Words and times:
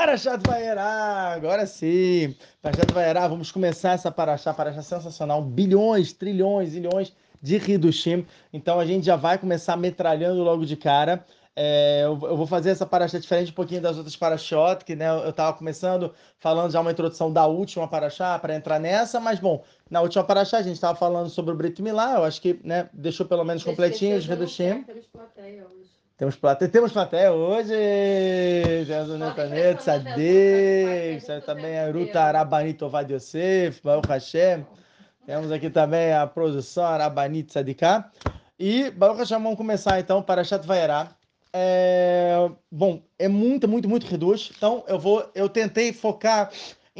Parashat 0.00 0.40
Vaierá, 0.48 1.34
agora 1.34 1.66
sim. 1.66 2.34
Parashat 2.62 2.90
Vaierá, 2.90 3.28
vamos 3.28 3.52
começar 3.52 3.92
essa 3.92 4.10
Parashat, 4.10 4.56
Parashat 4.56 4.82
sensacional, 4.82 5.42
bilhões, 5.42 6.14
trilhões, 6.14 6.72
milhões 6.72 7.14
de 7.42 7.56
Hidushim. 7.56 8.26
Então 8.50 8.80
a 8.80 8.86
gente 8.86 9.04
já 9.04 9.16
vai 9.16 9.36
começar 9.36 9.76
metralhando 9.76 10.42
logo 10.42 10.64
de 10.64 10.74
cara. 10.74 11.22
É, 11.54 12.00
eu, 12.04 12.18
eu, 12.22 12.34
vou 12.34 12.46
fazer 12.46 12.70
essa 12.70 12.86
Parashat 12.86 13.20
diferente 13.20 13.50
um 13.50 13.54
pouquinho 13.54 13.82
das 13.82 13.98
outras 13.98 14.16
Parashot, 14.16 14.86
que 14.86 14.96
né, 14.96 15.10
eu 15.10 15.28
estava 15.28 15.54
começando 15.54 16.14
falando 16.38 16.72
já 16.72 16.80
uma 16.80 16.92
introdução 16.92 17.30
da 17.30 17.46
última 17.46 17.86
Parashat 17.86 18.40
para 18.40 18.56
entrar 18.56 18.80
nessa, 18.80 19.20
mas 19.20 19.38
bom, 19.38 19.62
na 19.90 20.00
última 20.00 20.24
Parashat 20.24 20.62
a 20.62 20.62
gente 20.62 20.76
estava 20.76 20.96
falando 20.96 21.28
sobre 21.28 21.52
o 21.52 21.54
Brit 21.54 21.82
Milá, 21.82 22.14
eu 22.14 22.24
acho 22.24 22.40
que 22.40 22.58
né, 22.64 22.88
deixou 22.94 23.26
pelo 23.26 23.44
menos 23.44 23.62
completinho 23.62 24.16
os 24.16 24.24
Hidushim. 24.24 24.82
Temos 26.20 26.36
plateia. 26.36 26.70
Temos 26.70 26.92
plateia, 26.92 27.32
hoje. 27.32 27.74
Temos 28.86 29.08
o 29.08 29.16
Netanet, 29.16 29.82
Sadik, 29.82 31.46
também 31.46 31.78
a 31.78 31.90
Ruta 31.90 32.20
Arabanit 32.20 32.84
Ovad 32.84 33.10
Yosef, 33.10 33.80
Baruch 33.82 34.06
Hashem. 34.06 34.66
Temos 35.24 35.50
aqui 35.50 35.70
também 35.70 36.12
a 36.12 36.26
produção 36.26 36.84
Arabanit 36.84 37.50
Sadiká. 37.50 38.10
E 38.58 38.90
Baruch 38.90 39.20
Hashem, 39.20 39.42
vamos 39.42 39.56
começar 39.56 39.98
então 39.98 40.22
para 40.22 40.44
Shat 40.44 40.66
Vaierá. 40.66 41.08
É, 41.54 42.50
bom, 42.70 43.00
é 43.18 43.26
muito, 43.26 43.66
muito, 43.66 43.88
muito 43.88 44.06
reduz. 44.06 44.52
Então 44.54 44.84
eu 44.86 44.98
vou, 44.98 45.26
eu 45.34 45.48
tentei 45.48 45.90
focar 45.90 46.50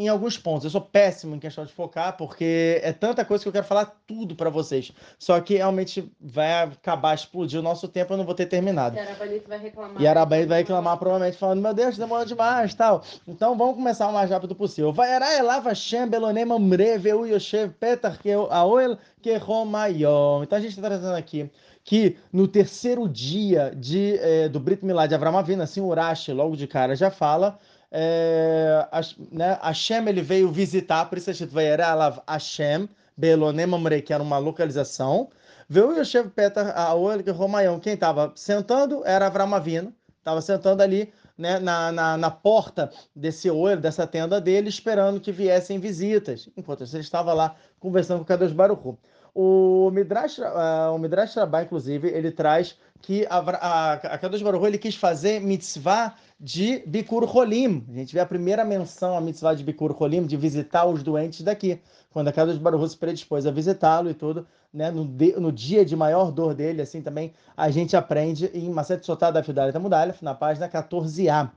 em 0.01 0.09
alguns 0.09 0.39
pontos. 0.39 0.65
Eu 0.65 0.71
sou 0.71 0.81
péssimo 0.81 1.37
em 1.37 1.39
questão 1.39 1.65
de 1.65 1.73
focar, 1.73 2.17
porque 2.17 2.81
é 2.83 2.93
tanta 2.93 3.25
coisa 3.25 3.45
que 3.45 3.49
eu 3.49 3.53
quero 3.53 3.67
falar 3.67 4.01
tudo 4.07 4.35
para 4.35 4.49
vocês. 4.49 4.91
Só 5.19 5.39
que 5.41 5.57
realmente 5.57 6.11
vai 6.19 6.63
acabar 6.63 7.15
explodir 7.15 7.61
o 7.61 7.63
nosso 7.63 7.87
tempo, 7.87 8.13
eu 8.13 8.17
não 8.17 8.25
vou 8.25 8.35
ter 8.35 8.47
terminado. 8.47 8.97
E 8.97 8.99
Arabanito 8.99 9.49
vai 9.49 9.59
reclamar. 9.59 10.03
E 10.03 10.07
Arabanito 10.07 10.49
vai 10.49 10.59
reclamar, 10.59 10.97
provavelmente, 10.97 11.37
falando: 11.37 11.61
Meu 11.61 11.75
Deus, 11.75 11.99
demora 11.99 12.25
demais 12.25 12.75
tal. 12.75 13.05
Então 13.29 13.57
vamos 13.57 13.75
começar 13.75 14.09
o 14.09 14.13
mais 14.13 14.31
rápido 14.31 14.55
possível. 14.55 14.93
Vai 14.93 15.11
Elava 15.39 15.75
Shem 15.75 16.09
Belonem 16.09 16.51
Amreve 16.51 17.11
Yoshev 17.11 17.73
Petar 17.79 18.19
Aoel 18.51 18.97
Kehomayom. 19.21 20.43
Então 20.43 20.59
a 20.59 20.61
gente 20.61 20.71
está 20.71 20.89
trazendo 20.89 21.15
aqui 21.15 21.51
que 21.85 22.17
no 22.33 22.47
terceiro 22.47 23.09
dia 23.09 23.73
de, 23.75 24.17
eh, 24.19 24.49
do 24.49 24.61
Brit 24.61 24.85
Milá 24.85 25.07
de 25.07 25.15
Avram 25.15 25.37
Avina, 25.37 25.65
assim, 25.65 25.81
Urashi, 25.81 26.33
logo 26.33 26.57
de 26.57 26.67
cara, 26.67 26.95
já 26.95 27.11
fala 27.11 27.59
é, 27.93 28.87
né, 29.33 29.59
Hashem 29.63 30.09
ele 30.09 30.23
veio 30.23 30.51
visitar, 30.51 31.07
por 31.07 31.19
isso 31.19 31.31
a 31.31 31.33
gente 31.33 31.53
vai 31.53 31.73
Alav 31.81 32.21
Hashem, 32.29 32.89
Belonem 33.17 33.65
Amre, 33.65 34.01
que 34.03 34.13
era 34.13 34.23
uma 34.23 34.39
localização. 34.39 35.29
Veio 35.69 35.97
Yoshev 35.99 36.31
Petar 36.31 36.77
Aol 36.77 37.21
Romayão. 37.33 37.79
Quem 37.79 37.95
estava 37.95 38.33
sentando 38.35 39.05
era 39.05 39.27
Avram 39.27 39.55
Avino, 39.55 39.93
estava 40.19 40.41
sentando 40.41 40.83
ali 40.83 41.13
né, 41.37 41.59
na, 41.59 41.93
na, 41.93 42.17
na, 42.17 42.31
porta 42.31 42.91
desse 43.15 43.51
olho, 43.51 43.81
dessa 43.81 44.07
tenda 44.07 44.41
dele, 44.41 44.69
esperando 44.69 45.21
que 45.21 45.33
viessem 45.33 45.79
visitas. 45.79 46.49
Enquanto 46.57 46.85
ele 46.85 47.01
estava 47.01 47.33
lá 47.33 47.55
conversando 47.79 48.19
com 48.19 48.25
o 48.25 48.27
Kadosh 48.27 48.53
Baruch 48.53 48.99
o 49.35 49.91
Midrash, 49.93 50.39
uh, 50.39 50.95
o 50.95 50.99
Midrash 50.99 51.37
Rabbah, 51.37 51.63
inclusive, 51.63 52.09
ele 52.09 52.31
traz 52.31 52.77
que 53.01 53.27
a, 53.31 53.39
a, 53.39 53.93
a 53.93 54.19
Kadosh 54.19 54.43
Baruch 54.43 54.65
ele 54.65 54.79
quis 54.79 54.95
fazer 54.95 55.41
mitzvah 55.41 56.15
de 56.41 56.83
Bikur 56.87 57.25
Holim. 57.37 57.85
A 57.91 57.93
gente 57.93 58.15
vê 58.15 58.21
a 58.21 58.27
primeira 58.27 58.65
menção 58.65 59.15
a 59.15 59.21
mitzvah 59.21 59.55
de 59.55 59.63
Bikur 59.63 59.95
Holim, 60.01 60.25
de 60.25 60.39
visitar 60.39 60.87
os 60.87 61.03
doentes 61.03 61.43
daqui. 61.43 61.79
Quando 62.11 62.29
a 62.29 62.33
Kadosh 62.33 62.57
Baruch 62.57 62.89
se 62.89 62.97
predispôs 62.97 63.47
a 63.47 63.51
visitá-lo 63.51 64.09
e 64.09 64.15
tudo, 64.15 64.47
né, 64.73 64.91
no, 64.91 65.05
de, 65.05 65.39
no, 65.39 65.53
dia 65.53 65.85
de 65.85 65.95
maior 65.95 66.33
dor 66.33 66.55
dele, 66.55 66.81
assim 66.81 67.03
também 67.03 67.35
a 67.55 67.71
gente 67.71 67.95
aprende 67.95 68.51
em 68.55 68.71
Maset 68.71 69.05
Sotá 69.05 69.31
da 69.31 69.43
Fidalia 69.43 69.73
Tamudalef, 69.73 70.23
na 70.23 70.35
página 70.35 70.67
14a. 70.69 71.51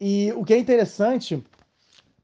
E 0.00 0.32
o 0.34 0.44
que 0.44 0.54
é 0.54 0.58
interessante 0.58 1.44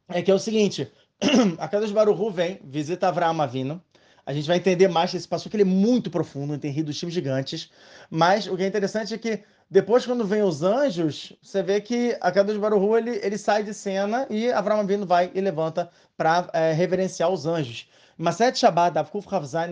é 0.08 0.22
que 0.22 0.30
é 0.30 0.34
o 0.34 0.38
seguinte, 0.38 0.90
a 1.58 1.68
Kadosh 1.68 1.92
Baruch 1.92 2.32
vem, 2.32 2.58
visita 2.64 3.06
Avraham 3.06 3.42
Avino, 3.42 3.82
a 4.28 4.32
gente 4.34 4.46
vai 4.46 4.58
entender 4.58 4.88
mais 4.88 5.14
esse 5.14 5.26
passo 5.26 5.48
que 5.48 5.56
ele 5.56 5.62
é 5.62 5.66
muito 5.66 6.10
profundo, 6.10 6.58
tem 6.58 6.70
rios 6.70 6.98
times 6.98 7.14
gigantes. 7.14 7.70
Mas 8.10 8.46
o 8.46 8.58
que 8.58 8.62
é 8.62 8.66
interessante 8.66 9.14
é 9.14 9.18
que 9.18 9.42
depois, 9.70 10.06
quando 10.06 10.24
vem 10.24 10.42
os 10.42 10.62
anjos, 10.62 11.34
você 11.42 11.62
vê 11.62 11.78
que 11.78 12.16
a 12.22 12.32
queda 12.32 12.54
de 12.54 12.58
Baruhu 12.58 12.96
ele, 12.96 13.20
ele 13.22 13.36
sai 13.36 13.62
de 13.62 13.74
cena 13.74 14.26
e 14.30 14.50
Avram 14.50 14.80
Avinu 14.80 15.04
vai 15.04 15.30
e 15.34 15.40
levanta 15.42 15.90
para 16.16 16.48
é, 16.54 16.72
reverenciar 16.72 17.30
os 17.30 17.44
anjos. 17.44 17.86
Maset 18.16 18.58
Shabbat, 18.58 18.98
Avkuf 18.98 19.28
Havzain 19.30 19.68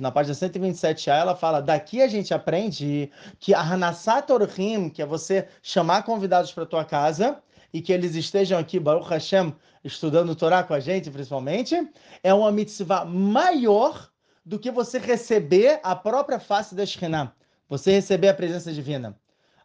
na 0.00 0.10
página 0.12 0.34
127a, 0.34 1.12
ela 1.12 1.34
fala: 1.34 1.60
daqui 1.60 2.00
a 2.00 2.06
gente 2.06 2.32
aprende 2.32 3.10
que 3.40 3.52
a 3.52 3.60
Hanassat 3.60 4.30
Orhim, 4.30 4.88
que 4.88 5.02
é 5.02 5.06
você 5.06 5.48
chamar 5.60 6.04
convidados 6.04 6.52
para 6.52 6.64
tua 6.64 6.84
casa, 6.84 7.42
e 7.72 7.82
que 7.82 7.92
eles 7.92 8.14
estejam 8.14 8.60
aqui, 8.60 8.78
Baruch 8.78 9.10
Hashem, 9.10 9.52
estudando 9.82 10.36
Torá 10.36 10.62
com 10.62 10.72
a 10.72 10.80
gente, 10.80 11.10
principalmente, 11.10 11.90
é 12.22 12.32
uma 12.32 12.52
mitzvah 12.52 13.04
maior 13.04 14.08
do 14.44 14.56
que 14.56 14.70
você 14.70 14.98
receber 14.98 15.80
a 15.82 15.96
própria 15.96 16.38
face 16.38 16.76
da 16.76 16.86
Shekhinah, 16.86 17.34
você 17.68 17.90
receber 17.90 18.28
a 18.28 18.34
presença 18.34 18.72
divina. 18.72 19.20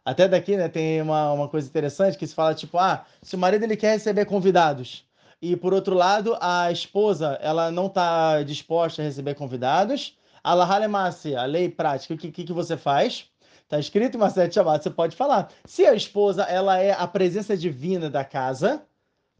Até 0.08 0.26
daqui, 0.26 0.56
né, 0.56 0.70
tem 0.70 1.02
uma, 1.02 1.32
uma 1.32 1.48
coisa 1.48 1.68
interessante 1.68 2.16
que 2.16 2.26
se 2.26 2.34
fala, 2.34 2.54
tipo, 2.54 2.78
ah, 2.78 3.04
se 3.20 3.36
o 3.36 3.38
marido 3.38 3.64
ele 3.64 3.76
quer 3.76 3.92
receber 3.92 4.24
convidados, 4.24 5.04
e 5.40 5.54
por 5.54 5.74
outro 5.74 5.94
lado, 5.94 6.34
a 6.40 6.72
esposa, 6.72 7.38
ela 7.42 7.70
não 7.70 7.88
está 7.88 8.42
disposta 8.42 9.02
a 9.02 9.04
receber 9.04 9.34
convidados, 9.34 10.16
a 10.42 10.52
a 10.52 11.44
lei 11.44 11.68
prática, 11.68 12.14
o 12.14 12.16
que, 12.16 12.32
que, 12.32 12.44
que 12.44 12.52
você 12.54 12.74
faz? 12.74 13.26
Está 13.64 13.78
escrito 13.78 14.14
em 14.16 14.18
Maseret 14.18 14.54
Shabbat, 14.54 14.82
você 14.82 14.88
pode 14.88 15.14
falar. 15.14 15.50
Se 15.66 15.84
a 15.84 15.92
esposa 15.92 16.44
ela 16.44 16.78
é 16.78 16.92
a 16.92 17.06
presença 17.06 17.54
divina 17.54 18.08
da 18.08 18.24
casa, 18.24 18.82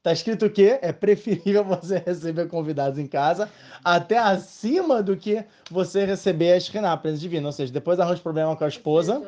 Tá 0.09 0.13
escrito 0.15 0.47
o 0.47 0.51
quê? 0.51 0.79
É 0.81 0.91
preferível 0.91 1.63
você 1.69 1.99
receber 1.99 2.49
convidados 2.49 2.99
em 2.99 3.07
casa 3.07 3.47
até 3.85 4.17
acima 4.17 5.03
do 5.03 5.15
que 5.15 5.45
você 5.71 6.07
receber 6.07 6.55
a 6.55 6.61
Shekhinah, 6.61 6.93
a 6.93 6.97
presença 6.97 7.21
divina. 7.21 7.47
Ou 7.47 7.53
seja, 7.53 7.71
depois 7.71 8.01
arranja 8.01 8.23
problema 8.23 8.57
com 8.57 8.65
a 8.65 8.69
esposa. 8.69 9.21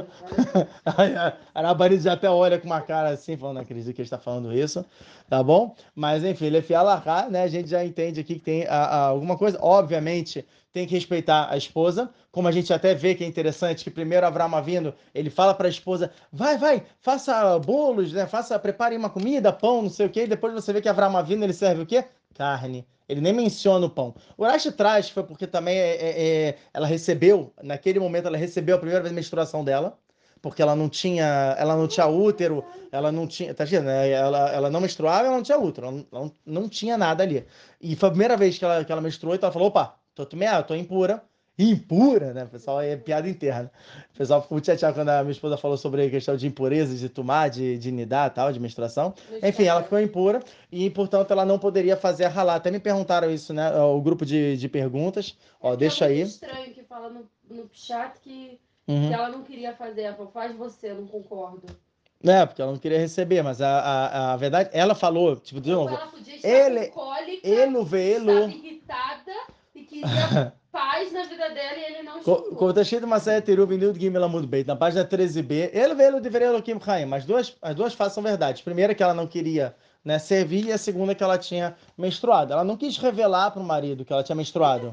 a 0.86 1.34
Arabarita 1.54 2.04
já 2.04 2.14
até 2.14 2.30
olha 2.30 2.58
com 2.58 2.64
uma 2.64 2.80
cara 2.80 3.10
assim, 3.10 3.36
falando, 3.36 3.56
não 3.56 3.62
acredito 3.62 3.92
que 3.92 4.00
ele 4.00 4.06
está 4.06 4.16
falando 4.16 4.54
isso, 4.54 4.82
tá 5.28 5.42
bom? 5.42 5.76
Mas 5.94 6.24
enfim, 6.24 6.46
ele 6.46 6.56
é 6.56 6.62
fiel 6.62 6.86
né? 7.30 7.42
A 7.42 7.48
gente 7.48 7.68
já 7.68 7.84
entende 7.84 8.20
aqui 8.20 8.36
que 8.36 8.40
tem 8.40 8.66
a, 8.68 8.76
a, 8.76 9.00
alguma 9.08 9.36
coisa. 9.36 9.58
Obviamente, 9.60 10.46
tem 10.72 10.86
que 10.86 10.94
respeitar 10.94 11.48
a 11.50 11.56
esposa, 11.56 12.10
como 12.30 12.46
a 12.46 12.52
gente 12.52 12.72
até 12.72 12.94
vê 12.94 13.14
que 13.14 13.24
é 13.24 13.26
interessante, 13.26 13.84
que 13.84 13.90
primeiro 13.90 14.26
Avraham 14.26 14.62
vindo, 14.62 14.94
ele 15.14 15.30
fala 15.30 15.54
para 15.54 15.66
a 15.66 15.70
esposa, 15.70 16.12
vai, 16.32 16.56
vai, 16.56 16.84
faça 17.00 17.58
bolos, 17.58 18.12
né? 18.12 18.26
Faça, 18.26 18.58
prepare 18.58 18.96
uma 18.96 19.10
comida, 19.10 19.52
pão, 19.52 19.82
não 19.82 19.90
sei 19.90 20.06
o 20.06 20.10
quê, 20.10 20.24
e 20.24 20.26
depois 20.28 20.52
você 20.52 20.72
vê 20.72 20.80
que 20.80 20.88
Avraham 20.88 21.24
vindo, 21.24 21.42
ele 21.42 21.52
serve 21.52 21.82
o 21.82 21.86
quê? 21.86 22.04
Carne. 22.34 22.86
Ele 23.08 23.20
nem 23.20 23.32
menciona 23.32 23.84
o 23.84 23.90
pão. 23.90 24.14
O 24.38 24.44
Urashi 24.44 24.70
traz 24.70 25.10
foi 25.10 25.24
porque 25.24 25.44
também 25.44 25.76
é, 25.76 25.96
é, 25.96 26.22
é, 26.48 26.58
ela 26.72 26.86
recebeu, 26.86 27.52
naquele 27.60 27.98
momento, 27.98 28.26
ela 28.28 28.36
recebeu 28.36 28.76
a 28.76 28.78
primeira 28.78 29.02
vez 29.02 29.12
a 29.12 29.16
menstruação 29.16 29.64
dela, 29.64 29.98
porque 30.40 30.62
ela 30.62 30.76
não 30.76 30.88
tinha, 30.88 31.56
ela 31.58 31.76
não 31.76 31.88
tinha 31.88 32.06
útero, 32.06 32.64
ela 32.90 33.10
não 33.12 33.26
tinha, 33.26 33.52
tá 33.52 33.64
vendo? 33.64 33.88
Ela, 33.88 34.50
ela 34.50 34.70
não 34.70 34.80
menstruava, 34.80 35.26
ela 35.26 35.36
não 35.36 35.42
tinha 35.42 35.58
útero, 35.58 35.88
ela 35.88 36.04
não, 36.12 36.32
não 36.46 36.68
tinha 36.68 36.96
nada 36.96 37.24
ali. 37.24 37.44
E 37.80 37.96
foi 37.96 38.08
a 38.08 38.12
primeira 38.12 38.36
vez 38.36 38.56
que 38.56 38.64
ela, 38.64 38.84
que 38.84 38.92
ela 38.92 39.00
menstruou, 39.00 39.34
então 39.34 39.48
ela 39.48 39.52
falou, 39.52 39.68
opa, 39.68 39.99
tô, 40.24 40.36
tô, 40.36 40.62
tô 40.64 40.74
impura, 40.74 41.22
impura, 41.62 42.32
né? 42.32 42.46
Pessoal 42.46 42.80
é 42.80 42.96
piada 42.96 43.28
interna. 43.28 43.70
O 44.14 44.18
pessoal 44.18 44.42
ficou 44.42 44.56
muito 44.56 44.66
chateado 44.66 44.94
quando 44.94 45.08
a 45.08 45.22
minha 45.22 45.32
esposa 45.32 45.56
falou 45.56 45.76
sobre 45.76 46.06
a 46.06 46.10
questão 46.10 46.36
de 46.36 46.46
impureza, 46.46 46.94
de 46.96 47.08
tomar, 47.08 47.48
de, 47.48 47.76
de 47.78 47.90
nidar 47.90 48.32
tal, 48.32 48.52
de 48.52 48.60
menstruação. 48.60 49.14
Enfim, 49.42 49.64
ela 49.64 49.82
ficou 49.82 50.00
impura 50.00 50.40
e, 50.70 50.88
portanto, 50.90 51.30
ela 51.30 51.44
não 51.44 51.58
poderia 51.58 51.96
fazer 51.96 52.24
a 52.24 52.28
ralá. 52.28 52.54
Até 52.54 52.70
me 52.70 52.80
perguntaram 52.80 53.30
isso, 53.30 53.52
né? 53.52 53.74
O 53.76 54.00
grupo 54.00 54.24
de, 54.24 54.56
de 54.56 54.68
perguntas. 54.68 55.36
Ó, 55.60 55.74
é 55.74 55.76
deixa 55.76 56.06
aí. 56.06 56.20
É 56.20 56.24
estranho 56.24 56.72
que 56.72 56.82
fala 56.82 57.10
no, 57.10 57.28
no 57.48 57.68
chat 57.72 58.18
que, 58.20 58.58
uhum. 58.88 59.08
que 59.08 59.14
ela 59.14 59.28
não 59.28 59.42
queria 59.42 59.74
fazer. 59.74 60.02
Ela 60.02 60.16
falou, 60.16 60.32
faz 60.32 60.56
você, 60.56 60.90
eu 60.90 60.96
não 60.96 61.06
concordo. 61.06 61.66
É, 62.22 62.44
porque 62.44 62.60
ela 62.60 62.72
não 62.72 62.78
queria 62.78 62.98
receber, 62.98 63.42
mas 63.42 63.62
a, 63.62 63.80
a, 63.80 64.32
a 64.34 64.36
verdade, 64.36 64.68
ela 64.74 64.94
falou, 64.94 65.36
tipo, 65.36 65.58
de 65.58 65.70
novo, 65.70 65.98
ele, 66.44 66.92
ele, 67.42 67.42
ele, 67.42 68.54
irritada 68.56 69.32
queria 69.90 70.52
paz 70.70 71.12
na 71.12 71.24
vida 71.24 71.50
dela 71.50 71.76
e 71.76 71.84
ele 71.84 72.02
não 72.02 72.18
está 72.70 72.80
escrito 72.80 73.04
uma 73.04 73.18
série 73.18 73.42
Terub 73.42 73.70
Nildo 73.72 73.98
Gimel 73.98 74.24
Amud 74.24 74.46
Beit, 74.46 74.66
na 74.66 74.76
página 74.76 75.04
13b, 75.04 75.70
ele 75.72 75.94
veio 75.94 76.20
de 76.20 76.28
Elohim 76.28 76.80
Chaim, 76.80 77.12
as 77.12 77.24
duas, 77.24 77.56
as 77.60 77.74
duas 77.74 77.92
faces 77.92 78.14
são 78.14 78.22
verdades. 78.22 78.62
Primeira 78.62 78.94
que 78.94 79.02
ela 79.02 79.12
não 79.12 79.26
queria 79.26 79.74
né, 80.04 80.18
servir 80.18 80.66
e 80.66 80.72
a 80.72 80.78
segunda 80.78 81.14
que 81.14 81.22
ela 81.22 81.36
tinha 81.36 81.74
menstruado. 81.98 82.52
Ela 82.52 82.64
não 82.64 82.76
quis 82.76 82.96
revelar 82.96 83.50
para 83.50 83.60
o 83.60 83.64
marido 83.64 84.04
que 84.04 84.12
ela 84.12 84.22
tinha 84.22 84.36
menstruado. 84.36 84.92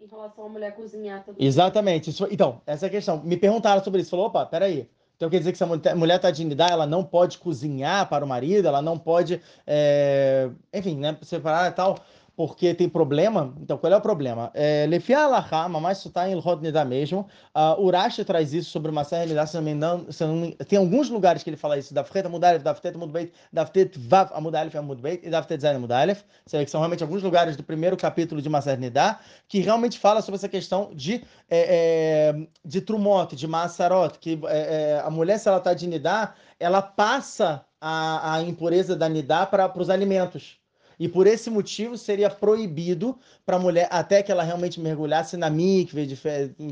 Em 0.00 0.06
relação 0.06 0.44
à 0.44 0.48
mulher 0.48 0.74
cozinhar 0.74 1.24
também. 1.24 1.46
Exatamente. 1.46 2.10
Isso, 2.10 2.26
então, 2.30 2.60
essa 2.66 2.86
é 2.86 2.88
a 2.88 2.90
questão. 2.90 3.20
Me 3.22 3.36
perguntaram 3.36 3.82
sobre 3.82 4.00
isso. 4.00 4.10
Falou, 4.10 4.26
opa, 4.26 4.46
peraí. 4.46 4.88
Então 5.16 5.28
quer 5.28 5.38
dizer 5.38 5.50
que 5.50 5.58
se 5.58 5.64
a 5.64 5.96
mulher 5.96 6.16
está 6.16 6.30
dignidade, 6.30 6.72
ela 6.72 6.86
não 6.86 7.02
pode 7.02 7.38
cozinhar 7.38 8.08
para 8.08 8.24
o 8.24 8.28
marido, 8.28 8.68
ela 8.68 8.80
não 8.80 8.96
pode, 8.96 9.40
é... 9.66 10.48
enfim, 10.72 10.96
né, 10.96 11.18
separar 11.22 11.68
e 11.68 11.74
tal. 11.74 11.98
Porque 12.38 12.72
tem 12.72 12.88
problema. 12.88 13.52
Então, 13.60 13.76
qual 13.76 13.92
é 13.92 13.96
o 13.96 14.00
problema? 14.00 14.52
É, 14.54 14.86
Lefi 14.86 15.12
Alahá, 15.12 15.68
mas 15.68 16.06
está 16.06 16.28
em 16.28 16.40
Nidá 16.60 16.84
mesmo. 16.84 17.26
Uh, 17.52 18.24
traz 18.24 18.54
isso 18.54 18.70
sobre 18.70 18.92
uma 18.92 19.02
série 19.02 19.34
de 19.34 19.46
se 19.48 20.24
não 20.24 20.52
tem 20.52 20.78
alguns 20.78 21.10
lugares 21.10 21.42
que 21.42 21.50
ele 21.50 21.56
fala 21.56 21.76
isso. 21.76 21.92
Daftet 21.92 22.28
Amudalef, 22.28 22.62
Daftet 22.62 22.94
Amudbeit, 22.94 23.32
Daftet 23.52 23.98
Vav 23.98 24.30
Amudalef 24.32 24.76
Amudbeit 24.76 25.26
e 25.26 25.30
Daftet 25.30 25.60
Zayn 25.60 25.74
Amudalef. 25.74 26.22
Que 26.48 26.66
são 26.66 26.78
realmente 26.78 27.02
alguns 27.02 27.24
lugares 27.24 27.56
do 27.56 27.64
primeiro 27.64 27.96
capítulo 27.96 28.40
de 28.40 28.48
Maser 28.48 28.78
Nidá 28.78 29.18
que 29.48 29.58
realmente 29.58 29.98
fala 29.98 30.22
sobre 30.22 30.36
essa 30.36 30.48
questão 30.48 30.92
de, 30.94 31.24
é, 31.50 32.30
é, 32.30 32.46
de 32.64 32.80
Trumot, 32.80 33.34
de 33.34 33.48
Massarot, 33.48 34.16
que 34.20 34.38
é, 34.46 34.92
é, 34.92 35.02
a 35.04 35.10
mulher, 35.10 35.38
se 35.38 35.48
ela 35.48 35.58
está 35.58 35.74
de 35.74 35.88
Nidá, 35.88 36.34
ela 36.60 36.82
passa 36.82 37.64
a, 37.80 38.34
a 38.34 38.42
impureza 38.42 38.94
da 38.94 39.08
Nidá 39.08 39.44
para 39.44 39.72
os 39.76 39.90
alimentos. 39.90 40.57
E 40.98 41.08
por 41.08 41.26
esse 41.26 41.48
motivo 41.48 41.96
seria 41.96 42.28
proibido 42.28 43.16
para 43.46 43.56
a 43.56 43.58
mulher, 43.58 43.88
até 43.90 44.22
que 44.22 44.32
ela 44.32 44.42
realmente 44.42 44.80
mergulhasse 44.80 45.36
na 45.36 45.48
mikve 45.48 46.06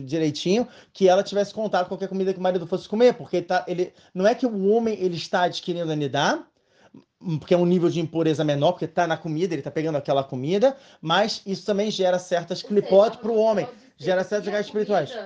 direitinho, 0.04 0.66
que 0.92 1.08
ela 1.08 1.22
tivesse 1.22 1.54
contato 1.54 1.84
com 1.84 1.90
qualquer 1.90 2.08
comida 2.08 2.32
que 2.32 2.38
o 2.38 2.42
marido 2.42 2.66
fosse 2.66 2.88
comer, 2.88 3.14
porque 3.14 3.40
tá, 3.40 3.64
ele, 3.68 3.92
não 4.12 4.26
é 4.26 4.34
que 4.34 4.46
o 4.46 4.68
homem 4.68 4.98
ele 4.98 5.16
está 5.16 5.42
adquirindo 5.42 5.92
a 5.92 5.96
nidá, 5.96 6.44
porque 7.38 7.54
é 7.54 7.56
um 7.56 7.66
nível 7.66 7.88
de 7.88 8.00
impureza 8.00 8.44
menor, 8.44 8.72
porque 8.72 8.84
está 8.84 9.06
na 9.06 9.16
comida, 9.16 9.54
ele 9.54 9.60
está 9.60 9.70
pegando 9.70 9.96
aquela 9.96 10.22
comida, 10.22 10.76
mas 11.00 11.42
isso 11.46 11.64
também 11.64 11.90
gera 11.90 12.18
certas 12.18 12.62
clipotes 12.62 13.18
para 13.20 13.30
o 13.30 13.38
homem, 13.38 13.66
gera 13.96 14.24
certos 14.24 14.50
gás 14.50 14.66
espirituais. 14.66 15.16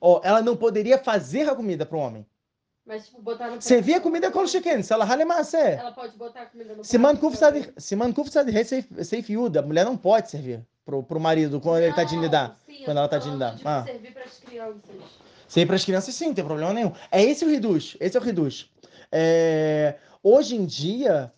Oh, 0.00 0.20
ela 0.22 0.42
não 0.42 0.56
poderia 0.56 0.98
fazer 0.98 1.48
a 1.48 1.54
comida 1.54 1.84
para 1.84 1.96
o 1.96 2.00
homem. 2.00 2.26
Mas, 2.88 3.04
tipo, 3.04 3.20
botar 3.20 3.50
no 3.50 3.60
Servir 3.60 3.94
a 3.94 4.00
comida 4.00 4.30
com 4.30 4.46
chicken, 4.46 4.82
se 4.82 4.94
ela 4.94 5.04
halemacé. 5.04 5.74
Ela 5.74 5.92
pode 5.92 6.16
botar 6.16 6.42
a 6.42 6.46
comida 6.46 6.74
no 6.74 6.82
Se 6.82 6.96
mankuf 6.96 7.36
se 7.76 7.94
mankuf 7.94 8.30
sad 8.30 8.50
safe 9.04 9.32
yuda, 9.34 9.60
a 9.60 9.62
mulher 9.62 9.84
não 9.84 9.94
pode 9.94 10.30
servir 10.30 10.66
pro, 10.86 11.02
pro 11.02 11.20
marido 11.20 11.60
quando 11.60 11.80
não, 11.80 11.82
ele 11.82 11.94
tá 11.94 12.02
de 12.02 12.16
nidá. 12.16 12.56
Quando 12.86 12.96
ela 12.96 13.08
tá 13.08 13.18
de 13.18 13.30
nidá. 13.30 13.54
Ah. 13.62 13.84
Servir 13.84 14.14
pras 14.14 14.38
crianças. 14.38 14.96
Servir 15.46 15.66
pras 15.66 15.84
crianças 15.84 16.14
sim, 16.14 16.28
não 16.28 16.34
tem 16.34 16.44
problema 16.44 16.72
nenhum. 16.72 16.92
É 17.12 17.22
esse 17.22 17.44
o 17.44 17.50
reduz, 17.50 17.94
esse 18.00 18.16
é 18.16 18.20
o 18.20 18.22
reduz. 18.22 18.70
É... 19.12 19.96
Hoje 20.22 20.56
em 20.56 20.64
dia, 20.64 21.30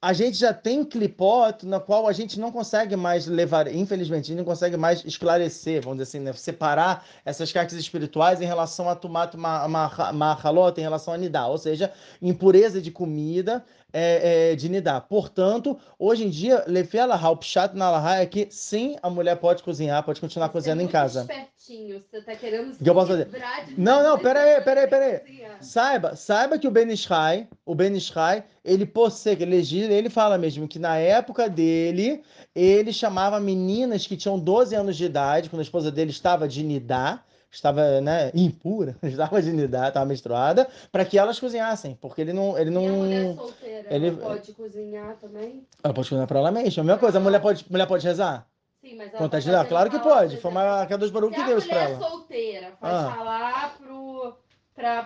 a 0.00 0.12
gente 0.12 0.38
já 0.38 0.54
tem 0.54 0.84
clipot 0.84 1.66
na 1.66 1.80
qual 1.80 2.06
a 2.06 2.12
gente 2.12 2.38
não 2.38 2.52
consegue 2.52 2.94
mais 2.94 3.26
levar, 3.26 3.66
infelizmente, 3.74 4.26
a 4.26 4.28
gente 4.28 4.36
não 4.38 4.44
consegue 4.44 4.76
mais 4.76 5.04
esclarecer, 5.04 5.82
vamos 5.82 5.98
dizer 5.98 6.08
assim, 6.08 6.20
né? 6.24 6.32
separar 6.34 7.04
essas 7.24 7.50
cartas 7.50 7.76
espirituais 7.76 8.40
em 8.40 8.44
relação 8.44 8.88
a 8.88 8.94
tomato 8.94 9.36
mahalot, 9.36 10.78
em 10.78 10.82
relação 10.82 11.14
a 11.14 11.18
nidá, 11.18 11.48
ou 11.48 11.58
seja, 11.58 11.92
impureza 12.22 12.80
de 12.80 12.92
comida 12.92 13.64
é, 13.92 14.52
é, 14.52 14.56
de 14.56 14.68
nidá. 14.68 15.00
Portanto, 15.00 15.78
hoje 15.98 16.24
em 16.24 16.30
dia, 16.30 16.64
lefi 16.66 16.98
alahá, 16.98 17.30
o 17.30 17.36
pshat 17.36 17.74
na 17.74 17.86
alahá 17.86 18.16
é 18.16 18.26
que 18.26 18.48
sim, 18.50 18.96
a 19.02 19.08
mulher 19.08 19.36
pode 19.36 19.62
cozinhar, 19.62 20.02
pode 20.02 20.20
continuar 20.20 20.48
você 20.48 20.52
cozinhando 20.52 20.82
é 20.82 20.84
em 20.84 20.88
casa. 20.88 21.20
Espertinho, 21.20 22.02
você 22.10 22.20
tá 22.20 22.34
querendo 22.34 22.76
que 22.76 22.88
eu 22.88 22.94
posso 22.94 23.08
fazer? 23.08 23.28
Não, 23.76 24.02
não, 24.02 24.18
pera 24.18 24.40
aí, 24.40 24.60
pera 24.60 24.80
aí, 24.82 24.86
pera 24.86 25.04
aí. 25.04 25.48
Saiba, 25.60 26.16
saiba 26.16 26.58
que 26.58 26.68
o 26.68 26.70
Ben 26.70 26.90
Ishai, 26.90 27.48
o 27.64 27.74
Ben 27.74 27.96
Ishai, 27.96 28.44
ele 28.64 28.84
possui, 28.84 29.32
ele, 29.32 29.56
ele 29.94 30.10
fala 30.10 30.36
mesmo 30.36 30.68
que 30.68 30.78
na 30.78 30.96
época 30.96 31.48
dele, 31.48 32.22
ele 32.54 32.92
chamava 32.92 33.40
meninas 33.40 34.06
que 34.06 34.16
tinham 34.16 34.38
12 34.38 34.74
anos 34.74 34.96
de 34.96 35.04
idade, 35.04 35.48
quando 35.48 35.60
a 35.60 35.64
esposa 35.64 35.90
dele 35.90 36.10
estava 36.10 36.46
de 36.46 36.62
nidá, 36.62 37.22
estava 37.50 38.00
né, 38.00 38.30
impura, 38.34 38.96
estava 39.02 39.40
de 39.40 39.52
nidá, 39.52 39.88
estava 39.88 40.06
menstruada, 40.06 40.68
para 40.92 41.04
que 41.04 41.18
elas 41.18 41.38
cozinhassem, 41.38 41.96
porque 42.00 42.20
ele 42.20 42.32
não, 42.32 42.58
ele 42.58 42.70
não. 42.70 42.82
E 42.82 42.88
a 42.88 42.92
mulher 42.92 43.34
solteira, 43.34 43.94
ele 43.94 44.10
pode 44.12 44.52
cozinhar 44.52 45.16
também? 45.16 45.66
Ela 45.82 45.94
pode 45.94 46.08
cozinhar 46.08 46.26
para 46.26 46.38
ela 46.38 46.50
mesma. 46.50 46.82
A 46.82 46.84
mesma 46.84 46.98
coisa, 46.98 47.18
a 47.18 47.20
mulher 47.20 47.40
pode, 47.40 47.66
mulher 47.70 47.86
pode 47.86 48.06
rezar? 48.06 48.46
Sim, 48.80 48.94
mas 48.94 49.12
ela 49.12 49.60
a 49.60 49.64
Claro 49.64 49.90
que 49.90 49.98
pode. 49.98 50.36
Foi 50.36 50.50
uma 50.50 50.86
cada 50.86 50.98
dos 50.98 51.10
barulhos 51.10 51.36
que 51.36 51.44
Deus 51.44 51.66
para 51.66 51.78
ela. 51.78 51.96
Mulher 51.96 52.08
solteira 52.08 52.72
pode 52.80 52.94
ah. 52.94 53.14
falar 53.16 53.76
pro 53.78 54.36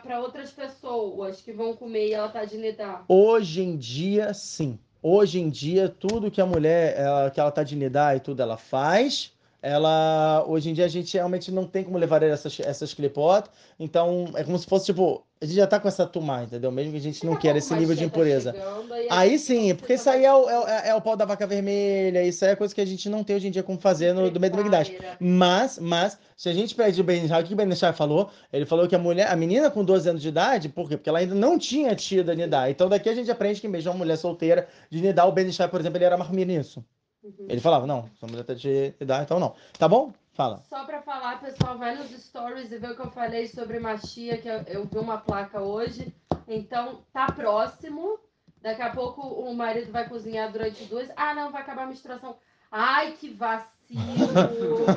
para 0.02 0.20
outras 0.20 0.50
pessoas 0.50 1.40
que 1.40 1.50
vão 1.50 1.74
comer 1.74 2.08
e 2.08 2.12
ela 2.12 2.28
tá 2.28 2.44
de 2.44 2.58
nidá? 2.58 3.02
Hoje 3.08 3.62
em 3.62 3.74
dia, 3.76 4.34
sim. 4.34 4.78
Hoje 5.02 5.40
em 5.40 5.48
dia, 5.48 5.88
tudo 5.88 6.30
que 6.30 6.40
a 6.40 6.46
mulher, 6.46 6.94
ela, 6.96 7.30
que 7.30 7.40
ela 7.40 7.50
tá 7.50 7.62
de 7.62 7.74
nidá 7.74 8.14
e 8.14 8.20
tudo 8.20 8.42
ela 8.42 8.58
faz, 8.58 9.32
ela 9.62 10.44
hoje 10.46 10.70
em 10.70 10.74
dia 10.74 10.84
a 10.84 10.88
gente 10.88 11.14
realmente 11.14 11.52
não 11.52 11.64
tem 11.64 11.84
como 11.84 11.96
levar 11.96 12.22
essas 12.24 12.58
essas 12.60 12.92
clipot, 12.92 13.48
então 13.78 14.32
é 14.34 14.42
como 14.42 14.58
se 14.58 14.66
fosse 14.66 14.86
tipo 14.86 15.24
a 15.40 15.44
gente 15.44 15.56
já 15.56 15.66
tá 15.66 15.80
com 15.80 15.88
essa 15.88 16.06
tumá, 16.06 16.44
entendeu? 16.44 16.70
Mesmo 16.70 16.92
que 16.92 16.98
a 16.98 17.00
gente 17.00 17.26
não 17.26 17.34
queira 17.34 17.58
esse 17.58 17.74
nível 17.74 17.96
de 17.96 18.04
impureza. 18.04 18.52
Tá 18.52 19.18
aí 19.18 19.36
sim, 19.40 19.74
porque 19.74 19.94
isso 19.94 20.08
aí 20.08 20.24
é 20.24 20.32
o, 20.32 20.48
é, 20.48 20.90
é, 20.90 20.94
o 20.94 21.00
pau 21.00 21.16
da 21.16 21.24
vaca 21.24 21.44
vermelha, 21.48 22.22
isso 22.22 22.44
aí 22.44 22.52
é 22.52 22.56
coisa 22.56 22.72
que 22.72 22.80
a 22.80 22.84
gente 22.84 23.08
não 23.08 23.24
tem 23.24 23.34
hoje 23.34 23.48
em 23.48 23.50
dia 23.50 23.62
como 23.64 23.76
fazer 23.80 24.12
no, 24.12 24.30
do 24.30 24.38
meio 24.38 24.52
do 24.52 24.58
Megdash. 24.58 24.92
Mas, 25.18 25.80
mas, 25.80 26.16
se 26.36 26.48
a 26.48 26.54
gente 26.54 26.76
pede 26.76 27.00
o 27.00 27.04
Ben 27.04 27.24
o 27.24 27.44
que 27.44 27.54
o 27.54 27.56
Ben 27.56 27.68
falou? 27.92 28.30
Ele 28.52 28.64
falou 28.64 28.86
que 28.86 28.94
a 28.94 28.98
mulher, 29.00 29.32
a 29.32 29.34
menina 29.34 29.68
com 29.68 29.84
12 29.84 30.10
anos 30.10 30.22
de 30.22 30.28
idade, 30.28 30.68
por 30.68 30.88
quê? 30.88 30.96
Porque 30.96 31.08
ela 31.08 31.18
ainda 31.18 31.34
não 31.34 31.58
tinha 31.58 31.92
tido 31.96 32.30
a 32.30 32.34
Nidá. 32.36 32.70
Então 32.70 32.88
daqui 32.88 33.08
a 33.08 33.14
gente 33.14 33.28
aprende 33.28 33.60
que 33.60 33.66
mesmo 33.66 33.90
uma 33.90 33.98
mulher 33.98 34.18
solteira 34.18 34.68
de 34.90 35.00
Nidá, 35.00 35.26
o 35.26 35.32
Ben 35.32 35.50
por 35.68 35.80
exemplo, 35.80 35.98
ele 35.98 36.04
era 36.04 36.16
marmir 36.16 36.46
nisso. 36.46 36.84
Uhum. 37.22 37.46
Ele 37.48 37.60
falava, 37.60 37.86
não, 37.86 38.08
se 38.18 38.24
a 38.24 38.28
mulher 38.28 38.44
tá 38.44 38.54
de 38.54 38.94
idade, 39.00 39.24
então 39.24 39.38
não. 39.38 39.54
Tá 39.78 39.88
bom? 39.88 40.12
Fala. 40.34 40.62
Só 40.68 40.84
para 40.84 41.02
falar, 41.02 41.40
pessoal, 41.40 41.76
vai 41.76 41.94
nos 41.94 42.10
stories 42.10 42.72
e 42.72 42.78
vê 42.78 42.88
o 42.88 42.96
que 42.96 43.02
eu 43.02 43.10
falei 43.10 43.46
sobre 43.48 43.78
machia, 43.78 44.38
que 44.38 44.48
eu, 44.48 44.62
eu 44.66 44.84
vi 44.86 44.98
uma 44.98 45.18
placa 45.18 45.60
hoje. 45.60 46.12
Então, 46.48 47.02
tá 47.12 47.26
próximo. 47.26 48.18
Daqui 48.60 48.80
a 48.80 48.90
pouco 48.90 49.20
o 49.20 49.54
marido 49.54 49.92
vai 49.92 50.08
cozinhar 50.08 50.50
durante 50.50 50.84
duas. 50.84 51.10
Ah, 51.16 51.34
não, 51.34 51.50
vai 51.50 51.62
acabar 51.62 51.82
a 51.82 51.86
menstruação. 51.86 52.36
Ai, 52.70 53.12
que 53.12 53.28
vacilo! 53.28 53.66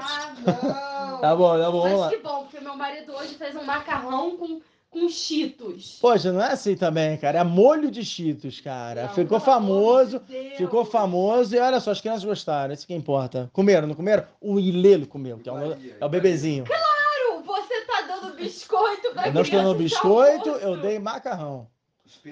ah, 0.00 0.34
não! 0.46 1.20
Tá 1.20 1.34
bom, 1.34 1.58
tá 1.58 1.70
bom. 1.70 1.98
Mas 1.98 2.10
que 2.10 2.22
bom, 2.22 2.42
porque 2.42 2.60
meu 2.60 2.76
marido 2.76 3.12
hoje 3.14 3.34
fez 3.34 3.56
um 3.56 3.64
macarrão 3.64 4.36
com 4.36 4.60
com 4.92 5.08
cheetos. 5.08 5.98
Poxa, 6.00 6.30
não 6.30 6.40
é 6.40 6.52
assim 6.52 6.76
também, 6.76 7.16
cara. 7.16 7.38
É 7.38 7.44
molho 7.44 7.90
de 7.90 8.04
cheetos, 8.04 8.60
cara. 8.60 9.04
Não, 9.04 9.14
ficou 9.14 9.40
famoso, 9.40 10.20
de 10.20 10.56
ficou 10.56 10.84
famoso 10.84 11.56
e 11.56 11.58
olha 11.58 11.80
só, 11.80 11.90
as 11.90 12.00
crianças 12.00 12.22
gostaram, 12.22 12.74
isso 12.74 12.86
que 12.86 12.94
importa. 12.94 13.50
Comeram, 13.52 13.88
não 13.88 13.94
comeram? 13.94 14.24
O 14.40 14.60
Ilelo 14.60 15.06
comeu, 15.06 15.38
que 15.38 15.48
é, 15.48 15.52
um, 15.52 15.72
é 15.72 16.04
o 16.04 16.08
bebezinho. 16.08 16.64
Claro! 16.64 17.42
Você 17.44 17.80
tá 17.86 18.02
dando 18.02 18.36
biscoito 18.36 19.10
pra 19.12 19.26
Eu 19.26 19.32
não 19.32 19.42
estou 19.42 19.62
dando 19.62 19.78
biscoito, 19.78 20.48
eu 20.50 20.76
dei 20.80 20.98
macarrão. 20.98 21.66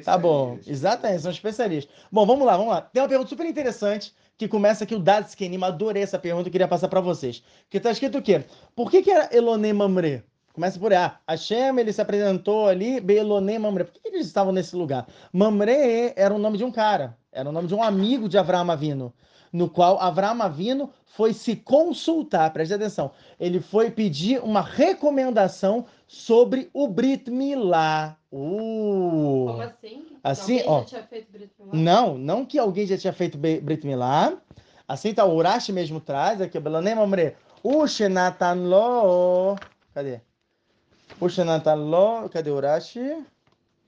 Tá 0.05 0.19
bom, 0.19 0.59
exatamente, 0.67 1.23
são 1.23 1.31
especialistas. 1.31 1.93
Bom, 2.13 2.27
vamos 2.27 2.47
lá, 2.47 2.56
vamos 2.56 2.73
lá. 2.73 2.83
Tem 2.83 3.03
uma 3.03 3.09
pergunta 3.09 3.31
super 3.31 3.47
interessante 3.47 4.15
que 4.37 4.47
começa 4.47 4.85
aqui 4.85 4.95
o 4.95 4.99
Dadskenim. 4.99 5.63
Adorei 5.65 6.03
essa 6.03 6.19
pergunta, 6.19 6.49
eu 6.49 6.53
queria 6.53 6.69
passar 6.69 6.89
para 6.89 7.01
vocês. 7.01 7.43
Que 7.71 7.81
tá 7.81 7.91
escrito 7.91 8.19
o 8.19 8.23
quê? 8.23 8.45
Por 8.77 8.91
que, 8.91 9.03
que 9.03 9.11
era 9.11 9.35
Elone 9.35 9.73
Mamre? 9.73 10.23
Começa 10.52 10.79
por 10.79 10.93
A. 10.93 11.19
Hashem, 11.29 11.79
ele 11.79 11.93
se 11.93 12.00
apresentou 12.00 12.67
ali, 12.67 13.00
Beloné 13.00 13.58
Mamre. 13.58 13.85
Por 13.85 13.93
que 13.93 14.08
eles 14.08 14.26
estavam 14.26 14.52
nesse 14.52 14.75
lugar? 14.75 15.06
Mamre 15.32 16.12
era 16.17 16.35
o 16.35 16.38
nome 16.38 16.58
de 16.58 16.64
um 16.64 16.73
cara, 16.73 17.17
era 17.32 17.48
o 17.48 17.53
nome 17.53 17.69
de 17.69 17.75
um 17.75 17.82
amigo 17.82 18.29
de 18.29 18.36
Avraham 18.36 18.70
Avino, 18.70 19.15
no 19.53 19.70
qual 19.70 20.01
Avraham 20.01 20.43
Avino 20.43 20.91
foi 21.06 21.32
se 21.32 21.55
consultar, 21.55 22.53
preste 22.53 22.75
atenção, 22.75 23.13
ele 23.39 23.60
foi 23.60 23.91
pedir 23.91 24.43
uma 24.43 24.60
recomendação 24.60 25.86
sobre 26.06 26.69
o 26.72 26.89
Brit 26.89 27.31
Milá. 27.31 28.17
Uh. 28.32 29.46
Como 29.46 29.63
assim? 29.63 30.06
Assim, 30.22 30.58
alguém 30.60 30.69
ó. 30.69 30.79
Já 30.81 30.84
tinha 30.86 31.03
feito 31.05 31.32
Brit 31.32 31.53
Milá? 31.58 31.70
Não, 31.72 32.19
não 32.19 32.44
que 32.44 32.58
alguém 32.58 32.86
já 32.86 32.98
tinha 32.98 33.13
feito 33.13 33.39
Brit 33.39 33.86
Milá. 33.86 34.36
Assim 34.89 35.15
tá 35.15 35.25
o 35.25 35.36
Urashi 35.36 35.72
mesmo 35.72 36.01
traz 36.01 36.41
aqui, 36.41 36.58
Beloné 36.58 36.94
Mamre. 36.94 37.36
O 37.63 37.86
Shenatan 37.86 38.55
Lo. 38.67 39.56
Cadê? 39.94 40.20
O 41.19 41.29
Shanantaló, 41.29 42.29
cadê 42.29 42.50
o 42.50 42.56
Urashi? 42.56 43.24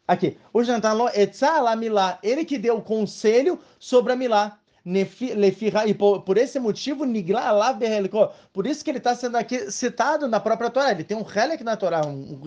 Aqui. 0.06 0.36
O 0.52 0.64
Shanantaló 0.64 1.08
etzala 1.14 1.76
milá. 1.76 2.18
Ele 2.22 2.44
que 2.44 2.58
deu 2.58 2.78
o 2.78 2.82
conselho 2.82 3.58
sobre 3.78 4.12
a 4.12 4.16
milá. 4.16 4.58
E 5.86 5.94
por, 5.94 6.36
esse 6.36 6.58
motivo, 6.58 7.04
Por 8.52 8.66
isso 8.66 8.84
que 8.84 8.90
ele 8.90 8.98
está 8.98 9.14
sendo 9.14 9.36
aqui 9.36 9.70
citado 9.70 10.26
na 10.26 10.40
própria 10.40 10.70
Torá. 10.70 10.90
Ele 10.90 11.04
tem 11.04 11.16
um 11.16 11.22
relek 11.22 11.62
na 11.62 11.76
Torá, 11.76 12.04
um, 12.04 12.40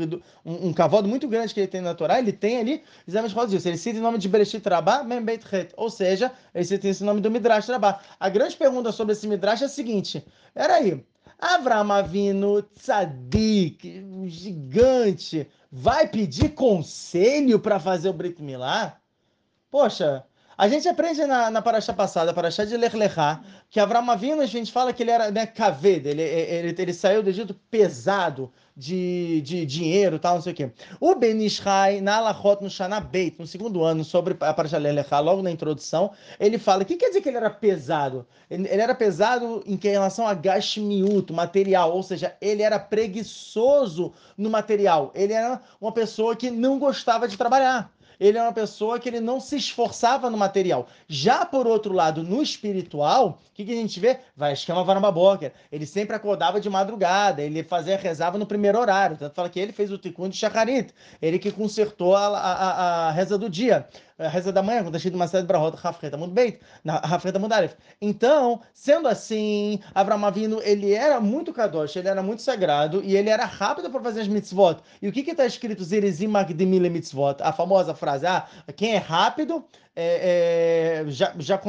um, 0.45 0.67
um 0.67 0.73
cavalo 0.73 1.07
muito 1.07 1.29
grande 1.29 1.53
que 1.53 1.61
ele 1.61 1.67
tem 1.67 1.79
na 1.79 1.95
Torá. 1.95 2.19
Ele 2.19 2.33
tem 2.33 2.59
ali 2.59 2.83
exatamente 3.07 3.51
disso. 3.51 3.67
Ele 3.69 3.77
cita 3.77 3.99
o 3.99 4.01
nome 4.01 4.17
de 4.17 4.27
Bereshit 4.27 4.67
Rabá, 4.67 5.01
Membeit 5.03 5.45
Het. 5.49 5.73
Ou 5.77 5.89
seja, 5.89 6.29
ele 6.53 6.65
cita 6.65 6.89
esse 6.89 7.05
nome 7.05 7.21
do 7.21 7.31
Midrash 7.31 7.69
Rabá. 7.69 8.01
A 8.19 8.27
grande 8.27 8.57
pergunta 8.57 8.91
sobre 8.91 9.13
esse 9.13 9.25
Midrash 9.27 9.61
é 9.61 9.65
a 9.65 9.69
seguinte: 9.69 10.25
peraí. 10.53 11.05
Avram 11.39 11.91
Avinu 11.91 12.61
Tzadik, 12.61 14.03
gigante, 14.27 15.47
vai 15.71 16.07
pedir 16.07 16.53
conselho 16.53 17.59
para 17.59 17.79
fazer 17.79 18.09
o 18.09 18.13
Brit 18.13 18.41
Milá? 18.41 18.99
Poxa, 19.69 20.25
A 20.57 20.69
gente 20.69 20.87
aprende 20.87 21.25
na, 21.25 21.51
na 21.51 21.61
paraxá 21.61 21.93
passada, 21.93 22.33
paraxá 22.33 22.63
de 22.63 22.77
Lech 22.77 22.95
Lechá, 22.95 23.43
que 23.69 23.79
Avram 23.79 24.09
Avinu, 24.09 24.41
a 24.41 24.45
gente 24.45 24.71
fala 24.71 24.93
que 24.93 25.03
ele 25.03 25.11
era 25.11 25.29
né, 25.29 25.45
kaved, 25.45 26.07
ele, 26.07 26.21
ele, 26.21 26.75
ele 26.77 26.93
saiu 26.93 27.21
do 27.21 27.29
Egito 27.29 27.53
pesado 27.69 28.51
de, 28.75 29.41
de 29.41 29.65
dinheiro 29.65 30.19
tal, 30.19 30.35
não 30.35 30.41
sei 30.41 30.53
o 30.53 30.55
quê. 30.55 30.71
O 30.99 31.15
Ben 31.15 31.41
Ishai, 31.43 32.01
na 32.01 32.17
Alachot, 32.17 32.61
no 32.61 32.69
Shana 32.69 32.99
Beit, 32.99 33.39
no 33.39 33.47
segundo 33.47 33.83
ano, 33.83 34.03
sobre 34.03 34.35
a 34.41 34.53
paraxá 34.53 34.77
Lech 34.77 34.95
Lechá, 34.95 35.19
logo 35.19 35.41
na 35.41 35.51
introdução, 35.51 36.11
ele 36.39 36.57
fala, 36.57 36.83
o 36.83 36.85
que 36.85 36.97
quer 36.97 37.07
dizer 37.07 37.21
que 37.21 37.29
ele 37.29 37.37
era 37.37 37.49
pesado? 37.49 38.25
Ele, 38.49 38.67
ele 38.67 38.81
era 38.81 38.93
pesado 38.93 39.63
em, 39.65 39.77
que, 39.77 39.87
em 39.87 39.91
relação 39.91 40.27
a 40.27 40.33
gashmiut, 40.33 41.31
material, 41.31 41.93
ou 41.93 42.03
seja, 42.03 42.35
ele 42.41 42.61
era 42.61 42.77
preguiçoso 42.77 44.13
no 44.37 44.49
material, 44.49 45.11
ele 45.15 45.33
era 45.33 45.61
uma 45.79 45.91
pessoa 45.91 46.35
que 46.35 46.51
não 46.51 46.77
gostava 46.77 47.27
de 47.27 47.37
trabalhar 47.37 47.94
ele 48.19 48.37
é 48.37 48.41
uma 48.41 48.53
pessoa 48.53 48.99
que 48.99 49.09
ele 49.09 49.19
não 49.19 49.39
se 49.39 49.55
esforçava 49.55 50.29
no 50.29 50.37
material. 50.37 50.87
Já 51.07 51.45
por 51.45 51.67
outro 51.67 51.93
lado, 51.93 52.23
no 52.23 52.41
espiritual, 52.41 53.39
o 53.49 53.53
que, 53.53 53.65
que, 53.65 53.71
a 53.71 53.75
gente 53.75 53.99
vê? 53.99 54.19
Vai 54.35 54.53
esquema 54.53 54.83
Varamaboker. 54.83 55.51
Ele 55.71 55.85
sempre 55.85 56.15
acordava 56.15 56.59
de 56.59 56.69
madrugada, 56.69 57.41
ele 57.41 57.63
fazia, 57.63 57.97
rezava 57.97 58.37
no 58.37 58.45
primeiro 58.45 58.79
horário. 58.79 59.17
Tanto 59.17 59.33
fala 59.33 59.49
que 59.49 59.59
ele 59.59 59.71
fez 59.71 59.91
o 59.91 59.97
Tikkun 59.97 60.29
de 60.29 60.37
Shacharit, 60.37 60.93
ele 61.21 61.39
que 61.39 61.51
consertou 61.51 62.15
a, 62.15 62.27
a, 62.27 63.07
a 63.07 63.11
reza 63.11 63.37
do 63.37 63.49
dia 63.49 63.87
a 64.17 64.27
reza 64.29 64.51
da 64.51 64.63
manhã, 64.63 64.81
quando 64.81 64.95
está 64.95 65.09
de 65.09 65.15
uma 65.15 65.27
série 65.27 65.43
de 65.43 65.47
brahot, 65.47 65.75
Rafreta 65.75 66.17
bem, 66.27 66.57
Rafreta 66.85 67.37
Mudalef. 67.37 67.75
Então, 68.01 68.61
sendo 68.73 69.07
assim, 69.07 69.79
Avram 69.93 70.21
ele 70.63 70.93
era 70.93 71.19
muito 71.19 71.53
kadosh, 71.53 71.97
ele 71.97 72.07
era 72.07 72.23
muito 72.23 72.41
sagrado, 72.41 73.03
e 73.03 73.15
ele 73.15 73.29
era 73.29 73.45
rápido 73.45 73.89
para 73.89 74.01
fazer 74.01 74.21
as 74.21 74.27
mitzvot. 74.27 74.77
E 75.01 75.07
o 75.07 75.11
que 75.11 75.29
está 75.29 75.45
escrito, 75.45 75.83
Zerizim 75.83 76.27
Magdimile 76.27 76.89
mitzvot? 76.89 77.37
A 77.41 77.51
famosa 77.51 77.93
frase, 77.93 78.25
ah, 78.25 78.47
quem 78.75 78.93
é 78.93 78.97
rápido, 78.97 79.65
é, 79.95 81.03
é, 81.03 81.09
já, 81.09 81.33
já 81.37 81.59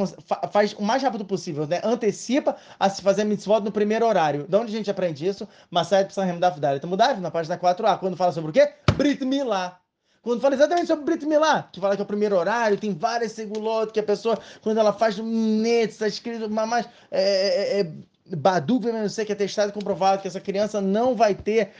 faz 0.51 0.73
o 0.73 0.81
mais 0.81 1.03
rápido 1.03 1.25
possível, 1.25 1.67
né? 1.67 1.81
Antecipa 1.83 2.55
a 2.79 2.89
se 2.89 3.01
fazer 3.01 3.23
mitzvot 3.25 3.61
no 3.61 3.71
primeiro 3.71 4.05
horário. 4.05 4.45
De 4.47 4.55
onde 4.55 4.73
a 4.73 4.77
gente 4.77 4.91
aprende 4.91 5.25
isso? 5.27 5.47
Masayat 5.69 6.07
Psahim 6.09 6.39
Daf 6.39 6.59
Dalet 6.59 6.85
Mudav, 6.85 7.19
na 7.19 7.31
página 7.31 7.57
4a, 7.57 7.97
quando 7.99 8.15
fala 8.15 8.31
sobre 8.31 8.51
o 8.51 8.53
quê? 8.53 8.73
Brit 8.95 9.23
Milah. 9.25 9.86
Quando 10.21 10.41
fala 10.41 10.55
exatamente 10.55 10.87
sobre 10.87 11.05
Brit 11.05 11.25
Milá, 11.25 11.69
que 11.71 11.79
fala 11.79 11.95
que 11.95 12.01
é 12.01 12.03
o 12.03 12.07
primeiro 12.07 12.37
horário, 12.37 12.77
tem 12.77 12.93
várias 12.93 13.31
segulot, 13.31 13.91
que 13.91 13.99
a 13.99 14.03
pessoa, 14.03 14.39
quando 14.61 14.79
ela 14.79 14.93
faz 14.93 15.17
net, 15.17 15.91
está 15.91 16.07
escrito 16.07 16.49
mais. 16.49 16.87
É, 17.09 17.79
é, 17.79 17.79
é, 17.81 17.91
Badu, 18.35 18.79
não 18.81 19.07
sei 19.07 19.23
que 19.23 19.31
é 19.31 19.35
testado 19.35 19.69
e 19.69 19.73
comprovado 19.73 20.21
que 20.21 20.27
essa 20.27 20.41
criança 20.41 20.81
não 20.81 21.15
vai 21.15 21.33
ter 21.33 21.71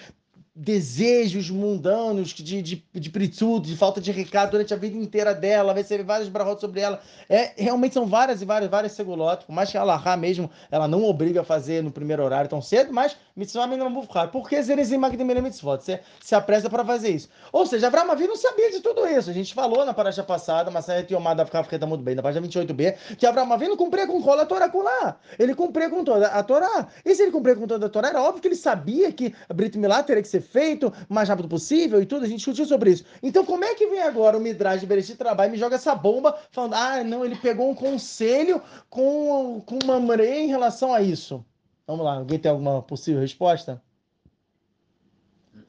desejos 0.58 1.52
mundanos 1.52 2.30
de, 2.30 2.62
de, 2.64 2.84
de 2.92 3.10
pritsudo, 3.12 3.68
de 3.68 3.78
falta 3.78 4.02
de 4.02 4.12
recado 4.12 4.52
durante 4.52 4.74
a 4.74 4.78
vida 4.78 4.98
inteira 4.98 5.34
dela, 5.36 5.72
vai 5.72 5.84
ser 5.84 6.04
vários 6.04 6.28
brahot 6.28 6.60
sobre 6.60 6.82
ela. 6.82 7.00
É, 7.30 7.52
realmente 7.56 7.94
são 7.94 8.08
várias 8.08 8.42
e 8.42 8.46
várias, 8.46 8.70
várias 8.70 8.94
segulotes, 8.94 9.46
por 9.46 9.54
mais 9.54 9.70
que 9.70 9.78
a 9.78 9.82
Allahá 9.82 10.18
mesmo, 10.18 10.50
ela 10.72 10.88
não 10.88 11.04
obriga 11.04 11.42
a 11.42 11.44
fazer 11.44 11.84
no 11.84 11.92
primeiro 11.92 12.24
horário 12.24 12.50
tão 12.50 12.60
cedo, 12.60 12.92
mas 12.92 13.16
mitzvah 13.36 13.68
minimum 13.68 13.94
bufchar. 13.94 14.32
Por 14.32 14.50
que 14.50 14.60
Zerezim 14.60 14.98
Magdemele 14.98 15.42
mitzvot? 15.42 15.84
Você 15.84 16.00
se 16.20 16.34
apressa 16.34 16.72
para 16.72 16.84
fazer 16.84 17.10
isso. 17.10 17.30
Ou 17.54 17.68
seja, 17.68 17.86
Avram 17.86 18.10
Avinu 18.10 18.36
sabia 18.36 18.72
de 18.72 18.80
tudo 18.80 19.06
isso. 19.08 19.30
A 19.30 19.34
gente 19.34 19.54
falou 19.54 19.86
na 19.86 19.94
paraxa 19.94 20.24
passada, 20.24 20.72
mas 20.72 20.90
a 20.90 21.06
Yomada 21.12 21.46
ficar 21.46 21.64
muito 21.86 22.04
bem, 22.04 22.16
na 22.16 22.24
página 22.24 22.48
28b, 22.48 23.16
que 23.16 23.28
Avram 23.28 23.54
Avinu 23.54 23.78
cumpria 23.78 24.08
com 24.08 24.20
rola 24.20 24.42
a 24.42 24.46
Torá 24.46 24.70
com 24.70 24.82
lá. 24.82 25.20
Ele 25.38 25.54
cumpria 25.54 25.88
com 25.88 26.04
toda 26.04 26.28
a 26.30 26.42
Torá. 26.42 26.88
E 27.06 27.14
se 27.14 27.22
ele 27.22 27.32
cumpria 27.32 27.56
com 27.56 27.68
toda 27.68 27.86
a 27.86 27.90
Torá, 27.90 28.10
era 28.10 28.24
óbvio 28.24 28.42
que 28.42 28.48
ele 28.48 28.56
sabia 28.56 29.12
que 29.12 29.36
Brit 29.54 29.78
Milá 29.78 30.02
teria 30.02 30.24
que 30.24 30.28
ser 30.28 30.47
feito 30.51 30.94
o 31.10 31.13
mais 31.13 31.30
rápido 31.30 31.48
possível 31.48 32.01
e 32.01 32.06
tudo, 32.06 32.25
a 32.25 32.27
gente 32.27 32.38
discutiu 32.38 32.66
sobre 32.66 32.92
isso. 32.92 33.06
Então, 33.22 33.46
como 33.46 33.63
é 33.63 33.75
que 33.75 33.88
vem 33.88 34.01
agora 34.01 34.38
o 34.38 34.42
Midrash 34.42 34.82
de 34.82 34.88
Bereshit 34.88 35.18
Trabalho 35.18 35.50
e 35.50 35.51
me 35.54 35.58
joga 35.58 35.75
essa 35.75 35.94
bomba 35.94 36.38
falando, 36.51 36.74
ah, 36.74 37.04
não, 37.04 37.24
ele 37.24 37.36
pegou 37.36 37.70
um 37.70 37.75
conselho 37.75 38.62
com, 38.89 39.62
com 39.66 39.80
Mamre 39.86 40.27
em 40.27 40.48
relação 40.48 40.94
a 40.94 41.01
isso? 41.01 41.46
Vamos 41.86 42.06
lá, 42.06 42.16
alguém 42.16 42.39
tem 42.39 42.51
alguma 42.51 42.82
possível 42.82 43.22
resposta? 43.22 43.82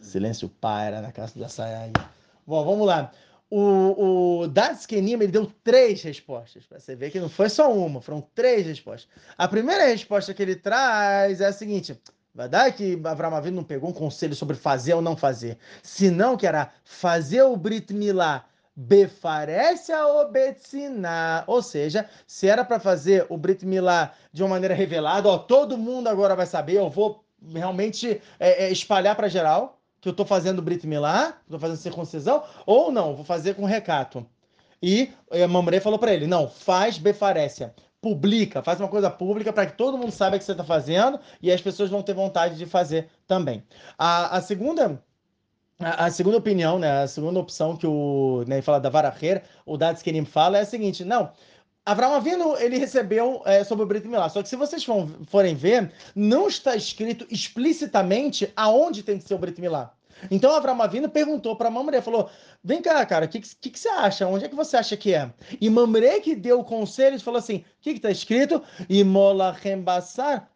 Silêncio 0.00 0.48
paira 0.48 1.00
na 1.00 1.12
casa 1.12 1.38
da 1.38 1.48
saia. 1.48 1.92
Bom, 2.46 2.64
vamos 2.64 2.86
lá. 2.86 3.12
O, 3.50 4.42
o 4.42 4.48
Datskenim, 4.48 5.14
ele 5.14 5.28
deu 5.28 5.50
três 5.64 6.02
respostas. 6.02 6.66
Para 6.66 6.78
você 6.78 6.94
ver 6.94 7.10
que 7.10 7.18
não 7.18 7.28
foi 7.28 7.48
só 7.48 7.72
uma, 7.72 8.00
foram 8.00 8.20
três 8.34 8.66
respostas. 8.66 9.08
A 9.36 9.48
primeira 9.48 9.86
resposta 9.86 10.34
que 10.34 10.42
ele 10.42 10.56
traz 10.56 11.40
é 11.40 11.46
a 11.46 11.52
seguinte: 11.52 11.98
Vai 12.34 12.72
que 12.72 13.00
Avram 13.04 13.34
Avinu 13.34 13.56
não 13.56 13.64
pegou 13.64 13.90
um 13.90 13.92
conselho 13.92 14.34
sobre 14.34 14.56
fazer 14.56 14.94
ou 14.94 15.02
não 15.02 15.16
fazer. 15.16 15.58
Senão 15.82 16.36
que 16.36 16.46
era 16.46 16.70
fazer 16.84 17.42
o 17.42 17.56
Brit 17.56 17.92
Milá 17.92 18.44
befarece 18.76 19.90
a 19.90 20.06
obetsiná. 20.06 21.42
Ou 21.48 21.60
seja, 21.60 22.08
se 22.26 22.46
era 22.46 22.64
para 22.64 22.78
fazer 22.78 23.26
o 23.28 23.36
Brit 23.36 23.66
Milá 23.66 24.12
de 24.32 24.42
uma 24.42 24.50
maneira 24.50 24.74
revelada, 24.74 25.28
ó, 25.28 25.36
todo 25.36 25.76
mundo 25.76 26.08
agora 26.08 26.36
vai 26.36 26.46
saber, 26.46 26.74
eu 26.74 26.88
vou 26.88 27.24
realmente 27.52 28.20
é, 28.38 28.66
é, 28.66 28.70
espalhar 28.70 29.16
para 29.16 29.28
geral 29.28 29.80
que 30.00 30.08
eu 30.08 30.12
estou 30.12 30.24
fazendo 30.24 30.62
Brit 30.62 30.86
Milá, 30.86 31.38
estou 31.42 31.58
fazendo 31.58 31.78
circuncisão, 31.78 32.44
ou 32.64 32.92
não, 32.92 33.16
vou 33.16 33.24
fazer 33.24 33.54
com 33.54 33.64
recato. 33.64 34.24
E 34.80 35.10
a 35.32 35.48
Mamre 35.48 35.80
falou 35.80 35.98
para 35.98 36.14
ele, 36.14 36.28
não, 36.28 36.48
faz 36.48 36.98
befarécia 36.98 37.74
publica, 38.00 38.62
faz 38.62 38.78
uma 38.80 38.88
coisa 38.88 39.10
pública 39.10 39.52
para 39.52 39.66
que 39.66 39.76
todo 39.76 39.98
mundo 39.98 40.12
saiba 40.12 40.38
que 40.38 40.44
você 40.44 40.52
está 40.52 40.64
fazendo 40.64 41.18
e 41.42 41.50
as 41.50 41.60
pessoas 41.60 41.90
vão 41.90 42.02
ter 42.02 42.14
vontade 42.14 42.56
de 42.56 42.66
fazer 42.66 43.08
também. 43.26 43.62
A, 43.98 44.36
a 44.36 44.40
segunda 44.40 45.02
a, 45.80 46.06
a, 46.06 46.10
segunda 46.10 46.36
opinião, 46.36 46.78
né, 46.78 47.02
a 47.02 47.08
segunda 47.08 47.38
opção 47.38 47.76
que 47.76 47.86
o 47.86 48.44
né, 48.46 48.60
fala 48.62 48.80
da 48.80 48.90
Varacher, 48.90 49.42
o 49.64 49.76
Dads 49.76 50.02
Kerim 50.02 50.24
fala 50.24 50.58
é 50.58 50.62
a 50.62 50.66
seguinte, 50.66 51.04
não, 51.04 51.32
Abraão 51.88 52.14
Avino, 52.14 52.54
ele 52.58 52.76
recebeu 52.76 53.42
é, 53.46 53.64
sobre 53.64 53.84
o 53.84 53.86
Brit 53.86 54.06
Milá. 54.06 54.28
Só 54.28 54.42
que 54.42 54.48
se 54.48 54.56
vocês 54.56 54.84
forem 55.26 55.54
ver, 55.54 55.90
não 56.14 56.46
está 56.46 56.76
escrito 56.76 57.26
explicitamente 57.30 58.52
aonde 58.54 59.02
tem 59.02 59.18
que 59.18 59.26
ser 59.26 59.34
o 59.34 59.38
Brit 59.38 59.58
Milá. 59.58 59.94
Então 60.30 60.54
Avram 60.54 60.80
Avinu 60.80 61.08
perguntou 61.08 61.56
para 61.56 61.70
Mamre, 61.70 62.00
falou: 62.02 62.30
"Vem 62.62 62.82
cá, 62.82 63.04
cara, 63.06 63.26
o 63.26 63.28
que, 63.28 63.40
que, 63.40 63.70
que, 63.70 63.78
você 63.78 63.88
acha? 63.88 64.26
Onde 64.26 64.44
é 64.44 64.48
que 64.48 64.56
você 64.56 64.76
acha 64.76 64.96
que 64.96 65.14
é?" 65.14 65.32
E 65.60 65.68
Mamre 65.70 66.20
que 66.20 66.34
deu 66.34 66.60
o 66.60 66.64
conselho 66.64 67.16
e 67.16 67.20
falou 67.20 67.38
assim: 67.38 67.58
"O 67.58 67.64
que 67.80 67.90
está 67.90 68.10
escrito? 68.10 68.62
Imolachem 68.88 69.80
basar 69.80 70.50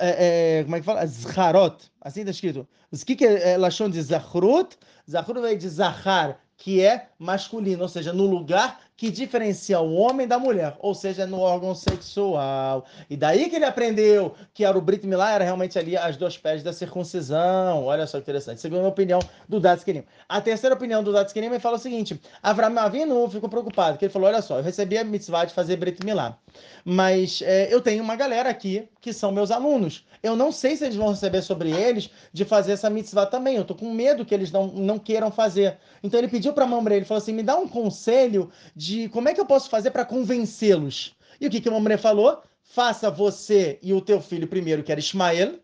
é, 0.00 0.58
é, 0.58 0.64
como 0.64 0.74
é 0.74 0.80
que 0.80 0.84
fala? 0.84 1.06
Zharot. 1.06 1.90
Assim 2.00 2.20
está 2.20 2.32
escrito. 2.32 2.66
O 2.92 2.96
que, 3.04 3.14
que 3.14 3.24
é, 3.24 3.52
é 3.52 3.56
Lachon 3.56 3.88
de 3.88 4.02
Zachrut? 4.02 4.76
Zachrut 5.08 5.40
veio 5.40 5.56
de 5.56 5.68
Zahar, 5.68 6.40
que 6.56 6.82
é 6.82 7.08
masculino, 7.18 7.82
ou 7.82 7.88
seja, 7.88 8.12
no 8.12 8.26
lugar 8.26 8.80
que 8.96 9.10
diferencia 9.10 9.78
o 9.78 9.94
homem 9.94 10.26
da 10.26 10.38
mulher, 10.38 10.74
ou 10.78 10.94
seja, 10.94 11.26
no 11.26 11.40
órgão 11.40 11.74
sexual. 11.74 12.86
E 13.10 13.16
daí 13.16 13.50
que 13.50 13.56
ele 13.56 13.66
aprendeu 13.66 14.34
que 14.54 14.64
era 14.64 14.76
o 14.76 14.80
Brit 14.80 15.06
Milá, 15.06 15.32
era 15.32 15.44
realmente 15.44 15.78
ali 15.78 15.96
as 15.96 16.16
duas 16.16 16.38
pés 16.38 16.62
da 16.62 16.72
circuncisão. 16.72 17.84
Olha 17.84 18.06
só 18.06 18.18
que 18.18 18.22
interessante. 18.22 18.60
Segundo 18.60 18.86
a 18.86 18.88
opinião 18.88 19.18
do 19.48 19.60
Datskenim. 19.60 20.04
A 20.28 20.40
terceira 20.40 20.74
opinião 20.74 21.02
do 21.04 21.12
Datskenim 21.12 21.48
ele 21.48 21.60
fala 21.60 21.76
o 21.76 21.80
seguinte: 21.80 22.18
Avram 22.42 22.78
Avinu 22.78 23.28
ficou 23.28 23.48
preocupado, 23.48 23.98
que 23.98 24.06
ele 24.06 24.12
falou: 24.12 24.28
olha 24.28 24.40
só, 24.40 24.58
eu 24.58 24.62
recebi 24.62 24.96
a 24.96 25.04
mitzvah 25.04 25.44
de 25.44 25.52
fazer 25.52 25.76
Brit 25.76 26.04
Milá, 26.04 26.38
mas 26.84 27.42
é, 27.42 27.72
eu 27.72 27.82
tenho 27.82 28.02
uma 28.02 28.16
galera 28.16 28.48
aqui 28.48 28.88
que 29.00 29.12
são 29.12 29.30
meus 29.30 29.50
alunos. 29.50 30.04
Eu 30.22 30.34
não 30.34 30.50
sei 30.50 30.76
se 30.76 30.84
eles 30.84 30.96
vão 30.96 31.10
receber 31.10 31.42
sobre 31.42 31.70
eles 31.70 32.10
de 32.32 32.44
fazer 32.44 32.72
essa 32.72 32.90
mitzvah 32.90 33.26
também. 33.26 33.56
Eu 33.56 33.64
tô 33.64 33.74
com 33.74 33.92
medo 33.92 34.24
que 34.24 34.34
eles 34.34 34.50
não, 34.50 34.66
não 34.68 34.98
queiram 34.98 35.30
fazer. 35.30 35.76
Então 36.02 36.18
ele 36.18 36.28
pediu 36.28 36.52
para 36.52 36.66
Mamre, 36.66 36.96
ele 36.96 37.04
falou 37.04 37.22
assim: 37.22 37.32
me 37.32 37.42
dá 37.42 37.56
um 37.56 37.68
conselho 37.68 38.50
de 38.74 38.85
de 38.86 39.08
como 39.08 39.28
é 39.28 39.34
que 39.34 39.40
eu 39.40 39.46
posso 39.46 39.68
fazer 39.68 39.90
para 39.90 40.04
convencê-los. 40.04 41.16
E 41.40 41.46
o 41.46 41.50
que, 41.50 41.60
que 41.60 41.68
a 41.68 41.72
mamãe 41.72 41.98
falou? 41.98 42.40
Faça 42.62 43.10
você 43.10 43.78
e 43.82 43.92
o 43.92 44.00
teu 44.00 44.20
filho 44.20 44.46
primeiro, 44.46 44.82
que 44.82 44.92
era 44.92 45.00
Ismael, 45.00 45.58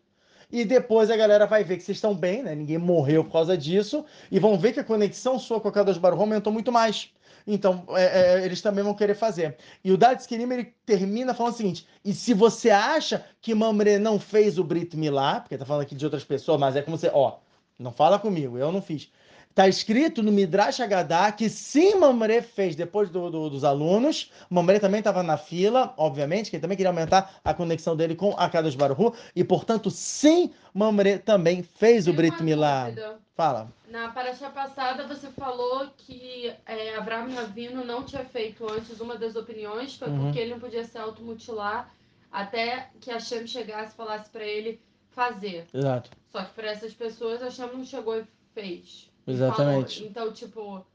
e 0.51 0.65
depois 0.65 1.09
a 1.09 1.15
galera 1.15 1.47
vai 1.47 1.63
ver 1.63 1.77
que 1.77 1.83
vocês 1.83 1.97
estão 1.97 2.13
bem, 2.13 2.43
né? 2.43 2.53
Ninguém 2.53 2.77
morreu 2.77 3.23
por 3.23 3.31
causa 3.31 3.57
disso, 3.57 4.05
e 4.29 4.39
vão 4.39 4.57
ver 4.57 4.73
que 4.73 4.79
a 4.79 4.83
conexão 4.83 5.39
sua 5.39 5.59
com 5.59 5.67
a 5.67 5.71
Kadosh 5.71 5.97
Baruch 5.97 6.21
aumentou 6.21 6.51
muito 6.51 6.71
mais. 6.71 7.11
Então, 7.45 7.83
é, 7.89 8.03
é, 8.03 8.45
eles 8.45 8.61
também 8.61 8.83
vão 8.83 8.93
querer 8.93 9.15
fazer. 9.15 9.57
E 9.83 9.91
o 9.91 9.97
Dad 9.97 10.19
Skinim, 10.19 10.51
ele 10.51 10.73
termina 10.85 11.33
falando 11.33 11.53
o 11.53 11.57
seguinte, 11.57 11.87
e 12.03 12.13
se 12.13 12.33
você 12.33 12.69
acha 12.69 13.25
que 13.41 13.55
Mamre 13.55 13.97
não 13.99 14.19
fez 14.19 14.57
o 14.59 14.63
Brit 14.63 14.95
Milá, 14.95 15.41
porque 15.41 15.57
tá 15.57 15.65
falando 15.65 15.83
aqui 15.83 15.95
de 15.95 16.05
outras 16.05 16.23
pessoas, 16.23 16.59
mas 16.59 16.75
é 16.75 16.81
como 16.81 16.97
você, 16.97 17.09
ó, 17.13 17.37
não 17.77 17.91
fala 17.91 18.19
comigo, 18.19 18.57
eu 18.57 18.71
não 18.71 18.81
fiz. 18.81 19.11
Está 19.53 19.67
escrito 19.67 20.23
no 20.23 20.31
Midrash 20.31 20.79
Agadá 20.79 21.31
que 21.31 21.47
sim, 21.47 21.93
Mamre 21.93 22.41
fez 22.41 22.75
depois 22.75 23.11
do, 23.11 23.29
do, 23.29 23.51
dos 23.51 23.63
alunos. 23.63 24.31
Mamre 24.49 24.79
também 24.79 24.97
estava 24.97 25.21
na 25.21 25.37
fila, 25.37 25.93
obviamente, 25.95 26.49
que 26.49 26.55
ele 26.55 26.61
também 26.61 26.75
queria 26.75 26.89
aumentar 26.89 27.35
a 27.43 27.53
conexão 27.53 27.95
dele 27.95 28.15
com 28.15 28.31
a 28.31 28.49
Kadosh 28.49 28.73
Baruhu. 28.73 29.13
E, 29.35 29.43
portanto, 29.43 29.91
sim, 29.91 30.51
Mamre 30.73 31.19
também 31.19 31.61
fez 31.61 32.05
Tem 32.05 32.13
o 32.13 32.15
Brit 32.15 32.41
Milá. 32.41 32.87
Fala. 33.35 33.71
Na 33.89 34.09
paraxá 34.09 34.49
passada, 34.49 35.05
você 35.05 35.27
falou 35.29 35.87
que 35.97 36.51
é, 36.65 36.95
Abraham 36.95 37.35
Ravino 37.35 37.85
não 37.85 38.01
tinha 38.01 38.25
feito 38.25 38.67
antes 38.67 38.99
uma 38.99 39.15
das 39.19 39.35
opiniões, 39.35 39.95
foi 39.95 40.07
uhum. 40.07 40.23
porque 40.23 40.39
ele 40.39 40.49
não 40.49 40.59
podia 40.59 40.83
se 40.83 40.97
automutilar 40.97 41.93
até 42.31 42.89
que 42.99 43.11
a 43.11 43.19
Shem 43.19 43.45
chegasse 43.45 43.93
e 43.93 43.95
falasse 43.95 44.31
para 44.31 44.43
ele 44.43 44.81
fazer. 45.11 45.67
Exato. 45.71 46.09
Só 46.31 46.43
que 46.43 46.53
para 46.55 46.71
essas 46.71 46.91
pessoas, 46.95 47.43
a 47.43 47.51
Shem 47.51 47.71
não 47.71 47.85
chegou 47.85 48.17
e 48.17 48.25
fez. 48.55 49.12
Exatamente. 49.25 50.03
Então, 50.03 50.31
tipo, 50.31 50.85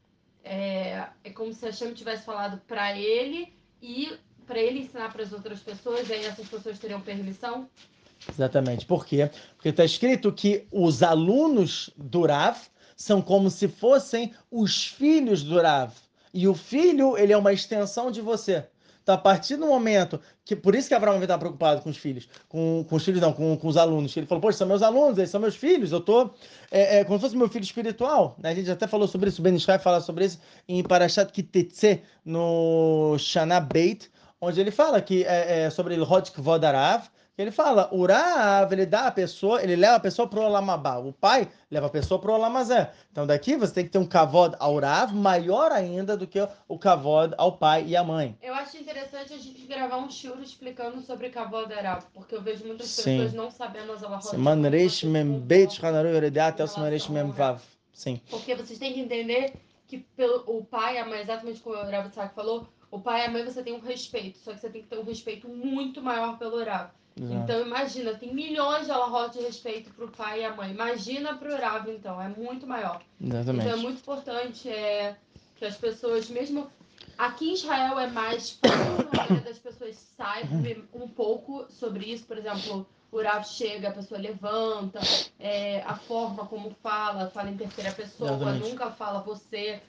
é, 0.43 1.07
é 1.23 1.29
como 1.31 1.53
se 1.53 1.65
a 1.65 1.69
Hashem 1.69 1.93
tivesse 1.93 2.23
falado 2.23 2.61
para 2.67 2.97
ele 2.97 3.53
e 3.81 4.17
para 4.45 4.59
ele 4.59 4.79
ensinar 4.79 5.11
para 5.13 5.23
as 5.23 5.31
outras 5.31 5.59
pessoas, 5.59 6.09
e 6.09 6.13
aí 6.13 6.25
essas 6.25 6.47
pessoas 6.47 6.79
teriam 6.79 6.99
permissão? 7.01 7.69
Exatamente. 8.27 8.85
Por 8.85 9.05
quê? 9.05 9.29
Porque 9.55 9.69
está 9.69 9.85
escrito 9.85 10.33
que 10.33 10.67
os 10.71 11.03
alunos 11.03 11.91
do 11.95 12.25
Rav 12.25 12.57
são 12.95 13.21
como 13.21 13.49
se 13.49 13.67
fossem 13.67 14.33
os 14.51 14.85
filhos 14.87 15.43
do 15.43 15.61
Rav. 15.61 15.93
E 16.33 16.47
o 16.47 16.53
filho, 16.53 17.17
ele 17.17 17.31
é 17.31 17.37
uma 17.37 17.53
extensão 17.53 18.11
de 18.11 18.21
você. 18.21 18.67
Então, 19.09 19.17
a 19.17 19.21
partir 19.21 19.55
do 19.55 19.65
momento 19.65 20.21
que. 20.45 20.55
Por 20.55 20.75
isso 20.75 20.87
que 20.87 20.93
Abraão 20.93 21.19
estava 21.19 21.39
preocupado 21.39 21.81
com 21.81 21.89
os 21.89 21.97
filhos. 21.97 22.29
Com, 22.47 22.85
com 22.87 22.95
os 22.95 23.03
filhos, 23.03 23.19
não, 23.19 23.33
com, 23.33 23.57
com 23.57 23.67
os 23.67 23.75
alunos. 23.75 24.15
Ele 24.15 24.27
falou, 24.27 24.39
poxa, 24.39 24.59
são 24.59 24.67
meus 24.67 24.83
alunos, 24.83 25.17
eles 25.17 25.31
são 25.31 25.41
meus 25.41 25.55
filhos. 25.55 25.91
Eu 25.91 25.97
estou 25.97 26.35
é, 26.69 26.99
é, 26.99 27.03
como 27.03 27.17
se 27.17 27.23
fosse 27.23 27.35
meu 27.35 27.49
filho 27.49 27.63
espiritual. 27.63 28.35
Né? 28.37 28.51
A 28.51 28.53
gente 28.53 28.69
até 28.69 28.85
falou 28.85 29.07
sobre 29.07 29.29
isso, 29.29 29.41
o 29.41 29.43
Ben 29.43 29.55
Ishai 29.55 29.79
fala 29.79 29.99
sobre 29.99 30.25
isso 30.25 30.39
em 30.67 30.83
Parashat 30.83 31.31
Kitetse, 31.31 32.03
no 32.23 33.17
Shana 33.17 33.59
Beit, 33.59 34.11
onde 34.39 34.61
ele 34.61 34.69
fala 34.69 35.01
que 35.01 35.23
é, 35.23 35.63
é 35.63 35.69
sobre 35.71 35.95
Ilhot 35.95 36.31
Kvodarav, 36.31 37.09
ele 37.41 37.51
fala, 37.51 37.89
Urav, 37.93 38.73
ele 38.73 38.85
dá 38.85 39.07
a 39.07 39.11
pessoa, 39.11 39.63
ele 39.63 39.77
leva 39.77 39.95
a 39.95 39.99
pessoa 39.99 40.27
pro 40.27 40.41
Olamabá. 40.41 40.97
O 40.97 41.13
pai 41.13 41.47
leva 41.71 41.87
a 41.87 41.89
pessoa 41.89 42.19
pro 42.19 42.33
Olamazé. 42.33 42.91
Então 43.11 43.25
daqui 43.25 43.55
você 43.55 43.73
tem 43.73 43.85
que 43.85 43.91
ter 43.91 43.97
um 43.97 44.05
kavod 44.05 44.57
ao 44.59 44.75
Urav 44.75 45.13
maior 45.13 45.71
ainda 45.71 46.17
do 46.17 46.27
que 46.27 46.45
o 46.67 46.77
kavod 46.77 47.33
ao 47.37 47.53
pai 47.53 47.85
e 47.87 47.95
à 47.95 48.03
mãe. 48.03 48.37
Eu 48.41 48.53
acho 48.53 48.75
interessante 48.75 49.33
a 49.33 49.37
gente 49.37 49.65
gravar 49.65 49.99
um 49.99 50.11
shuro 50.11 50.43
explicando 50.43 50.99
sobre 51.01 51.29
kavod 51.29 51.71
Urav, 51.71 52.03
porque 52.13 52.35
eu 52.35 52.41
vejo 52.41 52.65
muitas 52.65 52.89
Sim. 52.89 53.19
pessoas 53.19 53.33
não 53.33 53.49
sabendo 53.49 53.93
as 53.93 54.03
alahot. 54.03 54.35
Manreish 54.35 55.05
mem 55.05 55.39
beit 55.39 55.73
chanaru 55.75 56.09
até 56.45 56.65
o 56.65 56.79
manreish 56.79 57.07
mem 57.07 57.31
vav. 57.31 57.61
Sim. 57.93 58.19
Porque 58.29 58.53
vocês 58.53 58.77
têm 58.77 58.93
que 58.93 58.99
entender 58.99 59.53
que 59.87 59.99
pelo, 59.99 60.43
o 60.45 60.65
pai 60.65 60.95
e 60.95 60.97
a 60.97 61.05
mãe, 61.05 61.21
exatamente 61.21 61.61
como 61.61 61.77
o 61.77 61.79
Urav 61.79 62.09
falou, 62.35 62.67
o 62.91 62.99
pai 62.99 63.21
e 63.21 63.25
a 63.27 63.31
mãe 63.31 63.45
você 63.45 63.63
tem 63.63 63.73
um 63.73 63.79
respeito, 63.79 64.39
só 64.39 64.53
que 64.53 64.59
você 64.59 64.69
tem 64.69 64.81
que 64.81 64.89
ter 64.89 64.97
um 64.97 65.03
respeito 65.03 65.47
muito 65.47 66.01
maior 66.01 66.37
pelo 66.37 66.57
Urav. 67.19 67.43
Então 67.43 67.61
imagina, 67.61 68.13
tem 68.13 68.33
milhões 68.33 68.85
de 68.85 68.91
alahot 68.91 69.37
de 69.37 69.43
respeito 69.43 69.91
para 69.91 70.05
o 70.05 70.11
pai 70.11 70.41
e 70.41 70.45
a 70.45 70.55
mãe. 70.55 70.71
Imagina 70.71 71.35
para 71.35 71.49
o 71.49 71.91
então, 71.91 72.21
é 72.21 72.29
muito 72.29 72.65
maior. 72.65 73.01
Exatamente. 73.21 73.65
Então 73.65 73.77
é 73.77 73.81
muito 73.81 73.97
importante 73.99 74.69
é, 74.69 75.17
que 75.55 75.65
as 75.65 75.75
pessoas, 75.75 76.29
mesmo 76.29 76.69
aqui 77.17 77.49
em 77.49 77.53
Israel 77.53 77.99
é 77.99 78.07
mais 78.07 78.51
fácil 78.51 79.41
das 79.43 79.59
pessoas 79.59 79.95
saibam 80.15 80.83
um 80.93 81.07
pouco 81.07 81.65
sobre 81.69 82.05
isso. 82.05 82.25
Por 82.25 82.37
exemplo, 82.37 82.87
o 83.11 83.21
Rav 83.21 83.43
chega, 83.43 83.89
a 83.89 83.93
pessoa 83.93 84.19
levanta, 84.19 84.99
é, 85.39 85.81
a 85.83 85.95
forma 85.95 86.45
como 86.45 86.71
fala, 86.81 87.29
fala 87.29 87.49
em 87.49 87.57
terceira 87.57 87.91
pessoa, 87.91 88.31
Exatamente. 88.31 88.69
nunca 88.69 88.91
fala 88.91 89.21
você. 89.21 89.81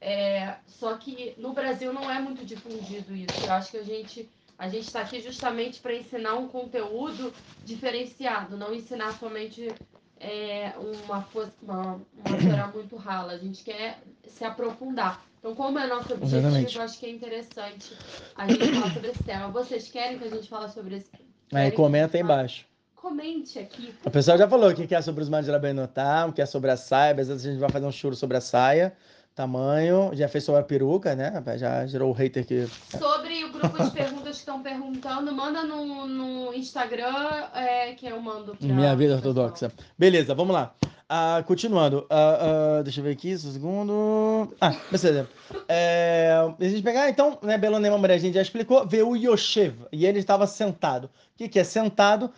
É, 0.00 0.56
só 0.66 0.96
que 0.96 1.34
no 1.38 1.52
Brasil 1.52 1.92
não 1.92 2.10
é 2.10 2.20
muito 2.20 2.44
difundido 2.44 3.14
isso. 3.14 3.44
Eu 3.44 3.52
acho 3.52 3.70
que 3.70 3.76
a 3.76 3.84
gente 3.84 4.28
a 4.58 4.68
gente 4.68 4.86
está 4.86 5.00
aqui 5.00 5.20
justamente 5.20 5.80
para 5.80 5.94
ensinar 5.94 6.34
um 6.34 6.48
conteúdo 6.48 7.32
diferenciado, 7.64 8.56
não 8.56 8.72
ensinar 8.72 9.12
somente 9.18 9.72
é, 10.20 10.72
uma, 11.04 11.26
uma, 11.62 12.00
uma 12.24 12.66
muito 12.74 12.96
rala. 12.96 13.32
A 13.32 13.38
gente 13.38 13.64
quer 13.64 13.98
se 14.26 14.44
aprofundar. 14.44 15.24
Então, 15.38 15.54
como 15.56 15.78
é 15.78 15.88
nosso 15.88 16.12
objetivo, 16.12 16.38
Exatamente. 16.38 16.76
eu 16.76 16.82
acho 16.82 16.98
que 17.00 17.06
é 17.06 17.10
interessante 17.10 17.96
a 18.36 18.46
gente 18.46 18.72
falar 18.72 18.94
sobre 18.94 19.10
esse 19.10 19.24
tema. 19.24 19.48
Vocês 19.48 19.88
querem 19.88 20.18
que 20.18 20.24
a 20.24 20.30
gente 20.30 20.48
fale 20.48 20.70
sobre 20.70 20.96
esse 20.96 21.10
Aí 21.52 21.70
comenta 21.72 22.16
aí 22.16 22.22
embaixo. 22.22 22.64
Comente 22.94 23.58
aqui. 23.58 23.92
O 24.04 24.10
pessoal 24.10 24.38
já 24.38 24.48
falou 24.48 24.72
que 24.72 24.86
quer 24.86 25.02
sobre 25.02 25.22
os 25.22 25.28
Mandirabenotá, 25.28 26.30
que 26.32 26.40
é 26.40 26.46
sobre 26.46 26.70
a 26.70 26.76
saia, 26.76 27.10
às 27.10 27.28
vezes 27.28 27.44
a 27.44 27.50
gente 27.50 27.58
vai 27.58 27.68
fazer 27.68 27.84
um 27.84 27.90
churro 27.90 28.14
sobre 28.14 28.36
a 28.36 28.40
saia 28.40 28.96
tamanho, 29.34 30.10
já 30.14 30.28
fez 30.28 30.44
sobre 30.44 30.60
a 30.60 30.64
peruca, 30.64 31.14
né? 31.14 31.42
Já 31.56 31.86
gerou 31.86 32.10
o 32.10 32.12
hater 32.12 32.46
que. 32.46 32.66
Sobre 32.98 33.44
o 33.44 33.52
grupo 33.52 33.82
de 33.82 33.90
perguntas 33.90 34.32
que 34.32 34.38
estão 34.38 34.62
perguntando, 34.62 35.32
manda 35.32 35.62
no, 35.62 36.06
no 36.06 36.54
Instagram 36.54 37.48
é, 37.54 37.92
que 37.94 38.06
eu 38.06 38.20
mando. 38.20 38.54
Pra 38.56 38.68
Minha 38.68 38.94
vida 38.94 39.14
ortodoxa. 39.14 39.72
Beleza, 39.98 40.34
vamos 40.34 40.54
lá. 40.54 40.74
Uh, 41.12 41.44
continuando, 41.44 42.06
uh, 42.10 42.80
uh, 42.80 42.82
deixa 42.82 43.00
eu 43.00 43.04
ver 43.04 43.10
aqui, 43.10 43.34
um 43.34 43.38
segundo. 43.38 44.54
Ah, 44.58 44.74
beleza. 44.90 45.28
É, 45.68 46.30
a 46.58 46.64
gente 46.64 46.82
pegar, 46.82 47.10
então, 47.10 47.38
né, 47.42 47.58
Belonema 47.58 47.98
Maria, 47.98 48.16
a 48.16 48.18
gente 48.18 48.32
já 48.32 48.40
explicou, 48.40 48.86
veio 48.86 49.10
o 49.10 49.16
Yoshev, 49.16 49.74
e 49.92 50.06
ele 50.06 50.20
estava 50.20 50.46
sentado. 50.46 51.04
O 51.04 51.10
que, 51.36 51.50
que 51.50 51.58
é 51.58 51.64
sentado? 51.64 52.32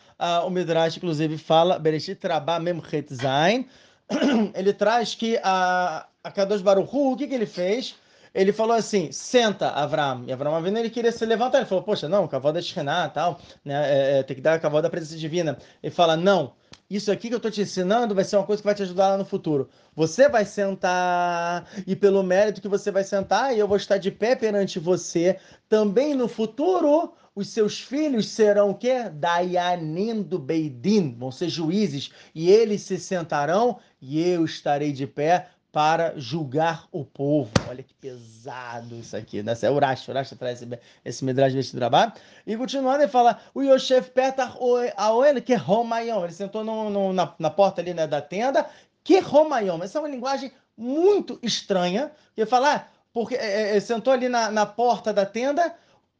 o 0.45 0.51
Midrash, 0.51 0.97
inclusive, 0.97 1.39
fala, 1.39 1.79
Bereshit 1.79 2.19
Rabah 2.27 2.59
Memchet 2.59 3.15
Zain. 3.15 3.69
Ele 4.55 4.73
traz 4.73 5.15
que 5.15 5.39
a, 5.43 6.07
a 6.25 6.31
Kadosh 6.31 6.63
Baruchu, 6.63 7.13
o 7.13 7.17
que, 7.17 7.27
que 7.27 7.35
ele 7.35 7.45
fez? 7.45 7.97
Ele 8.35 8.53
falou 8.53 8.75
assim, 8.75 9.13
senta, 9.13 9.69
Avram. 9.69 10.25
E 10.27 10.33
Avram 10.33 10.57
Avinu, 10.57 10.79
ele 10.79 10.91
queria 10.91 11.13
se 11.13 11.25
levantar. 11.25 11.59
Ele 11.59 11.67
falou, 11.67 11.85
poxa, 11.85 12.09
não, 12.09 12.27
cavalo 12.27 12.55
da 12.55 12.63
Shekhinah 12.63 13.11
tal, 13.11 13.39
né? 13.65 13.75
É, 13.75 14.19
é, 14.19 14.23
tem 14.23 14.35
que 14.35 14.43
dar 14.43 14.59
cavalo 14.59 14.83
da 14.83 14.91
presença 14.91 15.17
divina. 15.17 15.57
Ele 15.83 15.95
fala, 15.95 16.17
não, 16.17 16.55
isso 16.91 17.13
aqui 17.13 17.29
que 17.29 17.35
eu 17.35 17.37
estou 17.37 17.51
te 17.51 17.61
ensinando 17.61 18.15
vai 18.15 18.25
ser 18.25 18.37
uma 18.37 18.47
coisa 18.47 18.61
que 18.61 18.67
vai 18.67 18.75
te 18.75 18.83
ajudar 18.83 19.11
lá 19.11 19.19
no 19.19 19.25
futuro. 19.25 19.69
Você 19.95 20.29
vai 20.29 20.45
sentar, 20.45 21.69
e 21.87 21.95
pelo 21.95 22.23
mérito 22.23 22.61
que 22.61 22.69
você 22.69 22.91
vai 22.91 23.05
sentar, 23.05 23.57
eu 23.57 23.69
vou 23.69 23.77
estar 23.77 23.99
de 23.99 24.11
pé 24.11 24.35
perante 24.35 24.81
você, 24.81 25.39
também 25.69 26.15
no 26.15 26.27
futuro, 26.27 27.13
os 27.37 27.49
seus 27.49 27.81
filhos 27.81 28.29
serão 28.29 28.71
o 28.71 28.75
quê? 28.75 29.09
Dayanim 29.13 30.23
do 30.23 30.39
Beidin, 30.39 31.17
vão 31.17 31.31
ser 31.31 31.49
juízes, 31.49 32.11
e 32.35 32.51
eles 32.51 32.83
se 32.83 32.99
sentarão, 32.99 33.79
e 34.01 34.21
eu 34.21 34.45
estarei 34.45 34.93
de 34.93 35.07
pé 35.07 35.49
para 35.75 36.15
julgar 36.17 36.87
o 36.93 37.05
povo. 37.05 37.51
Olha 37.69 37.83
que 37.83 37.93
pesado 37.95 38.95
isso 38.95 39.17
aqui. 39.17 39.43
Né? 39.43 39.55
É 39.61 39.69
Urash, 39.69 40.07
Urash 40.07 40.31
traz 40.39 40.63
esse, 40.63 40.79
esse 41.05 41.25
vestido 41.25 41.81
trabalho. 41.81 42.13
E 42.47 42.57
continuando, 42.57 43.03
ele 43.03 43.11
fala, 43.11 43.41
o 43.53 43.61
Yosef 43.61 44.13
Petar 44.13 44.57
Aoel, 44.97 45.43
que 45.43 45.57
Romayom. 45.57 46.23
Ele 46.23 46.33
sentou 46.33 46.63
no, 46.63 46.91
no, 46.91 47.13
na, 47.13 47.35
na 47.41 47.51
porta 47.51 47.81
ali 47.81 47.93
né, 47.93 48.07
da 48.07 48.23
tenda, 48.23 48.65
que 49.03 49.19
Romayom. 49.19 49.83
Essa 49.83 49.99
é 49.99 50.03
uma 50.03 50.09
linguagem 50.09 50.53
muito 50.77 51.41
estranha. 51.43 52.13
Ele 52.37 52.47
fala, 52.47 52.77
ah, 52.77 52.85
porque 53.13 53.35
é, 53.35 53.77
é, 53.77 53.81
sentou 53.81 54.13
ali 54.13 54.29
na, 54.29 54.53
na 54.53 54.65
porta 54.65 55.13
da 55.13 55.27
tenda, 55.27 55.75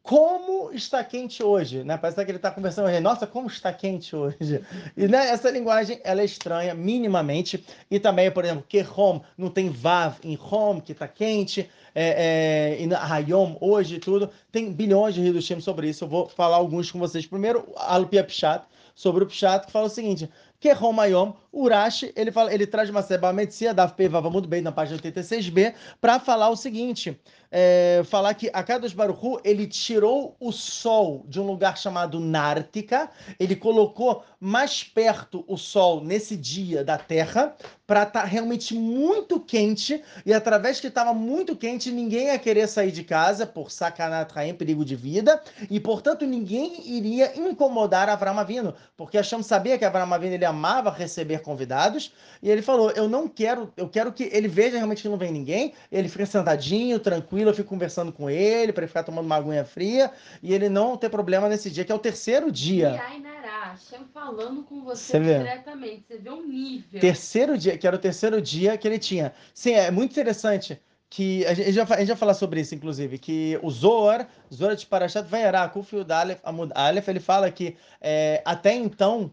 como 0.05 0.71
está 0.71 1.03
quente 1.03 1.41
hoje, 1.41 1.83
né? 1.83 1.97
Parece 1.97 2.23
que 2.23 2.29
ele 2.29 2.37
está 2.37 2.51
conversando, 2.51 2.87
nossa, 3.01 3.25
como 3.25 3.47
está 3.47 3.73
quente 3.73 4.15
hoje. 4.15 4.63
E 4.95 5.07
né, 5.07 5.29
essa 5.29 5.49
linguagem, 5.49 5.99
ela 6.03 6.21
é 6.21 6.25
estranha, 6.25 6.75
minimamente. 6.75 7.65
E 7.89 7.99
também, 7.99 8.29
por 8.29 8.45
exemplo, 8.45 8.63
que 8.69 8.85
home, 8.95 9.23
não 9.35 9.49
tem 9.49 9.67
vav 9.67 10.19
em 10.23 10.37
home, 10.39 10.79
que 10.79 10.91
está 10.91 11.07
quente, 11.07 11.67
é, 11.95 12.77
é, 12.77 12.83
e 12.83 12.93
hayom, 12.93 13.57
hoje 13.59 13.97
tudo. 13.97 14.29
Tem 14.51 14.71
bilhões 14.71 15.15
de 15.15 15.21
ridushim 15.21 15.59
sobre 15.59 15.89
isso. 15.89 16.03
Eu 16.03 16.07
vou 16.07 16.29
falar 16.29 16.57
alguns 16.57 16.91
com 16.91 16.99
vocês. 16.99 17.25
Primeiro, 17.25 17.67
Alpia 17.75 18.23
Pshat, 18.23 18.63
sobre 18.93 19.23
o 19.23 19.27
Pshat, 19.27 19.65
que 19.65 19.71
fala 19.71 19.87
o 19.87 19.89
seguinte, 19.89 20.29
que 20.59 20.71
Romayom, 20.71 21.33
Urashi, 21.51 22.11
ele, 22.15 22.31
fala, 22.31 22.53
ele 22.53 22.65
traz 22.65 22.89
uma 22.89 23.01
seba 23.01 23.31
medicina 23.33 23.73
da 23.73 23.87
Pevava 23.87 24.29
muito 24.29 24.47
bem 24.47 24.61
na 24.61 24.71
página 24.71 24.99
86b, 24.99 25.73
para 25.99 26.19
falar 26.19 26.49
o 26.49 26.55
seguinte: 26.55 27.19
é, 27.57 28.01
falar 28.03 28.33
que 28.33 28.49
a 28.51 28.61
Kadosh 28.61 28.91
Baruchu, 28.91 29.39
ele 29.41 29.65
tirou 29.65 30.35
o 30.41 30.51
sol 30.51 31.23
de 31.25 31.39
um 31.39 31.47
lugar 31.47 31.77
chamado 31.77 32.19
Nártica, 32.19 33.09
ele 33.39 33.55
colocou 33.55 34.25
mais 34.41 34.83
perto 34.83 35.45
o 35.47 35.55
sol 35.55 36.03
nesse 36.03 36.35
dia 36.35 36.83
da 36.83 36.97
Terra, 36.97 37.55
para 37.87 38.03
estar 38.03 38.21
tá 38.21 38.25
realmente 38.25 38.73
muito 38.73 39.39
quente, 39.39 40.03
e 40.25 40.33
através 40.33 40.81
que 40.81 40.87
estava 40.87 41.13
muito 41.13 41.55
quente, 41.55 41.91
ninguém 41.91 42.25
ia 42.25 42.39
querer 42.39 42.67
sair 42.67 42.91
de 42.91 43.03
casa 43.03 43.45
por 43.45 43.71
sacanat 43.71 44.35
em 44.37 44.53
perigo 44.53 44.83
de 44.83 44.95
vida, 44.95 45.41
e 45.69 45.79
portanto 45.79 46.25
ninguém 46.25 46.81
iria 46.85 47.39
incomodar 47.39 48.09
Avram 48.09 48.37
Avino, 48.37 48.73
porque 48.97 49.17
Hashem 49.17 49.41
sabia 49.43 49.77
que 49.77 49.85
Avram 49.85 50.13
Avino 50.13 50.33
ele 50.33 50.45
amava 50.45 50.89
receber 50.89 51.41
convidados, 51.41 52.11
e 52.41 52.49
ele 52.49 52.61
falou: 52.61 52.91
Eu 52.91 53.07
não 53.07 53.27
quero, 53.27 53.71
eu 53.77 53.87
quero 53.87 54.11
que 54.11 54.29
ele 54.33 54.47
veja 54.47 54.75
realmente 54.75 55.03
que 55.03 55.09
não 55.09 55.17
vem 55.17 55.31
ninguém, 55.31 55.73
ele 55.91 56.09
fica 56.09 56.25
sentadinho, 56.25 56.99
tranquilo, 56.99 57.44
eu 57.49 57.53
fico 57.53 57.69
conversando 57.69 58.11
com 58.11 58.29
ele, 58.29 58.73
para 58.73 58.83
ele 58.83 58.87
ficar 58.87 59.03
tomando 59.03 59.25
uma 59.25 59.35
aguinha 59.35 59.65
fria, 59.65 60.11
e 60.41 60.53
ele 60.53 60.69
não 60.69 60.97
ter 60.97 61.09
problema 61.09 61.49
nesse 61.49 61.69
dia, 61.69 61.85
que 61.85 61.91
é 61.91 61.95
o 61.95 61.99
terceiro 61.99 62.51
dia. 62.51 62.89
E 62.89 63.35
Hashem 63.75 64.05
falando 64.13 64.63
com 64.63 64.81
você, 64.83 65.19
você 65.19 65.37
diretamente, 65.39 66.05
você 66.07 66.17
vê 66.17 66.29
um 66.29 66.47
nível. 66.47 66.99
Terceiro 66.99 67.57
dia, 67.57 67.77
que 67.77 67.85
era 67.85 67.95
o 67.95 67.99
terceiro 67.99 68.41
dia 68.41 68.77
que 68.77 68.87
ele 68.87 68.99
tinha. 68.99 69.33
Sim, 69.53 69.73
é 69.73 69.91
muito 69.91 70.11
interessante 70.11 70.79
que 71.09 71.45
a 71.45 71.53
gente, 71.53 71.71
já, 71.71 71.83
a 71.83 71.97
gente 71.97 72.07
já 72.07 72.15
falar 72.15 72.33
sobre 72.33 72.61
isso, 72.61 72.73
inclusive, 72.73 73.17
que 73.17 73.59
o 73.61 73.69
Zohar, 73.69 74.29
Zohar 74.53 74.75
de 74.75 74.85
Parashat 74.85 75.27
Vayará, 75.27 75.67
Kufiud 75.67 76.11
Aleph, 76.11 76.39
Amud 76.43 76.71
Aleph, 76.73 77.07
ele 77.07 77.19
fala 77.19 77.51
que 77.51 77.75
é, 78.01 78.41
até 78.45 78.73
então 78.73 79.31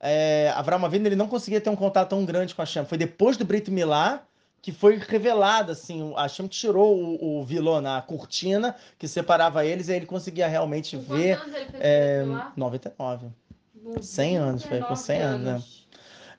é, 0.00 0.52
Avram 0.54 0.84
Avinu 0.84 1.06
ele 1.06 1.16
não 1.16 1.28
conseguia 1.28 1.60
ter 1.60 1.70
um 1.70 1.76
contato 1.76 2.10
tão 2.10 2.24
grande 2.24 2.54
com 2.54 2.62
a 2.62 2.64
Hashem. 2.64 2.84
Foi 2.84 2.98
depois 2.98 3.36
do 3.36 3.44
Brit 3.44 3.70
Milá 3.70 4.26
que 4.68 4.72
foi 4.72 4.98
revelado, 4.98 5.72
assim, 5.72 6.12
a 6.14 6.24
Hashem 6.24 6.46
tirou 6.46 6.94
o, 6.94 7.40
o 7.40 7.42
vilão 7.42 7.80
na 7.80 8.02
cortina 8.02 8.76
que 8.98 9.08
separava 9.08 9.64
eles 9.64 9.88
e 9.88 9.92
aí 9.92 9.96
ele 9.96 10.04
conseguia 10.04 10.46
realmente 10.46 10.94
com 10.94 11.14
ver. 11.14 11.38
Anos 11.40 11.54
ele 11.54 11.64
fez 11.70 11.82
é, 11.82 12.24
99. 12.54 13.28
100 13.98 14.36
anos, 14.36 14.64
foi 14.64 14.80
com 14.80 14.94
100 14.94 15.20
anos, 15.22 15.46
né? 15.46 15.62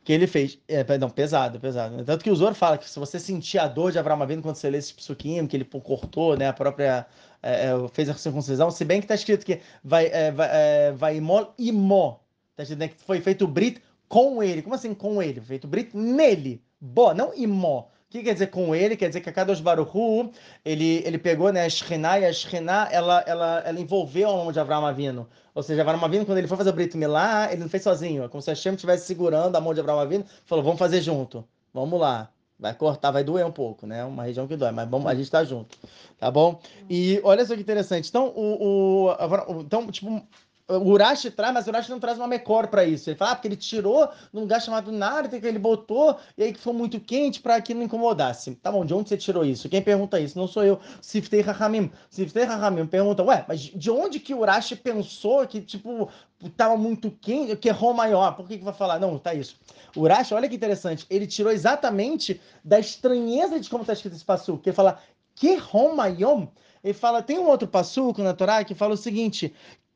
que 0.04 0.14
ele 0.14 0.28
fez. 0.28 0.60
É, 0.68 0.84
perdão, 0.84 1.10
pesado, 1.10 1.60
pesado. 1.60 2.06
Tanto 2.06 2.24
que 2.24 2.30
o 2.30 2.36
Zoro 2.36 2.54
fala 2.54 2.78
que 2.78 2.88
se 2.88 3.00
você 3.00 3.20
sentir 3.20 3.58
a 3.58 3.68
dor 3.68 3.92
de 3.92 3.98
Avraham 3.98 4.22
Avinu 4.22 4.44
quando 4.44 4.58
você 4.58 4.70
lê 4.70 4.78
esse 4.78 4.94
psukim, 4.94 5.48
que 5.48 5.58
ele 5.58 5.66
cortou, 5.66 6.38
né, 6.38 6.50
a 6.50 6.54
própria 6.54 7.08
é, 7.42 7.72
fez 7.94 8.10
a 8.10 8.14
circuncisão, 8.14 8.70
se 8.70 8.86
bem 8.86 9.00
que 9.00 9.06
está 9.06 9.16
escrito 9.16 9.44
que 9.44 9.60
vai, 9.84 10.06
é, 10.06 10.32
vai, 10.32 10.50
é, 10.52 10.92
vai 10.92 11.18
imó, 11.18 11.48
imó, 11.58 12.20
tá 12.56 12.62
escrito 12.62 12.80
né, 12.80 12.90
que 12.90 13.04
foi 13.04 13.22
feito 13.22 13.46
o 13.46 13.48
brit 13.48 13.82
com 14.08 14.44
ele. 14.44 14.62
Como 14.62 14.76
assim 14.76 14.94
com 14.94 15.20
ele? 15.20 15.42
Feito 15.42 15.64
o 15.64 15.68
brit 15.68 15.98
nele. 15.98 16.62
Bo, 16.80 17.12
não 17.16 17.34
imó. 17.34 17.88
O 18.10 18.12
que 18.12 18.24
quer 18.24 18.34
dizer 18.34 18.48
com 18.48 18.74
ele? 18.74 18.98
Quer 18.98 19.10
dizer 19.10 19.22
que 19.22 19.30
a 19.30 19.32
Kadosh 19.32 19.62
Baruchu, 19.62 20.32
ele, 20.66 21.04
ele 21.06 21.20
pegou 21.20 21.54
né, 21.54 21.66
a 21.66 21.70
Shekhinah, 21.70 22.20
e 22.20 22.26
a 22.26 22.34
Shekhinah, 22.34 22.90
ela, 22.92 23.24
ela, 23.28 23.60
ela 23.64 23.80
envolveu 23.80 24.32
a 24.32 24.36
mão 24.36 24.52
de 24.52 24.60
Avraham 24.60 24.84
Avinu. 24.84 25.30
Ou 25.54 25.62
seja, 25.62 25.84
Avraham 25.84 26.04
Avinu, 26.04 26.26
quando 26.26 26.40
ele 26.40 26.48
foi 26.48 26.58
fazer 26.58 26.72
o 26.72 26.74
Brit 26.74 26.98
Milá, 26.98 27.52
ele 27.52 27.62
não 27.62 27.70
fez 27.70 27.84
sozinho. 27.84 28.24
É 28.24 28.28
como 28.28 28.42
se 28.42 28.50
a 28.50 28.54
Hashem 28.54 28.74
estivesse 28.74 29.06
segurando 29.06 29.56
a 29.56 29.62
mão 29.62 29.76
de 29.76 29.80
Avraham 29.80 30.00
Avinu, 30.00 30.26
falou, 30.44 30.64
vamos 30.64 30.80
fazer 30.80 31.04
junto. 31.04 31.48
Vamos 31.72 32.00
lá. 32.00 32.32
Vai 32.60 32.74
cortar, 32.74 33.12
vai 33.12 33.24
doer 33.24 33.46
um 33.46 33.52
pouco, 33.52 33.86
né? 33.86 34.04
Uma 34.04 34.24
região 34.24 34.48
que 34.48 34.58
dói, 34.58 34.72
mas 34.72 34.90
vamos, 34.90 35.06
a 35.06 35.14
gente 35.14 35.26
está 35.26 35.46
junto, 35.46 35.78
tá 36.18 36.30
bom? 36.32 36.60
E 36.90 37.22
olha 37.24 37.46
só 37.46 37.56
que 37.56 37.62
interessante. 37.62 38.10
Então, 38.10 38.34
o, 38.36 39.08
o, 39.08 39.62
então 39.62 39.88
tipo, 39.88 40.22
o 40.70 40.92
Urashi 40.92 41.32
traz, 41.32 41.54
mas 41.54 41.66
o 41.66 41.70
Urashi 41.70 41.90
não 41.90 42.00
traz 42.00 42.18
uma 42.18 42.28
mecor 42.28 42.68
para 42.68 42.86
isso. 42.86 43.10
Ele 43.10 43.18
fala 43.18 43.32
ah, 43.32 43.36
porque 43.36 43.48
ele 43.48 43.56
tirou 43.56 44.08
num 44.32 44.42
lugar 44.42 44.62
chamado 44.62 44.92
Narita, 44.92 45.40
que 45.40 45.48
ele 45.48 45.58
botou, 45.58 46.16
e 46.38 46.44
aí 46.44 46.54
que 46.54 46.60
foi 46.60 46.74
muito 46.74 47.00
quente 47.00 47.42
para 47.42 47.60
que 47.60 47.74
não 47.74 47.84
incomodasse. 47.84 48.54
Tá 48.56 48.72
bom, 48.72 48.86
de 48.86 48.94
onde 48.94 49.10
você 49.10 49.18
tirou 49.18 49.44
isso? 49.44 49.68
Quem 49.68 49.82
pergunta 49.82 50.20
isso? 50.20 50.38
Não 50.38 50.48
sou 50.48 50.64
eu. 50.64 50.80
Siftei 51.02 51.42
Rahamim. 51.42 51.92
Siftei 52.10 52.44
Rahamim 52.44 52.86
pergunta, 52.86 53.24
ué, 53.24 53.44
mas 53.48 53.60
de 53.60 53.90
onde 53.90 54.20
que 54.20 54.34
o 54.34 54.40
Urashi 54.40 54.76
pensou 54.76 55.46
que, 55.48 55.60
tipo, 55.60 56.10
tava 56.56 56.78
muito 56.78 57.10
quente, 57.10 57.56
que 57.56 57.70
é 57.70 57.72
Rô 57.72 57.94
maior? 57.94 58.36
Por 58.36 58.48
que 58.48 58.58
que 58.58 58.64
vai 58.64 58.74
falar? 58.74 59.00
Não, 59.00 59.18
tá 59.18 59.34
isso. 59.34 59.56
O 59.96 60.02
Urashi, 60.02 60.34
olha 60.34 60.48
que 60.48 60.56
interessante, 60.56 61.06
ele 61.10 61.26
tirou 61.26 61.52
exatamente 61.52 62.40
da 62.64 62.80
estranheza 62.80 63.60
de 63.60 63.70
como 63.70 63.84
tá 63.84 63.94
escrito 63.94 64.16
esse 64.16 64.26
passo, 64.26 64.58
que 64.58 64.70
ele 64.70 64.76
fala, 64.76 65.00
que 65.34 65.56
Rô 65.56 65.96
maior? 65.96 66.48
Ele 66.84 66.94
fala, 66.94 67.22
tem 67.22 67.38
um 67.38 67.48
outro 67.48 67.68
passuco 67.68 68.22
na 68.22 68.34
Torá 68.34 68.64
que 68.64 68.74
fala 68.74 68.94
o 68.94 68.98
seguinte, 68.98 69.54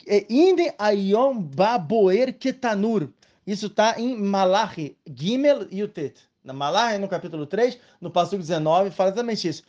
é, 0.07 0.25
Inde 0.29 0.73
ayom 0.77 1.39
baboer 1.39 2.33
ketanur. 2.33 3.09
Isso 3.45 3.67
está 3.67 3.99
em 3.99 4.15
Malachi, 4.15 4.95
Gimel 5.05 5.67
e 5.69 5.83
Utet. 5.83 6.15
Na 6.43 6.53
Malachi, 6.53 6.97
no 6.97 7.07
capítulo 7.07 7.45
3, 7.45 7.77
no 7.99 8.09
passo 8.09 8.37
19, 8.37 8.91
fala 8.91 9.09
exatamente 9.09 9.47
isso. 9.47 9.63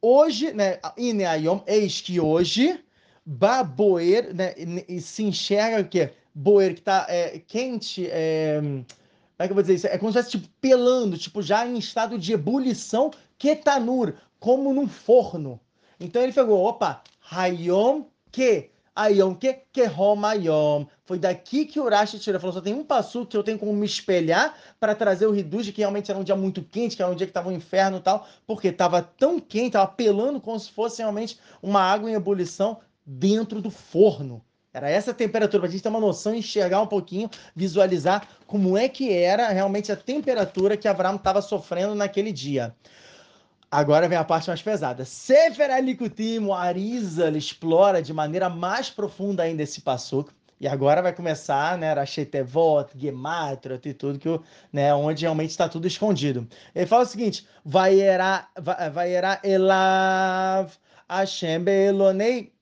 Hoje, 0.00 0.52
né, 0.52 0.78
Ine 0.96 1.24
ayom, 1.24 1.60
eis 1.66 2.00
que 2.00 2.20
hoje, 2.20 2.78
baboer, 3.24 4.34
né, 4.34 4.54
e 4.88 5.00
se 5.00 5.24
enxerga 5.24 5.80
o 5.80 5.88
quê? 5.88 6.10
Boer, 6.34 6.74
que 6.74 6.80
está 6.80 7.06
é, 7.08 7.38
quente, 7.40 8.06
é, 8.10 8.60
como 9.38 9.44
é 9.44 9.46
que 9.46 9.52
eu 9.52 9.54
vou 9.54 9.62
dizer 9.62 9.74
isso? 9.74 9.86
É 9.86 9.96
como 9.96 10.12
se 10.12 10.18
estivesse 10.18 10.44
tipo, 10.44 10.54
pelando, 10.60 11.16
tipo, 11.16 11.40
já 11.40 11.64
em 11.64 11.78
estado 11.78 12.18
de 12.18 12.32
ebulição, 12.32 13.12
ketanur, 13.38 14.14
como 14.40 14.74
num 14.74 14.88
forno. 14.88 15.60
Então 16.00 16.20
ele 16.20 16.32
pegou, 16.32 16.64
opa, 16.64 17.02
hayom 17.30 18.06
que 18.32 18.70
Ayom 18.98 19.34
que 19.34 19.52
Kehom 19.72 20.24
Ayom. 20.24 20.86
Foi 21.04 21.18
daqui 21.18 21.64
que 21.64 21.78
o 21.78 21.88
Rashi 21.88 22.18
tirou. 22.18 22.40
Falou: 22.40 22.54
só 22.54 22.60
tem 22.60 22.74
um 22.74 22.84
passo 22.84 23.24
que 23.24 23.36
eu 23.36 23.44
tenho 23.44 23.58
como 23.58 23.72
me 23.72 23.86
espelhar 23.86 24.54
para 24.80 24.94
trazer 24.94 25.26
o 25.26 25.36
Hidush, 25.36 25.70
que 25.70 25.80
realmente 25.80 26.10
era 26.10 26.18
um 26.18 26.24
dia 26.24 26.34
muito 26.34 26.62
quente, 26.62 26.96
que 26.96 27.02
era 27.02 27.10
um 27.10 27.14
dia 27.14 27.26
que 27.26 27.30
estava 27.30 27.48
um 27.48 27.52
inferno 27.52 27.98
e 27.98 28.00
tal, 28.00 28.26
porque 28.44 28.68
estava 28.68 29.00
tão 29.00 29.38
quente, 29.38 29.68
estava 29.68 29.86
pelando 29.86 30.40
como 30.40 30.58
se 30.58 30.70
fosse 30.70 31.00
realmente 31.00 31.38
uma 31.62 31.80
água 31.80 32.10
em 32.10 32.14
ebulição 32.14 32.78
dentro 33.06 33.62
do 33.62 33.70
forno. 33.70 34.42
Era 34.72 34.90
essa 34.90 35.14
temperatura, 35.14 35.60
para 35.60 35.68
a 35.68 35.72
gente 35.72 35.82
ter 35.82 35.88
uma 35.88 36.00
noção, 36.00 36.34
enxergar 36.34 36.82
um 36.82 36.86
pouquinho, 36.86 37.30
visualizar 37.54 38.28
como 38.46 38.76
é 38.76 38.88
que 38.88 39.12
era 39.12 39.48
realmente 39.48 39.90
a 39.90 39.96
temperatura 39.96 40.76
que 40.76 40.86
Abraão 40.86 41.16
estava 41.16 41.40
sofrendo 41.40 41.94
naquele 41.94 42.32
dia. 42.32 42.74
Agora 43.70 44.08
vem 44.08 44.16
a 44.16 44.24
parte 44.24 44.48
mais 44.48 44.62
pesada. 44.62 45.04
Sefer 45.04 45.70
Alikutim, 45.70 46.38
o 46.38 46.54
Arizal 46.54 47.36
explora 47.36 48.00
de 48.00 48.14
maneira 48.14 48.48
mais 48.48 48.88
profunda 48.88 49.42
ainda 49.42 49.62
esse 49.62 49.82
passuco. 49.82 50.32
E 50.58 50.66
agora 50.66 51.02
vai 51.02 51.12
começar, 51.12 51.76
né, 51.76 51.92
Rashetevot, 51.92 52.90
Gematrot 52.98 53.86
e 53.86 53.94
tudo, 53.94 54.18
que, 54.18 54.40
né, 54.72 54.92
onde 54.94 55.22
realmente 55.22 55.50
está 55.50 55.68
tudo 55.68 55.86
escondido. 55.86 56.48
Ele 56.74 56.86
fala 56.86 57.04
o 57.04 57.06
seguinte, 57.06 57.46
vai 57.64 58.00
era, 58.00 58.48
vai 58.92 59.12
era 59.12 59.38
Elav, 59.44 60.72
Hashem 61.08 61.62
Beelonei. 61.62 62.52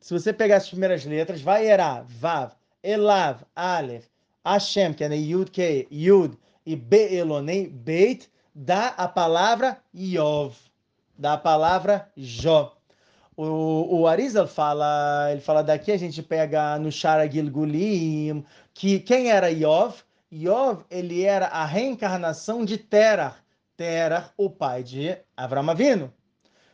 Se 0.00 0.12
você 0.12 0.32
pegar 0.32 0.56
as 0.56 0.68
primeiras 0.68 1.04
letras, 1.04 1.40
vai 1.40 1.66
era, 1.68 2.02
Vav, 2.02 2.52
Elav, 2.82 3.42
Aleph, 3.54 4.06
Hashem, 4.44 4.92
que 4.92 5.04
é 5.04 5.16
Yud, 5.16 5.50
Ke, 5.50 5.86
Yud, 5.90 6.36
e 6.66 6.76
Beelonei, 6.76 7.68
Beit, 7.68 8.28
dá 8.58 8.88
a 8.96 9.06
palavra 9.06 9.78
Yov, 9.94 10.56
da 11.16 11.36
palavra 11.38 12.10
Jó. 12.16 12.76
O, 13.36 14.00
o 14.00 14.06
Arizal 14.08 14.48
fala, 14.48 15.28
ele 15.30 15.40
fala 15.40 15.62
daqui, 15.62 15.92
a 15.92 15.96
gente 15.96 16.20
pega 16.20 16.76
no 16.76 16.90
Shara 16.90 17.30
Gilgulim, 17.30 18.44
que 18.74 18.98
quem 18.98 19.30
era 19.30 19.48
Yov? 19.48 20.02
Yov, 20.32 20.82
ele 20.90 21.22
era 21.22 21.46
a 21.46 21.64
reencarnação 21.64 22.64
de 22.64 22.76
Terah. 22.76 23.36
Terah, 23.76 24.30
o 24.36 24.50
pai 24.50 24.82
de 24.82 25.16
Avram 25.36 25.70
Avinu. 25.70 26.12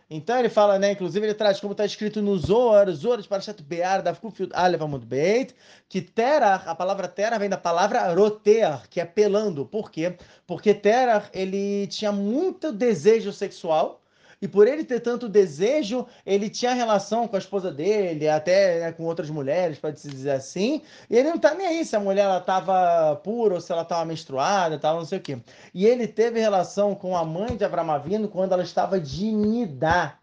Então 0.08 0.38
ele 0.38 0.48
fala, 0.48 0.78
né? 0.78 0.92
Inclusive 0.92 1.26
ele 1.26 1.34
traz 1.34 1.60
como 1.60 1.72
está 1.72 1.84
escrito 1.84 2.20
no 2.20 2.36
Zohar, 2.38 2.90
Zohar 2.90 3.20
de 3.20 3.28
Parashat 3.28 3.62
Be'ar, 3.62 4.02
da 4.02 4.14
Kufyut 4.14 4.52
Aleph 4.54 4.82
Amud 4.82 5.06
Beit, 5.06 5.54
que 5.88 6.00
Terah, 6.00 6.56
a 6.66 6.74
palavra 6.74 7.08
Terah 7.08 7.38
vem 7.38 7.48
da 7.48 7.56
palavra 7.56 8.12
rotear, 8.14 8.88
que 8.88 9.00
é 9.00 9.04
pelando. 9.04 9.64
Por 9.64 9.90
quê? 9.90 10.16
Porque 10.46 10.74
Terah, 10.74 11.28
ele 11.32 11.86
tinha 11.86 12.12
muito 12.12 12.70
desejo 12.72 13.32
sexual, 13.32 14.03
e 14.44 14.48
por 14.48 14.68
ele 14.68 14.84
ter 14.84 15.00
tanto 15.00 15.26
desejo, 15.26 16.06
ele 16.26 16.50
tinha 16.50 16.74
relação 16.74 17.26
com 17.26 17.34
a 17.34 17.38
esposa 17.38 17.72
dele, 17.72 18.28
até 18.28 18.78
né, 18.78 18.92
com 18.92 19.04
outras 19.04 19.30
mulheres, 19.30 19.78
pode 19.78 19.98
se 19.98 20.06
dizer 20.06 20.32
assim. 20.32 20.82
E 21.08 21.16
ele 21.16 21.30
não 21.30 21.38
tá 21.38 21.54
nem 21.54 21.66
aí 21.66 21.82
se 21.82 21.96
a 21.96 22.00
mulher 22.00 22.24
ela 22.24 22.42
tava 22.42 23.16
pura 23.24 23.54
ou 23.54 23.60
se 23.62 23.72
ela 23.72 23.86
tava 23.86 24.04
menstruada, 24.04 24.78
tal, 24.78 24.98
não 24.98 25.06
sei 25.06 25.16
o 25.16 25.22
quê. 25.22 25.38
E 25.72 25.86
ele 25.86 26.06
teve 26.06 26.38
relação 26.38 26.94
com 26.94 27.16
a 27.16 27.24
mãe 27.24 27.56
de 27.56 27.64
Avramavino 27.64 28.28
quando 28.28 28.52
ela 28.52 28.62
estava 28.62 29.00
de 29.00 29.32
nidá. 29.32 30.18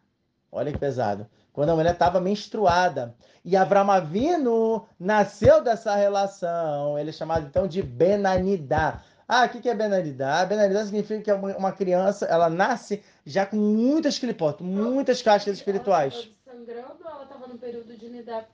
Olha 0.51 0.71
que 0.71 0.77
pesado. 0.77 1.25
Quando 1.51 1.71
a 1.71 1.75
mulher 1.75 1.93
estava 1.93 2.21
menstruada. 2.21 3.15
E 3.43 3.57
Avramavino 3.57 4.85
nasceu 4.99 5.63
dessa 5.63 5.95
relação. 5.95 6.99
Ele 6.99 7.09
é 7.09 7.13
chamado 7.13 7.47
então 7.47 7.65
de 7.65 7.81
Benanidá. 7.81 9.01
Ah, 9.33 9.45
o 9.45 9.49
que 9.49 9.69
é 9.69 9.73
benalidade? 9.73 10.49
Benalidade 10.49 10.87
significa 10.87 11.21
que 11.21 11.31
é 11.31 11.33
uma 11.33 11.71
criança, 11.71 12.25
ela 12.25 12.49
nasce 12.49 13.01
já 13.25 13.45
com 13.45 13.57
muitas 13.57 14.17
clipotas, 14.17 14.65
muitas 14.65 15.21
caixas 15.21 15.57
espirituais. 15.57 16.29
sangrando 16.45 17.03
ela 17.05 17.23
estava 17.23 17.47
no 17.47 17.57
período 17.57 17.95
de? 17.97 18.11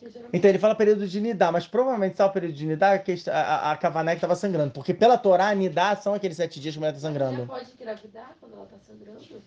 Geralmente... 0.09 0.29
Então 0.33 0.49
ele 0.49 0.59
fala 0.59 0.75
período 0.75 1.07
de 1.07 1.19
Nidá, 1.19 1.51
mas 1.51 1.67
provavelmente 1.67 2.13
estava 2.13 2.29
o 2.29 2.33
período 2.33 2.55
de 2.55 2.65
Nidá 2.65 2.97
que 2.97 3.15
a, 3.29 3.39
a, 3.39 3.71
a 3.71 3.77
Kavanek 3.77 4.17
estava 4.17 4.35
sangrando. 4.35 4.71
Porque 4.71 4.93
pela 4.93 5.17
Torá, 5.17 5.53
Nidá 5.53 5.95
são 5.95 6.13
aqueles 6.13 6.37
sete 6.37 6.59
dias 6.59 6.73
que 6.73 6.79
a 6.79 6.81
mulher 6.81 6.95
está 6.95 7.07
sangrando. 7.07 7.41
Ela 7.41 7.47
pode 7.47 7.71
engravidar 7.73 8.35
quando 8.39 8.53
ela 8.53 8.63
está 8.63 8.77
sangrando? 8.79 9.41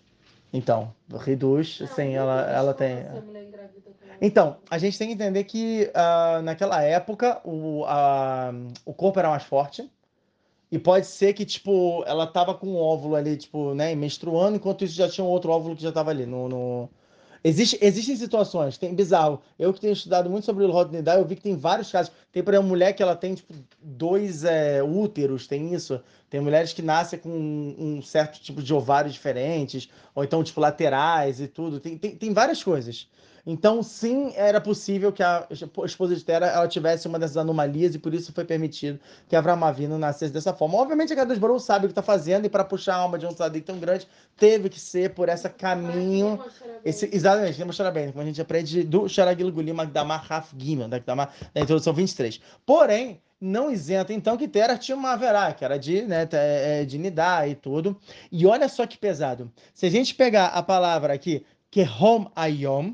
Então, 0.53 0.93
reduz, 1.09 1.79
não, 1.79 1.87
sim, 1.87 2.13
ela, 2.13 2.41
ela 2.51 2.73
tem. 2.73 3.05
Então, 4.19 4.57
a 4.69 4.77
gente 4.77 4.97
tem 4.97 5.07
que 5.07 5.13
entender 5.13 5.43
que 5.45 5.89
uh, 5.95 6.41
naquela 6.41 6.83
época 6.83 7.39
o, 7.43 7.83
uh, 7.83 8.73
o 8.85 8.93
corpo 8.93 9.17
era 9.17 9.29
mais 9.29 9.43
forte 9.43 9.89
e 10.71 10.79
pode 10.79 11.05
ser 11.05 11.33
que, 11.33 11.45
tipo, 11.45 12.03
ela 12.07 12.25
tava 12.25 12.53
com 12.55 12.67
um 12.67 12.77
óvulo 12.77 13.15
ali, 13.15 13.35
tipo, 13.35 13.73
né, 13.73 13.93
menstruando, 13.93 14.55
enquanto 14.55 14.85
isso 14.85 14.95
já 14.95 15.09
tinha 15.09 15.25
um 15.25 15.27
outro 15.27 15.51
óvulo 15.51 15.75
que 15.75 15.83
já 15.83 15.91
tava 15.91 16.11
ali. 16.11 16.25
No, 16.25 16.47
no... 16.47 16.89
Existe, 17.43 17.77
existem 17.81 18.15
situações, 18.15 18.77
tem 18.77 18.93
bizarro. 18.93 19.41
Eu 19.59 19.73
que 19.73 19.81
tenho 19.81 19.93
estudado 19.93 20.29
muito 20.29 20.45
sobre 20.45 20.65
Rodnidai, 20.65 21.19
eu 21.19 21.25
vi 21.25 21.35
que 21.35 21.41
tem 21.41 21.57
vários 21.57 21.91
casos. 21.91 22.13
Tem, 22.31 22.41
por 22.41 22.53
exemplo, 22.53 22.69
mulher 22.69 22.93
que 22.93 23.03
ela 23.03 23.15
tem, 23.15 23.33
tipo, 23.33 23.53
dois 23.81 24.45
é, 24.45 24.81
úteros, 24.81 25.47
tem 25.47 25.73
isso. 25.73 25.99
Tem 26.29 26.39
mulheres 26.39 26.71
que 26.71 26.81
nascem 26.81 27.19
com 27.19 27.29
um, 27.29 27.97
um 27.97 28.01
certo 28.01 28.39
tipo 28.39 28.61
de 28.61 28.73
ovários 28.73 29.13
diferentes, 29.13 29.89
ou 30.15 30.23
então, 30.23 30.43
tipo, 30.43 30.61
laterais 30.61 31.41
e 31.41 31.47
tudo. 31.47 31.79
Tem, 31.79 31.97
tem, 31.97 32.15
tem 32.15 32.31
várias 32.31 32.63
coisas. 32.63 33.09
Então, 33.45 33.81
sim, 33.81 34.33
era 34.35 34.61
possível 34.61 35.11
que 35.11 35.23
a 35.23 35.47
esposa 35.85 36.15
de 36.15 36.23
Tera 36.23 36.47
ela 36.47 36.67
tivesse 36.67 37.07
uma 37.07 37.17
dessas 37.17 37.37
anomalias 37.37 37.95
e 37.95 37.99
por 37.99 38.13
isso 38.13 38.31
foi 38.33 38.45
permitido 38.45 38.99
que 39.27 39.35
Avram 39.35 39.63
Avinu 39.63 39.97
nascesse 39.97 40.31
dessa 40.31 40.53
forma. 40.53 40.77
Obviamente, 40.77 41.13
a 41.13 41.15
Kadosh 41.15 41.37
Baruch 41.37 41.63
sabe 41.63 41.85
o 41.85 41.87
que 41.87 41.91
está 41.91 42.03
fazendo 42.03 42.45
e 42.45 42.49
para 42.49 42.63
puxar 42.63 42.95
a 42.95 42.97
alma 42.97 43.17
de 43.17 43.25
um 43.25 43.33
tzadik 43.33 43.65
tão 43.65 43.79
grande, 43.79 44.07
teve 44.37 44.69
que 44.69 44.79
ser 44.79 45.13
por 45.13 45.29
esse 45.29 45.49
caminho. 45.49 46.39
Esse, 46.85 47.09
exatamente, 47.11 47.53
vamos 47.53 47.67
mostrar 47.67 47.91
bem, 47.91 48.11
como 48.11 48.21
a 48.21 48.25
gente 48.25 48.41
aprende 48.41 48.83
do 48.83 49.07
Sharagil 49.07 49.51
Gulim 49.51 49.79
Agdamar 49.79 50.23
Raf 50.25 50.53
Gimel, 50.57 50.87
da, 50.87 50.99
da 50.99 51.61
introdução 51.61 51.93
23. 51.93 52.39
Porém, 52.65 53.21
não 53.41 53.71
isenta 53.71 54.13
então 54.13 54.37
que 54.37 54.47
Tera 54.47 54.77
tinha 54.77 54.95
uma 54.95 55.15
verá, 55.15 55.51
que 55.51 55.65
era 55.65 55.77
de, 55.79 56.03
né, 56.03 56.27
é, 56.31 56.85
de 56.85 56.99
Nidá 56.99 57.47
e 57.47 57.55
tudo. 57.55 57.97
E 58.31 58.45
olha 58.45 58.69
só 58.69 58.85
que 58.85 58.97
pesado. 58.97 59.51
Se 59.73 59.87
a 59.87 59.89
gente 59.89 60.13
pegar 60.13 60.47
a 60.47 60.61
palavra 60.61 61.13
aqui, 61.13 61.43
que 61.71 61.81
Hom 61.81 62.27
Ayom, 62.35 62.93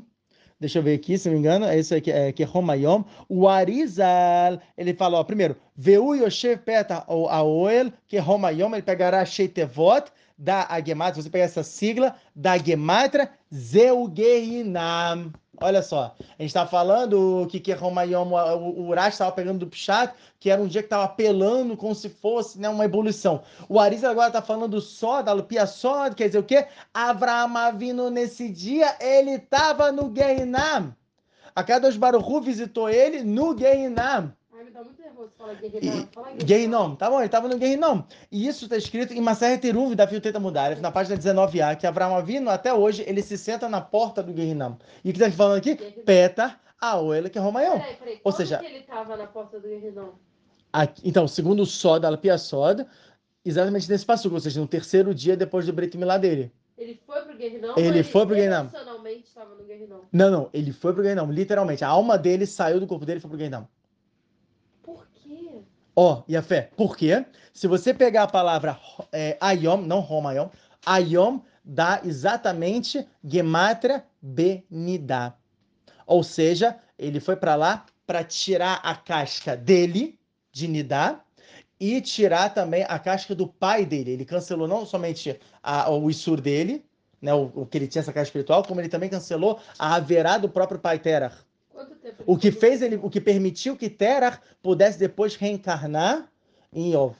Deixa 0.60 0.80
eu 0.80 0.82
ver 0.82 0.94
aqui, 0.94 1.16
se 1.16 1.28
não 1.28 1.34
me 1.34 1.40
engano, 1.40 1.66
é 1.66 1.78
isso 1.78 1.94
aqui, 1.94 2.10
é 2.10 2.32
que 2.32 2.42
é 2.42 2.46
Romayom. 2.46 3.04
O 3.28 3.46
Arizal, 3.46 4.60
ele 4.76 4.92
fala, 4.92 5.18
ó, 5.20 5.24
primeiro, 5.24 5.56
Veu 5.76 6.16
Yoshev 6.16 6.60
Peta 6.62 7.04
Aoel, 7.06 7.92
que 8.08 8.16
é 8.16 8.20
Romayom, 8.20 8.72
ele 8.72 8.82
pegará 8.82 9.24
Sheitevot, 9.24 10.10
da 10.36 10.66
Agematra, 10.68 11.22
você 11.22 11.30
pegar 11.30 11.44
essa 11.44 11.62
sigla, 11.62 12.16
da 12.34 12.52
Agematra, 12.52 13.30
Zeugehinam. 13.54 15.32
Olha 15.60 15.82
só, 15.82 16.14
a 16.20 16.42
gente 16.42 16.50
está 16.50 16.66
falando 16.66 17.46
que 17.50 17.58
que 17.58 17.72
Romayom, 17.72 18.32
o 18.56 18.88
Urash 18.88 19.14
estava 19.14 19.32
pegando 19.32 19.60
do 19.60 19.66
Pshat, 19.66 20.14
que 20.38 20.50
era 20.50 20.62
um 20.62 20.68
dia 20.68 20.82
que 20.82 20.86
estava 20.86 21.04
apelando 21.04 21.76
como 21.76 21.94
se 21.94 22.08
fosse 22.08 22.60
né, 22.60 22.68
uma 22.68 22.84
evolução. 22.84 23.42
O 23.68 23.80
Arisa 23.80 24.08
agora 24.08 24.28
está 24.28 24.40
falando 24.40 24.80
só 24.80 25.20
da 25.20 25.32
Lupia 25.32 25.66
só, 25.66 26.10
quer 26.10 26.28
dizer 26.28 26.38
o 26.38 26.44
quê? 26.44 26.68
Avraham 26.94 27.56
Avino 27.56 28.08
nesse 28.08 28.48
dia, 28.48 28.96
ele 29.00 29.32
estava 29.32 29.90
no 29.90 30.14
Gehinam. 30.14 30.94
A 31.56 31.64
Kadosh 31.64 31.96
Baruchu 31.96 32.40
visitou 32.40 32.88
ele 32.88 33.24
no 33.24 33.58
Gehinam. 33.58 34.32
Dá 34.78 34.84
muito 34.84 35.02
nervoso 35.02 35.32
falar 35.36 35.54
Guerrinam. 35.54 36.08
Fala 36.12 36.28
Gehinom, 36.46 36.94
tá 36.94 37.10
bom, 37.10 37.16
ele 37.18 37.26
estava 37.26 37.48
no 37.48 37.58
Gehinom. 37.58 38.04
E 38.30 38.46
isso 38.46 38.66
está 38.66 38.76
escrito 38.76 39.12
em 39.12 39.20
Maser 39.20 39.60
Teruv 39.60 39.96
da 39.96 40.06
Filteta 40.06 40.38
Mudarev, 40.38 40.80
na 40.80 40.92
página 40.92 41.16
19a, 41.16 41.74
que 41.74 41.84
Avraham 41.84 42.14
Avino, 42.14 42.48
até 42.48 42.72
hoje, 42.72 43.02
ele 43.04 43.20
se 43.20 43.36
senta 43.36 43.68
na 43.68 43.80
porta 43.80 44.22
do 44.22 44.32
Gehinom. 44.32 44.76
E 45.04 45.10
o 45.10 45.12
que 45.12 45.20
está 45.20 45.28
falando 45.36 45.58
aqui? 45.58 45.74
Petar, 45.74 46.60
Aoel, 46.80 47.28
que 47.28 47.36
é 47.36 47.40
Romayom. 47.40 47.72
Peraí, 47.72 47.96
peraí. 47.96 48.20
Ou 48.22 48.30
seja- 48.30 48.60
ele 48.64 48.84
tava 48.84 49.16
na 49.16 49.26
porta 49.26 49.58
do 49.58 49.66
Guerrinão? 49.66 50.12
Aqui- 50.72 51.02
então, 51.04 51.26
segundo 51.26 51.64
o 51.64 51.66
Sod, 51.66 52.04
a 52.06 52.10
Alpia 52.10 52.38
Sod, 52.38 52.86
exatamente 53.44 53.90
nesse 53.90 54.06
passo, 54.06 54.32
ou 54.32 54.38
seja, 54.38 54.60
no 54.60 54.68
terceiro 54.68 55.12
dia 55.12 55.36
depois 55.36 55.66
do 55.66 55.72
Brit 55.72 55.98
Milá 55.98 56.18
dele. 56.18 56.52
Ele 56.76 57.00
foi 57.04 57.20
pro 57.22 57.36
Guerrinão? 57.36 57.74
Ele 57.76 57.98
ou 57.98 58.04
foi 58.04 58.24
pro 58.26 58.36
Guerrinão. 58.36 58.60
emocionalmente 58.60 59.24
estava 59.26 59.56
no 59.56 59.64
Guerrinão? 59.64 60.02
Não, 60.12 60.30
não, 60.30 60.50
ele 60.52 60.70
foi 60.70 60.94
pro 60.94 61.02
Gainam, 61.02 61.28
literalmente. 61.32 61.82
A 61.82 61.88
alma 61.88 62.16
dele 62.16 62.46
saiu 62.46 62.78
do 62.78 62.86
corpo 62.86 63.04
dele 63.04 63.18
e 63.18 63.20
foi 63.20 63.28
pro 63.28 63.36
Gainam. 63.40 63.66
Ó, 66.00 66.22
e 66.28 66.36
a 66.36 66.42
fé, 66.42 66.70
por 66.76 66.96
quê? 66.96 67.26
Se 67.52 67.66
você 67.66 67.92
pegar 67.92 68.22
a 68.22 68.28
palavra 68.28 68.78
é, 69.10 69.36
Ayom, 69.40 69.78
não 69.78 69.98
Romayom, 69.98 70.48
Ayom 70.86 71.40
dá 71.64 72.00
exatamente 72.04 73.04
Gematria 73.24 74.04
Benidá. 74.22 75.34
Ou 76.06 76.22
seja, 76.22 76.78
ele 76.96 77.18
foi 77.18 77.34
para 77.34 77.56
lá 77.56 77.84
para 78.06 78.22
tirar 78.22 78.80
a 78.84 78.94
casca 78.94 79.56
dele, 79.56 80.20
de 80.52 80.68
Nidá, 80.68 81.20
e 81.80 82.00
tirar 82.00 82.54
também 82.54 82.84
a 82.88 82.96
casca 83.00 83.34
do 83.34 83.48
pai 83.48 83.84
dele. 83.84 84.12
Ele 84.12 84.24
cancelou 84.24 84.68
não 84.68 84.86
somente 84.86 85.40
a- 85.60 85.90
o 85.90 86.08
Isur 86.08 86.40
dele, 86.40 86.84
né, 87.20 87.34
o, 87.34 87.50
o 87.56 87.66
que 87.66 87.76
ele 87.76 87.88
tinha 87.88 88.02
essa 88.02 88.12
casca 88.12 88.28
espiritual, 88.28 88.62
como 88.62 88.80
ele 88.80 88.88
também 88.88 89.10
cancelou 89.10 89.58
a 89.76 89.96
Haverá 89.96 90.38
do 90.38 90.48
próprio 90.48 90.78
pai 90.78 91.00
Terah. 91.00 91.32
O 92.26 92.36
que 92.36 92.50
fez 92.50 92.82
ele, 92.82 92.96
o 92.96 93.10
que 93.10 93.20
permitiu 93.20 93.76
que 93.76 93.88
Terah 93.88 94.40
pudesse 94.62 94.98
depois 94.98 95.34
reencarnar 95.36 96.28
em 96.72 96.92
Yov. 96.92 97.14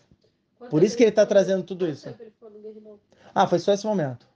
Por 0.70 0.82
isso 0.82 0.96
que 0.96 1.02
ele 1.02 1.10
está 1.10 1.24
trazendo 1.24 1.62
tudo 1.62 1.88
isso. 1.88 2.08
Ah, 3.34 3.46
foi 3.46 3.58
só 3.58 3.72
esse 3.72 3.86
momento. 3.86 4.26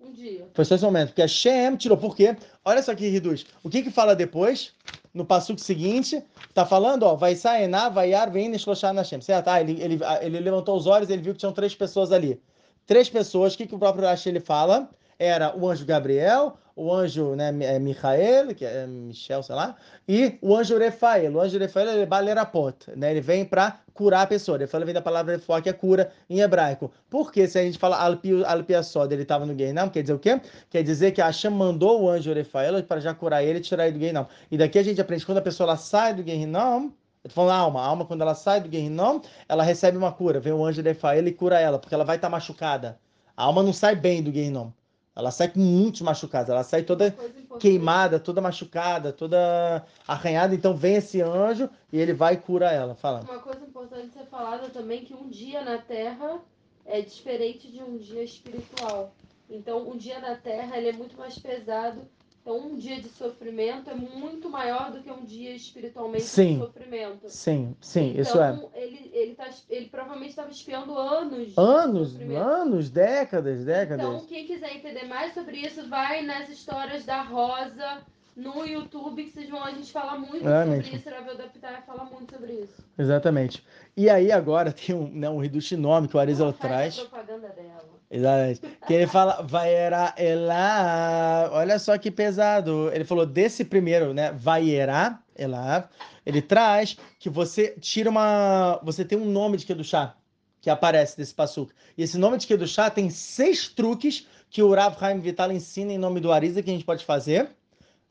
Um 0.00 0.12
dia. 0.12 0.48
Foi 0.54 0.64
só 0.64 0.74
esse 0.74 0.84
momento. 0.84 1.08
Porque 1.08 1.22
a 1.22 1.28
Shem 1.28 1.76
tirou. 1.76 1.98
Por 1.98 2.16
quê? 2.16 2.36
Olha 2.64 2.82
só 2.82 2.92
aqui, 2.92 3.08
Riduz. 3.08 3.44
O 3.62 3.68
que 3.68 3.82
que 3.82 3.90
fala 3.90 4.16
depois? 4.16 4.72
No 5.12 5.24
passuco 5.24 5.60
seguinte, 5.60 6.22
tá 6.54 6.64
falando, 6.64 7.02
ó, 7.02 7.16
vai 7.16 7.34
saenar, 7.34 7.92
vai 7.92 8.14
ar, 8.14 8.30
vem 8.30 8.48
neshloshar 8.48 8.92
na 8.92 9.04
Shem. 9.04 9.20
Certo? 9.20 9.48
Ah, 9.48 9.60
ele, 9.60 9.80
ele, 9.82 9.98
ah, 10.04 10.24
ele 10.24 10.38
levantou 10.40 10.76
os 10.76 10.86
olhos, 10.86 11.10
ele 11.10 11.22
viu 11.22 11.32
que 11.32 11.40
tinham 11.40 11.52
três 11.52 11.74
pessoas 11.74 12.12
ali. 12.12 12.40
Três 12.86 13.10
pessoas, 13.10 13.54
o 13.54 13.58
que, 13.58 13.66
que 13.66 13.74
o 13.74 13.78
próprio 13.78 14.06
Rashi 14.06 14.28
ele 14.30 14.40
fala? 14.40 14.88
Era 15.18 15.54
o 15.56 15.68
anjo 15.68 15.84
Gabriel, 15.84 16.56
o 16.78 16.94
anjo 16.94 17.34
né, 17.34 17.48
é, 17.60 17.78
Michael, 17.78 18.54
que 18.54 18.64
é 18.64 18.86
Michel, 18.86 19.42
sei 19.42 19.56
lá, 19.56 19.74
e 20.06 20.38
o 20.40 20.54
anjo 20.54 20.78
Refael. 20.78 21.32
O 21.34 21.40
anjo 21.40 21.58
Refael 21.58 21.88
ele 21.90 22.02
é 22.02 22.06
balerapot, 22.06 22.76
né? 22.96 23.10
Ele 23.10 23.20
vem 23.20 23.44
para 23.44 23.80
curar 23.92 24.22
a 24.22 24.26
pessoa. 24.28 24.64
Fala 24.68 24.84
vem 24.84 24.94
da 24.94 25.02
palavra 25.02 25.34
refuá, 25.34 25.60
que 25.60 25.68
é 25.68 25.72
cura 25.72 26.12
em 26.30 26.38
hebraico. 26.40 26.90
Porque 27.10 27.48
se 27.48 27.58
a 27.58 27.62
gente 27.62 27.78
fala 27.78 27.96
alpi, 28.00 28.44
alpia 28.44 28.82
só, 28.84 29.04
ele 29.06 29.22
estava 29.22 29.44
no 29.44 29.54
Gueinam, 29.54 29.88
quer 29.88 30.02
dizer 30.02 30.14
o 30.14 30.20
quê? 30.20 30.40
Quer 30.70 30.84
dizer 30.84 31.10
que 31.10 31.20
a 31.20 31.26
Hashem 31.26 31.50
mandou 31.50 32.02
o 32.02 32.08
anjo 32.08 32.32
Refael 32.32 32.80
para 32.84 33.00
já 33.00 33.12
curar 33.12 33.42
ele 33.42 33.58
e 33.58 33.62
tirar 33.62 33.88
ele 33.88 33.94
do 33.94 33.98
Gueinam. 33.98 34.28
E 34.48 34.56
daqui 34.56 34.78
a 34.78 34.82
gente 34.84 35.00
aprende 35.00 35.26
quando 35.26 35.38
a 35.38 35.42
pessoa 35.42 35.76
sai 35.76 36.14
do 36.14 36.22
Gueinam, 36.22 36.92
eu 37.24 37.28
tô 37.28 37.34
falando 37.34 37.50
a 37.50 37.56
alma, 37.56 37.80
a 37.80 37.86
alma 37.86 38.04
quando 38.04 38.20
ela 38.20 38.36
sai 38.36 38.60
do 38.60 38.68
Gueinam, 38.68 39.20
ela 39.48 39.64
recebe 39.64 39.98
uma 39.98 40.12
cura. 40.12 40.38
Vem 40.38 40.52
o 40.52 40.64
anjo 40.64 40.80
Refael 40.80 41.26
e 41.26 41.32
cura 41.32 41.58
ela, 41.58 41.78
porque 41.78 41.94
ela 41.94 42.04
vai 42.04 42.16
estar 42.16 42.28
machucada. 42.30 43.00
A 43.36 43.44
alma 43.44 43.64
não 43.64 43.72
sai 43.72 43.96
bem 43.96 44.22
do 44.22 44.30
Gueinam. 44.30 44.72
Ela 45.18 45.32
sai 45.32 45.48
com 45.48 45.58
muitos 45.58 46.00
machucados, 46.00 46.48
ela 46.48 46.62
sai 46.62 46.84
toda 46.84 47.10
queimada, 47.58 48.20
toda 48.20 48.40
machucada, 48.40 49.12
toda 49.12 49.84
arranhada. 50.06 50.54
Então 50.54 50.76
vem 50.76 50.94
esse 50.94 51.20
anjo 51.20 51.68
e 51.92 51.98
ele 51.98 52.12
vai 52.12 52.34
e 52.34 52.36
cura 52.36 52.70
ela. 52.70 52.94
Fala. 52.94 53.22
Uma 53.22 53.40
coisa 53.40 53.64
importante 53.64 54.12
ser 54.12 54.26
falada 54.26 54.70
também 54.70 55.04
que 55.04 55.12
um 55.14 55.28
dia 55.28 55.64
na 55.64 55.78
Terra 55.78 56.38
é 56.86 57.00
diferente 57.00 57.68
de 57.68 57.82
um 57.82 57.98
dia 57.98 58.22
espiritual. 58.22 59.12
Então, 59.50 59.90
um 59.90 59.96
dia 59.96 60.20
na 60.20 60.36
Terra 60.36 60.76
ele 60.76 60.90
é 60.90 60.92
muito 60.92 61.16
mais 61.16 61.36
pesado. 61.36 62.02
Então, 62.48 62.66
um 62.66 62.76
dia 62.76 62.98
de 62.98 63.10
sofrimento 63.10 63.90
é 63.90 63.94
muito 63.94 64.48
maior 64.48 64.90
do 64.90 65.02
que 65.02 65.10
um 65.10 65.22
dia 65.22 65.54
espiritualmente 65.54 66.24
Sim. 66.24 66.54
de 66.54 66.64
sofrimento. 66.64 67.28
Sim, 67.28 67.76
sim, 67.78 68.12
então, 68.12 68.22
isso 68.22 68.40
é. 68.40 68.58
ele, 68.74 69.10
ele, 69.12 69.34
tá, 69.34 69.50
ele 69.68 69.90
provavelmente 69.90 70.30
estava 70.30 70.50
espiando 70.50 70.96
anos. 70.96 71.58
Anos, 71.58 72.16
anos, 72.18 72.88
décadas, 72.88 73.60
Então, 73.60 73.74
décadas. 73.74 74.26
quem 74.26 74.46
quiser 74.46 74.74
entender 74.74 75.04
mais 75.04 75.34
sobre 75.34 75.58
isso, 75.58 75.86
vai 75.90 76.22
nas 76.22 76.48
histórias 76.48 77.04
da 77.04 77.20
Rosa 77.20 78.02
no 78.38 78.64
YouTube, 78.64 79.24
que 79.24 79.32
vocês 79.32 79.50
vão 79.50 79.64
a 79.64 79.72
gente 79.72 79.90
fala 79.90 80.16
muito 80.16 80.48
É, 80.48 80.64
sobre 80.64 80.96
isso. 80.96 81.10
Ravel 81.10 81.36
da 81.36 81.48
Pitaia 81.48 81.82
fala 81.84 82.04
muito 82.04 82.32
sobre 82.34 82.52
isso. 82.52 82.84
Exatamente. 82.96 83.64
E 83.96 84.08
aí 84.08 84.30
agora 84.30 84.72
tem 84.72 84.94
um, 84.94 85.08
né, 85.10 85.28
um 85.28 85.42
nome 85.76 86.06
que 86.06 86.16
o 86.16 86.20
Arizal 86.20 86.48
Ela 86.48 86.56
faz 86.56 86.72
a 86.72 86.76
traz. 86.76 87.00
propaganda 87.00 87.48
dela. 87.48 87.98
Exatamente. 88.10 88.60
Que 88.86 88.94
ele 88.94 89.06
fala, 89.08 89.42
vai 89.42 89.74
era 89.74 90.14
Elá. 90.16 91.50
Olha 91.52 91.78
só 91.78 91.98
que 91.98 92.10
pesado. 92.10 92.90
Ele 92.94 93.04
falou 93.04 93.26
desse 93.26 93.64
primeiro, 93.64 94.14
né? 94.14 94.30
Vai 94.32 94.70
era 94.70 95.18
Elá. 95.36 95.88
Ele 96.24 96.40
traz 96.40 96.96
que 97.18 97.28
você 97.28 97.74
tira 97.80 98.08
uma. 98.08 98.80
Você 98.84 99.04
tem 99.04 99.18
um 99.18 99.26
nome 99.26 99.56
de 99.56 99.66
Kedushá 99.66 100.14
que 100.60 100.70
aparece 100.70 101.16
desse 101.16 101.34
passuco. 101.34 101.72
E 101.96 102.02
esse 102.02 102.16
nome 102.18 102.38
de 102.38 102.46
Kedushá 102.46 102.88
tem 102.88 103.10
seis 103.10 103.68
truques 103.68 104.26
que 104.50 104.62
o 104.62 104.72
Rav 104.74 104.96
Haim 105.00 105.20
Vital 105.20 105.52
ensina 105.52 105.92
em 105.92 105.98
nome 105.98 106.20
do 106.20 106.32
Ariza 106.32 106.62
que 106.62 106.70
a 106.70 106.72
gente 106.72 106.84
pode 106.84 107.04
fazer. 107.04 107.50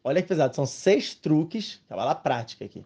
Olha 0.07 0.21
que 0.21 0.27
pesado. 0.29 0.55
São 0.55 0.65
seis 0.65 1.13
truques. 1.13 1.81
Tava 1.89 2.05
lá 2.05 2.15
prática 2.15 2.63
aqui. 2.63 2.81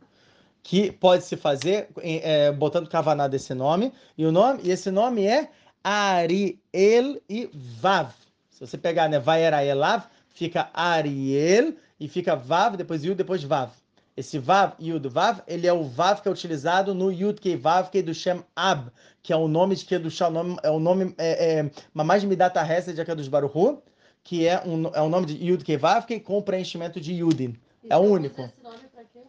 Que 0.64 0.92
pode 0.92 1.24
se 1.24 1.38
fazer 1.38 1.90
é, 2.02 2.52
botando 2.52 2.90
Kavaná 2.90 3.28
desse 3.28 3.54
nome. 3.54 3.94
E 4.18 4.26
o 4.26 4.32
nome, 4.32 4.62
e 4.64 4.72
esse 4.72 4.90
nome 4.90 5.28
é 5.28 5.48
Ariel 5.84 7.22
e 7.30 7.48
Vav. 7.54 8.12
Se 8.50 8.60
você 8.60 8.76
pegar, 8.76 9.08
né, 9.08 9.20
vai 9.20 9.44
era 9.44 9.64
Elav, 9.64 10.06
fica 10.30 10.72
Ariel 10.74 11.76
e 12.00 12.08
fica 12.08 12.36
Vav, 12.36 12.76
depois 12.76 13.04
Yud, 13.04 13.16
depois 13.16 13.44
Vav. 13.44 13.70
Esse 14.18 14.40
Vav, 14.40 14.74
Yud, 14.80 15.08
Vav, 15.08 15.42
ele 15.48 15.68
é 15.68 15.74
o 15.74 15.84
Vav 15.84 16.22
que 16.22 16.28
é 16.28 16.32
utilizado 16.32 16.96
no 16.96 17.12
Yud 17.12 17.40
Kei 17.40 17.56
Vav 17.56 17.92
Kei 17.92 18.02
do 18.02 18.16
Shem 18.16 18.44
Ab, 18.56 18.92
que 19.22 19.32
é 19.32 19.36
o 19.36 19.48
nome 19.48 19.76
de 19.76 19.86
Kedushá, 19.86 20.28
o 20.28 20.32
nome, 20.32 20.58
é 20.64 20.72
o 20.72 20.80
nome, 20.80 21.14
é, 21.20 21.60
é, 21.60 21.72
Mamaj 21.94 22.26
Midata 22.26 22.62
Hesed 22.62 22.96
de 22.96 23.02
Akadosh 23.02 23.28
Baruchu, 23.28 23.82
que 24.24 24.48
é, 24.48 24.62
um, 24.66 24.88
é 24.88 25.02
o 25.02 25.10
nome 25.10 25.26
de 25.28 25.44
Yud 25.44 25.64
Kei 25.64 25.78
Vav 25.78 26.06
Kei 26.06 26.20
com 26.20 26.42
preenchimento 26.42 27.00
de 27.00 27.14
Yudin. 27.14 27.56
É 27.90 27.98
o 27.98 28.02
usa 28.02 28.12
único. 28.12 28.42
Esse 28.42 28.64
nome 28.64 28.88
pra 28.94 29.04
quê? 29.04 29.20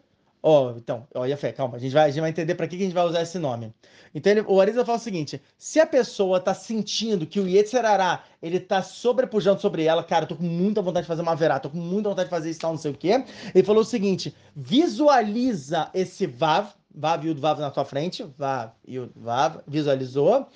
Ó, 0.43 0.73
então, 0.77 1.07
olha 1.15 1.37
fé, 1.37 1.53
calma, 1.53 1.77
a 1.77 1.79
gente 1.79 1.93
vai, 1.93 2.05
a 2.05 2.09
gente 2.09 2.21
vai 2.21 2.31
entender 2.31 2.57
para 2.57 2.67
que, 2.67 2.77
que 2.77 2.83
a 2.83 2.87
gente 2.87 2.95
vai 2.95 3.07
usar 3.07 3.23
esse 3.23 3.39
nome. 3.39 3.73
Então, 4.13 4.33
ele, 4.33 4.41
o 4.43 4.61
Arisa 4.61 4.85
fala 4.85 4.99
o 4.99 5.01
seguinte: 5.01 5.41
se 5.57 5.79
a 5.79 5.87
pessoa 5.87 6.41
tá 6.41 6.53
sentindo 6.53 7.27
que 7.27 7.39
o 7.39 7.49
Yetzerará, 7.49 8.25
ele 8.43 8.59
tá 8.59 8.83
sobrepujando 8.83 9.61
sobre 9.61 9.85
ela, 9.85 10.03
cara, 10.03 10.27
tô 10.27 10.35
com 10.35 10.43
muita 10.43 10.83
vontade 10.83 11.05
de 11.05 11.09
fazer 11.09 11.23
uma 11.23 11.37
verá, 11.37 11.61
tô 11.61 11.71
com 11.71 11.79
muita 11.79 12.09
vontade 12.09 12.27
de 12.27 12.35
fazer 12.35 12.51
isso, 12.51 12.61
tal, 12.61 12.73
não 12.73 12.79
sei 12.79 12.91
o 12.91 12.95
quê. 12.95 13.25
Ele 13.55 13.65
falou 13.65 13.83
o 13.83 13.87
seguinte: 13.87 14.35
visualiza 14.55 15.89
esse 15.95 16.27
Vav, 16.27 16.71
Vav 16.93 17.25
Yud 17.25 17.41
Vav 17.41 17.61
na 17.61 17.71
tua 17.71 17.85
frente, 17.85 18.25
Vav 18.37 18.73
Yud 18.87 19.13
Vav, 19.15 19.61
visualizou. 19.67 20.49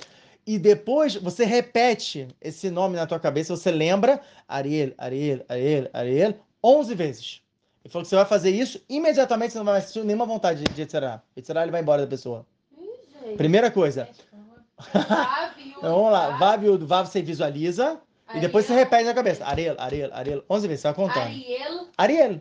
E 0.47 0.59
depois 0.59 1.17
você 1.17 1.45
repete 1.45 2.29
esse 2.41 2.71
nome 2.71 2.97
na 2.97 3.07
tua 3.07 3.19
cabeça, 3.19 3.57
você 3.57 3.71
lembra 3.71 4.21
Ariel, 4.47 4.93
Ariel, 4.97 5.45
Ariel, 5.49 5.91
Ariel, 5.93 6.35
11 6.63 6.95
vezes. 6.95 7.43
Ele 7.85 7.91
falou 7.93 8.05
que 8.05 8.09
você 8.09 8.17
vai 8.17 8.25
fazer 8.27 8.51
isso, 8.51 8.81
imediatamente 8.89 9.53
você 9.53 9.59
não 9.59 9.65
vai 9.65 9.75
mais 9.75 9.87
sentir 9.87 10.05
nenhuma 10.05 10.25
vontade 10.25 10.63
de 10.63 10.81
Yetzirah. 10.81 11.21
Yetzirah, 11.37 11.63
ele 11.63 11.73
vai 11.73 11.81
embora 11.81 12.03
da 12.03 12.09
pessoa. 12.09 12.47
Primeira 13.37 13.73
coisa. 13.73 14.09
Então 15.77 15.81
vamos 15.83 16.13
lá. 16.13 16.31
Vav, 16.31 16.39
Vav, 16.39 16.65
Yud, 16.65 16.85
Vav, 16.85 17.09
você 17.09 17.21
visualiza. 17.23 18.01
E 18.35 18.41
depois 18.41 18.67
você 18.67 18.73
Ariel, 18.73 18.85
repete 18.85 19.05
na 19.05 19.15
cabeça. 19.15 19.45
Ariel, 19.45 19.75
Ariel, 19.79 20.11
Ariel. 20.13 20.45
11 20.49 20.69
vezes, 20.69 20.83
você 20.83 20.89
vai 20.89 20.95
contando. 20.95 21.27
Ariel, 21.27 21.87
Ariel. 21.99 22.41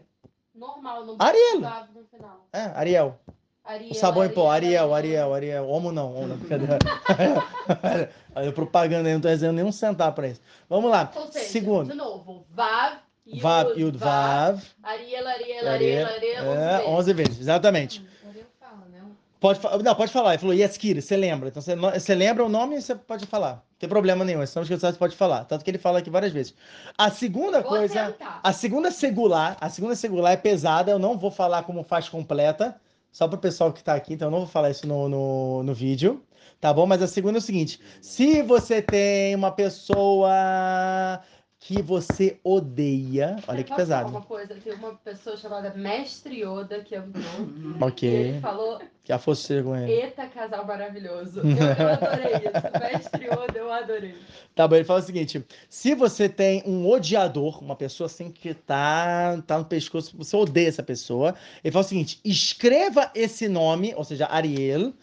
normal, 0.53 1.05
não 1.05 1.15
Ariel. 1.19 1.59
no 1.59 2.05
final. 2.05 2.47
É, 2.53 2.61
Ariel. 2.75 3.19
Ariel, 3.65 3.91
O 3.91 3.95
sabão 3.95 4.23
em 4.23 4.29
pó. 4.29 4.49
Ariel, 4.51 4.93
Ariel, 4.93 5.33
Ariel. 5.33 5.67
Homo 5.67 5.91
não, 5.91 6.15
homo 6.15 6.27
não. 6.27 6.37
Brincadeira. 6.37 6.77
Olha, 8.35 8.51
propaganda 8.51 9.07
aí, 9.09 9.13
não 9.13 9.21
tô 9.21 9.27
dizendo 9.29 9.53
nenhum 9.53 9.71
centavo 9.71 10.15
pra 10.15 10.27
isso. 10.27 10.41
Vamos 10.69 10.91
lá. 10.91 11.11
Ou 11.15 11.31
seja, 11.31 11.45
Segundo. 11.45 11.89
de 11.89 11.95
novo, 11.95 12.45
Vav, 12.51 12.97
Vav, 13.41 13.71
Yud, 13.79 13.97
Vav. 13.97 14.61
Ariel, 14.83 15.27
Ariel, 15.27 15.67
Ariel, 15.67 16.07
Ariel. 16.07 16.53
É, 16.53 16.85
11 16.85 17.13
vezes, 17.13 17.39
exatamente. 17.39 18.05
Ariel 18.27 18.45
fala, 18.59 18.85
né? 18.91 19.01
Pode, 19.39 19.59
não, 19.83 19.95
pode 19.95 20.11
falar. 20.11 20.31
Ele 20.33 20.39
falou 20.39 20.53
Yeskir, 20.53 21.01
você 21.01 21.17
lembra. 21.17 21.49
Então 21.49 21.61
você, 21.61 21.75
você 21.75 22.13
lembra 22.13 22.45
o 22.45 22.49
nome, 22.49 22.79
você 22.79 22.93
pode 22.93 23.25
falar. 23.25 23.53
Não 23.53 23.79
tem 23.79 23.89
problema 23.89 24.23
nenhum. 24.23 24.43
Estamos 24.43 24.69
que 24.69 24.75
você 24.77 24.93
pode 24.93 25.15
falar. 25.15 25.43
Tanto 25.45 25.65
que 25.65 25.71
ele 25.71 25.79
fala 25.79 25.99
aqui 25.99 26.09
várias 26.11 26.31
vezes. 26.31 26.53
A 26.97 27.09
segunda 27.09 27.61
Vou 27.61 27.69
coisa. 27.69 28.11
tentar. 28.11 28.39
A 28.43 28.53
segunda 28.53 28.91
segular, 28.91 29.57
a 29.59 29.69
segunda 29.69 29.95
segular 29.95 30.33
é 30.33 30.37
pesada, 30.37 30.91
eu 30.91 30.99
não 30.99 31.17
vou 31.17 31.31
falar 31.31 31.63
como 31.63 31.83
faz 31.83 32.07
completa, 32.07 32.79
só 33.15 33.29
para 33.29 33.37
o 33.37 33.39
pessoal 33.39 33.71
que 33.71 33.79
está 33.79 33.95
aqui, 33.95 34.13
então 34.13 34.27
eu 34.27 34.31
não 34.31 34.39
vou 34.39 34.47
falar 34.47 34.71
isso 34.71 34.85
no, 34.85 35.07
no, 35.07 35.63
no 35.63 35.73
vídeo, 35.73 36.21
tá 36.59 36.73
bom? 36.73 36.85
Mas 36.85 37.01
a 37.01 37.07
segunda 37.07 37.37
é 37.37 37.39
o 37.39 37.41
seguinte: 37.41 37.79
se 38.01 38.41
você 38.41 38.81
tem 38.81 39.33
uma 39.33 39.53
pessoa 39.53 41.21
que 41.65 41.81
você 41.81 42.39
odeia, 42.43 43.37
olha 43.47 43.63
que 43.63 43.73
pesado. 43.73 44.11
Uma 44.11 44.21
coisa, 44.21 44.53
tem 44.53 44.71
uma 44.73 44.93
pessoa 44.93 45.35
chamada 45.35 45.73
Mestre 45.73 46.43
Yoda 46.43 46.81
que 46.81 46.95
entrou. 46.95 47.23
E 47.23 47.83
Ok, 47.83 48.07
ele 48.07 48.39
falou: 48.39 48.79
que 49.03 49.11
a 49.11 49.17
fosse 49.17 49.63
com 49.63 49.75
ele. 49.75 49.91
Eita, 49.91 50.27
casal 50.27 50.63
maravilhoso. 50.63 51.39
Eu, 51.39 51.45
eu 51.47 51.89
adorei 51.89 52.35
isso. 52.35 52.69
Mestre 52.93 53.25
Yoda, 53.25 53.57
eu 53.57 53.73
adorei. 53.73 54.15
Tá 54.53 54.67
bom, 54.67 54.75
ele 54.75 54.83
fala 54.83 54.99
o 54.99 55.03
seguinte: 55.03 55.43
se 55.67 55.95
você 55.95 56.29
tem 56.29 56.61
um 56.67 56.87
odiador, 56.87 57.63
uma 57.63 57.75
pessoa 57.75 58.05
assim 58.05 58.29
que 58.29 58.53
tá, 58.53 59.41
tá 59.47 59.57
no 59.57 59.65
pescoço, 59.65 60.15
você 60.15 60.37
odeia 60.37 60.67
essa 60.69 60.83
pessoa, 60.83 61.33
ele 61.63 61.71
fala 61.71 61.83
o 61.83 61.87
seguinte: 61.87 62.19
escreva 62.23 63.09
esse 63.15 63.47
nome, 63.47 63.91
ou 63.95 64.03
seja, 64.03 64.27
Ariel, 64.27 64.93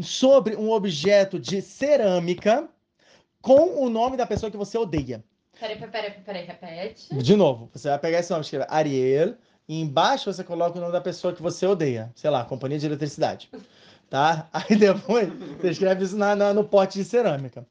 sobre 0.00 0.54
um 0.54 0.70
objeto 0.70 1.40
de 1.40 1.60
cerâmica 1.60 2.68
com 3.40 3.84
o 3.84 3.90
nome 3.90 4.16
da 4.16 4.24
pessoa 4.24 4.52
que 4.52 4.56
você 4.56 4.78
odeia. 4.78 5.24
Peraí, 5.62 5.76
peraí, 5.78 6.10
peraí, 6.26 6.44
repete. 6.44 7.14
De 7.14 7.36
novo, 7.36 7.70
você 7.72 7.88
vai 7.88 7.98
pegar 8.00 8.18
esse 8.18 8.32
nome, 8.32 8.42
escreve 8.42 8.66
Ariel, 8.68 9.36
e 9.68 9.80
embaixo 9.80 10.32
você 10.32 10.42
coloca 10.42 10.76
o 10.76 10.80
nome 10.80 10.92
da 10.92 11.00
pessoa 11.00 11.32
que 11.32 11.40
você 11.40 11.64
odeia. 11.64 12.10
Sei 12.16 12.28
lá, 12.28 12.44
companhia 12.44 12.80
de 12.80 12.86
eletricidade. 12.86 13.48
Tá? 14.10 14.48
Aí 14.52 14.74
depois 14.76 15.28
você 15.60 15.70
escreve 15.70 16.04
isso 16.04 16.16
na, 16.16 16.34
na- 16.34 16.52
no 16.52 16.64
pote 16.64 16.98
de 16.98 17.04
cerâmica. 17.04 17.64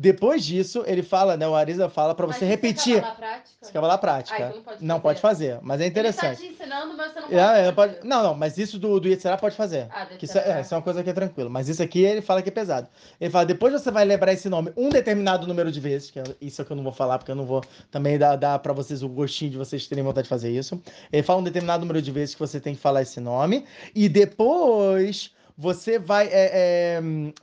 Depois 0.00 0.44
disso, 0.44 0.84
ele 0.86 1.02
fala, 1.02 1.36
né? 1.36 1.48
O 1.48 1.56
Arisa 1.56 1.88
fala 1.88 2.14
para 2.14 2.24
você 2.24 2.36
isso 2.36 2.44
repetir. 2.44 2.98
acaba 2.98 3.08
na 3.08 3.14
prática? 3.16 3.48
Você 3.60 3.72
quer 3.72 3.80
falar 3.80 3.98
prática. 3.98 4.36
Ah, 4.36 4.48
não 4.54 4.62
pode 4.62 4.84
não 4.84 4.94
fazer. 4.94 5.02
pode 5.02 5.20
fazer, 5.20 5.58
mas 5.60 5.80
é 5.80 5.86
interessante. 5.86 6.40
Ele 6.44 6.54
tá 6.54 6.56
te 6.56 6.62
ensinando, 6.62 6.96
mas 6.96 7.12
você 7.12 7.20
não 7.20 7.28
pode. 7.28 7.34
É, 7.34 7.40
é, 7.40 7.54
fazer. 7.56 7.72
pode- 7.72 7.98
Não, 8.06 8.22
não, 8.22 8.34
mas 8.34 8.56
isso 8.58 8.78
do, 8.78 9.00
do 9.00 9.08
Yetzirah 9.08 9.36
pode 9.36 9.56
fazer. 9.56 9.88
Ah, 9.90 10.06
Que 10.06 10.24
isso, 10.24 10.38
é, 10.38 10.42
legal. 10.44 10.60
isso 10.60 10.72
é 10.72 10.76
uma 10.76 10.82
coisa 10.84 11.02
que 11.02 11.10
é 11.10 11.12
tranquilo. 11.12 11.50
Mas 11.50 11.68
isso 11.68 11.82
aqui 11.82 12.04
ele 12.04 12.22
fala 12.22 12.40
que 12.42 12.48
é 12.48 12.52
pesado. 12.52 12.86
Ele 13.20 13.28
fala, 13.28 13.44
depois 13.44 13.72
você 13.72 13.90
vai 13.90 14.04
lembrar 14.04 14.32
esse 14.32 14.48
nome 14.48 14.72
um 14.76 14.88
determinado 14.88 15.48
número 15.48 15.72
de 15.72 15.80
vezes, 15.80 16.12
que 16.12 16.20
é- 16.20 16.22
isso 16.40 16.62
é 16.62 16.64
que 16.64 16.70
eu 16.70 16.76
não 16.76 16.84
vou 16.84 16.92
falar, 16.92 17.18
porque 17.18 17.32
eu 17.32 17.36
não 17.36 17.44
vou 17.44 17.64
também 17.90 18.16
dar, 18.16 18.36
dar 18.36 18.56
para 18.60 18.72
vocês 18.72 19.02
o 19.02 19.08
gostinho 19.08 19.50
de 19.50 19.56
vocês 19.56 19.84
terem 19.88 20.04
vontade 20.04 20.26
de 20.26 20.28
fazer 20.28 20.52
isso. 20.52 20.80
Ele 21.12 21.24
fala 21.24 21.40
um 21.40 21.44
determinado 21.44 21.80
número 21.80 22.00
de 22.00 22.12
vezes 22.12 22.34
que 22.36 22.40
você 22.40 22.60
tem 22.60 22.72
que 22.76 22.80
falar 22.80 23.02
esse 23.02 23.18
nome. 23.18 23.64
E 23.92 24.08
depois 24.08 25.32
você 25.60 25.98
vai 25.98 26.28
é, 26.28 26.30
é, 26.52 27.02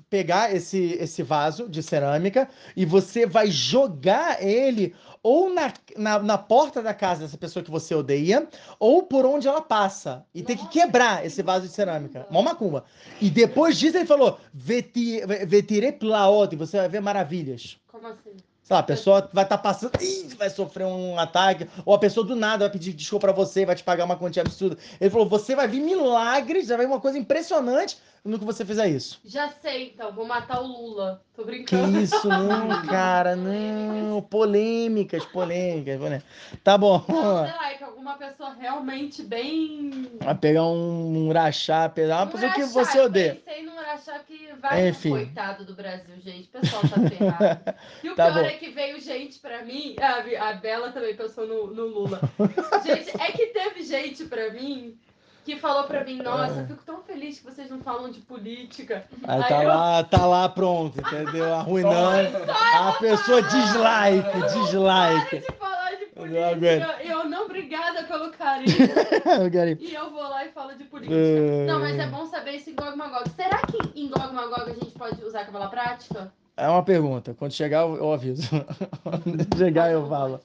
pegar 0.10 0.56
esse, 0.56 0.94
esse 0.94 1.22
vaso 1.22 1.68
de 1.68 1.84
cerâmica 1.84 2.48
e 2.74 2.86
você 2.86 3.26
vai 3.26 3.52
jogar 3.52 4.42
ele 4.42 4.96
ou 5.22 5.54
na, 5.54 5.74
na, 5.98 6.20
na 6.20 6.38
porta 6.38 6.82
da 6.82 6.94
casa 6.94 7.22
dessa 7.24 7.38
pessoa 7.38 7.66
que 7.66 7.72
você 7.72 7.94
odeia, 7.96 8.48
ou 8.80 9.04
por 9.04 9.26
onde 9.26 9.48
ela 9.48 9.62
passa. 9.62 10.24
E 10.34 10.44
tem 10.44 10.56
que 10.56 10.68
quebrar 10.70 11.22
que 11.22 11.26
esse 11.26 11.42
vaso 11.42 11.68
de 11.68 11.74
cerâmica. 11.74 12.28
Mó 12.30 12.44
macumba. 12.44 12.86
E 13.20 13.30
depois 13.30 13.78
disso 13.78 13.98
ele 13.98 14.06
falou, 14.06 14.40
"Veti- 14.54 15.26
vetire 15.48 15.92
plaot, 15.92 16.54
e 16.54 16.58
você 16.58 16.78
vai 16.78 16.88
ver 16.88 17.02
maravilhas. 17.02 17.78
Como 17.88 18.08
assim? 18.08 18.38
Sei 18.66 18.74
lá, 18.74 18.80
a 18.80 18.84
pessoa 18.84 19.30
vai 19.32 19.44
estar 19.44 19.60
passando, 19.60 19.92
ih, 20.02 20.28
vai 20.40 20.50
sofrer 20.50 20.88
um 20.88 21.20
ataque, 21.20 21.70
ou 21.86 21.94
a 21.94 22.00
pessoa 22.00 22.26
do 22.26 22.36
nada 22.36 22.66
vai 22.66 22.72
pedir 22.72 22.94
desculpa 22.94 23.28
pra 23.28 23.32
você, 23.32 23.64
vai 23.64 23.76
te 23.76 23.84
pagar 23.84 24.06
uma 24.06 24.18
quantia 24.18 24.42
absurda. 24.42 24.76
Ele 25.00 25.12
falou, 25.12 25.30
você 25.30 25.56
vai 25.56 25.68
vir 25.68 25.82
milagres, 25.82 26.66
já 26.66 26.76
vai 26.76 26.88
uma 26.88 27.00
coisa 27.00 27.16
impressionante 27.16 27.96
no 28.26 28.40
que 28.40 28.44
você 28.46 28.66
fizer 28.66 28.88
isso. 28.90 29.20
Já 29.24 29.50
sei, 29.50 29.90
então. 29.94 30.12
Vou 30.12 30.26
matar 30.26 30.60
o 30.62 30.68
Lula. 30.68 31.22
Tô 31.36 31.44
Que 31.44 31.52
brincando. 31.52 32.00
isso, 32.00 32.28
não, 32.28 32.68
cara, 32.88 33.36
não. 33.36 34.22
Polêmicas, 34.24 35.24
polêmicas, 35.26 35.98
polêmicas. 36.00 36.24
Tá 36.64 36.78
bom, 36.78 37.04
Não, 37.08 37.46
sei 37.46 37.54
lá, 37.56 37.72
é 37.72 37.76
que 37.76 37.84
alguma 37.84 38.16
pessoa 38.16 38.54
realmente 38.54 39.22
bem. 39.24 40.10
Vai 40.22 40.36
pegar 40.36 40.64
um, 40.66 41.28
um 41.28 41.32
rachá, 41.32 41.88
pegar 41.90 42.18
uma 42.18 42.26
Um 42.26 42.28
pessoa 42.30 42.52
que 42.54 42.62
rachá, 42.62 42.74
você 42.74 43.00
eu 43.00 43.04
odeia. 43.06 43.36
Pensei 43.46 43.64
num 43.64 43.76
rachá 43.76 44.20
que 44.20 44.50
vai 44.62 44.90
Enfim. 44.90 45.10
coitado 45.12 45.66
do 45.66 45.74
Brasil, 45.76 46.16
gente. 46.24 46.48
O 46.48 46.60
pessoal 46.62 46.82
tá 46.82 47.10
ferrado. 47.10 47.76
E 48.04 48.10
o 48.10 48.16
Tá 48.16 48.32
pior 48.32 48.44
bom. 48.44 48.50
é 48.50 48.54
que 48.54 48.70
veio 48.72 49.00
gente 49.00 49.40
pra 49.40 49.64
mim. 49.64 49.96
A, 50.00 50.50
a 50.50 50.54
Bela 50.54 50.92
também 50.92 51.16
pensou 51.16 51.46
no, 51.48 51.68
no 51.68 51.86
Lula. 51.86 52.22
gente, 52.86 53.12
é 53.22 53.32
que 53.32 53.48
teve 53.48 53.84
gente 53.84 54.26
pra 54.26 54.52
mim 54.52 54.98
que 55.46 55.56
falou 55.60 55.84
pra 55.84 56.04
mim: 56.04 56.18
Nossa, 56.18 56.62
eu 56.62 56.68
fico 56.68 56.84
tão 56.84 57.02
feliz 57.04 57.38
que 57.40 57.46
vocês 57.46 57.70
não 57.70 57.80
falam 57.80 58.10
de 58.10 58.20
política. 58.20 59.06
Aí 59.24 59.44
Aí 59.44 59.48
tá 59.48 59.64
eu- 59.64 59.68
lá, 59.70 60.04
tá 60.04 60.26
lá 60.26 60.50
pronto, 60.50 61.00
entendeu? 61.00 61.54
Arruinando. 61.54 62.52
A 62.74 62.92
pessoa 62.94 63.44
dislike, 63.44 64.42
dislike. 64.54 65.40
De 65.40 65.54
falar 65.54 65.92
de 65.92 66.06
política. 66.08 66.48
aguento. 66.50 67.02
Eu 67.02 67.30
não, 67.30 67.46
obrigada 67.46 68.04
pelo 68.04 68.32
carinho. 68.32 68.76
Eu 69.26 69.78
E 69.80 69.94
eu 69.94 70.10
vou 70.10 70.24
lá 70.24 70.44
e 70.46 70.50
falo 70.50 70.74
de 70.76 70.84
política. 70.86 71.16
É. 71.16 71.66
Não, 71.68 71.80
mas 71.80 71.98
é 72.00 72.08
bom 72.08 72.26
saber 72.26 72.56
esse 72.56 72.72
Gog 72.72 72.98
Magog. 72.98 73.30
Será 73.36 73.60
que 73.60 73.78
em 74.00 74.08
Gog 74.08 74.34
Magog 74.34 74.72
a 74.72 74.74
gente 74.74 74.92
pode 74.98 75.24
usar 75.24 75.42
a 75.42 75.46
cabala 75.46 75.68
prática? 75.68 76.32
É 76.58 76.68
uma 76.68 76.82
pergunta. 76.84 77.36
Quando 77.38 77.52
chegar, 77.52 77.82
eu 77.82 77.98
eu 77.98 78.12
aviso. 78.14 78.50
Quando 79.04 79.58
chegar, 79.58 79.92
eu 79.92 80.08
falo. 80.08 80.40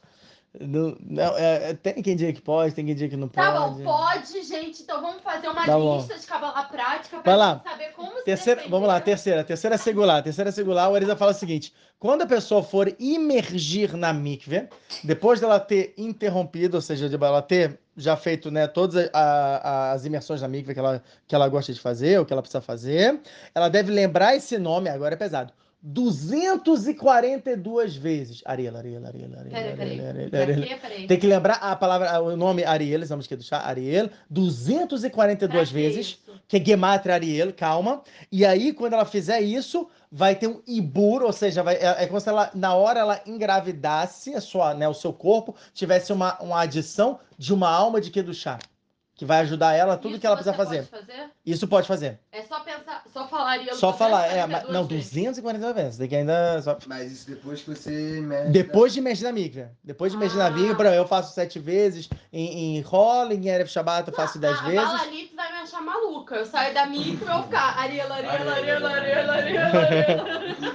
Não, 0.59 0.97
não, 1.01 1.39
é, 1.39 1.71
é, 1.71 1.75
tem 1.75 2.03
quem 2.03 2.17
diga 2.17 2.33
que 2.33 2.41
pode, 2.43 2.75
tem 2.75 2.85
quem 2.85 2.95
diga 2.95 3.11
que 3.11 3.17
não 3.17 3.29
pode. 3.29 3.47
Tá 3.47 3.69
bom, 3.69 3.85
pode, 3.85 4.43
gente. 4.43 4.83
Então 4.83 5.01
vamos 5.01 5.23
fazer 5.23 5.47
uma 5.49 5.65
Tá 5.65 5.79
bom. 5.79 5.97
lista 5.97 6.19
de 6.19 6.27
cabala 6.27 6.65
prática 6.65 7.19
gente 7.19 7.63
saber 7.63 7.93
como 7.95 8.19
se 8.19 8.25
Terceira, 8.25 8.57
defender. 8.57 8.71
vamos 8.71 8.89
lá, 8.89 9.01
terceira. 9.01 9.45
Terceira 9.45 9.79
segular. 9.79 10.23
Terceira 10.25 10.51
segular, 10.51 10.89
o 10.91 10.95
Arisa 10.97 11.15
fala 11.15 11.31
o 11.31 11.35
seguinte: 11.35 11.73
quando 12.01 12.23
a 12.23 12.27
pessoa 12.27 12.65
for 12.65 12.93
imergir 12.99 13.97
na 13.97 14.13
mikve, 14.13 14.69
depois 15.05 15.39
dela 15.41 15.61
ter 15.61 15.95
interrompido, 15.97 16.77
ou 16.79 16.81
seja, 16.81 17.09
de 17.09 17.15
ela 17.15 17.43
ter 17.43 17.79
já 17.97 18.17
feito 18.17 18.51
né, 18.51 18.67
todas 18.67 19.09
a- 19.13 19.19
a- 19.63 19.93
as 19.93 20.05
imersões 20.05 20.43
na 20.43 20.49
mikve 20.49 20.75
que 20.75 20.81
ela, 20.81 21.01
que 21.29 21.35
ela 21.35 21.49
gosta 21.49 21.73
de 21.73 21.79
fazer, 21.79 22.19
ou 22.19 22.27
que 22.27 22.33
ela 22.33 22.43
precisa 22.43 22.61
fazer, 22.61 23.21
ela 23.55 23.69
deve 23.69 23.93
lembrar 23.93 24.35
esse 24.35 24.59
nome, 24.59 24.89
agora 24.89 25.15
é 25.15 25.17
pesado. 25.17 25.53
242 25.83 27.97
vezes. 27.97 28.43
Ariel, 28.45 28.77
Ariel, 28.77 29.07
Ariel, 29.07 29.31
Ariel. 29.39 29.51
Peraí, 29.51 29.77
peraí. 29.77 29.91
Ariel, 30.01 30.09
Ariel, 30.09 30.31
Pra 30.31 30.41
Ariel. 30.41 30.63
quê? 30.63 30.77
Peraí. 30.77 31.07
Tem 31.07 31.19
que 31.19 31.27
lembrar 31.27 31.55
a 31.55 31.75
palavra, 31.77 32.21
o 32.21 32.37
nome 32.37 32.65
Ariel, 32.65 33.07
vamos 33.07 33.27
que 33.27 33.37
do 33.37 33.43
chá, 33.43 33.59
Ariel, 33.67 34.11
242 34.29 35.51
Pra 35.51 35.67
que 35.67 35.73
vezes 35.73 36.07
isso? 36.07 36.19
que 36.47 36.57
é 36.57 36.65
Gematria 36.65 37.15
Ariel, 37.15 37.53
calma. 37.53 38.03
E 38.31 38.45
aí, 38.45 38.73
quando 38.73 38.95
ela 38.95 39.05
fizer 39.05 39.41
isso, 39.41 39.89
vai 40.11 40.35
ter 40.35 40.49
um 40.49 40.61
ibur, 40.67 41.23
ou 41.23 41.33
seja, 41.33 41.63
vai, 41.63 41.77
é, 41.77 42.05
é 42.05 42.07
como 42.07 42.21
se 42.21 42.29
ela, 42.29 42.51
na 42.55 42.75
hora 42.75 43.01
ela 43.01 43.21
engravidasse 43.27 44.35
a 44.35 44.41
sua, 44.41 44.75
né, 44.75 44.89
o 44.89 44.95
seu 44.95 45.13
corpo, 45.13 45.55
tivesse 45.73 46.13
uma, 46.13 46.39
uma 46.41 46.61
adição 46.61 47.21
de 47.39 47.55
uma 47.55 47.71
alma 47.71 48.01
de 48.01 48.11
Kedushá, 48.11 48.59
que 49.21 49.27
vai 49.27 49.41
ajudar 49.41 49.75
ela 49.75 49.99
tudo 49.99 50.13
Isso 50.13 50.21
que 50.23 50.27
ela 50.27 50.35
precisa 50.35 50.57
fazer. 50.57 50.85
Pode 50.85 51.05
fazer? 51.07 51.31
Isso 51.45 51.69
pode 51.69 51.87
fazer. 51.87 52.19
É 52.33 52.41
só 52.41 52.61
pensar, 52.61 53.03
só 53.13 53.29
falar 53.29 53.51
Ariel 53.51 53.75
Só 53.77 53.93
falar, 53.93 54.25
é, 54.29 54.47
242 54.47 54.49
mas, 54.65 54.73
não, 54.73 54.87
vezes. 54.87 55.11
242 55.13 55.75
vezes, 55.75 55.99
tem 55.99 56.09
que 56.09 56.17
ainda... 56.17 56.63
só- 56.63 56.79
Mas 56.87 57.13
isso 57.13 57.29
depois 57.29 57.61
que 57.61 57.69
você 57.69 57.91
mexe. 58.23 58.49
Depois 58.51 58.95
de 58.95 59.01
mexer 59.03 59.25
na 59.25 59.33
mikve. 59.33 59.67
Depois 59.85 60.11
de 60.11 60.17
mexer 60.17 60.39
na 60.39 60.47
Ah. 60.47 60.51
exemplo, 60.51 60.87
eu 60.87 61.07
faço 61.07 61.35
sete 61.35 61.59
vezes, 61.59 62.09
em, 62.33 62.79
em 62.79 62.81
Rola, 62.81 63.35
em 63.35 63.47
Erev 63.47 63.69
Shabbat 63.69 64.09
eu 64.09 64.15
faço 64.17 64.39
dez 64.39 64.59
a, 64.59 64.63
vezes. 64.63 64.79
A 64.79 64.87
Balanite 64.87 65.37
vai 65.37 65.53
me 65.53 65.59
achar 65.59 65.83
maluca. 65.83 66.37
Eu 66.37 66.47
saio 66.47 66.73
da 66.73 66.87
micro 66.87 67.27
e 67.29 67.31
vou 67.31 67.43
ficar 67.43 67.79
Ariel, 67.79 68.11
Ariel, 68.11 68.31
Ariel, 68.33 68.87
Ariel, 68.87 68.87
Ariel, 68.87 69.31
Ariel. 69.31 70.21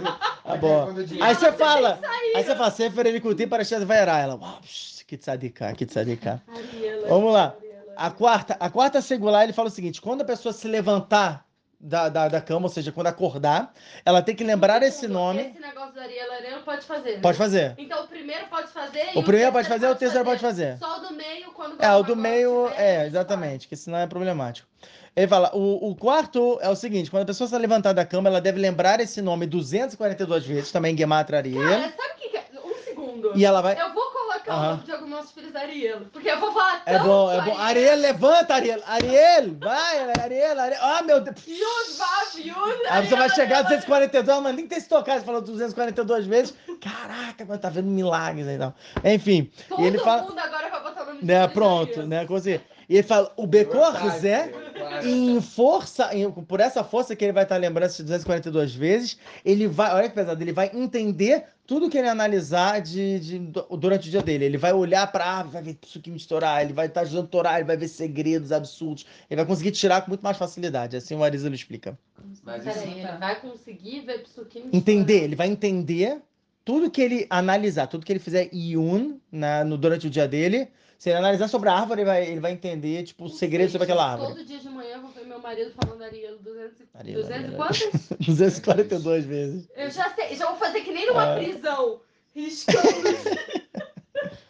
Tá 0.46 0.56
bom. 0.58 0.88
Aí 1.20 1.34
você 1.34 1.50
Não, 1.50 1.58
fala, 1.58 2.00
aí 2.36 2.44
você 2.44 2.56
fala, 2.56 2.70
Sefer 2.70 3.08
Elikutim 3.08 3.48
para 3.48 3.64
Shed 3.64 3.84
Vairá. 3.86 4.20
Ela, 4.20 4.36
uau, 4.36 4.60
que 5.08 5.18
tzadika, 5.18 5.74
que 5.74 5.88
tzadika. 5.88 6.40
Ariel, 6.48 7.08
Vamos 7.08 7.34
lá. 7.34 7.56
A 7.98 8.12
quarta, 8.12 8.58
a 8.60 8.70
quarta 8.70 9.02
segular, 9.02 9.44
ele 9.44 9.54
fala 9.54 9.68
o 9.68 9.72
seguinte, 9.72 10.02
quando 10.02 10.22
a 10.22 10.26
pessoa 10.26 10.54
se 10.54 10.68
levantar 10.68 11.46
da, 11.80 12.10
da, 12.10 12.28
da 12.28 12.42
cama, 12.42 12.66
ou 12.66 12.70
seja, 12.70 12.92
quando 12.92 13.08
acordar, 13.08 13.72
ela 14.06 14.22
tem 14.22 14.36
que 14.36 14.44
lembrar 14.44 14.82
esse 14.82 15.08
nome. 15.08 15.42
Esse 15.42 15.60
negócio 15.60 15.94
do 15.94 16.00
Ariel, 16.00 16.32
Ariel 16.32 16.60
pode 16.64 16.86
fazer. 16.86 17.16
né? 17.16 17.20
Pode 17.22 17.38
fazer. 17.38 17.76
Então 17.78 18.04
o 18.04 18.08
primeiro 18.08 18.46
pode 18.48 18.68
fazer 18.70 19.06
e 19.14 19.20
O 19.20 19.24
primeiro 19.24 19.52
pode 19.52 19.68
fazer, 19.68 19.88
o 19.88 19.96
terceiro 19.96 20.26
pode 20.26 20.42
fazer. 20.42 20.78
Só 20.78 20.98
o 20.98 21.08
do 21.08 21.14
meio 21.14 21.52
quando 21.52 21.82
É, 21.82 21.94
o 21.94 22.02
do 22.04 22.16
meio, 22.16 22.70
é, 22.70 23.06
exatamente, 23.06 23.68
que 23.68 23.76
senão 23.76 24.00
é 24.00 24.08
problemático. 24.08 24.68
Ele 25.16 25.28
fala, 25.28 25.52
o, 25.56 25.92
o 25.92 25.96
quarto 25.96 26.58
é 26.62 26.70
o 26.70 26.76
seguinte, 26.76 27.10
quando 27.12 27.24
a 27.24 27.26
pessoa 27.26 27.48
se 27.48 27.58
levantar 27.58 27.94
da 27.94 28.06
cama, 28.06 28.28
ela 28.30 28.42
deve 28.42 28.60
lembrar 28.60 29.00
esse 29.00 29.22
nome 29.22 29.46
242 29.46 30.46
vezes, 30.46 30.72
também 30.72 30.94
faz. 30.96 31.38
Ariel, 31.38 31.62
Cara, 31.62 31.82
sabe 31.96 32.14
o 32.14 32.16
que 32.18 32.30
que 32.30 32.38
é? 32.38 32.46
Um 32.66 32.74
segundo. 32.84 33.32
e 33.36 33.46
ela 33.46 33.62
vai... 33.62 33.80
Eu 33.80 33.94
vou 33.94 34.05
Aham. 34.48 34.72
nome 34.72 34.84
de 34.84 34.92
alguns 34.92 35.10
nossos 35.10 35.32
filhos 35.32 35.56
Ariel. 35.56 36.02
Porque 36.12 36.30
eu 36.30 36.40
vou 36.40 36.52
falar 36.52 36.82
É 36.86 36.94
tanto 36.94 37.06
bom, 37.06 37.32
é 37.32 37.42
bom. 37.42 37.58
Ariel, 37.58 37.98
levanta, 37.98 38.54
Ariel. 38.56 38.80
Ariel, 38.86 39.56
vai, 39.60 40.12
Ariel, 40.22 40.60
Ariel. 40.60 40.80
Ah, 40.82 41.02
meu 41.04 41.22
Deus. 41.22 41.36
Yud, 41.48 41.98
Vav, 41.98 42.38
Yud, 42.38 42.88
Aí 42.90 43.08
você 43.08 43.16
vai 43.16 43.30
chegar 43.30 43.56
a 43.56 43.60
Ariel, 43.66 43.80
242, 43.82 44.42
mas 44.44 44.56
nem 44.56 44.68
tem 44.68 44.80
se 44.80 44.88
tocar, 44.90 45.20
você 45.20 45.26
falou 45.26 45.42
242 45.42 46.26
vezes. 46.28 46.54
Caraca, 46.82 47.46
mano, 47.46 47.60
tá 47.60 47.70
vendo 47.70 47.88
milagres 47.88 48.48
aí, 48.48 48.58
não. 48.58 48.74
Enfim, 49.04 49.52
Todo 49.68 49.82
e 49.82 49.86
ele 49.86 49.98
fala. 50.00 50.24
mundo 50.24 50.40
agora 50.40 50.70
vai 50.70 50.84
botar 50.84 51.02
o 51.04 51.06
nome 51.06 51.20
de 51.20 51.26
Né, 51.26 51.48
pronto, 51.48 52.04
né, 52.04 52.26
consegui. 52.26 52.62
E 52.88 52.96
ele 52.96 53.04
fala, 53.04 53.34
o 53.36 53.48
Becor 53.48 53.94
Zé, 54.20 54.48
Claro. 54.76 55.08
em 55.08 55.42
força, 55.42 56.16
em- 56.16 56.30
por 56.32 56.60
essa 56.60 56.84
força 56.84 57.16
que 57.16 57.24
ele 57.26 57.32
vai 57.34 57.44
estar 57.44 57.58
lembrando 57.58 57.86
essas 57.86 58.06
242 58.06 58.74
vezes, 58.76 59.18
ele 59.44 59.68
vai, 59.68 59.94
olha 59.94 60.10
que 60.10 60.16
pesado, 60.16 60.42
ele 60.44 60.52
vai 60.54 60.70
entender 60.74 61.46
tudo 61.66 61.90
que 61.90 61.98
ele 61.98 62.08
analisar 62.08 62.80
de, 62.82 63.20
de- 63.20 63.40
durante 63.80 64.08
o 64.08 64.12
dia 64.12 64.22
dele. 64.22 64.46
Ele 64.46 64.58
vai 64.58 64.72
olhar 64.74 65.12
pra 65.12 65.26
árvore, 65.26 65.54
vai 65.54 65.64
ver 65.64 65.78
suquinho 65.86 66.16
estourar, 66.16 66.62
ele 66.62 66.74
vai 66.74 66.86
estar 66.86 67.02
ajudando 67.02 67.26
a 67.26 67.30
torar, 67.30 67.56
ele 67.56 67.64
vai 67.66 67.76
ver 67.78 67.88
segredos 67.88 68.52
absurdos, 68.52 69.06
ele 69.30 69.38
vai 69.38 69.46
conseguir 69.46 69.72
tirar 69.72 70.02
com 70.02 70.10
muito 70.12 70.22
mais 70.22 70.38
facilidade. 70.38 70.96
Assim 70.96 71.16
o 71.16 71.24
Arizalo 71.24 71.56
explica. 71.56 71.98
Mas 72.44 72.64
Peraí, 72.64 72.78
isso- 72.90 73.00
ele 73.00 73.18
vai 73.18 73.40
conseguir 73.40 74.02
ver 74.02 74.20
Psukim 74.24 74.70
Entender, 74.72 75.24
ele 75.24 75.36
vai 75.36 75.48
entender 75.48 76.20
tudo 76.64 76.90
que 76.92 77.02
ele 77.02 77.26
analisar, 77.30 77.88
tudo 77.88 78.06
que 78.06 78.12
ele 78.12 78.20
fizer 78.20 78.50
Yun 78.54 79.18
na, 79.32 79.64
no, 79.64 79.78
durante 79.78 80.06
o 80.08 80.10
dia 80.10 80.28
dele. 80.28 80.68
Se 80.98 81.10
ele 81.10 81.18
analisar 81.20 81.48
sobre 81.48 81.70
a 81.70 81.74
árvore, 81.74 82.02
ele 82.02 82.10
vai, 82.10 82.26
ele 82.28 82.40
vai 82.40 82.52
entender, 82.52 83.04
tipo, 83.04 83.26
os 83.26 83.38
segredos 83.38 83.72
sobre 83.72 83.84
aquela 83.86 84.12
árvore. 84.12 84.34
Todo 84.34 84.46
dia 84.46 84.60
de 84.60 84.70
manhã 84.70 84.96
eu 84.96 85.02
vou 85.02 85.12
ver 85.12 85.26
meu 85.26 85.40
marido 85.40 85.72
falando 85.80 86.02
Ariel 86.04 86.38
200, 86.40 86.80
e- 86.80 86.84
Ariel, 86.94 87.22
200 87.22 87.42
e 87.42 87.46
Ariel. 87.46 87.58
quantas? 87.58 88.10
242 88.26 89.26
vezes. 89.26 89.68
Eu 89.76 89.92
já 89.92 90.10
sei, 90.16 90.36
já 90.36 90.48
vou 90.48 90.56
fazer 90.58 90.82
que 90.82 90.92
nem 90.92 91.08
numa 91.08 91.26
É. 91.26 91.44
prisão. 91.44 92.00
Riscando. 92.34 92.80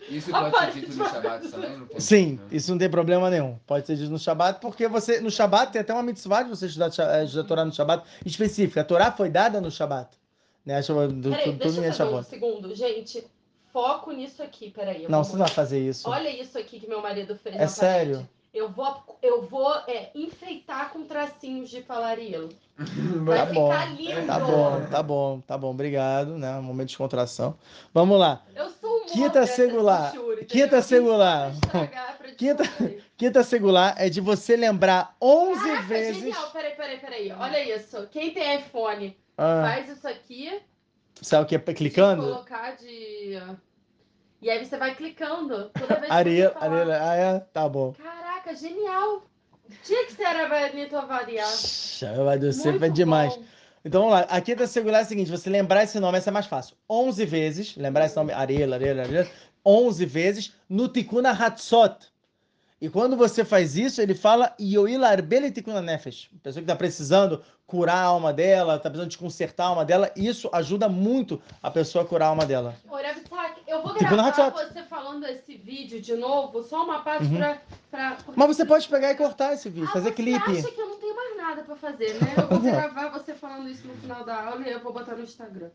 Isso 0.10 0.34
A 0.36 0.52
pode 0.52 0.74
ser 0.74 0.80
dito 0.82 0.92
no 0.94 0.98
baixo. 1.00 1.16
Shabbat 1.16 1.48
também? 1.50 1.78
Não 1.78 2.00
Sim, 2.00 2.34
né? 2.34 2.40
isso 2.52 2.70
não 2.72 2.78
tem 2.78 2.90
problema 2.90 3.28
nenhum. 3.30 3.58
Pode 3.66 3.88
ser 3.88 3.96
dito 3.96 4.12
no 4.12 4.20
Shabat, 4.20 4.60
porque 4.62 4.88
você 4.88 5.20
no 5.20 5.32
Shabat 5.32 5.72
tem 5.72 5.82
até 5.82 5.92
uma 5.92 6.04
mitzvah 6.04 6.44
de 6.44 6.50
você 6.50 6.68
estudar, 6.68 6.92
eh, 7.00 7.24
estudar 7.26 7.42
a 7.42 7.48
Torá 7.48 7.66
no 7.66 7.74
Shabat 7.74 8.06
específica. 8.24 8.82
A 8.82 8.84
Torá 8.84 9.12
foi 9.12 9.30
dada 9.30 9.60
no 9.60 9.72
Shabat. 9.72 10.16
Né? 10.64 10.80
Peraí, 10.82 10.98
tudo 11.58 11.58
deixa 11.58 11.82
eu 11.82 11.94
fazer 11.94 12.16
um 12.16 12.24
segundo. 12.24 12.76
Gente, 12.76 13.26
foco 13.76 14.14
nisso 14.14 14.42
aqui, 14.42 14.72
peraí. 14.72 15.04
eu 15.04 15.10
Não, 15.10 15.22
vou 15.22 15.26
você 15.26 15.32
não 15.38 15.46
vai 15.46 15.54
fazer 15.54 15.86
isso. 15.86 16.10
Olha 16.10 16.30
isso 16.30 16.58
aqui 16.58 16.80
que 16.80 16.88
meu 16.88 17.02
marido 17.02 17.36
fez 17.38 17.56
É 17.58 17.60
na 17.60 17.68
sério? 17.68 18.14
parede. 18.16 18.30
Eu 18.54 18.70
vou, 18.70 19.04
eu 19.22 19.42
vou 19.42 19.70
é, 19.86 20.12
enfeitar 20.16 20.90
com 20.94 21.04
tracinhos 21.04 21.70
de 21.70 21.82
falarielo. 21.82 22.48
Vai 23.26 23.40
Tá 23.40 23.54
bom, 23.54 23.70
ficar 23.70 23.86
lindo. 23.94 24.26
Tá 24.28 24.40
bom, 24.40 24.86
tá 24.90 25.04
bom, 25.04 25.42
tá 25.42 25.58
bom. 25.58 25.72
Obrigado, 25.72 26.38
né? 26.38 26.56
Um 26.56 26.62
momento 26.62 26.88
de 26.88 26.94
descontração. 26.94 27.58
Vamos 27.94 28.18
lá. 28.18 28.44
Eu 28.56 28.70
sou 28.70 29.02
um 29.02 29.06
Quinta 29.08 29.46
censura, 29.46 30.42
entendeu? 30.42 30.48
Quinta 30.48 30.82
pra 31.70 32.32
Quinta-. 32.38 32.64
Quinta 33.18 33.44
segular 33.44 33.96
é 33.98 34.10
de 34.10 34.22
você 34.22 34.56
lembrar 34.56 35.14
11 35.22 35.60
Caraca, 35.62 35.82
vezes. 35.84 36.18
genial. 36.22 36.52
Peraí, 36.52 36.76
peraí, 36.76 36.98
peraí. 37.00 37.32
Olha 37.34 37.76
isso. 37.76 38.08
Quem 38.10 38.32
tem 38.34 38.60
iPhone, 38.60 39.18
Ah, 39.38 39.64
faz 39.68 39.90
isso 39.90 40.08
aqui. 40.08 40.62
Sabe 41.22 41.44
o 41.44 41.48
que 41.48 41.56
é 41.56 41.60
de 41.60 41.74
clicando? 41.74 42.24
Colocar 42.24 42.76
de... 42.78 43.40
E 44.42 44.50
aí 44.50 44.64
você 44.64 44.78
vai 44.78 44.96
clicando. 44.96 45.70
Toda 45.70 45.96
vez 45.96 46.06
que 46.06 46.12
Ariel, 46.12 46.52
falar. 46.54 46.66
Ariel, 46.66 46.92
ah, 46.92 47.16
é? 47.16 47.40
Tá 47.52 47.68
bom. 47.68 47.94
Caraca, 47.94 48.56
genial. 48.56 49.24
Tinha 49.84 50.06
que 50.06 50.14
ser 50.14 50.26
a 50.26 50.48
Benito 50.48 50.96
Variar. 51.08 51.50
Vai 52.24 52.38
do 52.38 52.54
sempre 52.54 52.78
é 52.78 52.80
Muito 52.82 52.94
demais. 52.94 53.40
Então 53.84 54.02
vamos 54.02 54.16
lá. 54.16 54.22
A 54.30 54.42
quinta 54.42 54.68
segular 54.68 55.00
é 55.00 55.02
a 55.02 55.06
seguinte: 55.06 55.32
você 55.32 55.50
lembrar 55.50 55.84
esse 55.84 56.00
nome, 56.00 56.18
essa 56.18 56.30
é 56.30 56.34
mais 56.34 56.46
fácil. 56.46 56.76
11 56.90 57.26
vezes, 57.26 57.76
lembrar 57.76 58.06
esse 58.06 58.16
nome, 58.16 58.34
Ariel, 58.34 58.74
Ariel, 58.74 59.00
Ariel, 59.00 59.28
11 59.66 60.06
vezes 60.06 60.54
no 60.70 60.88
Tikkun 60.88 61.26
Hatzot. 61.26 62.12
E 62.80 62.90
quando 62.90 63.16
você 63.16 63.44
faz 63.44 63.76
isso, 63.78 64.02
ele 64.02 64.14
fala 64.14 64.54
Yoil 64.60 65.04
Arbele 65.04 65.52
Tikkun 65.52 65.82
Nefesh. 65.82 66.30
Pessoa 66.44 66.62
que 66.62 66.66
está 66.66 66.76
precisando 66.76 67.42
curar 67.68 67.98
a 67.98 68.04
alma 68.04 68.32
dela, 68.32 68.76
está 68.76 68.90
precisando 68.90 69.10
de 69.10 69.18
consertar 69.18 69.66
a 69.66 69.68
alma 69.70 69.84
dela, 69.86 70.12
isso 70.16 70.50
ajuda 70.54 70.88
muito 70.88 71.42
a 71.64 71.72
pessoa 71.72 72.04
a 72.04 72.08
curar 72.08 72.28
a 72.28 72.30
alma 72.30 72.46
dela. 72.46 72.76
Ô, 72.90 72.96
Rebitsak, 72.96 73.62
eu 73.68 73.82
vou 73.82 73.94
Tipo 73.96 74.12
gravar 74.16 74.50
você 74.52 74.84
falando 74.84 75.26
esse 75.26 75.56
vídeo 75.58 76.00
de 76.00 76.16
novo, 76.16 76.62
só 76.64 76.84
uma 76.84 77.00
parte 77.00 77.26
Uhum. 77.26 77.38
pra, 77.38 77.58
pra... 77.90 78.18
Mas 78.36 78.48
você 78.56 78.66
pode 78.66 78.88
pegar 78.88 79.12
e 79.12 79.16
cortar 79.16 79.54
esse 79.54 79.68
vídeo, 79.70 79.88
Ah, 79.90 79.94
fazer 79.94 80.10
você 80.10 80.16
clipe. 80.16 80.52
acha 80.60 80.72
que 80.72 80.80
eu 80.82 80.88
não 80.90 80.96
tenho 81.00 81.16
mais 81.16 81.38
nada 81.38 81.64
pra 81.64 81.76
fazer, 81.76 82.14
né? 82.22 82.34
Eu 82.38 82.48
vou 82.48 82.60
gravar 82.60 83.10
você 83.10 83.34
falando 83.34 83.68
isso 83.68 83.88
no 83.88 83.96
final 83.96 84.24
da 84.24 84.44
aula 84.46 84.62
e 84.68 84.72
eu 84.72 84.80
vou 84.82 84.94
botar 84.94 85.16
no 85.16 85.24
Instagram, 85.24 85.70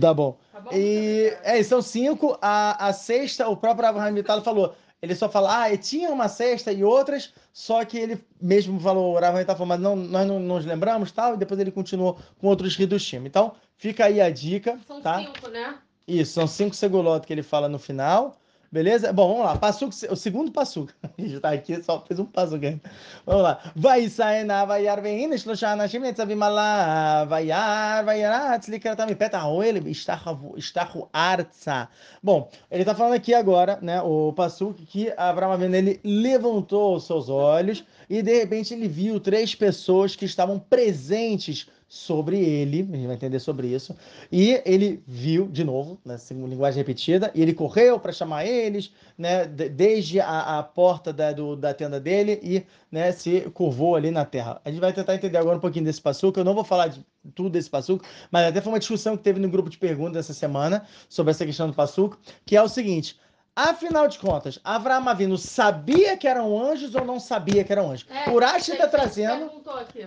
Tá 0.00 0.12
bom. 0.14 0.36
tá 0.52 0.60
bom? 0.60 0.70
E 0.74 1.34
é, 1.42 1.62
são 1.62 1.80
cinco. 1.80 2.36
A, 2.42 2.88
a 2.88 2.92
sexta, 2.92 3.48
o 3.48 3.56
próprio 3.56 3.88
Abraham 3.88 4.12
Vitalo 4.14 4.42
falou. 4.42 4.74
Ele 5.02 5.14
só 5.14 5.28
fala, 5.30 5.62
ah, 5.62 5.72
e 5.72 5.78
tinha 5.78 6.10
uma 6.10 6.28
sexta 6.28 6.70
e 6.70 6.84
outras, 6.84 7.32
só 7.52 7.82
que 7.84 7.96
ele 7.96 8.22
mesmo 8.40 8.78
falou, 8.78 9.14
o 9.14 9.16
Abraham 9.16 9.38
Vitalo 9.38 9.58
falou, 9.58 9.68
mas 9.68 9.80
não, 9.80 9.96
nós 9.96 10.28
não 10.28 10.38
nos 10.38 10.66
lembramos 10.66 11.10
tal, 11.10 11.34
e 11.34 11.36
depois 11.38 11.58
ele 11.58 11.70
continuou 11.70 12.18
com 12.38 12.48
outros 12.48 12.78
Hidushim. 12.78 13.24
Então, 13.24 13.54
fica 13.76 14.04
aí 14.04 14.20
a 14.20 14.28
dica, 14.28 14.78
São 14.86 15.00
tá? 15.00 15.18
cinco, 15.18 15.48
né? 15.48 15.78
Isso, 16.06 16.32
são 16.32 16.46
cinco 16.46 16.76
segulot 16.76 17.26
que 17.26 17.32
ele 17.32 17.42
fala 17.42 17.68
no 17.68 17.78
final. 17.78 18.36
Beleza? 18.72 19.12
Bom, 19.12 19.30
vamos 19.30 19.44
lá. 19.46 19.58
Passuco, 19.58 19.92
o 20.10 20.16
segundo 20.16 20.52
passuco. 20.52 20.92
A 21.02 21.20
gente 21.20 21.40
tá 21.40 21.50
aqui, 21.50 21.82
só 21.82 22.04
fez 22.06 22.20
um 22.20 22.24
passuco 22.24 22.64
ainda. 22.64 22.80
Vamos 23.26 23.42
lá. 23.42 23.58
Vai 23.74 24.08
sair 24.08 24.44
na 24.44 24.64
vaiar 24.64 25.02
veina, 25.02 25.36
shloshá 25.36 25.72
anashim 25.72 25.98
netzavim 25.98 26.40
alá, 26.40 27.24
vaiar, 27.24 28.04
vaiaratz, 28.04 28.68
likratam 28.68 29.08
peta 29.08 29.40
ele 29.64 29.90
estahu 29.90 31.08
arza. 31.12 31.88
Bom, 32.22 32.48
ele 32.70 32.84
tá 32.84 32.94
falando 32.94 33.14
aqui 33.14 33.34
agora, 33.34 33.76
né, 33.82 34.00
o 34.02 34.32
passuco, 34.32 34.74
que 34.86 35.12
Abraão 35.16 35.50
Avinu, 35.50 35.74
ele 35.74 36.00
levantou 36.04 36.94
os 36.94 37.06
seus 37.06 37.28
olhos 37.28 37.84
e 38.08 38.22
de 38.22 38.38
repente 38.38 38.72
ele 38.72 38.86
viu 38.86 39.18
três 39.18 39.52
pessoas 39.52 40.14
que 40.14 40.24
estavam 40.24 40.60
presentes 40.60 41.68
sobre 41.92 42.38
ele, 42.38 42.88
a 42.92 42.96
gente 42.96 43.06
vai 43.08 43.16
entender 43.16 43.40
sobre 43.40 43.66
isso, 43.66 43.96
e 44.30 44.62
ele 44.64 45.02
viu, 45.04 45.48
de 45.48 45.64
novo, 45.64 46.00
nessa 46.04 46.32
linguagem 46.32 46.78
repetida, 46.78 47.32
e 47.34 47.42
ele 47.42 47.52
correu 47.52 47.98
para 47.98 48.12
chamar 48.12 48.46
eles, 48.46 48.92
né, 49.18 49.44
de- 49.44 49.68
desde 49.68 50.20
a, 50.20 50.60
a 50.60 50.62
porta 50.62 51.12
da, 51.12 51.32
do- 51.32 51.56
da 51.56 51.74
tenda 51.74 51.98
dele 51.98 52.38
e 52.44 52.64
né, 52.92 53.10
se 53.10 53.40
curvou 53.52 53.96
ali 53.96 54.12
na 54.12 54.24
terra. 54.24 54.60
A 54.64 54.70
gente 54.70 54.80
vai 54.80 54.92
tentar 54.92 55.16
entender 55.16 55.36
agora 55.36 55.56
um 55.56 55.60
pouquinho 55.60 55.84
desse 55.84 56.00
passuco, 56.00 56.38
eu 56.38 56.44
não 56.44 56.54
vou 56.54 56.62
falar 56.62 56.86
de 56.86 57.04
tudo 57.34 57.50
desse 57.50 57.68
passuco, 57.68 58.04
mas 58.30 58.46
até 58.46 58.60
foi 58.60 58.72
uma 58.72 58.78
discussão 58.78 59.16
que 59.16 59.24
teve 59.24 59.40
no 59.40 59.50
grupo 59.50 59.68
de 59.68 59.76
perguntas 59.76 60.26
essa 60.26 60.32
semana 60.32 60.86
sobre 61.08 61.32
essa 61.32 61.44
questão 61.44 61.66
do 61.66 61.74
passuco, 61.74 62.16
que 62.46 62.56
é 62.56 62.62
o 62.62 62.68
seguinte, 62.68 63.18
afinal 63.54 64.08
de 64.08 64.18
contas, 64.18 64.58
Avraham 64.64 65.08
Avinu 65.08 65.36
sabia 65.36 66.16
que 66.16 66.26
eram 66.26 66.58
anjos 66.60 66.94
ou 66.94 67.04
não 67.04 67.20
sabia 67.20 67.64
que 67.64 67.72
eram 67.72 67.90
anjos? 67.90 68.06
É, 68.10 68.30
o 68.30 68.38
Rashi 68.38 68.66
Tem 68.66 68.74
está 68.74 68.86
que 68.86 68.96
trazendo... 68.96 69.50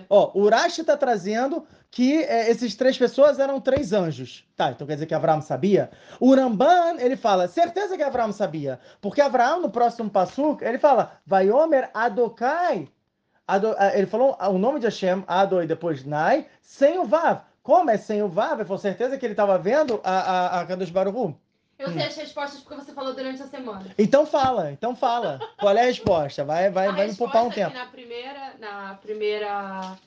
Ó, 0.08 0.30
o 0.34 0.42
Urashi 0.42 0.80
está 0.80 0.96
trazendo 0.96 1.66
que 1.90 2.24
é, 2.24 2.50
esses 2.50 2.74
três 2.74 2.98
pessoas 2.98 3.38
eram 3.38 3.60
três 3.60 3.92
anjos. 3.92 4.44
Tá, 4.56 4.70
então 4.70 4.86
quer 4.86 4.94
dizer 4.94 5.06
que 5.06 5.14
Abraão 5.14 5.40
sabia? 5.40 5.90
O 6.18 6.34
Ramban, 6.34 6.96
ele 6.98 7.16
fala, 7.16 7.46
certeza 7.46 7.96
que 7.96 8.02
Abraão 8.02 8.32
sabia. 8.32 8.80
Porque 9.00 9.20
Abraão, 9.20 9.60
no 9.60 9.70
próximo 9.70 10.10
Passuk, 10.10 10.64
ele 10.64 10.78
fala, 10.78 11.12
Vaiomer 11.24 11.90
Adokai. 11.94 12.88
Ado- 13.46 13.76
ah, 13.78 13.96
ele 13.96 14.06
falou 14.06 14.36
o 14.40 14.58
nome 14.58 14.80
de 14.80 14.86
Hashem, 14.86 15.22
Ado 15.26 15.62
e 15.62 15.66
depois 15.66 16.04
Nai, 16.04 16.46
sem 16.60 16.98
o 16.98 17.04
Vav. 17.04 17.42
Como 17.62 17.90
é 17.90 17.96
sem 17.96 18.22
o 18.22 18.28
Vav? 18.28 18.54
Ele 18.54 18.64
falou, 18.64 18.78
certeza 18.78 19.16
que 19.16 19.24
ele 19.24 19.32
estava 19.32 19.56
vendo 19.58 20.00
a, 20.02 20.18
a, 20.18 20.60
a 20.60 20.66
Kadosh 20.66 20.90
Baruch. 20.90 21.34
Eu 21.78 21.90
sei 21.92 22.02
as 22.04 22.16
respostas 22.16 22.60
porque 22.60 22.76
você 22.82 22.92
falou 22.92 23.14
durante 23.14 23.42
a 23.42 23.46
semana. 23.46 23.86
Então 23.98 24.24
fala, 24.24 24.70
então 24.70 24.94
fala. 24.94 25.40
Qual 25.58 25.76
é 25.76 25.82
a 25.82 25.86
resposta? 25.86 26.44
Vai, 26.44 26.70
vai, 26.70 26.88
a 26.88 26.92
vai 26.92 27.08
me 27.08 27.16
poupar 27.16 27.44
um 27.44 27.50
é 27.50 27.54
tempo. 27.54 27.74
na 27.74 27.86
primeira, 27.86 28.54
na 28.60 28.94
primeira, 29.02 29.98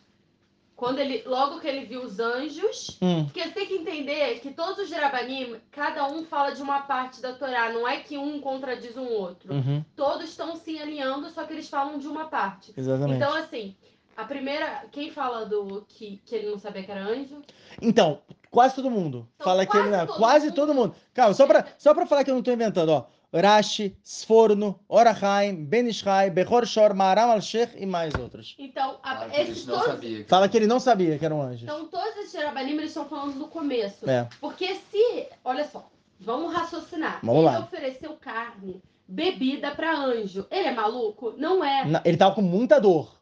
quando 0.76 1.00
ele, 1.00 1.24
logo 1.26 1.60
que 1.60 1.68
ele 1.68 1.86
viu 1.86 2.04
os 2.04 2.20
anjos, 2.20 2.98
Hum, 3.02 3.26
porque 3.26 3.44
você 3.44 3.50
tem 3.50 3.66
que 3.66 3.74
entender 3.76 4.40
que 4.40 4.52
todos 4.54 4.78
os 4.80 4.90
Jerabanim, 4.90 5.58
cada 5.72 6.08
um 6.08 6.24
fala 6.24 6.52
de 6.52 6.62
uma 6.62 6.82
parte 6.82 7.22
da 7.22 7.34
Torá, 7.34 7.70
não 7.72 7.88
é 7.88 7.98
que 7.98 8.18
um 8.18 8.40
contradiz 8.40 8.96
um 8.96 9.08
outro. 9.08 9.54
uhum, 9.54 9.84
Todos 9.96 10.30
estão 10.30 10.56
se 10.56 10.80
alinhando, 10.80 11.30
só 11.32 11.44
que 11.44 11.54
eles 11.54 11.68
falam 11.68 11.98
de 12.00 12.08
uma 12.08 12.26
parte. 12.26 12.74
exatamente. 12.78 13.18
Então, 13.18 13.34
assim, 13.34 13.76
a 14.16 14.24
primeira, 14.24 14.86
quem 14.92 15.12
fala 15.12 15.46
do 15.46 15.86
que, 15.88 16.22
que 16.26 16.36
ele 16.36 16.50
não 16.50 16.58
sabia 16.58 16.82
que 16.84 16.92
era 16.92 17.02
anjo? 17.04 17.42
Então, 17.82 18.20
quase 18.52 18.76
todo 18.76 18.90
mundo. 18.90 19.28
Então, 19.36 19.46
fala 19.46 19.66
que 19.66 19.78
ele 19.78 19.90
quase 19.90 19.98
não. 19.98 20.08
todo 20.08 20.18
Quase 20.18 20.46
mundo. 20.48 20.56
todo 20.56 20.74
mundo. 20.74 20.96
Calma, 21.14 21.34
só 21.34 21.46
pra, 21.48 21.66
só 21.78 21.94
pra 21.94 22.06
falar 22.06 22.24
que 22.24 22.32
eu 22.32 22.36
não 22.36 22.42
tô 22.44 22.52
inventando, 22.52 22.90
ó. 22.90 23.06
Rashi, 23.34 23.96
Sforno, 24.04 24.80
Orachaim, 24.88 25.54
Benishai, 25.66 26.30
Bechor 26.30 26.66
Shor, 26.66 26.96
Maram 26.96 27.32
al-Sheikh 27.32 27.74
e 27.78 27.86
mais 27.86 28.14
outros. 28.16 28.56
Então, 28.58 28.98
a- 29.04 29.26
que 29.26 29.42
esses 29.42 29.66
não 29.66 29.76
todos. 29.76 29.92
sabiam. 29.92 30.24
que- 30.24 30.30
Fala 30.30 30.48
que 30.48 30.56
ele 30.58 30.66
não 30.68 30.80
sabia 30.80 31.20
que 31.20 31.26
eram 31.26 31.42
anjos. 31.42 31.64
Então, 31.64 31.86
todos 31.88 32.16
esses 32.18 32.32
Jerabanim, 32.32 32.72
eles 32.72 32.86
estão 32.86 33.06
falando 33.06 33.36
no 33.36 33.48
começo. 33.50 34.10
É. 34.10 34.28
Porque 34.40 34.76
se, 34.90 35.28
olha 35.44 35.68
só, 35.68 35.88
vamos 36.22 36.54
raciocinar. 36.54 37.20
Vamos 37.22 37.44
ele 37.44 37.52
lá. 37.52 37.60
ofereceu 37.60 38.14
carne, 38.14 38.82
bebida 39.06 39.72
pra 39.72 39.94
anjo. 39.98 40.48
Ele 40.50 40.70
é 40.70 40.72
maluco? 40.74 41.34
Não 41.38 41.62
é. 41.64 41.84
Na- 41.86 42.02
Ele 42.06 42.16
tava 42.18 42.34
com 42.34 42.42
muita 42.42 42.80
dor. 42.80 43.17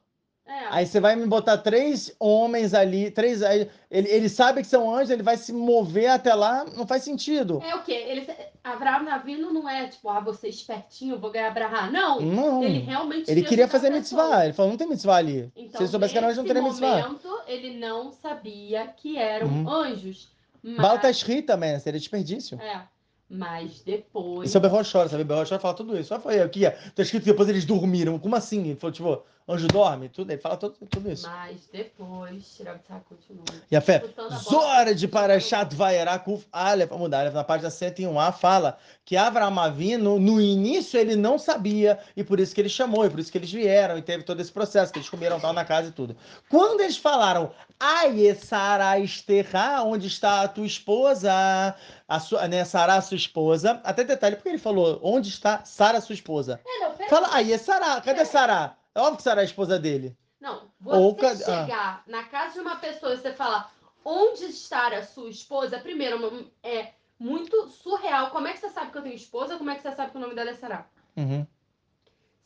É. 0.47 0.67
Aí 0.69 0.85
você 0.85 0.99
vai 0.99 1.15
me 1.15 1.25
botar 1.25 1.57
três 1.57 2.15
homens 2.19 2.73
ali, 2.75 3.09
três. 3.09 3.41
Ele, 3.41 3.69
ele 3.89 4.29
sabe 4.29 4.61
que 4.61 4.67
são 4.67 4.93
anjos, 4.93 5.09
ele 5.09 5.23
vai 5.23 5.37
se 5.37 5.51
mover 5.51 6.07
até 6.07 6.35
lá, 6.35 6.63
não 6.77 6.85
faz 6.85 7.03
sentido. 7.03 7.63
É 7.65 7.75
o 7.75 7.81
quê? 7.83 7.93
Ele, 7.93 8.27
Abraão 8.63 9.03
Navino 9.03 9.51
não 9.51 9.67
é 9.67 9.87
tipo, 9.87 10.07
ah, 10.07 10.19
você 10.19 10.45
é 10.45 10.49
espertinho, 10.51 11.17
vou 11.17 11.31
ganhar 11.31 11.47
Abraham. 11.47 11.89
Não. 11.91 12.21
Não. 12.21 12.63
Ele 12.63 12.77
Ele, 12.77 12.85
realmente 12.85 13.25
queria 13.25 13.65
ajudar 13.65 13.67
fazer 13.69 13.89
mitzvah. 13.89 14.43
Ele 14.45 14.53
falou, 14.53 14.69
não 14.71 14.77
tem 14.77 14.87
mitzvah 14.87 15.15
ali. 15.15 15.51
Então, 15.55 15.77
Se 15.79 15.83
ele 15.83 15.87
soubesse 15.89 16.11
que 16.13 16.17
era 16.19 16.27
anjo, 16.27 16.37
não 16.41 16.45
teria 16.47 16.61
mitzvah. 16.61 16.97
momento, 17.01 17.39
ele 17.47 17.79
não 17.79 18.11
sabia 18.11 18.85
que 18.95 19.17
eram 19.17 19.47
Uhum. 19.47 19.67
anjos. 19.69 20.29
Mas, 20.61 20.77
Baal 20.77 20.99
tá 20.99 21.09
escrito 21.09 21.47
também, 21.47 21.73
né? 21.73 21.79
Seria 21.79 21.99
desperdício. 21.99 22.59
é, 22.61 22.81
mas 23.27 23.81
depois. 23.81 24.47
Isso 24.49 24.57
é 24.57 24.59
o 24.59 24.61
Berrochora, 24.61 25.09
sabe? 25.09 25.23
O 25.23 25.25
Berrochora 25.25 25.59
fala 25.59 25.73
tudo 25.73 25.97
isso. 25.97 26.09
Só 26.09 26.19
foi 26.19 26.39
aqui, 26.39 26.65
ó. 26.67 26.71
Tá 26.91 27.01
escrito 27.01 27.23
que 27.23 27.31
depois 27.31 27.49
eles 27.49 27.65
dormiram. 27.65 28.19
Como 28.19 28.35
assim? 28.35 28.61
Ele 28.61 28.75
falou, 28.75 28.91
tipo, 28.93 29.23
anjo 29.47 29.67
dorme? 29.67 30.09
Tudo. 30.09 30.31
Ele 30.31 30.41
fala 30.41 30.57
tudo, 30.57 30.75
tudo 30.89 31.11
isso. 31.11 31.27
Mas 31.29 31.67
depois, 31.71 32.43
Shirabitzá 32.55 32.99
continua. 33.07 33.45
E 33.69 33.75
a 33.75 33.81
fé. 33.81 34.03
Zora 34.43 34.93
de 34.93 35.07
Parashat 35.07 35.75
Vaierá 35.75 36.17
Kuf 36.17 36.47
Aleph, 36.51 36.89
vamos 36.89 37.03
mudar, 37.03 37.31
na 37.31 37.43
página 37.43 37.69
101a 37.69 38.33
fala 38.33 38.77
que 39.03 39.15
Avraham 39.15 39.59
Avinu, 39.59 40.19
no 40.19 40.41
início 40.41 40.99
ele 40.99 41.15
não 41.15 41.37
sabia, 41.37 41.99
e 42.17 42.23
por 42.23 42.39
isso 42.39 42.55
que 42.55 42.61
ele 42.61 42.69
chamou, 42.69 43.05
e 43.05 43.09
por 43.09 43.19
isso 43.19 43.31
que 43.31 43.37
eles 43.37 43.51
vieram, 43.51 43.97
e 43.97 44.01
teve 44.01 44.23
todo 44.23 44.41
esse 44.41 44.51
processo, 44.51 44.91
que 44.91 44.97
eles 44.97 45.09
comeram 45.09 45.39
tal 45.39 45.53
na 45.53 45.63
casa 45.63 45.89
e 45.89 45.91
tudo. 45.91 46.17
Quando 46.49 46.81
eles 46.81 46.97
falaram, 46.97 47.51
Aie 47.79 48.33
Sara 48.33 48.97
Esterra, 48.99 49.83
onde 49.83 50.07
está 50.07 50.41
a 50.41 50.47
tua 50.47 50.65
esposa, 50.65 51.75
a 52.07 52.19
sua, 52.19 52.47
né, 52.47 52.65
Sara, 52.65 52.99
sua 53.01 53.17
esposa, 53.17 53.79
até 53.83 54.03
detalhe, 54.03 54.35
porque 54.35 54.49
ele 54.49 54.57
falou, 54.57 54.99
onde 55.03 55.29
está 55.29 55.63
Sara, 55.65 56.01
sua 56.01 56.15
esposa? 56.15 56.59
É, 56.65 56.79
não, 56.79 57.07
Fala, 57.07 57.35
Aie 57.35 57.57
Sara, 57.59 58.01
cadê 58.01 58.25
Sara? 58.25 58.75
É 58.95 58.99
óbvio 59.01 59.21
que 59.21 59.29
é 59.29 59.33
a 59.33 59.43
esposa 59.43 59.77
dele. 59.77 60.17
Não, 60.39 60.71
você 60.79 60.97
Ou 60.97 61.17
ah. 61.21 61.35
chegar 61.35 62.03
na 62.07 62.23
casa 62.23 62.53
de 62.53 62.59
uma 62.61 62.77
pessoa 62.77 63.13
e 63.13 63.17
você 63.17 63.33
falar 63.33 63.73
onde 64.05 64.45
está 64.45 64.87
a 64.87 65.03
sua 65.03 65.29
esposa, 65.29 65.79
primeiro, 65.79 66.49
é 66.63 66.93
muito 67.19 67.67
surreal. 67.69 68.29
Como 68.29 68.47
é 68.47 68.53
que 68.53 68.59
você 68.59 68.69
sabe 68.69 68.91
que 68.91 68.97
eu 68.97 69.01
tenho 69.01 69.15
esposa? 69.15 69.57
Como 69.57 69.69
é 69.69 69.75
que 69.75 69.81
você 69.81 69.91
sabe 69.91 70.11
que 70.11 70.17
o 70.17 70.21
nome 70.21 70.35
dela 70.35 70.51
é 70.51 70.53
Sarah? 70.53 70.87
Uhum. 71.17 71.45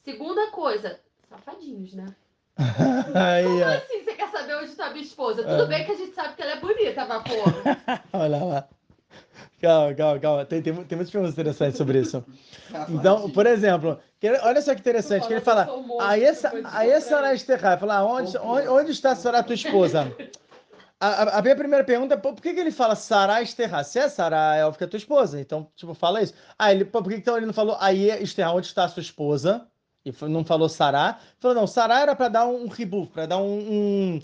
Segunda 0.01 0.49
coisa, 0.51 0.99
safadinhos, 1.29 1.93
né? 1.93 2.15
Como 2.57 3.63
assim 3.63 4.03
você 4.03 4.13
quer 4.15 4.29
saber 4.29 4.55
onde 4.55 4.71
está 4.71 4.87
a 4.87 4.91
minha 4.91 5.03
esposa? 5.03 5.43
Tudo 5.43 5.63
Ah. 5.63 5.67
bem 5.67 5.85
que 5.85 5.91
a 5.91 5.95
gente 5.95 6.13
sabe 6.13 6.35
que 6.35 6.41
ela 6.41 6.53
é 6.53 6.59
bonita, 6.59 7.05
vapor. 7.05 7.53
Olha 8.13 8.43
lá. 8.43 8.69
Calma, 9.61 9.93
calma, 9.93 10.19
calma. 10.19 10.45
Tem, 10.45 10.61
tem, 10.61 10.73
tem 10.73 10.95
muitas 10.95 11.09
perguntas 11.11 11.33
interessantes 11.33 11.77
sobre 11.77 11.99
isso. 11.99 12.23
Então, 12.89 13.29
por 13.31 13.45
exemplo, 13.47 13.99
que- 14.19 14.29
olha 14.29 14.61
só 14.61 14.73
que 14.75 14.79
interessante, 14.81 15.25
que 15.27 15.33
ele 15.33 15.41
fala, 15.41 15.67
aí 16.01 16.23
essa, 16.23 16.51
aí 16.65 16.89
essa 16.91 17.09
Sarah 17.09 17.33
Esterra, 17.33 17.77
fala, 17.77 17.97
"Ah, 17.97 18.05
onde, 18.05 18.37
onde, 18.37 18.67
onde 18.67 18.91
está 18.91 19.15
Sarah, 19.15 19.41
tua 19.43 19.55
esposa? 19.55 20.11
A, 21.01 21.07
a- 21.07 21.39
a 21.39 21.41
minha 21.41 21.55
primeira 21.55 21.81
pergunta 21.85 22.15
é, 22.15 22.17
por 22.17 22.35
que, 22.35 22.53
que 22.53 22.59
ele 22.59 22.71
fala 22.71 22.93
Sarah 22.93 23.41
Esterra? 23.41 23.85
Se 23.85 23.97
é 23.99 24.09
Sarah, 24.09 24.57
é 24.57 24.65
óbvio 24.65 24.79
que 24.79 24.83
é 24.83 24.87
tua 24.87 24.97
esposa, 24.97 25.39
então, 25.39 25.65
tipo, 25.73 25.93
fala 25.93 26.21
isso. 26.21 26.33
Ah, 26.57 26.73
ele, 26.73 26.83
por 26.83 27.01
que, 27.07 27.15
então 27.15 27.37
ele 27.37 27.45
não 27.45 27.53
falou, 27.53 27.77
aí 27.79 28.09
Esterra, 28.21 28.51
onde 28.51 28.67
está 28.67 28.83
a 28.83 28.89
sua 28.89 28.99
esposa? 29.01 29.65
E 30.03 30.11
foi- 30.11 30.27
não 30.27 30.43
falou 30.43 30.67
Sarah. 30.67 31.17
Falou, 31.39 31.55
não, 31.55 31.65
Sarah 31.67 32.01
era 32.01 32.15
para 32.17 32.27
dar 32.27 32.45
um 32.47 32.67
reboot, 32.67 33.11
para 33.13 33.25
dar 33.27 33.37
um, 33.37 33.45
um- 34.15 34.21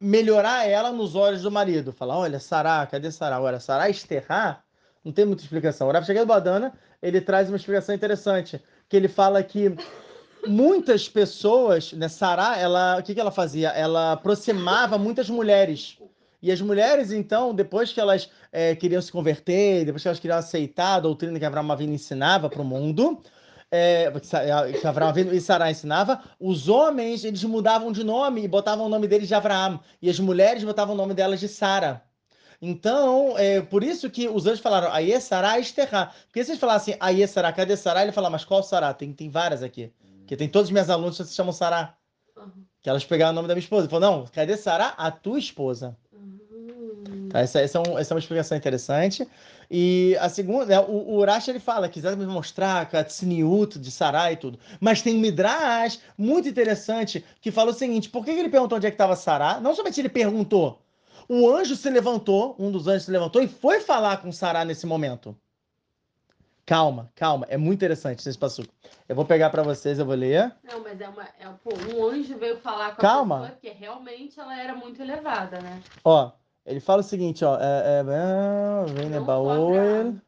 melhorar 0.00 0.68
ela 0.68 0.92
nos 0.92 1.14
olhos 1.14 1.42
do 1.42 1.50
marido. 1.50 1.92
Falar, 1.92 2.18
olha, 2.18 2.38
Sarah, 2.38 2.86
cadê 2.86 3.10
Sarah? 3.10 3.36
Agora, 3.36 3.58
Sarah 3.58 3.90
Esterra, 3.90 4.62
não 5.04 5.12
tem 5.12 5.24
muita 5.24 5.42
explicação. 5.42 5.88
O 5.88 5.92
Rav 5.92 6.04
Shagel 6.04 6.26
Badana, 6.26 6.72
ele 7.02 7.20
traz 7.20 7.48
uma 7.48 7.56
explicação 7.56 7.94
interessante, 7.94 8.60
que 8.88 8.96
ele 8.96 9.08
fala 9.08 9.42
que 9.42 9.74
muitas 10.46 11.08
pessoas, 11.08 11.92
né, 11.92 12.08
Sarah, 12.08 12.58
ela, 12.58 12.98
o 12.98 13.02
que, 13.02 13.14
que 13.14 13.20
ela 13.20 13.30
fazia? 13.30 13.70
Ela 13.70 14.12
aproximava 14.12 14.98
muitas 14.98 15.28
mulheres. 15.28 15.98
E 16.40 16.50
as 16.50 16.60
mulheres, 16.60 17.12
então, 17.12 17.54
depois 17.54 17.92
que 17.92 18.00
elas 18.00 18.28
eh, 18.52 18.74
queriam 18.74 19.00
se 19.00 19.12
converter, 19.12 19.84
depois 19.84 20.02
que 20.02 20.08
elas 20.08 20.18
queriam 20.18 20.38
aceitar 20.38 20.96
a 20.96 21.00
doutrina 21.00 21.38
que 21.38 21.44
Abraão 21.44 21.70
Avinu 21.70 21.94
ensinava 21.94 22.50
para 22.50 22.60
o 22.60 22.64
mundo, 22.64 23.22
que 24.20 24.26
Sa- 24.26 24.42
que 24.70 24.86
Abraão 24.86 25.08
Avinu 25.08 25.32
e 25.32 25.40
Sarah 25.40 25.70
ensinava, 25.70 26.22
os 26.38 26.68
homens, 26.68 27.24
eles 27.24 27.42
mudavam 27.44 27.90
de 27.90 28.04
nome 28.04 28.42
e 28.42 28.48
botavam 28.48 28.84
o 28.84 28.88
nome 28.88 29.08
deles 29.08 29.26
de 29.28 29.34
Abraão. 29.34 29.80
E 30.00 30.10
as 30.10 30.20
mulheres 30.20 30.62
botavam 30.62 30.94
o 30.94 30.98
nome 30.98 31.14
delas 31.14 31.40
de 31.40 31.48
Sara. 31.48 32.02
Então, 32.60 33.36
é 33.36 33.60
por 33.60 33.82
isso 33.82 34.08
que 34.08 34.28
os 34.28 34.46
anjos 34.46 34.60
falaram, 34.60 34.92
Aie 34.92 35.18
Sará 35.20 35.58
Esterra. 35.58 36.12
Porque 36.26 36.44
se 36.44 36.52
eles 36.52 36.60
falassem 36.60 36.96
Aie 37.00 37.26
Sará, 37.26 37.52
cadê 37.52 37.76
Sará? 37.76 38.02
Ele 38.02 38.12
fala, 38.12 38.30
mas 38.30 38.44
qual 38.44 38.62
Sará? 38.62 38.92
Tem, 38.94 39.12
tem 39.12 39.28
várias 39.30 39.62
aqui. 39.62 39.90
Porque 40.18 40.36
tem 40.36 40.48
todos 40.48 40.68
os 40.68 40.72
meus 40.72 40.88
alunos 40.88 41.16
que 41.16 41.24
se 41.24 41.34
chamam 41.34 41.52
Sará. 41.52 41.96
Uhum. 42.36 42.64
Que 42.80 42.88
elas 42.88 43.04
pegaram 43.04 43.32
o 43.32 43.34
nome 43.34 43.48
da 43.48 43.54
minha 43.54 43.64
esposa. 43.64 43.84
Ele 43.86 43.90
falou, 43.90 44.10
não, 44.18 44.26
cadê 44.26 44.56
Sará? 44.56 44.94
A 44.96 45.10
tua 45.10 45.38
esposa. 45.38 45.96
Tá, 47.32 47.40
essa, 47.40 47.60
essa, 47.60 47.78
é 47.78 47.80
um- 47.80 47.98
essa 47.98 48.12
é 48.12 48.14
uma 48.14 48.20
explicação 48.20 48.56
interessante. 48.56 49.26
E 49.70 50.16
a 50.20 50.28
segunda, 50.28 50.66
né, 50.66 50.78
o, 50.80 50.92
o 50.92 51.16
Urash 51.18 51.48
ele 51.48 51.58
fala, 51.58 51.88
quiser 51.88 52.16
me 52.16 52.26
mostrar 52.26 52.88
a 52.92 53.04
tsniut 53.04 53.78
de 53.78 53.90
Sará 53.90 54.30
e 54.30 54.36
tudo. 54.36 54.58
Mas 54.80 55.00
tem 55.02 55.16
um 55.16 55.20
Midrash 55.20 55.98
muito 56.16 56.48
interessante 56.48 57.24
que 57.40 57.50
fala 57.50 57.70
o 57.70 57.74
seguinte: 57.74 58.08
por 58.10 58.24
que 58.24 58.34
que 58.34 58.38
ele 58.40 58.48
perguntou 58.50 58.76
onde 58.76 58.86
é 58.86 58.90
que 58.90 58.94
estava 58.94 59.16
Sará? 59.16 59.60
Não 59.60 59.74
somente 59.74 60.00
ele 60.00 60.08
perguntou, 60.10 60.80
o 61.28 61.48
anjo 61.48 61.74
se 61.74 61.88
levantou, 61.88 62.54
um 62.58 62.70
dos 62.70 62.86
anjos 62.86 63.04
se 63.04 63.10
levantou 63.10 63.42
e 63.42 63.48
foi 63.48 63.80
falar 63.80 64.18
com 64.18 64.30
Sará 64.30 64.64
nesse 64.64 64.86
momento. 64.86 65.34
Calma, 66.64 67.10
calma, 67.16 67.44
é 67.50 67.56
muito 67.56 67.78
interessante 67.78 68.26
esse 68.26 68.38
passo. 68.38 68.62
Eu 69.08 69.16
vou 69.16 69.24
pegar 69.24 69.50
para 69.50 69.62
vocês, 69.64 69.98
eu 69.98 70.06
vou 70.06 70.14
ler. 70.14 70.54
Não, 70.62 70.80
mas 70.80 71.00
é 71.00 71.08
uma. 71.08 71.24
É, 71.24 71.48
pô, 71.62 71.70
um 71.92 72.04
anjo 72.08 72.38
veio 72.38 72.56
falar 72.58 72.94
com 72.94 73.02
Calma. 73.02 73.34
a 73.34 73.38
pessoa 73.40 73.58
porque 73.60 73.70
realmente 73.76 74.38
ela 74.38 74.56
era 74.58 74.74
muito 74.74 75.02
elevada, 75.02 75.60
né? 75.60 75.80
Ó, 76.04 76.30
ele 76.64 76.80
fala 76.80 77.00
o 77.00 77.04
seguinte, 77.04 77.44
ó. 77.44 77.58
É, 77.58 77.60
é, 77.60 78.02
é, 78.02 78.92
vem 78.92 79.08
Nebaoel. 79.10 80.14
só 80.14 80.18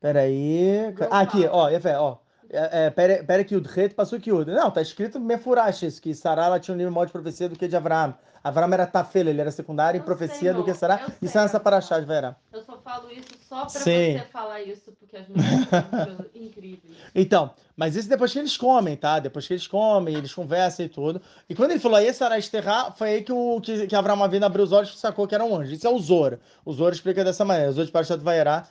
Peraí. 0.00 0.94
Ah, 1.10 1.20
aqui, 1.20 1.46
ó, 1.50 1.68
ó. 1.98 2.18
É, 2.52 2.86
é, 2.86 2.90
pera, 2.90 3.22
pera 3.22 3.44
que 3.44 3.54
o 3.54 3.60
Dret 3.60 3.94
passou 3.94 4.18
que 4.18 4.32
o. 4.32 4.44
Não, 4.44 4.70
tá 4.70 4.82
escrito 4.82 5.20
Mefurash, 5.20 5.82
isso, 5.82 6.02
que 6.02 6.12
Sarah 6.14 6.46
ela 6.46 6.60
tinha 6.60 6.74
um 6.74 6.78
livro 6.78 6.92
maior 6.92 7.06
de 7.06 7.12
profecia 7.12 7.48
do 7.48 7.56
que 7.56 7.68
de 7.68 7.76
Abraão. 7.76 8.14
Abraão 8.42 8.72
era 8.72 8.86
Tafel, 8.86 9.28
ele 9.28 9.40
era 9.40 9.50
secundário 9.50 9.98
em 9.98 10.00
Eu 10.00 10.04
profecia 10.04 10.38
sei, 10.38 10.52
do 10.54 10.64
que 10.64 10.74
sei, 10.74 10.88
é 10.88 10.98
nessa 11.22 11.40
amor. 11.40 11.60
paraxá 11.60 12.00
de 12.00 12.06
Verá. 12.06 12.34
Eu 12.52 12.62
só 12.62 12.78
falo 12.78 13.10
isso 13.10 13.28
só 13.46 13.60
pra 13.60 13.68
Sim. 13.68 14.18
você 14.18 14.24
falar 14.32 14.62
isso, 14.62 14.92
porque 14.98 15.16
as 15.16 15.28
mulheres 15.28 15.68
são 15.68 16.26
incríveis. 16.34 16.96
Então, 17.14 17.50
mas 17.76 17.94
isso 17.96 18.08
depois 18.08 18.32
que 18.32 18.38
eles 18.38 18.56
comem, 18.56 18.96
tá? 18.96 19.18
Depois 19.20 19.46
que 19.46 19.52
eles 19.52 19.66
comem, 19.66 20.16
eles 20.16 20.32
conversam 20.32 20.86
e 20.86 20.88
tudo. 20.88 21.20
E 21.48 21.54
quando 21.54 21.72
ele 21.72 21.80
falou 21.80 21.98
aí, 21.98 22.12
Sarah 22.14 22.38
Esterra, 22.38 22.90
foi 22.92 23.10
aí 23.10 23.22
que, 23.22 23.32
o, 23.32 23.60
que, 23.60 23.86
que 23.86 23.94
Abraão 23.94 24.24
Avinu 24.24 24.46
abriu 24.46 24.64
os 24.64 24.72
olhos 24.72 24.94
e 24.94 24.98
sacou 24.98 25.28
que 25.28 25.34
era 25.34 25.44
um 25.44 25.54
anjo. 25.54 25.74
Isso 25.74 25.86
é 25.86 25.90
o 25.90 25.98
Zor. 25.98 26.38
O 26.64 26.72
Zor 26.72 26.92
explica 26.92 27.22
dessa 27.22 27.44
maneira. 27.44 27.70
O 27.70 27.74
Zor 27.74 27.84
de 27.84 28.24
Vaierá, 28.24 28.66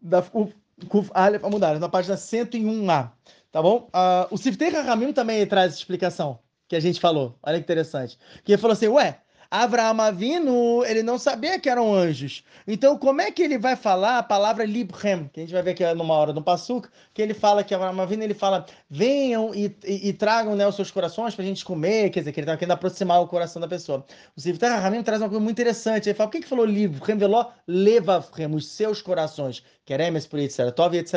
da 0.00 0.22
Kuf 0.22 0.54
Kuf 0.88 1.10
Aleph 1.14 1.44
Amudar, 1.44 1.78
na 1.78 1.88
página 1.88 2.16
101a. 2.16 3.10
Tá 3.50 3.62
bom? 3.62 3.88
Ah, 3.92 4.26
o 4.30 4.38
Siftei 4.38 4.70
Rahamim 4.70 5.12
também 5.12 5.46
traz 5.46 5.74
explicação 5.74 6.38
que 6.66 6.76
a 6.76 6.80
gente 6.80 7.00
falou. 7.00 7.38
Olha 7.42 7.58
que 7.58 7.64
interessante. 7.64 8.18
Que 8.44 8.52
ele 8.52 8.60
falou 8.60 8.72
assim, 8.72 8.88
ué, 8.88 9.20
Abraão 9.52 10.00
Avinu, 10.00 10.82
ele 10.82 11.02
não 11.02 11.18
sabia 11.18 11.60
que 11.60 11.68
eram 11.68 11.92
anjos. 11.94 12.42
Então, 12.66 12.96
como 12.96 13.20
é 13.20 13.30
que 13.30 13.42
ele 13.42 13.58
vai 13.58 13.76
falar 13.76 14.16
a 14.16 14.22
palavra 14.22 14.64
Libhem? 14.64 15.28
Que 15.30 15.40
a 15.40 15.42
gente 15.42 15.52
vai 15.52 15.62
ver 15.62 15.72
aqui 15.72 15.84
numa 15.92 16.14
hora 16.14 16.32
no 16.32 16.42
Passuca, 16.42 16.88
que 17.12 17.20
ele 17.20 17.34
fala 17.34 17.62
que 17.62 17.74
Abraão 17.74 18.00
Avinu, 18.00 18.22
ele 18.22 18.32
fala, 18.32 18.64
venham 18.88 19.54
e, 19.54 19.76
e, 19.84 20.08
e 20.08 20.12
tragam 20.14 20.56
né, 20.56 20.66
os 20.66 20.74
seus 20.74 20.90
corações 20.90 21.34
pra 21.34 21.44
gente 21.44 21.66
comer, 21.66 22.08
quer 22.08 22.20
dizer, 22.20 22.32
que 22.32 22.40
ele 22.40 22.46
tá 22.46 22.56
querendo 22.56 22.72
aproximar 22.72 23.20
o 23.20 23.28
coração 23.28 23.60
da 23.60 23.68
pessoa. 23.68 24.02
O 24.34 24.40
Siftei 24.40 24.70
Rahamim 24.70 25.02
traz 25.02 25.20
uma 25.20 25.28
coisa 25.28 25.44
muito 25.44 25.60
interessante. 25.60 26.08
Ele 26.08 26.16
fala, 26.16 26.30
por 26.30 26.38
que 26.38 26.44
que 26.44 26.48
falou 26.48 26.64
Libhem? 26.64 27.18
Veló 27.18 27.50
Levavhem, 27.68 28.54
os 28.54 28.68
seus 28.68 29.02
corações. 29.02 29.62
Queremes 29.84 30.26
por 30.26 30.38
etc. 30.38 30.72
Tov 30.74 30.96
etc. 30.96 31.14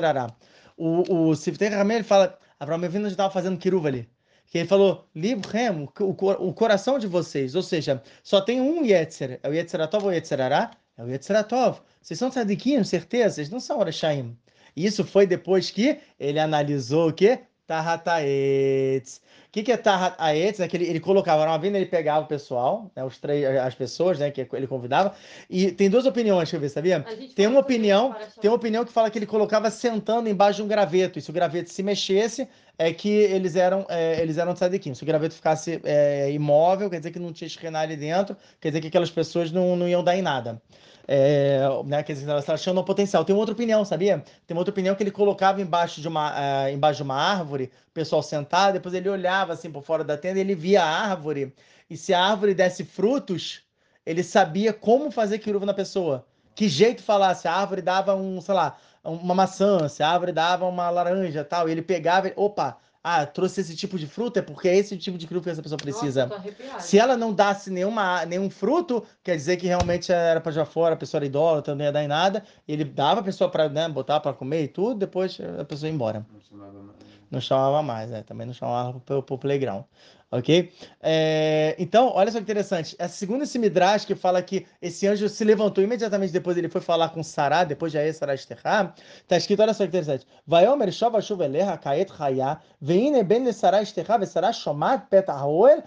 O, 0.76 1.30
o 1.30 1.34
Rahamim, 1.72 1.94
ele 1.94 2.04
fala, 2.04 2.38
Abraão 2.60 2.84
Avinu 2.84 3.06
já 3.06 3.12
estava 3.12 3.32
fazendo 3.32 3.58
kiruva 3.58 3.88
ali. 3.88 4.10
Que 4.56 4.60
ele 4.60 4.70
falou, 4.70 5.06
Libhem, 5.14 5.90
o, 6.00 6.48
o 6.48 6.54
coração 6.54 6.98
de 6.98 7.08
vocês. 7.08 7.56
Ou 7.56 7.62
seja, 7.62 8.02
só 8.24 8.40
tem 8.40 8.62
um 8.62 8.86
Yetzer. 8.86 9.38
É 9.44 9.50
o 9.50 9.54
Yetzeratov 9.54 10.06
ou 10.06 10.14
Yetzerará? 10.14 10.72
É 10.98 11.04
o 11.04 11.10
Yetzeratov. 11.10 11.82
Vocês 12.02 12.18
são 12.18 12.30
tzadikim, 12.30 12.82
certeza? 12.86 13.36
Vocês 13.36 13.50
não 13.50 13.60
são 13.60 13.80
Orashaim. 13.80 14.34
Isso 14.74 15.04
foi 15.04 15.28
depois 15.28 15.72
que 15.72 16.00
ele 16.18 16.40
analisou 16.40 17.10
o 17.10 17.14
quê? 17.14 17.42
Tahataetz. 17.68 19.18
O 19.48 19.52
que, 19.52 19.64
que 19.64 19.72
é 19.72 19.78
Tahataetz? 19.78 20.60
É 20.60 20.68
que 20.68 20.78
ele, 20.78 20.86
ele 20.86 21.00
colocava, 21.00 21.44
uma 21.44 21.58
vez 21.58 21.74
ele 21.74 21.86
pegava 21.86 22.26
o 22.26 22.28
pessoal, 22.28 22.92
né, 22.96 23.04
os 23.04 23.18
três, 23.18 23.46
as 23.58 23.74
pessoas 23.74 24.20
né, 24.20 24.30
que 24.32 24.48
ele 24.54 24.68
convidava. 24.68 25.14
E 25.50 25.72
tem 25.72 25.90
duas 25.90 26.06
opiniões, 26.06 26.50
deixa 26.50 26.58
eu 26.58 26.62
ver, 26.62 26.70
sabia? 26.70 27.06
Tem 27.36 27.48
uma 27.48 27.60
opinião, 27.60 28.16
tem 28.40 28.50
uma 28.50 28.58
opinião 28.58 28.86
que 28.86 28.92
fala 28.92 29.10
que 29.10 29.18
ele 29.18 29.26
colocava 29.26 29.70
sentando 29.72 30.30
embaixo 30.30 30.58
de 30.58 30.64
um 30.64 30.68
graveto. 30.68 31.20
E 31.20 31.22
se 31.22 31.30
o 31.30 31.34
graveto 31.34 31.70
se 31.72 31.82
mexesse, 31.82 32.48
é 32.78 32.92
que 32.94 33.10
eles 33.10 33.56
eram, 33.56 33.86
é, 33.90 34.22
eles 34.22 34.38
eram 34.38 34.54
tzadikim. 34.54 34.94
Se 34.94 35.04
o 35.04 35.06
graveto 35.06 35.36
ficasse 35.36 35.80
é, 35.84 36.32
imóvel, 36.32 36.90
quer 36.90 36.98
dizer 36.98 37.12
que 37.12 37.20
não 37.20 37.32
tinha 37.32 37.48
esquená 37.48 37.80
ali 37.82 37.96
dentro, 37.96 38.36
quer 38.60 38.70
dizer 38.70 38.82
que 38.82 38.88
aquelas 38.88 39.10
pessoas 39.10 39.52
não, 39.52 39.76
não 39.76 39.88
iam 39.88 40.04
dar 40.04 40.16
em 40.16 40.22
nada. 40.22 40.62
é, 41.08 41.62
né, 41.86 42.04
quer 42.04 42.14
dizer, 42.14 42.30
ela 42.30 42.44
achando 42.48 42.80
o 42.80 42.84
potencial. 42.84 43.24
Tem 43.24 43.36
outra 43.36 43.54
opinião, 43.54 43.86
sabia? 43.86 44.24
Tem 44.46 44.58
outra 44.58 44.72
opinião 44.72 44.96
que 44.96 45.04
ele 45.04 45.12
colocava 45.12 45.62
embaixo 45.62 46.02
de 46.02 46.08
uma, 46.08 46.32
uh, 46.32 46.70
embaixo 46.70 46.98
de 46.98 47.04
uma 47.04 47.16
árvore, 47.16 47.72
o 47.90 47.94
pessoal 47.94 48.22
sentado, 48.24 48.74
depois 48.74 48.94
ele 48.94 49.10
olhava 49.10 49.54
assim 49.54 49.72
por 49.72 49.84
fora 49.84 50.04
da 50.04 50.18
tenda 50.18 50.40
e 50.40 50.42
ele 50.42 50.56
via 50.56 50.84
a 50.84 51.10
árvore. 51.10 51.54
E 51.90 51.96
se 51.96 52.14
a 52.14 52.24
árvore 52.24 52.54
desse 52.54 52.84
frutos, 52.84 53.62
ele 54.06 54.24
sabia 54.24 54.74
como 54.74 55.12
fazer 55.12 55.40
quiruva 55.40 55.66
na 55.66 55.74
pessoa. 55.74 56.26
Que 56.56 56.70
jeito 56.70 57.04
falar, 57.04 57.36
se 57.36 57.48
a 57.48 57.54
árvore 57.54 57.82
dava 57.82 58.16
um, 58.16 58.40
sei 58.40 58.56
lá, 58.56 58.78
uma 59.06 59.36
maçã, 59.36 59.88
se 59.88 60.02
a 60.04 60.10
árvore 60.10 60.32
dava 60.32 60.66
uma 60.66 60.90
laranja 60.90 61.44
tal, 61.44 61.68
e 61.68 61.72
ele 61.72 61.82
pegava, 61.82 62.32
opa, 62.36 62.78
ah, 63.08 63.24
trouxe 63.24 63.62
esse 63.62 63.76
tipo 63.76 64.00
de 64.00 64.08
fruta, 64.08 64.40
é 64.40 64.42
porque 64.42 64.68
é 64.68 64.78
esse 64.78 64.98
tipo 64.98 65.16
de 65.16 65.28
fruta 65.28 65.44
que 65.44 65.50
essa 65.52 65.62
pessoa 65.62 65.78
precisa. 65.78 66.26
Nossa, 66.26 66.80
Se 66.80 66.98
ela 66.98 67.16
não 67.16 67.32
desse 67.32 67.70
nenhuma, 67.70 68.26
nenhum 68.26 68.50
fruto, 68.50 69.06
quer 69.24 69.36
dizer 69.36 69.58
que 69.58 69.68
realmente 69.68 70.12
era 70.12 70.42
para 70.42 70.52
já 70.52 70.66
fora, 70.66 70.96
a 70.96 70.98
pessoa 70.98 71.20
era 71.20 71.28
idólatra, 71.28 71.76
não 71.76 71.86
ia 71.86 71.92
dar 71.92 72.04
em 72.04 72.08
nada. 72.08 72.44
E 72.68 72.74
ele 72.74 72.84
dava 72.84 73.20
a 73.20 73.24
pessoa 73.24 73.48
para 73.48 73.70
né, 73.70 73.88
botar 73.88 74.20
para 74.20 74.34
comer 74.34 74.64
e 74.64 74.68
tudo, 74.68 74.96
depois 74.96 75.38
a 75.60 75.64
pessoa 75.64 75.88
ia 75.88 75.94
embora. 75.94 76.26
Não 76.52 76.84
mais. 76.84 77.15
Não 77.36 77.42
chamava 77.42 77.84
mais, 77.84 78.10
né? 78.10 78.24
Também 78.24 78.48
não 78.48 78.54
chamava 78.54 79.00
para 79.00 79.18
o 79.18 79.38
playground 79.38 79.84
ok? 80.32 80.72
É, 81.02 81.76
então, 81.80 82.12
olha 82.14 82.32
só 82.32 82.38
que 82.38 82.44
interessante. 82.44 82.96
É 83.00 83.08
segundo 83.08 83.44
esse 83.44 83.58
Midrash 83.58 84.06
que 84.06 84.16
fala 84.16 84.42
que 84.42 84.66
esse 84.82 85.08
anjo 85.08 85.28
se 85.30 85.44
levantou 85.44 85.84
imediatamente 85.84 86.32
depois 86.32 86.58
ele 86.58 86.70
foi 86.70 86.82
falar 86.82 87.10
com 87.10 87.24
Sará, 87.24 87.64
depois 87.64 87.92
de 87.92 88.14
Sará 88.14 88.34
Esterra, 88.34 88.94
tá 89.28 89.38
escrito, 89.38 89.62
olha 89.62 89.74
só 89.74 89.84
que 89.84 89.90
interessante. 89.90 90.26
Vaiomer 90.46 90.92
shova 90.92 91.22
shuveleha 91.22 91.78
kaet 91.78 92.12
chaya, 92.12 92.60
veine 92.82 93.24
ben 93.24 93.52
Sará 93.52 93.82
Esterra, 93.82 94.18
ve 94.18 94.26
Sará 94.26 94.52
shomat 94.52 95.08
pet 95.10 95.30
haoel, 95.30 95.84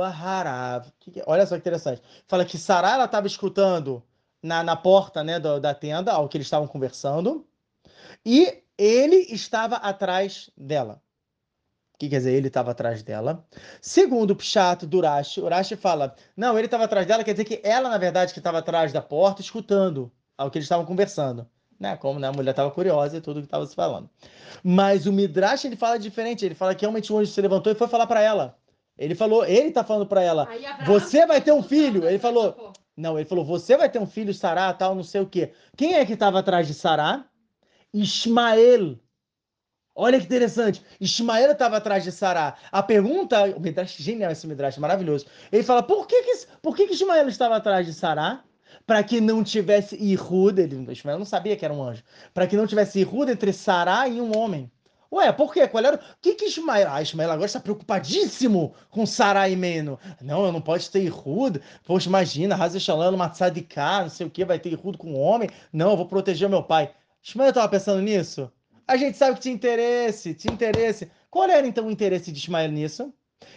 harav. 0.00 0.86
Olha 1.26 1.46
só 1.46 1.54
que 1.54 1.60
interessante. 1.60 2.02
Fala 2.26 2.44
que 2.44 2.58
Sará, 2.58 2.94
ela 2.94 3.04
estava 3.04 3.26
escutando 3.26 4.02
na, 4.42 4.62
na 4.62 4.76
porta 4.76 5.24
né, 5.24 5.38
do, 5.38 5.60
da 5.60 5.74
tenda, 5.74 6.12
ao 6.12 6.28
que 6.28 6.36
eles 6.36 6.46
estavam 6.46 6.68
conversando, 6.68 7.46
e 8.24 8.62
ele 8.78 9.16
estava 9.30 9.76
atrás 9.76 10.50
dela 10.56 11.02
que 11.98 12.08
quer 12.08 12.18
dizer, 12.18 12.32
ele 12.32 12.48
estava 12.48 12.70
atrás 12.70 13.02
dela. 13.02 13.44
Segundo 13.80 14.32
o 14.32 14.36
Pshat 14.36 14.86
do 14.86 14.98
Urashi, 14.98 15.40
Urashi 15.40 15.76
fala, 15.76 16.14
não, 16.36 16.56
ele 16.56 16.66
estava 16.66 16.84
atrás 16.84 17.06
dela, 17.06 17.24
quer 17.24 17.32
dizer 17.32 17.44
que 17.44 17.60
ela, 17.64 17.88
na 17.88 17.98
verdade, 17.98 18.32
que 18.32 18.38
estava 18.38 18.58
atrás 18.58 18.92
da 18.92 19.00
porta, 19.00 19.40
escutando 19.40 20.12
ao 20.36 20.50
que 20.50 20.58
eles 20.58 20.66
estavam 20.66 20.84
conversando. 20.84 21.48
Né? 21.78 21.96
Como 21.96 22.18
né? 22.18 22.28
a 22.28 22.32
mulher 22.32 22.50
estava 22.50 22.70
curiosa 22.70 23.16
e 23.16 23.20
tudo 23.20 23.40
que 23.40 23.46
estava 23.46 23.66
se 23.66 23.74
falando. 23.74 24.08
Mas 24.62 25.06
o 25.06 25.12
Midrash, 25.12 25.64
ele 25.64 25.76
fala 25.76 25.98
diferente, 25.98 26.44
ele 26.44 26.54
fala 26.54 26.74
que 26.74 26.82
realmente 26.82 27.12
o 27.12 27.18
anjo 27.18 27.30
se 27.30 27.40
levantou 27.40 27.72
e 27.72 27.76
foi 27.76 27.88
falar 27.88 28.06
para 28.06 28.20
ela. 28.20 28.56
Ele 28.98 29.14
falou, 29.14 29.44
ele 29.44 29.68
está 29.68 29.84
falando 29.84 30.06
para 30.06 30.22
ela, 30.22 30.48
você 30.86 31.26
vai 31.26 31.40
ter 31.40 31.52
um 31.52 31.62
filho. 31.62 32.06
Ele 32.08 32.18
falou, 32.18 32.72
não, 32.96 33.18
ele 33.18 33.28
falou, 33.28 33.44
você 33.44 33.76
vai 33.76 33.90
ter 33.90 33.98
um 33.98 34.06
filho, 34.06 34.32
Sará, 34.32 34.72
tal, 34.72 34.94
não 34.94 35.02
sei 35.02 35.20
o 35.20 35.26
quê. 35.26 35.52
Quem 35.76 35.94
é 35.94 36.06
que 36.06 36.14
estava 36.14 36.38
atrás 36.38 36.66
de 36.66 36.72
Sará? 36.72 37.26
Ismael. 37.92 38.98
Olha 39.94 40.18
que 40.18 40.26
interessante. 40.26 40.82
Ismael 41.00 41.52
estava 41.52 41.78
atrás 41.78 42.04
de 42.04 42.12
Sará. 42.12 42.56
A 42.70 42.82
pergunta, 42.82 43.44
o 43.56 43.60
Midrash, 43.60 43.96
genial 43.96 44.30
esse 44.30 44.46
Midrash, 44.46 44.76
maravilhoso. 44.76 45.26
Ele 45.50 45.62
fala: 45.62 45.82
por 45.82 46.06
que, 46.06 46.22
que, 46.22 46.46
por 46.60 46.76
que, 46.76 46.86
que 46.86 46.92
Ismael 46.92 47.28
estava 47.28 47.56
atrás 47.56 47.86
de 47.86 47.94
Sará? 47.94 48.44
Para 48.86 49.02
que 49.02 49.20
não 49.20 49.42
tivesse 49.42 49.96
Irud, 49.96 50.60
ele, 50.60 50.92
Ismael 50.92 51.18
não 51.18 51.24
sabia 51.24 51.56
que 51.56 51.64
era 51.64 51.72
um 51.72 51.82
anjo. 51.82 52.02
Para 52.34 52.46
que 52.46 52.56
não 52.56 52.66
tivesse 52.66 53.00
Irud 53.00 53.30
entre 53.30 53.52
Sará 53.52 54.06
e 54.06 54.20
um 54.20 54.36
homem. 54.36 54.70
Ué, 55.10 55.32
por 55.32 55.52
quê? 55.52 55.66
Qual 55.68 55.84
era? 55.84 55.96
O 55.96 56.00
que 56.20 56.34
que 56.34 56.46
Ismael? 56.46 56.88
Ah, 56.90 57.00
Ismael 57.00 57.30
agora 57.30 57.46
está 57.46 57.60
preocupadíssimo 57.60 58.74
com 58.90 59.06
Sará 59.06 59.48
e 59.48 59.56
Meno. 59.56 59.98
Não, 60.20 60.44
eu 60.44 60.52
não 60.52 60.60
pode 60.60 60.90
ter 60.90 61.02
Irud. 61.02 61.60
Poxa, 61.84 62.08
imagina, 62.08 62.54
Raza 62.56 62.78
Shalom, 62.78 63.14
uma 63.14 63.30
tzadiká, 63.30 64.02
não 64.02 64.10
sei 64.10 64.26
o 64.26 64.30
que, 64.30 64.44
vai 64.44 64.58
ter 64.58 64.72
Irud 64.72 64.98
com 64.98 65.12
um 65.12 65.18
homem. 65.18 65.48
Não, 65.72 65.92
eu 65.92 65.96
vou 65.96 66.06
proteger 66.06 66.48
meu 66.48 66.62
pai. 66.62 66.92
Ismael 67.26 67.48
estava 67.48 67.68
pensando 67.68 68.00
nisso? 68.00 68.50
A 68.86 68.96
gente 68.96 69.18
sabe 69.18 69.34
que 69.34 69.42
tinha 69.42 69.54
interesse, 69.54 70.32
tinha 70.32 70.54
interesse. 70.54 71.10
Qual 71.28 71.48
era 71.50 71.66
então 71.66 71.88
o 71.88 71.90
interesse 71.90 72.30
de 72.30 72.38
Ismael 72.38 72.70
nisso? 72.70 73.12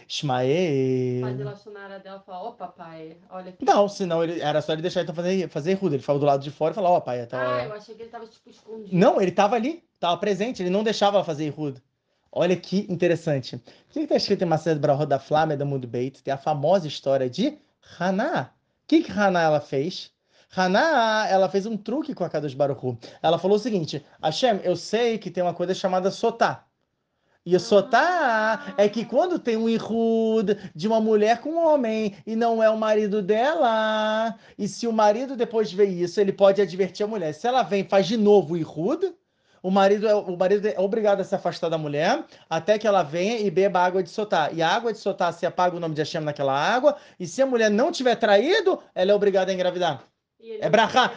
Ismael. 0.08 1.22
Mas 1.22 1.38
relacionar 1.38 2.00
dela 2.00 2.20
falar, 2.20 2.42
ó 2.42 2.50
oh, 2.50 2.54
papai, 2.54 3.18
olha 3.30 3.50
aqui. 3.52 3.64
Não, 3.64 3.88
senão 3.88 4.24
ele, 4.24 4.42
era 4.42 4.60
só 4.60 4.74
ele 4.74 4.82
deixar 4.82 5.04
então 5.04 5.14
fazer, 5.14 5.48
fazer 5.50 5.74
ruda. 5.76 5.96
Ele 5.96 6.04
falou 6.04 6.20
do 6.20 6.26
lado 6.26 6.42
de 6.42 6.50
fora 6.50 6.72
e 6.72 6.76
falou, 6.76 6.94
ó 6.94 6.98
oh, 6.98 7.02
pai. 7.02 7.28
Tá... 7.28 7.58
Ah, 7.58 7.66
eu 7.66 7.74
achei 7.74 7.94
que 7.94 8.02
ele 8.02 8.10
tava 8.10 8.26
tipo 8.26 8.50
escondido. 8.50 8.98
Não, 8.98 9.22
ele 9.22 9.32
tava 9.32 9.56
ali, 9.56 9.84
tava 10.00 10.18
presente, 10.18 10.64
ele 10.64 10.72
não 10.72 10.84
deixava 10.84 11.18
ela 11.18 11.24
fazer 11.24 11.48
ruda. 11.50 11.80
Olha 12.32 12.56
que 12.56 12.88
interessante. 12.92 13.56
O 13.56 13.62
que 13.92 14.00
está 14.00 14.16
escrito 14.16 14.44
em 14.44 14.48
Macedo 14.48 14.80
Brahó 14.80 15.06
da 15.06 15.20
Flávia 15.20 15.56
da 15.56 15.66
Mundo 15.66 15.88
Beit? 15.88 16.24
Tem 16.24 16.34
a 16.34 16.38
famosa 16.38 16.88
história 16.88 17.30
de 17.30 17.60
Haná. 18.00 18.52
O 18.84 18.88
que, 18.88 19.04
que 19.04 19.12
Haná 19.12 19.44
ela 19.44 19.62
fez? 19.62 20.12
Haná, 20.56 21.28
ela 21.30 21.48
fez 21.48 21.66
um 21.68 21.78
truque 21.78 22.16
com 22.16 22.24
a 22.24 22.30
Kadosh 22.30 22.56
Baruch 22.56 22.98
Ela 23.22 23.38
falou 23.38 23.58
o 23.58 23.60
seguinte, 23.60 24.04
Hashem, 24.22 24.60
eu 24.64 24.76
sei 24.76 25.18
que 25.18 25.30
tem 25.30 25.44
uma 25.44 25.54
coisa 25.54 25.76
chamada 25.76 26.10
sotá. 26.10 26.66
E 27.46 27.56
o 27.56 27.60
sotá 27.60 28.74
é 28.78 28.90
que 28.90 29.06
quando 29.06 29.40
tem 29.40 29.56
um 29.56 29.70
irud 29.70 30.58
de 30.76 30.88
uma 30.88 31.00
mulher 31.00 31.40
com 31.40 31.52
um 31.52 31.68
homem 31.68 32.16
e 32.26 32.36
não 32.36 32.62
é 32.62 32.70
o 32.70 32.78
marido 32.78 33.22
dela, 33.22 34.36
e 34.58 34.68
se 34.68 34.88
o 34.88 34.94
marido 34.94 35.36
depois 35.36 35.72
vê 35.72 35.86
isso, 35.86 36.20
ele 36.20 36.34
pode 36.34 36.62
advertir 36.62 37.06
a 37.06 37.08
mulher. 37.08 37.34
Se 37.34 37.48
ela 37.48 37.64
vem 37.64 37.84
faz 37.88 38.08
de 38.08 38.18
novo 38.18 38.56
o 38.56 38.58
irud, 38.58 39.14
o 39.62 39.70
marido, 39.72 40.08
é, 40.08 40.16
o 40.16 40.36
marido 40.36 40.68
é 40.68 40.80
obrigado 40.80 41.22
a 41.22 41.24
se 41.24 41.36
afastar 41.36 41.70
da 41.70 41.78
mulher 41.78 42.24
até 42.50 42.78
que 42.78 42.88
ela 42.88 43.04
venha 43.04 43.40
e 43.40 43.52
beba 43.52 43.80
água 43.80 44.02
de 44.02 44.10
sotá. 44.10 44.50
E 44.52 44.62
a 44.62 44.70
água 44.70 44.92
de 44.92 45.00
sotá 45.00 45.32
se 45.32 45.46
apaga 45.46 45.78
o 45.78 45.80
nome 45.80 45.96
de 45.96 46.02
Hashem 46.02 46.22
naquela 46.22 46.54
água, 46.54 46.98
e 47.20 47.28
se 47.28 47.42
a 47.42 47.46
mulher 47.46 47.70
não 47.70 47.92
tiver 47.92 48.16
traído, 48.16 48.80
ela 48.96 49.12
é 49.12 49.14
obrigada 49.16 49.52
a 49.52 49.54
engravidar 49.54 50.10
é 50.42 50.70
brachá. 50.70 51.14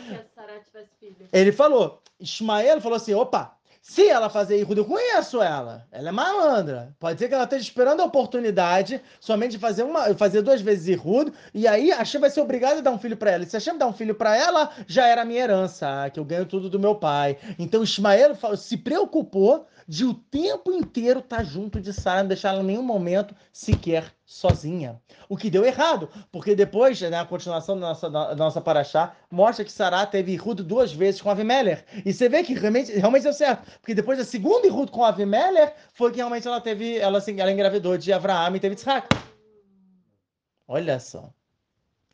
Ele 1.33 1.53
falou, 1.53 2.03
Ismael 2.18 2.81
falou 2.81 2.97
assim, 2.97 3.14
opa, 3.14 3.57
se 3.83 4.09
ela 4.09 4.31
fazer 4.31 4.61
Ihud, 4.61 4.79
eu 4.79 4.85
conheço 4.85 5.43
ela. 5.43 5.85
Ela 5.91 6.11
é 6.11 6.12
malandra. 6.12 6.95
Pode 7.01 7.18
ser 7.18 7.27
que 7.27 7.35
ela 7.35 7.43
esteja 7.43 7.64
esperando 7.64 8.01
a 8.01 8.05
oportunidade 8.05 9.03
somente 9.18 9.53
de 9.53 9.59
fazer, 9.59 9.83
uma, 9.83 10.14
fazer 10.14 10.41
duas 10.41 10.61
vezes 10.61 10.87
Ihud, 10.87 11.33
e 11.53 11.66
aí 11.66 11.91
a 11.91 11.97
Hashem 11.97 12.20
vai 12.20 12.31
ser 12.31 12.41
obrigada 12.43 12.79
a 12.79 12.81
dar 12.81 12.93
um 12.93 12.99
filho 12.99 13.16
para 13.16 13.33
ela. 13.33 13.43
E 13.43 13.47
se 13.47 13.57
a 13.57 13.59
Hashem 13.59 13.77
dar 13.77 13.89
um 13.89 13.93
filho 13.93 14.14
para 14.14 14.37
ela, 14.37 14.70
já 14.87 15.09
era 15.09 15.23
a 15.23 15.25
minha 15.25 15.43
herança, 15.43 16.09
que 16.11 16.20
eu 16.20 16.25
ganho 16.25 16.47
tudo 16.47 16.70
do 16.70 16.79
meu 16.79 16.95
pai. 16.95 17.37
Então 17.59 17.83
Ismael 17.83 18.37
se 18.57 18.77
preocupou 18.77 19.66
de 19.87 20.05
o 20.05 20.14
tempo 20.14 20.72
inteiro 20.72 21.20
estar 21.20 21.39
tá 21.39 21.45
junto 21.45 21.80
de 21.80 21.93
Sara, 21.93 22.22
não 22.22 22.28
deixar 22.28 22.51
ela 22.51 22.62
em 22.62 22.66
nenhum 22.66 22.83
momento 22.83 23.35
sequer 23.53 24.12
sozinha. 24.24 25.01
O 25.28 25.37
que 25.37 25.51
deu 25.51 25.64
errado, 25.64 26.09
porque 26.30 26.55
depois, 26.55 27.01
né, 27.01 27.18
a 27.18 27.24
continuação 27.24 27.78
da 27.78 27.89
nossa, 27.89 28.11
da 28.11 28.35
nossa 28.35 28.61
paraxá, 28.61 29.14
mostra 29.30 29.64
que 29.64 29.72
Sará 29.72 30.07
teve 30.07 30.33
Irud 30.33 30.62
duas 30.62 30.93
vezes 30.93 31.20
com 31.20 31.30
Avimeler. 31.30 31.85
E 32.05 32.12
você 32.12 32.28
vê 32.28 32.43
que 32.43 32.55
realmente, 32.55 32.93
realmente 32.93 33.24
deu 33.24 33.33
certo, 33.33 33.70
porque 33.80 33.95
depois 33.95 34.18
da 34.18 34.24
segunda 34.24 34.66
Irud 34.66 34.91
com 34.91 35.05
Avimeler, 35.05 35.74
foi 35.93 36.11
que 36.11 36.16
realmente 36.16 36.47
ela 36.47 36.61
teve, 36.61 36.99
ela, 36.99 37.18
assim, 37.18 37.41
ela 37.41 37.53
engravidou 37.53 37.99
de 37.99 38.12
Avraham 38.12 38.57
e 38.57 38.61
teve 38.61 38.76
Tzhak. 38.76 39.07
Olha 40.66 40.99
só. 40.99 41.33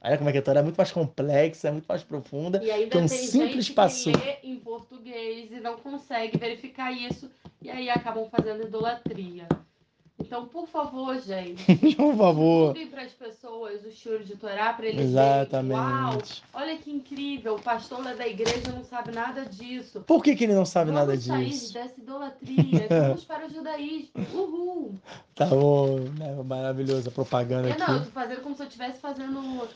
Olha 0.01 0.17
como 0.17 0.31
é 0.31 0.33
que 0.33 0.39
a 0.39 0.43
Torá 0.43 0.61
é 0.61 0.63
muito 0.63 0.77
mais 0.77 0.93
complexa, 0.93 1.69
é 1.69 1.71
muito 1.73 1.87
mais 1.87 2.03
profunda. 2.03 2.63
E 2.63 2.71
ainda 2.71 2.91
que 2.91 2.99
um 2.99 3.07
tem 3.07 3.19
simples 3.19 3.67
gente 3.67 3.75
passo. 3.75 4.11
que 4.13 4.17
lê 4.17 4.39
em 4.45 4.57
português 4.57 5.51
e 5.51 5.61
não 5.61 5.77
consegue 5.77 6.39
verificar 6.39 6.93
isso, 6.93 7.29
e 7.61 7.69
aí 7.69 7.91
acabam 7.91 8.29
fazendo 8.31 8.63
idolatria. 8.63 9.49
Então, 10.21 10.47
por 10.47 10.67
favor, 10.67 11.19
gente. 11.21 11.65
por 11.97 12.15
favor. 12.17 12.75
Divulguem 12.75 12.89
para 12.89 13.03
as 13.03 13.13
pessoas 13.13 13.85
o 13.85 13.91
choro 13.91 14.25
de 14.25 14.37
Torá 14.37 14.73
para 14.73 14.87
eles 14.87 15.07
Exatamente. 15.07 15.79
verem. 15.79 15.85
Uau, 15.85 16.19
olha 16.55 16.77
que 16.77 16.91
incrível. 16.91 17.55
O 17.55 17.63
pastor 17.63 18.05
lá 18.05 18.13
da 18.13 18.27
igreja 18.27 18.71
não 18.75 18.85
sabe 18.85 19.13
nada 19.13 19.47
disso. 19.47 20.01
Por 20.03 20.23
que, 20.23 20.35
que 20.35 20.45
ele 20.45 20.55
não 20.55 20.67
sabe 20.67 20.91
Vamos 20.91 21.07
nada 21.07 21.17
disso? 21.17 21.31
Vamos 21.31 21.57
sair 21.57 21.73
dessa 21.73 22.01
idolatria. 22.01 22.87
Vamos 23.09 23.25
para 23.25 23.47
o 23.47 23.51
judaísmo. 23.51 24.11
Uhul. 24.35 24.95
Tá 25.35 25.47
bom. 25.47 26.01
Né? 26.19 26.43
Maravilhosa 26.45 27.11
propaganda 27.11 27.69
é, 27.69 27.73
aqui. 27.73 27.81
Não, 27.81 27.97
eu 27.97 28.05
tô 28.05 28.11
fazendo 28.11 28.43
como 28.43 28.57
se 28.57 28.63
eu 28.63 28.67
estivesse 28.67 28.99
fazendo 28.99 29.69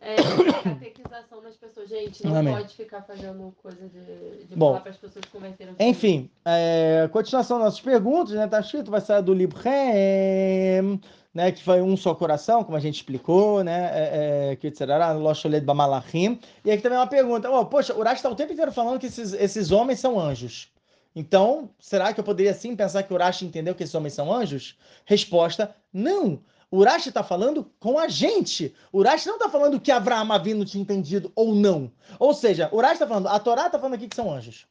é, 0.00 0.16
catequização 0.62 1.42
das 1.42 1.56
pessoas. 1.56 1.88
Gente, 1.88 2.24
não 2.24 2.36
Amém. 2.36 2.54
pode 2.54 2.74
ficar 2.74 3.02
fazendo 3.02 3.54
coisa 3.62 3.88
de, 3.88 4.44
de 4.44 4.56
Bom, 4.56 4.68
falar 4.68 4.80
para 4.80 4.90
as 4.90 4.96
pessoas 4.96 5.24
que 5.24 5.30
converteram. 5.30 5.74
Enfim, 5.78 6.30
é, 6.44 7.08
continuação 7.12 7.58
das 7.58 7.66
nossas 7.66 7.80
perguntas, 7.80 8.34
né? 8.34 8.46
Tá 8.46 8.60
escrito, 8.60 8.90
vai 8.90 9.00
sair 9.00 9.22
do 9.22 9.34
livro 9.34 9.58
Rem, 9.58 11.00
né? 11.34 11.52
Que 11.52 11.62
foi 11.62 11.80
um 11.80 11.96
só 11.96 12.14
coração, 12.14 12.64
como 12.64 12.76
a 12.76 12.80
gente 12.80 12.96
explicou, 12.96 13.62
né? 13.62 13.90
É, 13.92 14.50
é 14.52 14.56
que 14.56 14.74
será 14.74 15.12
Losholet 15.12 15.64
Bamalachim. 15.64 16.40
E 16.64 16.70
aqui 16.70 16.82
também 16.82 16.96
é 16.96 17.00
uma 17.00 17.06
pergunta. 17.06 17.50
Oh, 17.50 17.66
poxa, 17.66 17.94
o 17.94 17.98
Urash 17.98 18.16
está 18.16 18.28
o 18.28 18.36
tempo 18.36 18.52
inteiro 18.52 18.72
falando 18.72 18.98
que 18.98 19.06
esses, 19.06 19.32
esses 19.32 19.70
homens 19.70 20.00
são 20.00 20.18
anjos. 20.18 20.72
Então, 21.14 21.70
será 21.78 22.12
que 22.12 22.20
eu 22.20 22.24
poderia 22.24 22.54
sim 22.54 22.76
pensar 22.76 23.02
que 23.02 23.12
o 23.12 23.16
Urash 23.16 23.42
entendeu 23.42 23.74
que 23.74 23.82
esses 23.82 23.94
homens 23.94 24.14
são 24.14 24.32
anjos? 24.32 24.78
Resposta: 25.04 25.74
não. 25.92 26.40
Urashi 26.72 27.08
está 27.08 27.22
falando 27.22 27.70
com 27.80 27.98
a 27.98 28.06
gente. 28.08 28.74
Urashi 28.92 29.26
não 29.26 29.36
está 29.36 29.48
falando 29.48 29.80
que 29.80 29.90
Avraham 29.90 30.32
Avinu 30.32 30.64
tinha 30.64 30.82
entendido 30.82 31.32
ou 31.34 31.54
não. 31.54 31.90
Ou 32.18 32.32
seja, 32.32 32.68
Urashi 32.72 32.94
está 32.94 33.06
falando, 33.06 33.28
a 33.28 33.38
Torá 33.38 33.66
está 33.66 33.78
falando 33.78 33.94
aqui 33.94 34.08
que 34.08 34.16
são 34.16 34.32
anjos. 34.32 34.66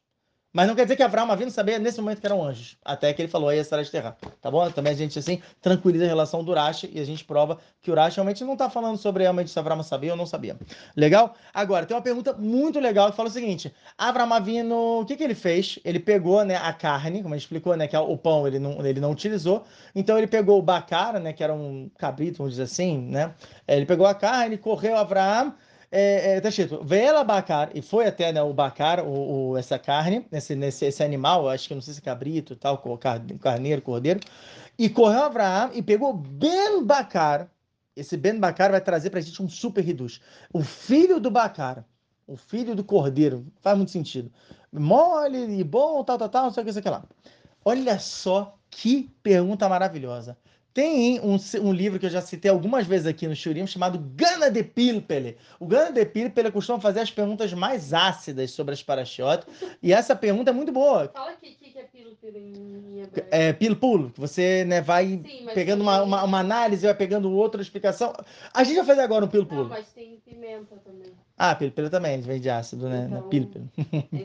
Mas 0.52 0.66
não 0.66 0.74
quer 0.74 0.82
dizer 0.82 0.96
que 0.96 1.02
Abraão 1.02 1.30
Avino 1.30 1.50
sabia 1.50 1.78
nesse 1.78 2.00
momento 2.00 2.20
que 2.20 2.26
eram 2.26 2.42
anjos. 2.42 2.76
Até 2.84 3.12
que 3.12 3.22
ele 3.22 3.28
falou 3.28 3.50
aí 3.50 3.58
a 3.58 3.62
história 3.62 3.84
de 3.84 3.90
terra. 3.90 4.16
Tá 4.40 4.50
bom? 4.50 4.68
Também 4.70 4.92
a 4.92 4.96
gente, 4.96 5.16
assim, 5.16 5.40
tranquiliza 5.62 6.04
a 6.04 6.08
relação 6.08 6.42
do 6.42 6.50
Urashi 6.50 6.90
e 6.92 6.98
a 6.98 7.04
gente 7.04 7.24
prova 7.24 7.58
que 7.80 7.88
o 7.88 7.92
Urashi 7.92 8.16
realmente 8.16 8.42
não 8.42 8.54
está 8.54 8.68
falando 8.68 8.98
sobre 8.98 9.22
realmente 9.22 9.50
se 9.50 9.58
Abraão 9.58 9.82
sabia 9.84 10.10
ou 10.10 10.16
não 10.16 10.26
sabia. 10.26 10.58
Legal? 10.96 11.34
Agora, 11.54 11.86
tem 11.86 11.96
uma 11.96 12.02
pergunta 12.02 12.32
muito 12.32 12.80
legal 12.80 13.10
que 13.10 13.16
fala 13.16 13.28
o 13.28 13.32
seguinte: 13.32 13.72
Abraão 13.96 14.32
Avino, 14.32 15.00
o 15.00 15.04
que, 15.04 15.16
que 15.16 15.22
ele 15.22 15.36
fez? 15.36 15.78
Ele 15.84 16.00
pegou 16.00 16.44
né, 16.44 16.56
a 16.56 16.72
carne, 16.72 17.22
como 17.22 17.34
a 17.34 17.36
gente 17.36 17.44
explicou, 17.44 17.76
né? 17.76 17.86
Que 17.86 17.94
é 17.94 18.00
o 18.00 18.16
pão 18.16 18.46
ele 18.46 18.58
não, 18.58 18.84
ele 18.84 19.00
não 19.00 19.12
utilizou. 19.12 19.64
Então 19.94 20.18
ele 20.18 20.26
pegou 20.26 20.58
o 20.58 20.62
bacara, 20.62 21.20
né? 21.20 21.32
Que 21.32 21.44
era 21.44 21.54
um 21.54 21.88
cabrito, 21.96 22.38
vamos 22.38 22.54
dizer 22.54 22.64
assim, 22.64 22.98
né? 22.98 23.34
Ele 23.68 23.86
pegou 23.86 24.06
a 24.06 24.14
carne, 24.14 24.58
correu 24.58 24.96
Abraão 24.96 25.54
é, 25.90 26.36
é, 26.36 26.40
tá 26.40 26.48
escrito, 26.48 26.84
Vela 26.84 27.24
Bacar, 27.24 27.70
e 27.74 27.82
foi 27.82 28.06
até 28.06 28.32
né, 28.32 28.40
o 28.42 28.52
Bacar, 28.52 29.04
o, 29.04 29.50
o, 29.50 29.56
essa 29.58 29.78
carne, 29.78 30.24
esse, 30.30 30.54
nesse, 30.54 30.84
esse 30.84 31.02
animal, 31.02 31.48
acho 31.48 31.66
que 31.66 31.74
não 31.74 31.82
sei 31.82 31.94
se 31.94 32.00
é 32.00 32.02
cabrito, 32.02 32.54
tal, 32.54 32.80
carneiro, 33.40 33.82
cordeiro, 33.82 34.20
e 34.78 34.88
correu 34.88 35.24
Abraão 35.24 35.70
e 35.74 35.82
pegou 35.82 36.12
Ben 36.12 36.84
Bacar. 36.84 37.50
Esse 37.96 38.16
Ben 38.16 38.38
Bacar 38.38 38.70
vai 38.70 38.80
trazer 38.80 39.10
pra 39.10 39.20
gente 39.20 39.42
um 39.42 39.48
super 39.48 39.84
reduz. 39.84 40.20
O 40.52 40.62
filho 40.62 41.18
do 41.20 41.30
Bacar, 41.30 41.84
o 42.26 42.36
filho 42.36 42.74
do 42.74 42.84
cordeiro, 42.84 43.44
faz 43.60 43.76
muito 43.76 43.90
sentido. 43.90 44.32
Mole 44.72 45.58
e 45.58 45.64
bom, 45.64 46.02
tal, 46.04 46.16
tal, 46.16 46.28
tal, 46.28 46.44
não 46.44 46.52
sei 46.52 46.62
o 46.62 46.66
que, 46.66 46.72
sei 46.72 46.80
o 46.80 46.82
que 46.84 46.88
lá. 46.88 47.04
Olha 47.64 47.98
só 47.98 48.56
que 48.70 49.10
pergunta 49.22 49.68
maravilhosa. 49.68 50.38
Tem 50.80 51.20
um, 51.20 51.36
um, 51.60 51.72
livro 51.74 51.98
que 51.98 52.06
eu 52.06 52.10
já 52.10 52.22
citei 52.22 52.50
algumas 52.50 52.86
vezes 52.86 53.06
aqui 53.06 53.28
no 53.28 53.36
Shurim, 53.36 53.66
chamado 53.66 53.98
Gana 54.16 54.50
de 54.50 54.64
Pilpele. 54.64 55.36
O 55.58 55.66
Gana 55.66 55.92
de 55.92 56.06
Pilpele 56.06 56.50
costuma 56.50 56.80
fazer 56.80 57.00
as 57.00 57.10
perguntas 57.10 57.52
mais 57.52 57.92
ácidas 57.92 58.52
sobre 58.52 58.72
as 58.72 58.82
parashiot. 58.82 59.44
E 59.82 59.92
essa 59.92 60.16
pergunta 60.16 60.50
é 60.50 60.54
muito 60.54 60.72
boa. 60.72 61.06
Fala 61.12 61.32
o 61.32 61.36
que, 61.36 61.54
é 61.76 61.82
Pilpele 61.82 62.38
em 62.38 63.02
hebraico. 63.02 63.28
É 63.30 63.52
Pilpul, 63.52 64.08
que 64.08 64.18
você 64.18 64.64
né, 64.64 64.80
vai 64.80 65.20
Sim, 65.22 65.46
pegando 65.52 65.82
uma, 65.82 66.02
uma, 66.02 66.24
uma, 66.24 66.38
análise, 66.38 66.86
vai 66.86 66.94
pegando 66.94 67.30
outra 67.30 67.60
explicação. 67.60 68.14
A 68.54 68.64
gente 68.64 68.76
vai 68.76 68.86
fazer 68.86 69.02
agora 69.02 69.26
um 69.26 69.28
Pilpul. 69.28 69.64
Não, 69.64 69.68
mas 69.68 69.92
tem 69.92 70.18
pimenta 70.24 70.76
também. 70.76 71.12
Ah, 71.42 71.54
Pilpele 71.54 71.88
também, 71.88 72.20
vem 72.20 72.38
de 72.38 72.50
ácido, 72.50 72.86
né? 72.86 73.06
Então, 73.08 73.22
Pilpele. 73.22 73.64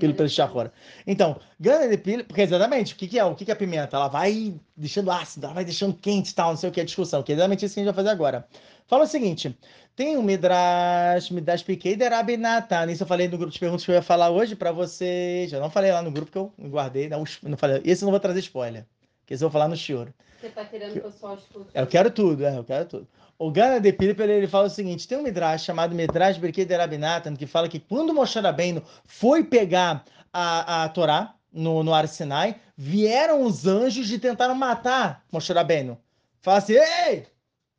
Pilpele 0.02 0.28
chafora. 0.28 0.74
Então, 1.08 1.40
Gana 1.58 1.88
de 1.88 1.98
Pilpele, 1.98 2.24
porque 2.26 2.42
exatamente, 2.42 2.94
o 2.94 2.98
que, 2.98 3.08
que 3.08 3.18
é? 3.18 3.24
O 3.24 3.34
que, 3.34 3.46
que 3.46 3.52
é 3.52 3.54
a 3.54 3.58
pimenta? 3.58 3.96
Ela 3.96 4.10
vai 4.10 4.54
deixando 4.76 5.10
ácido, 5.10 5.46
ela 5.46 5.56
vai 5.56 5.64
deixando 5.64 5.94
quente 5.94 6.36
tal, 6.36 6.50
não 6.50 6.58
sei 6.58 6.70
o 6.70 6.74
que, 6.74 6.82
a 6.82 6.84
discussão, 6.84 7.24
que 7.24 7.32
é 7.32 7.36
exatamente 7.36 7.66
isso 7.66 7.74
que 7.74 7.80
a 7.80 7.84
gente 7.86 7.94
vai 7.94 8.04
fazer 8.04 8.14
agora. 8.14 8.46
Fala 8.86 9.06
o 9.06 9.08
seguinte, 9.08 9.58
tem 9.96 10.18
um 10.18 10.22
Midrash, 10.22 11.30
Midrash 11.30 11.64
Piquei 11.64 11.96
de 11.96 12.06
Rabinatan, 12.06 12.92
isso 12.92 13.04
eu 13.04 13.08
falei 13.08 13.30
no 13.30 13.38
grupo 13.38 13.54
de 13.54 13.60
perguntas 13.60 13.86
que 13.86 13.92
eu 13.92 13.96
ia 13.96 14.02
falar 14.02 14.30
hoje 14.30 14.54
para 14.54 14.74
vocês, 14.74 15.54
eu 15.54 15.62
não 15.62 15.70
falei 15.70 15.94
lá 15.94 16.02
no 16.02 16.12
grupo 16.12 16.30
que 16.30 16.38
eu 16.38 16.52
guardei, 16.70 17.08
não, 17.08 17.24
não 17.44 17.58
falei, 17.58 17.82
esse 17.86 18.04
eu 18.04 18.08
não 18.08 18.12
vou 18.12 18.20
trazer 18.20 18.42
spoiler, 18.42 18.86
que 19.26 19.34
esse 19.34 19.42
eu 19.42 19.48
vou 19.48 19.54
falar 19.54 19.70
no 19.70 19.78
Shior. 19.78 20.10
Você 20.42 20.50
tá 20.50 20.66
querendo 20.66 20.92
que 20.92 21.00
o 21.00 21.04
pessoal 21.04 21.36
escute? 21.36 21.70
Eu 21.74 21.88
quero 21.88 22.12
tudo, 22.12 22.46
é, 22.46 22.58
eu 22.58 22.64
quero 22.66 22.86
tudo. 22.86 23.08
O 23.38 23.52
Gana 23.52 23.82
de 23.82 23.92
Pilipel, 23.92 24.30
ele 24.30 24.48
fala 24.48 24.68
o 24.68 24.70
seguinte, 24.70 25.08
tem 25.08 25.18
um 25.18 25.24
Midrash 25.24 25.64
chamado 25.64 25.94
Midrash 25.94 26.38
Berkei 26.38 26.64
de 26.64 26.76
Rabinatan, 26.76 27.36
que 27.36 27.46
fala 27.46 27.68
que 27.68 27.80
quando 27.80 28.14
Moshe 28.14 28.40
Rabbeinu 28.40 28.82
foi 29.04 29.44
pegar 29.44 30.06
a, 30.32 30.84
a 30.84 30.90
Torá, 30.90 31.36
no, 31.52 31.84
no 31.84 31.94
Ar 31.94 32.08
Sinai, 32.08 32.60
vieram 32.78 33.44
os 33.44 33.66
anjos 33.66 34.12
e 34.12 34.20
tentaram 34.20 34.56
matar 34.56 35.24
Moshe 35.32 35.52
Rabbeinu. 35.52 35.98
Fala 36.42 36.58
assim, 36.60 36.74
ei, 36.74 37.28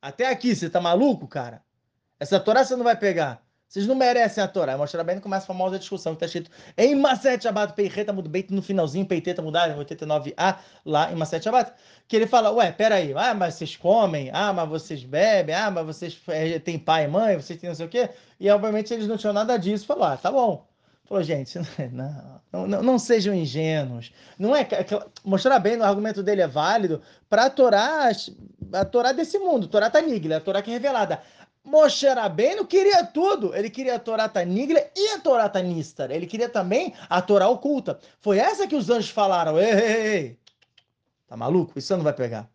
até 0.01 0.29
aqui, 0.29 0.55
você 0.55 0.69
tá 0.69 0.81
maluco, 0.81 1.27
cara? 1.27 1.63
Essa 2.19 2.41
Torá 2.41 2.65
você 2.65 2.75
não 2.77 2.85
vai 2.85 2.97
pegar. 2.97 3.43
Vocês 3.69 3.87
não 3.87 3.95
merecem 3.95 4.43
a 4.43 4.49
Torá. 4.49 4.77
Moshe 4.77 4.97
Rabbeinu 4.97 5.21
começa 5.21 5.45
a 5.45 5.47
famosa 5.47 5.79
discussão 5.79 6.15
que 6.15 6.25
está 6.25 6.27
escrito 6.27 6.51
em 6.77 6.95
Maset 6.95 7.43
Shabbat, 7.43 7.75
Peireta 7.75 8.13
Mudbeit, 8.13 8.53
no 8.53 8.63
finalzinho, 8.63 9.05
Peiteta 9.05 9.43
mudar, 9.43 9.77
89a, 9.77 10.57
lá 10.85 11.13
em 11.13 11.17
Maset 11.17 11.43
Shabbat, 11.43 11.73
que 12.07 12.17
ele 12.17 12.27
fala, 12.27 12.51
ué, 12.53 12.71
peraí, 12.71 13.13
ah, 13.17 13.35
mas 13.35 13.55
vocês 13.55 13.77
comem, 13.77 14.31
ah, 14.33 14.53
mas 14.53 14.69
vocês 14.69 15.03
bebem, 15.03 15.55
ah, 15.55 15.71
mas 15.71 15.85
vocês 15.85 16.21
é, 16.29 16.59
têm 16.61 16.79
pai 16.79 17.05
e 17.05 17.09
mãe, 17.09 17.37
vocês 17.37 17.59
têm 17.59 17.69
não 17.69 17.75
sei 17.75 17.87
o 17.87 17.89
quê, 17.89 18.11
e 18.39 18.49
obviamente 18.51 18.95
eles 18.95 19.09
não 19.09 19.17
tinham 19.17 19.33
nada 19.33 19.57
disso, 19.59 19.85
falou, 19.85 20.05
ah, 20.05 20.17
tá 20.17 20.31
bom. 20.31 20.67
Falou, 21.07 21.23
gente, 21.23 21.59
não, 21.93 22.67
não, 22.67 22.83
não 22.83 22.99
sejam 22.99 23.35
ingênuos. 23.35 24.13
Não 24.39 24.55
é 24.55 24.67
mostrar 25.25 25.59
bem, 25.59 25.77
o 25.77 25.85
argumento 25.85 26.23
dele 26.23 26.43
é 26.43 26.49
válido 26.49 27.01
para 27.29 27.47
a 27.47 27.51
Torá, 27.51 28.11
a 28.73 28.85
Torá 28.85 29.13
desse 29.13 29.39
mundo, 29.39 29.69
Torá 29.69 29.89
Taniglia, 29.89 30.39
a 30.39 30.41
Torá 30.41 30.63
que 30.63 30.71
é 30.71 30.75
revelada. 30.75 31.21
Moshe 31.67 32.07
Rabbeinu 32.07 32.65
queria 32.65 33.05
tudo. 33.05 33.55
Ele 33.55 33.69
queria 33.69 33.97
a 33.97 33.99
Torá 33.99 34.29
Taniglia 34.29 34.89
e 34.97 35.09
a 35.09 35.19
Torá 35.19 35.49
Tanistar. 35.49 36.13
Ele 36.13 36.25
queria 36.25 36.49
também 36.49 36.95
a 37.11 37.21
Torá 37.21 37.49
oculta. 37.49 37.99
Foi 38.21 38.39
essa 38.39 38.69
que 38.69 38.77
os 38.77 38.89
anjos 38.89 39.11
falaram. 39.11 39.59
Ei, 39.59 39.73
ei, 39.73 40.07
ei. 40.07 40.39
Tá 41.27 41.37
maluco? 41.37 41.77
Isso 41.77 41.97
não 41.97 42.05
vai 42.05 42.13
pegar. 42.13 42.49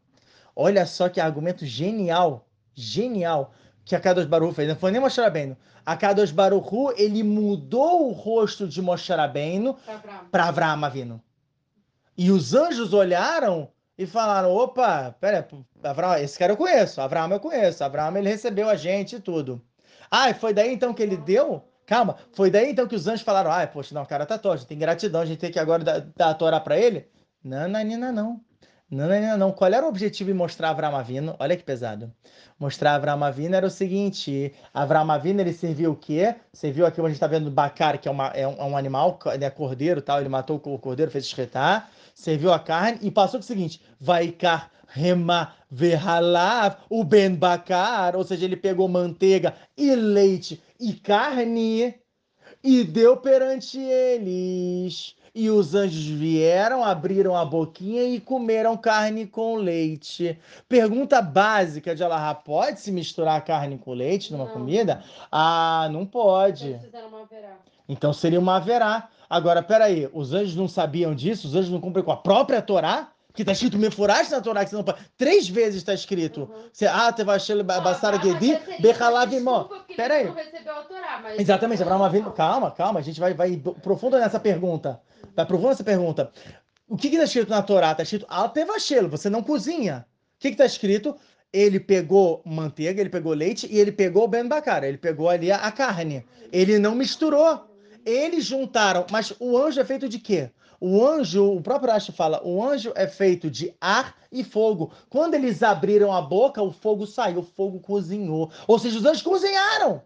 Olha 0.55 0.85
só 0.85 1.09
que 1.09 1.19
argumento 1.19 1.65
genial. 1.65 2.47
Genial 2.73 3.53
que 3.83 3.95
a 3.95 3.99
Kadosh 3.99 4.25
Baruch 4.25 4.55
fez. 4.55 4.69
Não 4.69 4.77
foi 4.77 4.91
nem 4.91 5.01
Moshe 5.01 5.19
Rabbeinu. 5.19 5.57
A 5.85 5.97
Kadosh 5.97 6.31
Baruch 6.31 6.93
ele 6.95 7.21
mudou 7.21 8.07
o 8.07 8.13
rosto 8.13 8.65
de 8.65 8.81
Moshe 8.81 9.11
Rabbeinu 9.11 9.75
para 10.31 10.45
Avraham 10.45 10.85
Avinu. 10.85 11.21
E 12.17 12.31
os 12.31 12.53
anjos 12.53 12.93
olharam 12.93 13.67
e 14.01 14.07
falaram, 14.07 14.51
opa, 14.51 15.15
pera, 15.19 15.47
Avraham, 15.83 16.17
esse 16.17 16.37
cara 16.39 16.53
eu 16.53 16.57
conheço, 16.57 16.99
Avraham 16.99 17.31
eu 17.31 17.39
conheço, 17.39 17.83
Avraham 17.83 18.17
ele 18.17 18.29
recebeu 18.29 18.67
a 18.67 18.75
gente 18.75 19.17
e 19.17 19.19
tudo. 19.19 19.61
Ah, 20.09 20.31
e 20.31 20.33
foi 20.33 20.55
daí 20.55 20.73
então 20.73 20.91
que 20.91 21.03
ele 21.03 21.15
deu? 21.15 21.63
Calma, 21.85 22.17
foi 22.33 22.49
daí 22.49 22.71
então 22.71 22.87
que 22.87 22.95
os 22.95 23.07
anjos 23.07 23.21
falaram, 23.21 23.51
ah, 23.51 23.65
poxa, 23.67 23.93
não, 23.93 24.01
o 24.01 24.07
cara 24.07 24.25
tá 24.25 24.39
torto, 24.39 24.65
tem 24.65 24.77
gratidão, 24.77 25.21
a 25.21 25.25
gente 25.25 25.37
tem 25.37 25.51
que 25.51 25.59
agora 25.59 25.83
dar, 25.83 25.99
dar 25.99 26.29
a 26.29 26.33
Torá 26.33 26.59
para 26.59 26.79
ele? 26.79 27.07
Não, 27.43 27.67
não, 27.67 27.83
não, 27.83 28.11
não. 28.11 28.41
Não, 28.89 29.07
não, 29.07 29.21
não, 29.21 29.37
não. 29.37 29.51
Qual 29.53 29.71
era 29.71 29.85
o 29.85 29.87
objetivo 29.87 30.31
de 30.31 30.37
mostrar 30.37 30.71
Avram 30.71 30.97
Avino? 30.97 31.33
Olha 31.39 31.55
que 31.55 31.63
pesado. 31.63 32.11
Mostrar 32.59 32.95
Avram 32.95 33.23
Avino 33.23 33.55
era 33.55 33.65
o 33.65 33.69
seguinte: 33.69 34.53
Avram 34.73 35.09
Avino 35.09 35.39
ele 35.39 35.53
serviu 35.53 35.91
o 35.91 35.95
quê? 35.95 36.35
Serviu 36.51 36.85
aqui 36.85 36.99
onde 36.99 37.05
a 37.05 37.09
gente 37.11 37.15
está 37.15 37.27
vendo 37.27 37.49
Bacar, 37.49 37.97
que 37.99 38.09
é, 38.09 38.11
uma, 38.11 38.27
é, 38.29 38.45
um, 38.45 38.55
é 38.57 38.63
um 38.65 38.75
animal, 38.75 39.17
né, 39.39 39.49
cordeiro 39.49 40.01
tal. 40.01 40.19
Ele 40.19 40.27
matou 40.27 40.61
o 40.61 40.77
cordeiro, 40.77 41.09
fez 41.09 41.23
esquetar, 41.23 41.89
serviu 42.13 42.51
a 42.51 42.59
carne 42.59 42.99
e 43.01 43.11
passou 43.11 43.39
o 43.39 43.43
seguinte: 43.43 43.81
vai 43.99 44.29
cá. 44.29 44.69
Rema 44.93 45.53
verhalav, 45.71 46.75
o 46.89 47.01
ben 47.05 47.33
bacar, 47.33 48.13
ou 48.13 48.25
seja, 48.25 48.43
ele 48.43 48.57
pegou 48.57 48.89
manteiga 48.89 49.55
e 49.77 49.95
leite 49.95 50.61
e 50.77 50.91
carne 50.91 51.95
e 52.63 52.83
deu 52.83 53.17
perante 53.17 53.79
eles. 53.79 55.15
E 55.33 55.49
os 55.49 55.73
anjos 55.73 56.05
vieram, 56.05 56.83
abriram 56.83 57.37
a 57.37 57.45
boquinha 57.45 58.03
e 58.03 58.19
comeram 58.19 58.75
carne 58.75 59.25
com 59.25 59.55
leite. 59.55 60.37
Pergunta 60.67 61.21
básica 61.21 61.95
de 61.95 62.03
Alahá: 62.03 62.35
pode 62.35 62.81
se 62.81 62.91
misturar 62.91 63.43
carne 63.45 63.77
com 63.77 63.93
leite 63.93 64.31
numa 64.33 64.43
não. 64.45 64.51
comida? 64.51 65.01
Ah, 65.31 65.87
não 65.89 66.05
pode. 66.05 66.77
Então 67.87 68.11
seria 68.11 68.39
uma 68.39 68.57
haverá. 68.57 69.09
Agora, 69.31 69.63
peraí, 69.63 70.09
os 70.11 70.33
anjos 70.33 70.57
não 70.57 70.67
sabiam 70.67 71.15
disso? 71.15 71.47
Os 71.47 71.55
anjos 71.55 71.69
não 71.69 71.79
cumprem 71.79 72.03
com 72.03 72.11
a 72.11 72.17
própria 72.17 72.61
Torá? 72.61 73.13
Que 73.33 73.43
está 73.43 73.53
escrito 73.53 73.77
Meforash 73.77 74.29
na 74.29 74.41
Torá, 74.41 74.65
que 74.65 74.71
você 74.71 74.75
não 74.75 74.83
pode. 74.83 74.99
Três 75.15 75.47
vezes 75.47 75.77
está 75.77 75.93
escrito. 75.93 76.41
Uhum. 76.41 76.63
Você, 76.73 76.85
ah, 76.85 77.13
te 77.13 77.23
Bassara 77.23 78.21
Gedi, 78.21 78.59
Bechalavimó. 78.81 79.69
Pera 79.95 80.15
aí. 80.15 80.29
Exatamente, 81.39 81.81
Abraão 81.81 82.03
Avinu. 82.03 82.29
Calma, 82.33 82.71
calma, 82.71 82.99
a 82.99 83.01
gente 83.01 83.21
vai, 83.21 83.33
vai 83.33 83.55
profundo 83.81 84.19
nessa 84.19 84.37
pergunta. 84.37 84.99
Vai 85.33 85.45
profundo 85.45 85.69
nessa 85.69 85.83
pergunta. 85.85 86.29
O 86.85 86.97
que 86.97 87.07
está 87.07 87.23
escrito 87.23 87.49
na 87.51 87.61
Torá? 87.61 87.91
Está 87.91 88.03
escrito 88.03 88.25
Altevachelo, 88.27 89.07
você 89.07 89.29
não 89.29 89.41
cozinha. 89.41 90.05
O 90.35 90.41
que 90.41 90.49
está 90.49 90.65
escrito? 90.65 91.15
Ele 91.53 91.79
pegou 91.79 92.41
manteiga, 92.45 92.99
ele 92.99 93.09
pegou 93.09 93.31
leite 93.31 93.65
e 93.71 93.79
ele 93.79 93.93
pegou 93.93 94.25
o 94.25 94.27
Ben 94.27 94.45
Bacara. 94.45 94.85
Ele 94.85 94.97
pegou 94.97 95.29
ali 95.29 95.53
a, 95.53 95.55
a 95.55 95.71
carne. 95.71 96.25
Ele 96.51 96.77
não 96.77 96.95
misturou. 96.95 97.70
Eles 98.05 98.45
juntaram. 98.45 99.05
Mas 99.11 99.33
o 99.39 99.57
anjo 99.57 99.79
é 99.79 99.85
feito 99.85 100.07
de 100.07 100.19
quê? 100.19 100.51
O 100.79 101.05
anjo, 101.05 101.53
o 101.53 101.61
próprio 101.61 101.91
Rashi 101.91 102.11
fala, 102.11 102.41
o 102.43 102.63
anjo 102.63 102.91
é 102.95 103.07
feito 103.07 103.51
de 103.51 103.71
ar 103.79 104.15
e 104.31 104.43
fogo. 104.43 104.91
Quando 105.09 105.35
eles 105.35 105.61
abriram 105.61 106.11
a 106.11 106.21
boca, 106.21 106.61
o 106.61 106.71
fogo 106.71 107.05
saiu, 107.05 107.39
o 107.39 107.43
fogo 107.43 107.79
cozinhou. 107.79 108.51
Ou 108.67 108.79
seja, 108.79 108.97
os 108.97 109.05
anjos 109.05 109.21
cozinharam 109.21 110.01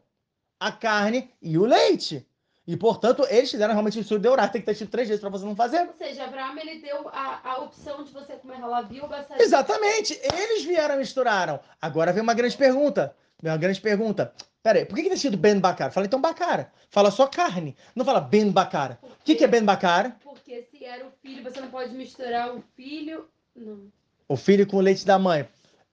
a 0.59 0.71
carne 0.71 1.31
e 1.41 1.57
o 1.57 1.65
leite. 1.65 2.27
E, 2.67 2.75
portanto, 2.75 3.25
eles 3.29 3.51
fizeram 3.51 3.73
realmente 3.73 3.99
isso 3.99 4.17
de 4.17 4.27
orar. 4.27 4.51
Tem 4.51 4.59
que 4.59 4.65
ter 4.65 4.75
tido 4.75 4.89
três 4.89 5.07
vezes 5.07 5.21
para 5.21 5.29
você 5.29 5.45
não 5.45 5.55
fazer. 5.55 5.81
Ou 5.81 5.93
seja, 5.93 6.23
Abraão 6.23 6.57
ele 6.57 6.81
deu 6.81 7.07
a, 7.09 7.39
a 7.43 7.57
opção 7.59 8.03
de 8.03 8.11
você 8.11 8.33
comer 8.33 8.61
halavi 8.61 8.99
ou. 8.99 9.09
Exatamente. 9.39 10.19
Eles 10.33 10.65
vieram 10.65 10.95
e 10.95 10.97
misturaram. 10.97 11.59
Agora 11.79 12.11
vem 12.11 12.23
uma 12.23 12.33
grande 12.33 12.57
pergunta. 12.57 13.15
Vem 13.41 13.51
uma 13.51 13.57
grande 13.57 13.81
pergunta. 13.81 14.33
Pera 14.63 14.79
aí, 14.79 14.85
por 14.85 14.95
que, 14.95 15.03
que 15.03 15.09
tá 15.09 15.15
escrito 15.15 15.37
Ben 15.37 15.59
Bacar? 15.59 15.91
Fala 15.91 16.07
então 16.07 16.19
Bacar. 16.19 16.73
Fala 16.89 17.11
só 17.11 17.27
carne. 17.27 17.75
Não 17.95 18.03
fala 18.03 18.19
Ben 18.19 18.49
Bacar. 18.49 18.97
O 19.03 19.23
que, 19.23 19.35
que 19.35 19.43
é 19.43 19.47
Ben 19.47 19.63
Bacar? 19.63 20.17
Porque 20.23 20.63
se 20.71 20.83
era 20.83 21.05
o 21.05 21.11
filho, 21.21 21.43
você 21.43 21.61
não 21.61 21.69
pode 21.69 21.93
misturar 21.93 22.55
o 22.55 22.63
filho. 22.75 23.27
Não. 23.55 23.91
O 24.27 24.35
filho 24.35 24.65
com 24.65 24.77
o 24.77 24.81
leite 24.81 25.05
da 25.05 25.19
mãe. 25.19 25.47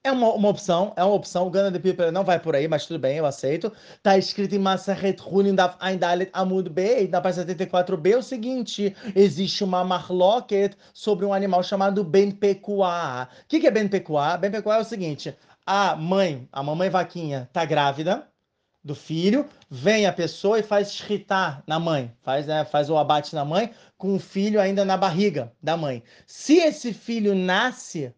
É 0.04 0.10
uma, 0.10 0.32
uma 0.32 0.48
opção, 0.48 0.92
é 0.96 1.04
uma 1.04 1.14
opção. 1.14 1.46
O 1.46 1.50
Gana 1.50 1.70
de 1.70 1.78
Piper 1.78 2.10
não 2.10 2.24
vai 2.24 2.40
por 2.40 2.56
aí, 2.56 2.66
mas 2.66 2.86
tudo 2.86 2.98
bem, 2.98 3.18
eu 3.18 3.26
aceito. 3.26 3.72
Tá 4.02 4.18
escrito 4.18 4.52
em 4.52 4.58
Masachet 4.58 5.22
Hunin 5.24 5.54
Daf 5.54 5.76
Aindalet 5.78 6.28
Amud 6.32 6.68
B, 6.68 7.06
na 7.08 7.20
página 7.20 7.46
74b, 7.46 8.18
o 8.18 8.22
seguinte: 8.22 8.96
existe 9.14 9.62
uma 9.62 9.84
marloquet 9.84 10.70
sobre 10.92 11.24
um 11.24 11.32
animal 11.32 11.62
chamado 11.62 12.02
Ben 12.02 12.32
Pecuá. 12.32 13.28
O 13.44 13.46
que, 13.46 13.60
que 13.60 13.66
é 13.68 13.70
Ben 13.70 13.86
Pecuá? 13.86 14.36
Ben 14.36 14.50
Pecuá 14.50 14.78
é 14.78 14.80
o 14.80 14.84
seguinte: 14.84 15.36
a 15.66 15.96
mãe, 15.96 16.48
a 16.52 16.62
mamãe 16.62 16.90
vaquinha, 16.90 17.48
tá 17.52 17.64
grávida 17.64 18.28
do 18.84 18.94
filho, 18.94 19.48
vem 19.70 20.06
a 20.06 20.12
pessoa 20.12 20.58
e 20.58 20.62
faz 20.62 20.92
shritar 20.92 21.62
na 21.66 21.78
mãe, 21.78 22.12
faz, 22.20 22.46
né, 22.46 22.64
faz 22.64 22.90
o 22.90 22.96
abate 22.96 23.34
na 23.34 23.44
mãe, 23.44 23.72
com 23.96 24.16
o 24.16 24.18
filho 24.18 24.60
ainda 24.60 24.84
na 24.84 24.96
barriga 24.96 25.52
da 25.62 25.76
mãe. 25.76 26.02
Se 26.26 26.56
esse 26.56 26.92
filho 26.92 27.34
nasce 27.34 28.12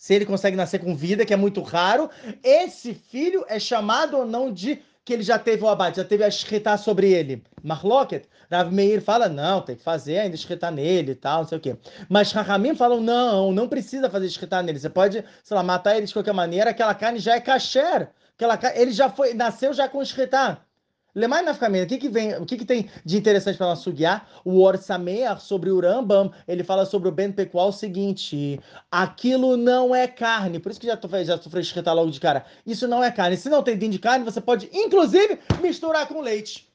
se 0.00 0.14
ele 0.14 0.24
consegue 0.24 0.56
nascer 0.56 0.78
com 0.78 0.96
vida, 0.96 1.26
que 1.26 1.34
é 1.34 1.36
muito 1.36 1.60
raro, 1.60 2.08
esse 2.42 2.94
filho 2.94 3.44
é 3.46 3.60
chamado 3.60 4.16
ou 4.16 4.24
não 4.24 4.50
de 4.50 4.80
que 5.04 5.12
ele 5.12 5.22
já 5.22 5.38
teve 5.38 5.64
o 5.64 5.68
abate, 5.68 5.96
já 5.96 6.04
teve 6.04 6.22
a 6.24 6.28
escrita 6.28 6.76
sobre 6.76 7.10
ele. 7.12 7.42
Marloket, 7.62 8.26
Rav 8.50 8.72
Meir 8.72 9.00
fala, 9.00 9.28
não, 9.28 9.60
tem 9.60 9.76
que 9.76 9.82
fazer 9.82 10.18
ainda 10.18 10.34
escrita 10.34 10.70
nele 10.70 11.12
e 11.12 11.14
tal, 11.14 11.42
não 11.42 11.48
sei 11.48 11.58
o 11.58 11.60
quê. 11.60 11.76
Mas 12.08 12.32
Rahamim 12.32 12.74
falam, 12.74 13.00
não, 13.00 13.52
não 13.52 13.68
precisa 13.68 14.10
fazer 14.10 14.26
escrita 14.26 14.62
nele. 14.62 14.78
Você 14.78 14.90
pode, 14.90 15.24
sei 15.42 15.56
lá, 15.56 15.62
matar 15.62 15.96
ele 15.96 16.06
de 16.06 16.12
qualquer 16.12 16.34
maneira, 16.34 16.70
aquela 16.70 16.94
carne 16.94 17.18
já 17.18 17.34
é 17.34 17.40
kasher. 17.40 18.10
Aquela, 18.34 18.58
ele 18.74 18.92
já 18.92 19.08
foi, 19.10 19.34
nasceu 19.34 19.72
já 19.72 19.88
com 19.88 20.02
escrita. 20.02 20.60
Lemai 21.14 21.42
Nafkamina, 21.42 21.84
o 21.84 21.88
que, 21.88 21.98
que 21.98 22.08
vem, 22.08 22.34
o 22.36 22.46
que, 22.46 22.56
que 22.56 22.64
tem 22.64 22.88
de 23.04 23.16
interessante 23.16 23.56
para 23.56 23.66
nós 23.66 23.80
suguiar? 23.80 24.28
O 24.44 24.60
Orsameach 24.60 25.42
sobre 25.42 25.70
o 25.70 25.80
Rambam, 25.80 26.32
ele 26.46 26.62
fala 26.62 26.86
sobre 26.86 27.08
o 27.08 27.12
Ben 27.12 27.32
Pecual 27.32 27.70
o 27.70 27.72
seguinte: 27.72 28.60
aquilo 28.90 29.56
não 29.56 29.94
é 29.94 30.06
carne, 30.06 30.60
por 30.60 30.70
isso 30.70 30.80
que 30.80 30.86
já 30.86 30.98
já 31.24 31.38
sofreu 31.38 31.60
escrita 31.60 31.92
logo 31.92 32.10
de 32.10 32.20
cara. 32.20 32.44
Isso 32.64 32.86
não 32.86 33.02
é 33.02 33.10
carne. 33.10 33.36
Se 33.36 33.48
não 33.48 33.62
tem 33.62 33.76
dentro 33.76 33.94
de 33.94 33.98
carne, 33.98 34.24
você 34.24 34.40
pode, 34.40 34.70
inclusive, 34.72 35.38
misturar 35.60 36.06
com 36.06 36.20
leite. 36.20 36.70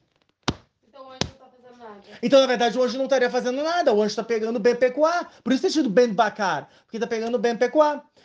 Então 0.86 1.06
o 1.06 1.10
anjo 1.10 1.18
não 1.22 1.38
tá 1.38 1.46
fazendo 1.56 1.78
nada. 1.78 2.00
Então, 2.22 2.40
na 2.40 2.46
verdade, 2.46 2.78
o 2.78 2.82
anjo 2.82 2.98
não 2.98 3.04
estaria 3.04 3.30
fazendo 3.30 3.62
nada. 3.62 3.94
O 3.94 4.02
anjo 4.02 4.08
está 4.08 4.22
pegando 4.22 4.56
o 4.56 4.60
Ben. 4.60 4.76
Por 4.76 5.52
isso 5.52 5.62
tem 5.62 5.70
sido 5.70 5.88
Ben 5.88 6.12
Bacar, 6.12 6.68
porque 6.84 6.98
está 6.98 7.06
pegando 7.06 7.36
o 7.36 7.38
Ben. 7.38 7.58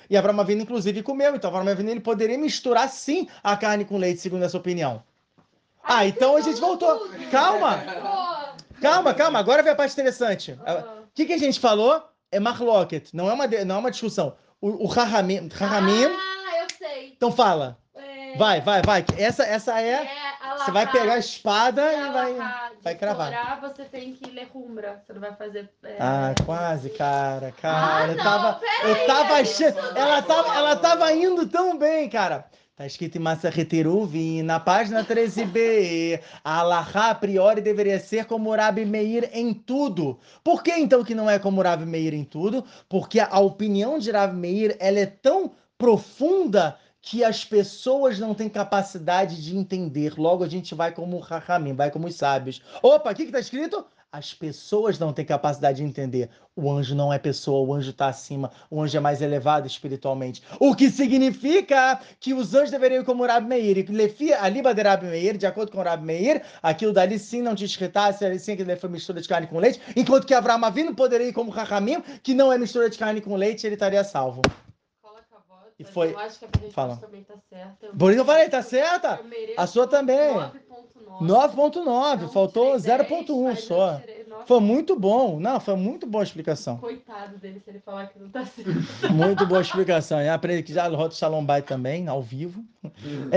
E 0.09 0.17
Abraão 0.17 0.41
Avinu, 0.41 0.63
inclusive, 0.63 1.01
comeu. 1.03 1.33
Então, 1.37 1.49
Abraão 1.49 1.69
Avinu, 1.69 1.89
ele 1.89 2.01
poderia 2.01 2.37
misturar, 2.37 2.89
sim, 2.89 3.29
a 3.41 3.55
carne 3.55 3.85
com 3.85 3.97
leite, 3.97 4.19
segundo 4.19 4.43
essa 4.43 4.57
opinião. 4.57 5.01
Ah, 5.83 6.05
então 6.05 6.35
a 6.37 6.41
gente 6.41 6.59
voltou. 6.59 7.09
Calma, 7.31 7.79
calma, 8.81 9.13
calma. 9.13 9.39
Agora 9.39 9.63
vem 9.63 9.71
a 9.71 9.75
parte 9.75 9.93
interessante. 9.93 10.57
Ah. 10.65 10.83
O 11.03 11.13
que, 11.13 11.25
que 11.25 11.33
a 11.33 11.37
gente 11.37 11.59
falou? 11.59 12.03
É 12.31 12.39
marlocket, 12.39 13.09
não 13.13 13.29
é 13.29 13.33
uma, 13.33 13.45
não 13.47 13.75
é 13.75 13.79
uma 13.79 13.91
discussão. 13.91 14.35
O, 14.61 14.85
o 14.85 14.87
Rahamim, 14.87 15.49
Ah, 15.59 16.57
eu 16.61 16.67
sei. 16.77 17.13
então 17.15 17.31
fala. 17.31 17.77
É, 17.93 18.37
Vai, 18.37 18.61
vai, 18.61 18.81
vai. 18.81 19.05
Essa, 19.17 19.43
essa 19.43 19.81
é. 19.81 20.07
a 20.41 20.55
Você 20.57 20.71
vai 20.71 20.89
pegar 20.89 21.13
a 21.15 21.17
espada 21.17 21.81
e 21.91 22.09
vai. 22.11 22.33
vai 22.81 22.95
cravar. 22.95 23.59
Você 23.59 23.83
tem 23.83 24.13
que 24.13 24.29
ler 24.29 24.49
rumbra. 24.53 25.03
Você 25.05 25.11
não 25.11 25.19
vai 25.19 25.35
fazer. 25.35 25.69
é, 25.83 25.97
Ah, 25.99 26.33
quase, 26.45 26.89
cara, 26.91 27.53
cara. 27.61 28.05
Ah, 28.05 28.07
eu 28.07 28.17
tava, 28.17 28.61
eu 28.83 29.05
tava 29.07 29.33
achando, 29.35 29.77
ela 29.97 30.21
tava, 30.21 30.55
ela 30.55 30.75
tava 30.77 31.11
indo 31.11 31.45
tão 31.47 31.77
bem, 31.77 32.07
cara. 32.09 32.45
Tá 32.75 32.85
escrito 32.85 33.17
em 33.17 33.21
Massahet 33.21 33.75
Eruvin, 33.75 34.43
na 34.43 34.59
página 34.59 35.03
13b, 35.03 36.21
a 36.43 36.59
Alahá 36.61 37.09
a 37.09 37.15
priori 37.15 37.61
deveria 37.61 37.99
ser 37.99 38.25
como 38.25 38.55
Rabi 38.55 38.85
Meir 38.85 39.29
em 39.33 39.53
tudo. 39.53 40.17
Por 40.43 40.63
que 40.63 40.71
então 40.71 41.03
que 41.03 41.13
não 41.13 41.29
é 41.29 41.37
como 41.37 41.61
Rabi 41.61 41.85
Meir 41.85 42.13
em 42.13 42.23
tudo? 42.23 42.63
Porque 42.87 43.19
a 43.19 43.39
opinião 43.39 43.99
de 43.99 44.09
Rabi 44.09 44.37
Meir, 44.37 44.77
ela 44.79 44.99
é 44.99 45.05
tão 45.05 45.51
profunda 45.77 46.77
que 47.01 47.23
as 47.23 47.43
pessoas 47.43 48.19
não 48.19 48.33
têm 48.33 48.47
capacidade 48.47 49.43
de 49.43 49.57
entender. 49.57 50.17
Logo 50.17 50.43
a 50.43 50.47
gente 50.47 50.73
vai 50.73 50.93
como 50.93 51.19
Rahamim, 51.19 51.73
vai 51.73 51.91
como 51.91 52.07
os 52.07 52.15
sábios. 52.15 52.61
Opa, 52.81 53.11
o 53.11 53.15
que 53.15 53.25
que 53.25 53.31
tá 53.31 53.39
escrito? 53.39 53.85
As 54.13 54.33
pessoas 54.33 54.99
não 54.99 55.13
têm 55.13 55.23
capacidade 55.23 55.77
de 55.77 55.85
entender. 55.85 56.29
O 56.53 56.69
anjo 56.69 56.93
não 56.93 57.13
é 57.13 57.17
pessoa, 57.17 57.65
o 57.65 57.73
anjo 57.73 57.91
está 57.91 58.07
acima, 58.07 58.51
o 58.69 58.81
anjo 58.81 58.97
é 58.97 58.99
mais 58.99 59.21
elevado 59.21 59.65
espiritualmente. 59.65 60.43
O 60.59 60.75
que 60.75 60.89
significa 60.89 61.97
que 62.19 62.33
os 62.33 62.53
anjos 62.53 62.71
deveriam 62.71 63.03
ir 63.03 63.05
como 63.05 63.25
Rabi 63.25 63.47
Meir. 63.47 63.89
Lefi, 63.89 64.33
a 64.33 64.49
de 64.49 65.05
Meir, 65.05 65.37
de 65.37 65.45
acordo 65.45 65.71
com 65.71 65.81
Rabi 65.81 66.03
Meir, 66.03 66.41
aquilo 66.61 66.91
dali 66.91 67.17
sim 67.17 67.41
não 67.41 67.55
te 67.55 67.63
escritasse, 67.63 68.25
ali 68.25 68.37
sim 68.37 68.51
ele 68.51 68.75
foi 68.75 68.89
mistura 68.89 69.21
de 69.21 69.29
carne 69.29 69.47
com 69.47 69.59
leite, 69.59 69.79
enquanto 69.95 70.27
que 70.27 70.33
Avraham 70.33 70.65
Avinu 70.65 70.93
poderia 70.93 71.29
ir 71.29 71.33
como 71.33 71.49
Rahamim, 71.49 72.03
que 72.21 72.33
não 72.33 72.51
é 72.51 72.57
mistura 72.57 72.89
de 72.89 72.97
carne 72.97 73.21
com 73.21 73.37
leite, 73.37 73.65
ele 73.65 73.75
estaria 73.75 74.03
salvo. 74.03 74.41
Cola 75.01 75.21
com 75.29 75.37
a 75.37 75.39
voz, 75.47 75.70
E 75.81 75.83
mas 75.83 75.93
foi- 75.93 76.13
Eu 76.13 76.19
acho 76.19 76.39
que 76.39 76.45
a 76.45 76.47
minha 76.59 76.71
Fala. 76.71 76.97
também 76.97 77.23
tá 77.23 77.33
certa. 77.49 77.87
Por 77.97 78.11
isso 78.11 78.21
eu 78.21 78.25
falei, 78.25 78.49
tá 78.49 78.61
certa? 78.61 79.19
Eu 79.23 79.53
A 79.57 79.67
sua 79.67 79.87
também. 79.87 80.33
9.9. 80.33 80.61
9.9, 81.21 82.21
Não, 82.23 82.29
faltou 82.31 82.79
tirei 82.79 82.97
10, 82.97 83.09
0.1 83.09 83.43
mas 83.43 83.59
eu 83.59 83.65
só. 83.67 84.01
Foi 84.45 84.59
muito 84.59 84.95
bom. 84.97 85.39
Não, 85.39 85.59
foi 85.59 85.75
muito 85.75 86.07
boa 86.07 86.23
a 86.23 86.25
explicação. 86.25 86.77
Coitado 86.77 87.37
dele 87.37 87.59
se 87.59 87.69
ele 87.69 87.79
falar 87.79 88.07
que 88.07 88.17
não 88.19 88.29
tá 88.29 88.45
certo. 88.45 88.71
Muito 89.13 89.45
boa 89.45 89.61
explicação. 89.61 90.21
E 90.21 90.27
aprendi 90.29 90.63
que 90.63 90.73
já 90.73 90.87
roda 90.87 91.13
Shalom 91.13 91.43
Bay 91.45 91.61
também, 91.61 92.07
ao 92.07 92.21
vivo. 92.21 92.63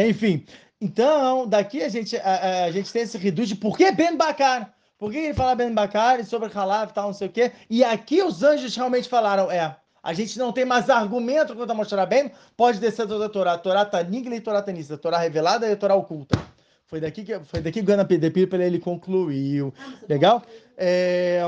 Enfim, 0.09 0.47
então, 0.81 1.47
daqui 1.47 1.83
a 1.83 1.89
gente, 1.89 2.17
a, 2.17 2.23
a- 2.35 2.65
a 2.65 2.71
gente 2.71 2.93
tem 2.93 3.03
esse 3.03 3.19
reduz 3.19 3.49
de 3.49 3.55
por 3.57 3.77
que 3.77 3.91
Ben 3.93 4.17
Bakar? 4.17 4.73
Por 4.99 5.11
que 5.11 5.19
ele 5.19 5.35
fala 5.35 5.55
Ben 5.55 5.73
Bakar 5.75 6.21
e 6.21 6.25
sobre 6.25 6.51
Halav 6.55 6.91
e 6.91 6.95
tal, 6.95 7.07
não 7.09 7.13
sei 7.13 7.29
o 7.29 7.31
quê? 7.31 7.53
E 7.69 7.83
aqui 7.85 8.23
os 8.23 8.43
anjos 8.43 8.75
realmente 8.75 9.09
falaram, 9.09 9.51
é, 9.51 9.77
a 10.05 10.13
gente 10.13 10.39
não 10.39 10.53
tem 10.53 10.67
mais 10.67 10.91
argumento 10.91 11.57
contra 11.57 11.75
mostrar 11.75 12.05
bem, 12.05 12.31
pode 12.55 12.79
descer 12.79 13.09
toda 13.09 13.25
a 13.25 13.29
Torá. 13.31 13.55
A 13.55 13.59
Torá 13.59 13.87
tá 13.87 14.03
nigla 14.03 14.37
e 14.37 14.41
Torá 14.41 14.61
tanista. 14.61 14.95
A 14.95 14.99
Torá 14.99 15.17
revelada 15.17 15.67
e 15.67 15.73
a 15.73 15.77
Torá 15.77 15.95
oculta. 15.95 16.39
Foi 16.85 17.01
daqui 17.01 17.25
que, 17.25 17.41
foi 17.41 17.63
daqui 17.63 17.79
que 17.79 17.81
o 17.81 17.85
Gana 17.85 18.05
P. 18.05 18.21
ele 18.63 18.79
concluiu. 18.79 19.73
Legal? 20.07 20.43
É, 20.77 21.41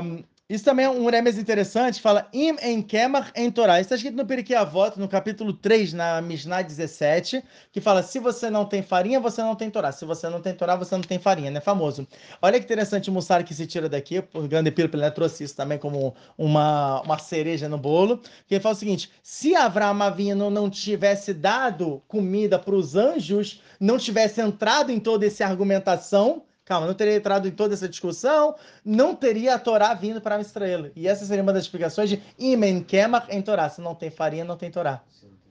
isso 0.49 0.65
também 0.65 0.85
é 0.87 0.89
um 0.89 1.11
remes 1.11 1.37
interessante, 1.39 2.01
fala 2.01 2.29
im 2.33 2.55
em 2.63 2.81
Kemach 2.81 3.33
em 3.35 3.51
Torá. 3.51 3.81
Isso 3.81 3.87
está 3.87 3.97
escrito 3.97 4.17
no 4.17 4.25
Periquê 4.25 4.55
Avot, 4.55 4.97
no 4.97 5.09
capítulo 5.09 5.53
3, 5.53 5.93
na 5.93 6.23
Mishnah 6.23 6.63
17, 6.63 7.43
que 7.73 7.81
fala, 7.81 8.01
se 8.01 8.21
você 8.21 8.49
não 8.49 8.65
tem 8.65 8.81
farinha, 8.81 9.19
você 9.19 9.43
não 9.43 9.57
tem 9.57 9.69
Torá. 9.69 9.91
Se 9.91 10.05
você 10.05 10.29
não 10.29 10.41
tem 10.41 10.55
Torá, 10.55 10.77
você 10.77 10.95
não 10.95 11.03
tem 11.03 11.19
farinha, 11.19 11.51
né? 11.51 11.61
Famoso. 11.61 12.07
Olha 12.41 12.61
que 12.61 12.65
interessante 12.65 13.11
o 13.11 13.13
Mussar 13.13 13.45
que 13.45 13.53
se 13.53 13.67
tira 13.67 13.89
daqui, 13.89 14.23
o 14.33 14.43
grande 14.47 14.71
Pílpil 14.71 15.01
né, 15.01 15.11
trouxe 15.11 15.43
isso 15.43 15.57
também 15.57 15.79
como 15.79 16.15
uma, 16.39 17.03
uma 17.03 17.19
cereja 17.19 17.69
no 17.69 17.77
bolo, 17.77 18.19
que 18.47 18.55
ele 18.55 18.61
fala 18.61 18.77
o 18.77 18.79
seguinte, 18.79 19.11
se 19.25 19.57
Avraham 19.57 20.01
Avinu 20.01 20.49
não 20.49 20.71
tivesse 20.71 21.35
dado 21.35 22.05
comida 22.07 22.57
para 22.57 22.75
os 22.77 22.95
anjos, 22.95 23.61
não 23.81 23.99
tivesse 23.99 24.41
entrado 24.41 24.93
em 24.93 25.01
toda 25.01 25.27
essa 25.27 25.45
argumentação, 25.45 26.45
calma, 26.67 26.87
não 26.87 26.95
teria 26.95 27.15
entrado 27.15 27.49
em 27.49 27.53
toda 27.53 27.73
essa 27.73 27.89
discussão, 27.89 28.57
não 28.85 29.15
teria 29.15 29.55
a 29.55 29.59
Torá 29.59 29.95
vindo 29.95 30.21
para 30.21 30.41
Israel. 30.41 30.91
E 30.95 31.09
essa 31.09 31.25
seria 31.25 31.43
uma 31.43 31.53
das 31.53 31.63
explicações 31.63 32.11
de 32.11 32.21
Imen 32.37 32.83
Kemach 32.83 33.29
em 33.31 33.41
Torá. 33.41 33.71
Se 33.71 33.81
não 33.81 33.95
tem 33.95 34.11
farinha, 34.11 34.45
não 34.45 34.57
tem 34.57 34.71
Torá. 34.71 35.01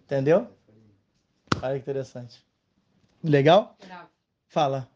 Entendeu? 0.03 0.47
Olha 1.63 1.73
que 1.75 1.79
interessante. 1.79 2.45
Legal? 3.23 3.75
Fala. 4.47 4.87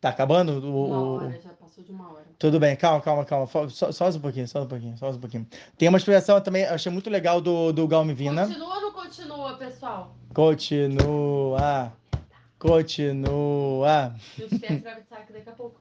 Tá 0.00 0.10
acabando? 0.10 0.62
O, 0.62 0.86
Uma 0.86 1.24
hora, 1.24 1.40
já 1.40 1.50
passou 1.50 1.82
de 1.82 1.90
uma 1.90 2.12
hora. 2.12 2.26
Tudo 2.38 2.60
bem, 2.60 2.76
calma, 2.76 3.00
calma, 3.00 3.24
calma. 3.24 3.46
Só, 3.46 3.90
só, 3.90 4.08
um 4.10 4.20
pouquinho, 4.20 4.46
só 4.46 4.62
um 4.62 4.66
pouquinho, 4.66 4.98
só 4.98 5.08
um 5.08 5.18
pouquinho. 5.18 5.46
Tem 5.78 5.88
uma 5.88 5.96
explicação 5.96 6.38
também, 6.40 6.64
eu 6.64 6.74
achei 6.74 6.92
muito 6.92 7.08
legal 7.08 7.40
do, 7.40 7.72
do 7.72 7.88
Galmivina. 7.88 8.46
Continua 8.46 8.74
ou 8.74 8.80
não 8.82 8.92
continua, 8.92 9.56
pessoal? 9.56 10.14
Continua. 10.34 11.92
Continua. 12.68 14.14
Que 14.36 15.32
daqui 15.34 15.48
a 15.50 15.52
pouco 15.52 15.80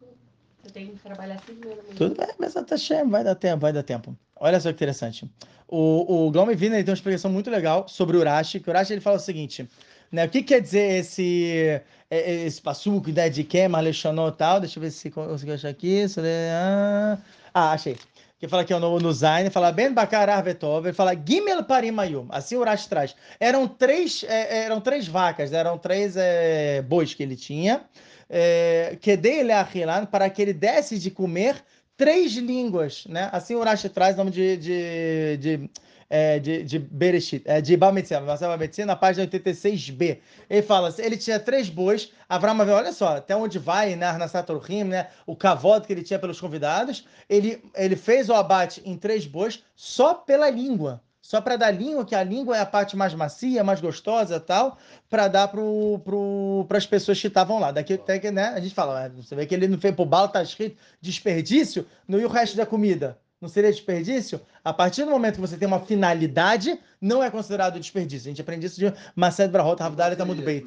você 0.62 0.70
tem 0.74 0.88
que 0.88 1.00
trabalhar 1.00 1.36
assim 1.36 1.54
mesmo. 1.54 1.82
Tudo 1.96 2.16
bem, 2.16 2.28
mas 2.38 2.54
tá 2.54 2.76
cheio, 2.78 3.08
vai 3.10 3.24
dar 3.24 3.36
tempo, 3.36 3.62
vai 3.62 3.72
dar 3.72 3.84
tempo. 3.84 4.14
Olha 4.36 4.60
só 4.60 4.68
que 4.70 4.76
interessante. 4.76 5.30
O, 5.68 6.28
o 6.28 6.32
Glaume 6.32 6.56
Vina 6.56 6.76
tem 6.76 6.86
uma 6.86 6.94
explicação 6.94 7.32
muito 7.32 7.50
legal 7.50 7.88
sobre 7.88 8.18
o 8.18 8.20
Urashi, 8.20 8.60
que 8.60 8.70
o 8.70 8.72
Urashi 8.72 8.92
ele 8.94 9.02
fala 9.02 9.16
o 9.16 9.20
seguinte, 9.20 9.68
né? 10.12 10.26
O 10.26 10.30
que 10.30 10.44
quer 10.44 10.60
dizer 10.62 11.00
esse 11.00 11.82
é- 12.12 12.46
esse 12.46 12.62
passuco 12.62 13.10
né, 13.12 13.30
de 13.30 13.46
Kemar, 13.46 13.82
Lechonot 13.82 14.36
e 14.36 14.38
tal? 14.38 14.60
Deixa 14.60 14.78
eu 14.78 14.82
ver 14.84 14.92
se 14.92 15.10
consigo 15.10 15.54
achar 15.54 15.70
aqui. 15.70 16.08
Se- 16.10 16.20
Ah, 16.52 17.18
ah, 17.54 17.72
achei. 17.72 17.96
Que 18.44 18.50
fala 18.50 18.64
aqui 18.64 18.74
ó, 18.74 18.80
no, 18.82 19.00
no 19.00 19.14
Zayn, 19.14 19.50
fala 19.50 19.72
Ben 19.72 19.94
Bakar 19.94 20.28
Arvetov, 20.28 20.86
ele 20.86 20.94
fala 20.94 21.14
Gimel 21.16 21.64
Parimayum. 21.64 22.28
Assim 22.30 22.58
o 22.58 22.60
Urashi 22.60 22.90
traz. 22.90 23.16
Eram 23.40 23.66
três, 23.70 24.26
é, 24.28 24.66
eram 24.66 24.82
três 24.82 25.08
vacas, 25.08 25.50
né, 25.50 25.60
eram 25.60 25.78
três 25.78 26.18
é, 26.18 26.82
bois 26.82 27.14
que 27.14 27.24
ele 27.24 27.38
tinha. 27.38 27.86
É, 28.30 28.98
que 29.00 29.16
dele 29.16 29.54
achilan 29.54 30.06
para 30.06 30.30
que 30.30 30.42
ele 30.42 30.52
desse 30.52 31.00
de 31.00 31.10
comer 31.10 31.64
três 31.96 32.34
línguas, 32.34 33.06
né? 33.08 33.30
Assim 33.32 33.56
o 33.56 33.60
Urashi 33.60 33.88
traz 33.88 34.16
o 34.16 34.18
nome 34.18 34.32
de, 34.32 34.58
de, 34.58 35.38
de, 35.38 35.70
é, 36.16 36.38
de, 36.38 36.62
de 36.64 36.78
Bereshit, 36.78 37.42
é, 37.44 37.60
de 37.60 37.76
Bametzina, 37.76 38.22
Bametzina, 38.22 38.86
na 38.86 38.96
página 38.96 39.26
86b. 39.26 40.20
Ele 40.48 40.62
fala, 40.62 40.94
ele 41.00 41.18
tinha 41.18 41.40
três 41.40 41.70
bois, 41.70 42.12
Avram 42.30 42.52
Avinu, 42.52 42.78
olha 42.78 42.94
só, 42.94 43.18
até 43.18 43.36
onde 43.36 43.58
vai, 43.58 43.96
né, 43.96 44.14
na 44.14 44.28
Saturhim, 44.28 44.84
né, 44.84 45.08
o 45.26 45.36
cavalo 45.36 45.82
que 45.82 45.92
ele 45.92 46.04
tinha 46.04 46.20
pelos 46.20 46.40
convidados, 46.40 47.08
ele, 47.28 47.64
ele 47.76 47.96
fez 47.96 48.30
o 48.30 48.34
abate 48.36 48.80
em 48.86 48.96
três 48.96 49.26
bois 49.26 49.64
só 49.76 50.14
pela 50.14 50.52
língua. 50.52 51.02
só 51.20 51.42
para 51.42 51.56
dar 51.56 51.72
língua, 51.72 52.06
que 52.06 52.14
a 52.14 52.22
língua 52.24 52.56
é 52.56 52.60
a 52.60 52.66
parte 52.66 52.96
mais 52.96 53.16
macia, 53.16 53.64
mais 53.64 53.82
gostosa 53.82 54.40
tal, 54.40 54.78
para 55.10 55.28
dar 55.28 55.48
para 55.48 55.62
pro, 56.04 56.68
as 56.70 56.86
pessoas 56.86 57.20
que 57.20 57.26
estavam 57.26 57.58
lá. 57.58 57.72
Daqui 57.72 57.94
até 57.96 58.20
que, 58.20 58.30
né, 58.30 58.50
a 58.50 58.60
gente 58.60 58.76
fala, 58.76 59.10
você 59.10 59.36
vê 59.36 59.48
que 59.48 59.56
ele 59.56 59.68
não 59.68 59.80
fez 59.80 59.96
pro 59.96 60.06
bala, 60.06 60.28
tá 60.28 60.44
escrito 60.44 60.78
desperdício, 61.02 61.88
não 62.08 62.20
e 62.20 62.26
o 62.26 62.30
resto 62.30 62.56
da 62.56 62.68
comida? 62.68 63.18
Não 63.44 63.50
seria 63.50 63.70
desperdício? 63.70 64.40
A 64.64 64.72
partir 64.72 65.04
do 65.04 65.12
momento 65.12 65.36
que 65.36 65.42
você 65.42 65.58
tem 65.58 65.68
uma 65.68 65.82
finalidade, 65.82 66.80
não 67.02 67.22
é 67.22 67.30
considerado 67.30 67.78
desperdício. 67.78 68.30
A 68.30 68.32
gente 68.32 68.40
aprende 68.40 68.68
isso 68.68 68.80
de 68.80 68.94
Marcelo 69.14 69.52
Brahot, 69.52 69.82
Ravdalha, 69.82 70.16
tá 70.16 70.24
muito 70.24 70.42
bem. 70.42 70.64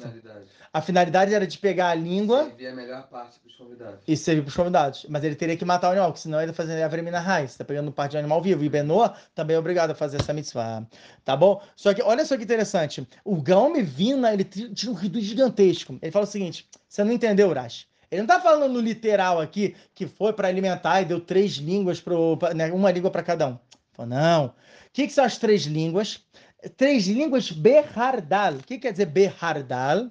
A 0.71 0.79
finalidade 0.79 1.33
era 1.33 1.47
de 1.47 1.57
pegar 1.57 1.89
a 1.89 1.95
língua. 1.95 2.43
Servir 2.43 2.67
a 2.67 2.75
melhor 2.75 3.07
parte 3.07 3.39
para 3.39 3.49
os 3.49 3.55
convidados. 3.55 3.99
E 4.07 4.15
servir 4.15 4.43
para 4.43 4.49
os 4.49 4.55
convidados. 4.55 5.07
Mas 5.09 5.23
ele 5.23 5.33
teria 5.33 5.57
que 5.57 5.65
matar 5.65 5.87
o 5.87 5.91
animal, 5.93 6.11
porque 6.11 6.21
senão 6.21 6.39
ele 6.39 6.51
ia 6.51 6.53
fazer 6.53 6.79
a 6.83 6.87
vermina 6.87 7.19
raiz. 7.19 7.53
Você 7.53 7.57
tá 7.57 7.65
pegando 7.65 7.91
parte 7.91 8.11
de 8.11 8.19
animal 8.19 8.43
vivo. 8.43 8.63
E 8.63 8.69
Benoa 8.69 9.15
também 9.33 9.55
é 9.55 9.59
obrigado 9.59 9.89
a 9.89 9.95
fazer 9.95 10.17
essa 10.21 10.31
mitzvah. 10.31 10.85
Tá 11.25 11.35
bom? 11.35 11.59
Só 11.75 11.95
que, 11.95 12.03
olha 12.03 12.23
só 12.25 12.37
que 12.37 12.43
interessante. 12.43 13.07
O 13.25 13.41
Gaume 13.41 13.81
Vina, 13.81 14.31
ele 14.31 14.43
tinha 14.43 14.91
um 14.91 14.95
ridículo 14.95 15.23
gigantesco. 15.23 15.97
Ele 15.99 16.11
fala 16.11 16.25
o 16.25 16.29
seguinte: 16.29 16.69
você 16.87 17.03
não 17.03 17.11
entendeu, 17.11 17.49
Urash? 17.49 17.87
Ele 18.09 18.21
não 18.21 18.35
está 18.35 18.39
falando 18.39 18.71
no 18.71 18.79
literal 18.79 19.39
aqui, 19.39 19.75
que 19.93 20.07
foi 20.07 20.33
para 20.33 20.47
alimentar 20.47 21.01
e 21.01 21.05
deu 21.05 21.19
três 21.19 21.53
línguas, 21.53 21.99
pro, 21.99 22.37
né, 22.55 22.71
uma 22.71 22.91
língua 22.91 23.11
para 23.11 23.23
cada 23.23 23.47
um. 23.47 23.59
Falou, 23.93 24.09
não. 24.09 24.45
O 24.45 24.53
que, 24.93 25.07
que 25.07 25.13
são 25.13 25.25
as 25.25 25.37
três 25.37 25.63
línguas? 25.63 26.21
três 26.75 27.07
línguas 27.07 27.51
Behardal. 27.51 28.53
O 28.55 28.63
que 28.63 28.79
quer 28.79 28.91
dizer 28.91 29.05
Behardal? 29.05 30.09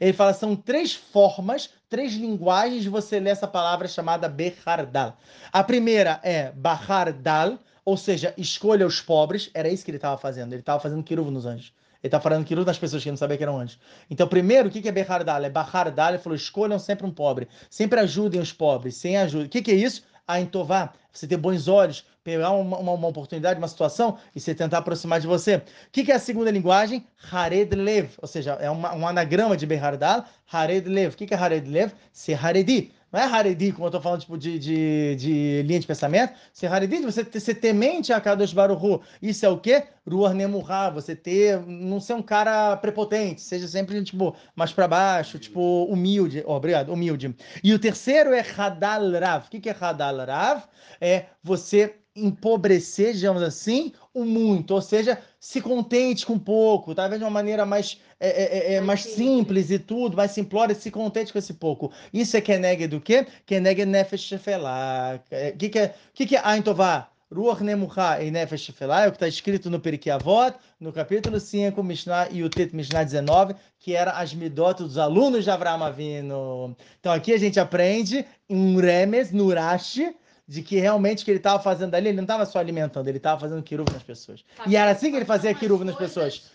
Ele 0.00 0.12
fala 0.12 0.34
são 0.34 0.54
três 0.54 0.94
formas, 0.94 1.70
três 1.88 2.14
linguagens 2.14 2.82
de 2.82 2.88
você 2.88 3.18
ler 3.18 3.30
essa 3.30 3.48
palavra 3.48 3.88
chamada 3.88 4.28
Behardal. 4.28 5.16
A 5.52 5.64
primeira 5.64 6.20
é 6.22 6.50
Bahardal, 6.52 7.58
ou 7.84 7.96
seja, 7.96 8.34
escolha 8.36 8.86
os 8.86 9.00
pobres. 9.00 9.50
Era 9.54 9.68
isso 9.68 9.84
que 9.84 9.90
ele 9.90 9.98
estava 9.98 10.18
fazendo. 10.18 10.52
Ele 10.52 10.60
estava 10.60 10.80
fazendo 10.80 11.02
kiruv 11.02 11.30
nos 11.30 11.46
anjos. 11.46 11.72
Ele 12.02 12.08
está 12.08 12.20
falando 12.20 12.44
kiruv 12.44 12.66
nas 12.66 12.78
pessoas 12.78 13.02
que 13.02 13.10
não 13.10 13.16
sabiam 13.16 13.36
que 13.36 13.44
eram 13.44 13.60
anjos. 13.60 13.78
Então, 14.10 14.26
primeiro, 14.26 14.68
o 14.68 14.70
que 14.72 14.88
é 14.88 14.92
Behardal? 14.92 15.44
É 15.44 15.50
Bahardal. 15.50 16.10
Ele 16.10 16.18
falou, 16.18 16.34
escolham 16.36 16.78
sempre 16.78 17.06
um 17.06 17.10
pobre. 17.10 17.48
Sempre 17.70 18.00
ajudem 18.00 18.40
os 18.40 18.52
pobres. 18.52 18.96
Sem 18.96 19.16
ajuda. 19.16 19.44
O 19.44 19.48
que 19.48 19.70
é 19.70 19.74
isso? 19.74 20.02
A 20.26 20.40
Intová. 20.40 20.92
Você 21.12 21.26
ter 21.26 21.36
bons 21.36 21.68
olhos 21.68 22.04
pegar 22.24 22.50
uma, 22.50 22.78
uma, 22.78 22.92
uma, 22.92 23.08
oportunidade, 23.08 23.58
uma 23.58 23.68
situação 23.68 24.18
e 24.34 24.40
você 24.40 24.54
tentar 24.54 24.78
aproximar 24.78 25.20
de 25.20 25.26
você. 25.26 25.56
O 25.56 25.62
que, 25.90 26.04
que 26.04 26.12
é 26.12 26.14
a 26.14 26.20
segunda 26.20 26.50
linguagem? 26.50 27.04
Hared 27.30 27.74
Lev, 27.74 28.10
ou 28.20 28.28
seja, 28.28 28.52
é 28.52 28.70
uma, 28.70 28.94
um 28.94 29.06
anagrama 29.06 29.56
de 29.56 29.66
Behardal. 29.66 30.24
Hared 30.50 30.88
Lev. 30.88 31.14
O 31.14 31.16
que, 31.16 31.26
que 31.26 31.34
é 31.34 31.36
Hared 31.36 31.68
Lev? 31.68 31.92
Ser 32.12 32.34
Haredi. 32.34 32.92
Não 33.12 33.20
é 33.20 33.24
Haredi, 33.24 33.72
como 33.72 33.84
eu 33.84 33.88
estou 33.88 34.00
falando, 34.00 34.20
tipo, 34.20 34.38
de, 34.38 34.58
de, 34.58 35.16
de, 35.16 35.62
linha 35.66 35.78
de 35.78 35.86
pensamento. 35.86 36.32
Ser 36.52 36.68
Haredi, 36.68 37.02
você 37.02 37.24
ser 37.38 37.56
temente 37.56 38.12
a 38.12 38.20
Kadosh 38.20 38.54
Baruhu. 38.54 39.02
Isso 39.20 39.44
é 39.44 39.48
o 39.50 39.58
quê? 39.58 39.84
Ruar 40.08 40.32
Nemuha, 40.34 40.90
você 40.90 41.14
ter, 41.14 41.60
não 41.66 42.00
ser 42.00 42.14
um 42.14 42.22
cara 42.22 42.76
prepotente, 42.78 43.42
seja 43.42 43.68
sempre, 43.68 44.02
tipo, 44.02 44.34
mais 44.56 44.72
para 44.72 44.88
baixo, 44.88 45.38
tipo, 45.38 45.84
humilde. 45.84 46.42
Oh, 46.46 46.54
obrigado, 46.54 46.92
humilde. 46.92 47.36
E 47.62 47.74
o 47.74 47.78
terceiro 47.78 48.32
é 48.32 48.42
Hadal 48.56 49.12
Rav. 49.12 49.46
O 49.46 49.50
que, 49.50 49.60
que 49.60 49.68
é 49.68 49.76
Hadal 49.78 50.16
Rav? 50.24 50.64
É 51.00 51.26
você 51.42 52.01
empobrecer, 52.14 53.14
digamos 53.14 53.42
assim, 53.42 53.92
o 54.12 54.24
muito, 54.24 54.74
ou 54.74 54.82
seja, 54.82 55.18
se 55.40 55.60
contente 55.60 56.26
com 56.26 56.38
pouco, 56.38 56.94
talvez 56.94 57.18
de 57.18 57.24
uma 57.24 57.30
maneira 57.30 57.64
mais, 57.64 57.98
é, 58.20 58.28
é, 58.28 58.58
é, 58.58 58.74
é 58.74 58.80
mais 58.80 59.02
simples 59.02 59.70
e 59.70 59.78
tudo, 59.78 60.16
mais 60.16 60.30
simplória, 60.30 60.74
se 60.74 60.90
contente 60.90 61.32
com 61.32 61.38
esse 61.38 61.54
pouco. 61.54 61.90
Isso 62.12 62.36
é 62.36 62.40
Keneg 62.40 62.86
do 62.86 63.00
quê? 63.00 63.26
Keneg 63.46 63.84
Nefesh 63.86 64.22
Shefelah. 64.22 65.20
O 65.30 65.34
é, 65.34 65.52
que, 65.52 65.68
que 65.70 65.78
é, 65.78 65.94
que, 66.12 66.26
que 66.26 66.36
é 66.36 66.40
Ain 66.44 66.62
Tová? 66.62 67.08
Ruach 67.32 67.62
Nemucha 67.64 68.22
e 68.22 68.30
Nefesh 68.30 68.60
Shefelah, 68.60 69.04
é 69.04 69.08
o 69.08 69.10
que 69.10 69.16
está 69.16 69.26
escrito 69.26 69.70
no 69.70 69.80
Periquia 69.80 70.16
Avot, 70.16 70.54
no 70.78 70.92
capítulo 70.92 71.40
5, 71.40 71.82
Mishnah 71.82 72.28
e 72.30 72.42
o 72.42 72.50
Tet 72.50 72.76
Mishnah 72.76 73.04
19, 73.04 73.54
que 73.78 73.96
era 73.96 74.10
as 74.10 74.34
midot 74.34 74.82
dos 74.82 74.98
alunos 74.98 75.44
de 75.44 75.50
Avraham 75.50 75.82
Avino. 75.82 76.76
Então 77.00 77.10
aqui 77.10 77.32
a 77.32 77.38
gente 77.38 77.58
aprende 77.58 78.26
em 78.50 78.78
Remes, 78.78 79.32
no 79.32 79.48
Rashi, 79.48 80.14
de 80.46 80.62
que 80.62 80.78
realmente 80.78 81.22
o 81.22 81.24
que 81.24 81.30
ele 81.30 81.38
estava 81.38 81.62
fazendo 81.62 81.94
ali, 81.94 82.08
ele 82.08 82.16
não 82.16 82.24
estava 82.24 82.44
só 82.44 82.58
alimentando, 82.58 83.08
ele 83.08 83.18
estava 83.18 83.40
fazendo 83.40 83.62
quiruv 83.62 83.90
nas 83.92 84.02
pessoas. 84.02 84.44
Tá 84.56 84.64
e 84.66 84.76
era 84.76 84.90
assim 84.90 85.10
que 85.10 85.16
ele 85.16 85.24
fazia 85.24 85.54
quiruv 85.54 85.84
nas 85.84 85.96
pessoas. 85.96 86.50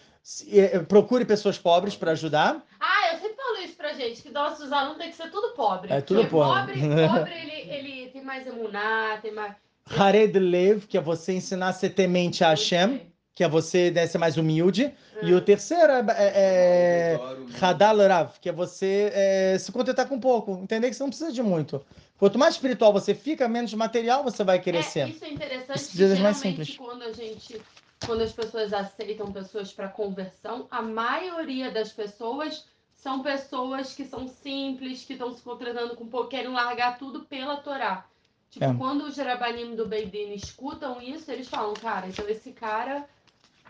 Eh, 0.52 0.80
procure 0.80 1.24
pessoas 1.24 1.58
pobres 1.58 1.96
para 1.96 2.12
ajudar. 2.12 2.62
Ah, 2.80 3.14
eu 3.14 3.20
sempre 3.20 3.38
falo 3.38 3.58
isso 3.64 3.78
pra 3.78 3.94
gente, 3.94 4.22
que 4.22 4.30
nossos 4.30 4.72
alunos 4.72 4.98
têm 4.98 5.10
que 5.10 5.16
ser 5.16 5.32
tudo 5.32 5.54
pobre. 5.56 5.92
É 5.92 6.02
tudo 6.02 6.26
pobre. 6.28 6.74
Pobre, 6.74 7.08
pobre 7.08 7.34
ele, 7.34 7.72
ele 7.72 8.10
tem 8.10 8.24
mais 8.24 8.46
emuná, 8.46 9.18
tem 9.22 9.34
mais... 9.34 9.56
Hared 9.90 10.38
Lev, 10.38 10.86
que 10.86 10.98
é 10.98 11.02
você 11.02 11.32
ensinar 11.32 11.70
a 11.70 11.74
ser 11.74 11.92
temente 11.92 12.44
a 12.44 12.50
Hashem, 12.50 13.02
que 13.34 13.44
é 13.44 13.48
você 13.48 13.90
né, 13.92 14.06
ser 14.06 14.18
mais 14.18 14.36
humilde. 14.36 14.92
E 15.22 15.34
o 15.34 15.40
terceiro 15.40 15.94
é, 15.94 16.06
é, 16.10 17.14
é 17.14 17.20
Hadal 17.62 17.98
Rav, 17.98 18.32
que 18.42 18.50
é 18.50 18.52
você 18.52 19.12
é, 19.14 19.58
se 19.60 19.72
contentar 19.72 20.08
com 20.08 20.20
pouco, 20.20 20.60
entender 20.62 20.90
que 20.90 20.96
você 20.96 21.04
não 21.04 21.10
precisa 21.10 21.32
de 21.32 21.42
muito. 21.42 21.86
Quanto 22.18 22.40
mais 22.40 22.56
espiritual 22.56 22.92
você 22.92 23.14
fica, 23.14 23.48
menos 23.48 23.74
material 23.74 24.24
você 24.24 24.44
vai 24.44 24.60
querer 24.60 24.80
é, 24.80 24.84
ser. 24.84 25.10
Isso 25.10 25.24
é 25.24 25.30
interessante. 25.30 25.80
Isso 25.80 26.22
mais 26.22 26.38
simples. 26.38 26.76
quando 26.76 27.04
a 27.04 27.12
gente, 27.12 27.62
quando 28.06 28.22
as 28.22 28.32
pessoas 28.32 28.74
aceitam 28.74 29.32
pessoas 29.32 29.72
para 29.72 29.88
conversão, 29.88 30.68
a 30.72 30.82
maioria 30.82 31.72
das 31.72 31.92
pessoas 31.92 32.66
são 32.96 33.22
pessoas 33.22 33.94
que 33.94 34.04
são 34.04 34.28
simples, 34.28 35.04
que 35.04 35.14
estão 35.14 35.32
se 35.32 35.42
contratando 35.42 35.96
com 35.96 36.08
pouco, 36.08 36.30
querem 36.30 36.52
largar 36.52 36.98
tudo 36.98 37.22
pela 37.22 37.58
Torá. 37.58 38.06
Tipo, 38.50 38.66
é. 38.66 38.74
quando 38.74 39.04
os 39.06 39.16
Jerabanim 39.16 39.76
do 39.76 39.86
Beidin 39.86 40.34
escutam 40.34 41.00
isso, 41.02 41.32
eles 41.32 41.48
falam, 41.48 41.74
cara, 41.76 42.08
então 42.08 42.28
esse 42.28 42.52
cara 42.52 43.08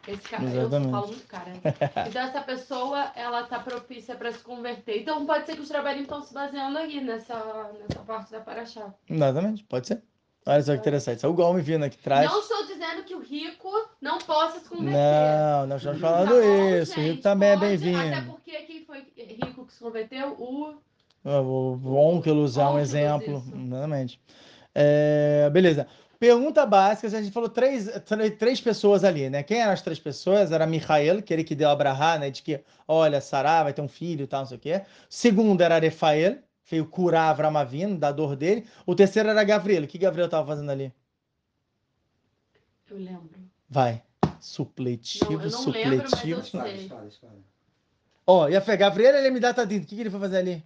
esse 0.08 0.30
cara, 0.30 0.44
Exatamente. 0.44 0.86
eu 0.86 0.92
falo 0.92 1.08
muito 1.08 1.28
cara. 1.28 1.50
Né? 1.52 1.60
Então 2.08 2.22
essa 2.22 2.42
pessoa, 2.42 3.12
ela 3.16 3.44
tá 3.44 3.60
propícia 3.60 4.16
para 4.16 4.32
se 4.32 4.40
converter. 4.40 5.02
Então 5.02 5.26
pode 5.26 5.46
ser 5.46 5.56
que 5.56 5.62
os 5.62 5.68
trabalhinhos 5.68 6.04
estão 6.04 6.22
se 6.22 6.34
baseando 6.34 6.78
aí 6.78 7.02
nessa, 7.02 7.72
nessa 7.80 8.04
parte 8.04 8.32
da 8.32 8.40
Paraxá. 8.40 8.94
Exatamente, 9.10 9.64
pode 9.64 9.88
ser. 9.88 10.02
Olha 10.46 10.64
só 10.64 10.74
que 10.74 10.80
interessante. 10.80 11.26
É 11.26 11.28
o 11.28 11.34
Gomes 11.34 11.66
vindo 11.66 11.84
aqui 11.84 11.98
traz. 11.98 12.32
Não 12.32 12.40
estou 12.40 12.66
dizendo 12.66 13.04
que 13.04 13.14
o 13.14 13.20
rico 13.20 13.70
não 14.00 14.18
possa 14.20 14.62
se 14.62 14.70
converter. 14.70 14.94
Não, 14.94 15.68
não 15.68 15.76
estamos 15.76 16.00
tá 16.00 16.08
falando 16.08 16.30
tá 16.30 16.36
bom, 16.36 16.76
isso. 16.76 16.96
Gente, 16.96 17.00
o 17.00 17.12
rico 17.12 17.22
também 17.22 17.54
pode, 17.54 17.66
é 17.66 17.70
bem-vindo. 17.70 17.98
Até 18.00 18.22
porque 18.22 18.52
quem 18.62 18.86
foi 18.86 19.06
rico 19.18 19.66
que 19.66 19.74
se 19.74 19.80
converteu? 19.80 20.30
O. 20.40 20.76
O, 21.26 21.80
o 21.84 21.96
Onkelos 21.98 22.58
é 22.58 22.66
um 22.66 22.80
exemplo. 22.80 23.44
Exatamente. 23.54 24.22
É, 24.74 25.50
beleza. 25.50 25.86
Pergunta 26.20 26.66
básica, 26.66 27.08
a 27.08 27.22
gente 27.22 27.32
falou 27.32 27.50
três, 27.50 27.88
três 28.40 28.60
pessoas 28.60 29.04
ali, 29.04 29.30
né? 29.30 29.44
Quem 29.44 29.62
eram 29.62 29.74
as 29.74 29.82
três 29.82 30.00
pessoas? 30.00 30.52
Era 30.52 30.66
Michael, 30.66 31.22
que 31.22 31.32
ele 31.32 31.44
que 31.44 31.54
deu 31.54 31.70
a 31.70 31.74
Abraha, 31.74 32.18
né? 32.18 32.32
De 32.32 32.42
que, 32.42 32.64
olha, 32.88 33.22
Sarah 33.22 33.64
vai 33.64 33.74
ter 33.74 33.82
um 33.82 33.88
filho 33.88 34.24
e 34.24 34.28
tal, 34.28 34.42
não 34.42 34.48
sei 34.48 34.58
o 34.58 34.60
quê. 34.60 34.82
Segundo 35.10 35.62
era 35.62 35.78
Refael, 35.78 36.38
que 36.64 36.72
veio 36.72 36.88
curar 36.88 37.30
Avramavino, 37.30 37.98
da 37.98 38.12
dor 38.12 38.36
dele. 38.36 38.68
O 38.86 38.96
terceiro 38.96 39.30
era 39.30 39.44
Gabriel. 39.44 39.84
O 39.84 39.88
que 39.88 39.98
Gabriel 39.98 40.26
estava 40.26 40.48
fazendo 40.48 40.72
ali? 40.72 40.92
Eu 42.90 42.98
lembro. 42.98 43.40
Vai. 43.70 44.02
Supletivo, 44.40 45.34
não, 45.34 45.42
eu 45.42 45.52
não 45.52 45.60
supletivo. 45.60 46.42
Lembro, 46.54 46.96
mas 46.98 47.04
eu 47.04 47.12
sei. 47.12 47.30
Ó, 48.26 48.44
oh, 48.44 48.50
e 48.50 48.56
a 48.56 48.62
fé, 48.62 48.76
Gabriel, 48.76 49.16
ele 49.16 49.30
me 49.30 49.40
dá 49.40 49.54
tadinho. 49.54 49.82
O 49.82 49.86
que, 49.86 49.96
que 49.96 50.02
ele 50.02 50.10
foi 50.10 50.20
fazer 50.20 50.38
ali? 50.38 50.64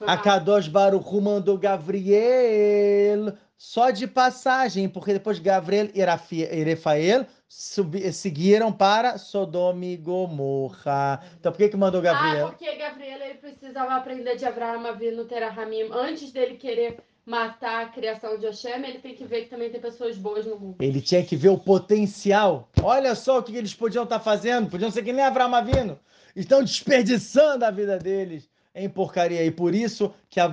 A 0.00 0.16
Kadosh 0.16 0.68
Baruch 0.68 1.20
mandou 1.20 1.58
Gabriel 1.58 3.34
só 3.56 3.90
de 3.90 4.06
passagem, 4.06 4.88
porque 4.88 5.12
depois 5.12 5.38
Gabriel 5.38 5.88
e 5.94 6.02
Rafael 6.02 7.26
seguiram 7.46 8.72
para 8.72 9.18
Sodoma 9.18 9.84
e 9.84 9.96
Gomorra. 9.98 11.20
Então 11.38 11.52
por 11.52 11.58
que 11.58 11.68
que 11.68 11.76
mandou 11.76 12.00
Gabriel? 12.00 12.46
Ah, 12.46 12.50
porque 12.50 12.74
Gabriel 12.76 13.20
ele 13.20 13.34
precisava 13.34 13.94
aprender 13.94 14.36
de 14.36 14.46
Abraão 14.46 14.80
no 14.80 15.24
Terahamim 15.26 15.90
antes 15.92 16.32
dele 16.32 16.56
querer 16.56 17.02
matar 17.26 17.84
a 17.84 17.88
criação 17.88 18.38
de 18.38 18.46
Hashem, 18.46 18.82
ele 18.82 18.98
tem 18.98 19.14
que 19.14 19.24
ver 19.24 19.42
que 19.42 19.50
também 19.50 19.70
tem 19.70 19.80
pessoas 19.80 20.16
boas 20.16 20.46
no 20.46 20.58
mundo. 20.58 20.76
Ele 20.80 21.00
tinha 21.00 21.22
que 21.22 21.36
ver 21.36 21.50
o 21.50 21.58
potencial. 21.58 22.68
Olha 22.82 23.14
só 23.14 23.38
o 23.38 23.42
que 23.42 23.54
eles 23.54 23.74
podiam 23.74 24.04
estar 24.04 24.18
fazendo. 24.18 24.70
Podiam 24.70 24.90
ser 24.90 25.04
que 25.04 25.12
nem 25.12 25.24
Abraão 25.24 25.54
Avino. 25.54 26.00
Estão 26.34 26.64
desperdiçando 26.64 27.64
a 27.64 27.70
vida 27.70 27.98
deles 27.98 28.49
em 28.74 28.88
porcaria. 28.88 29.44
E 29.44 29.50
por 29.50 29.74
isso 29.74 30.12
que 30.28 30.40
a 30.40 30.46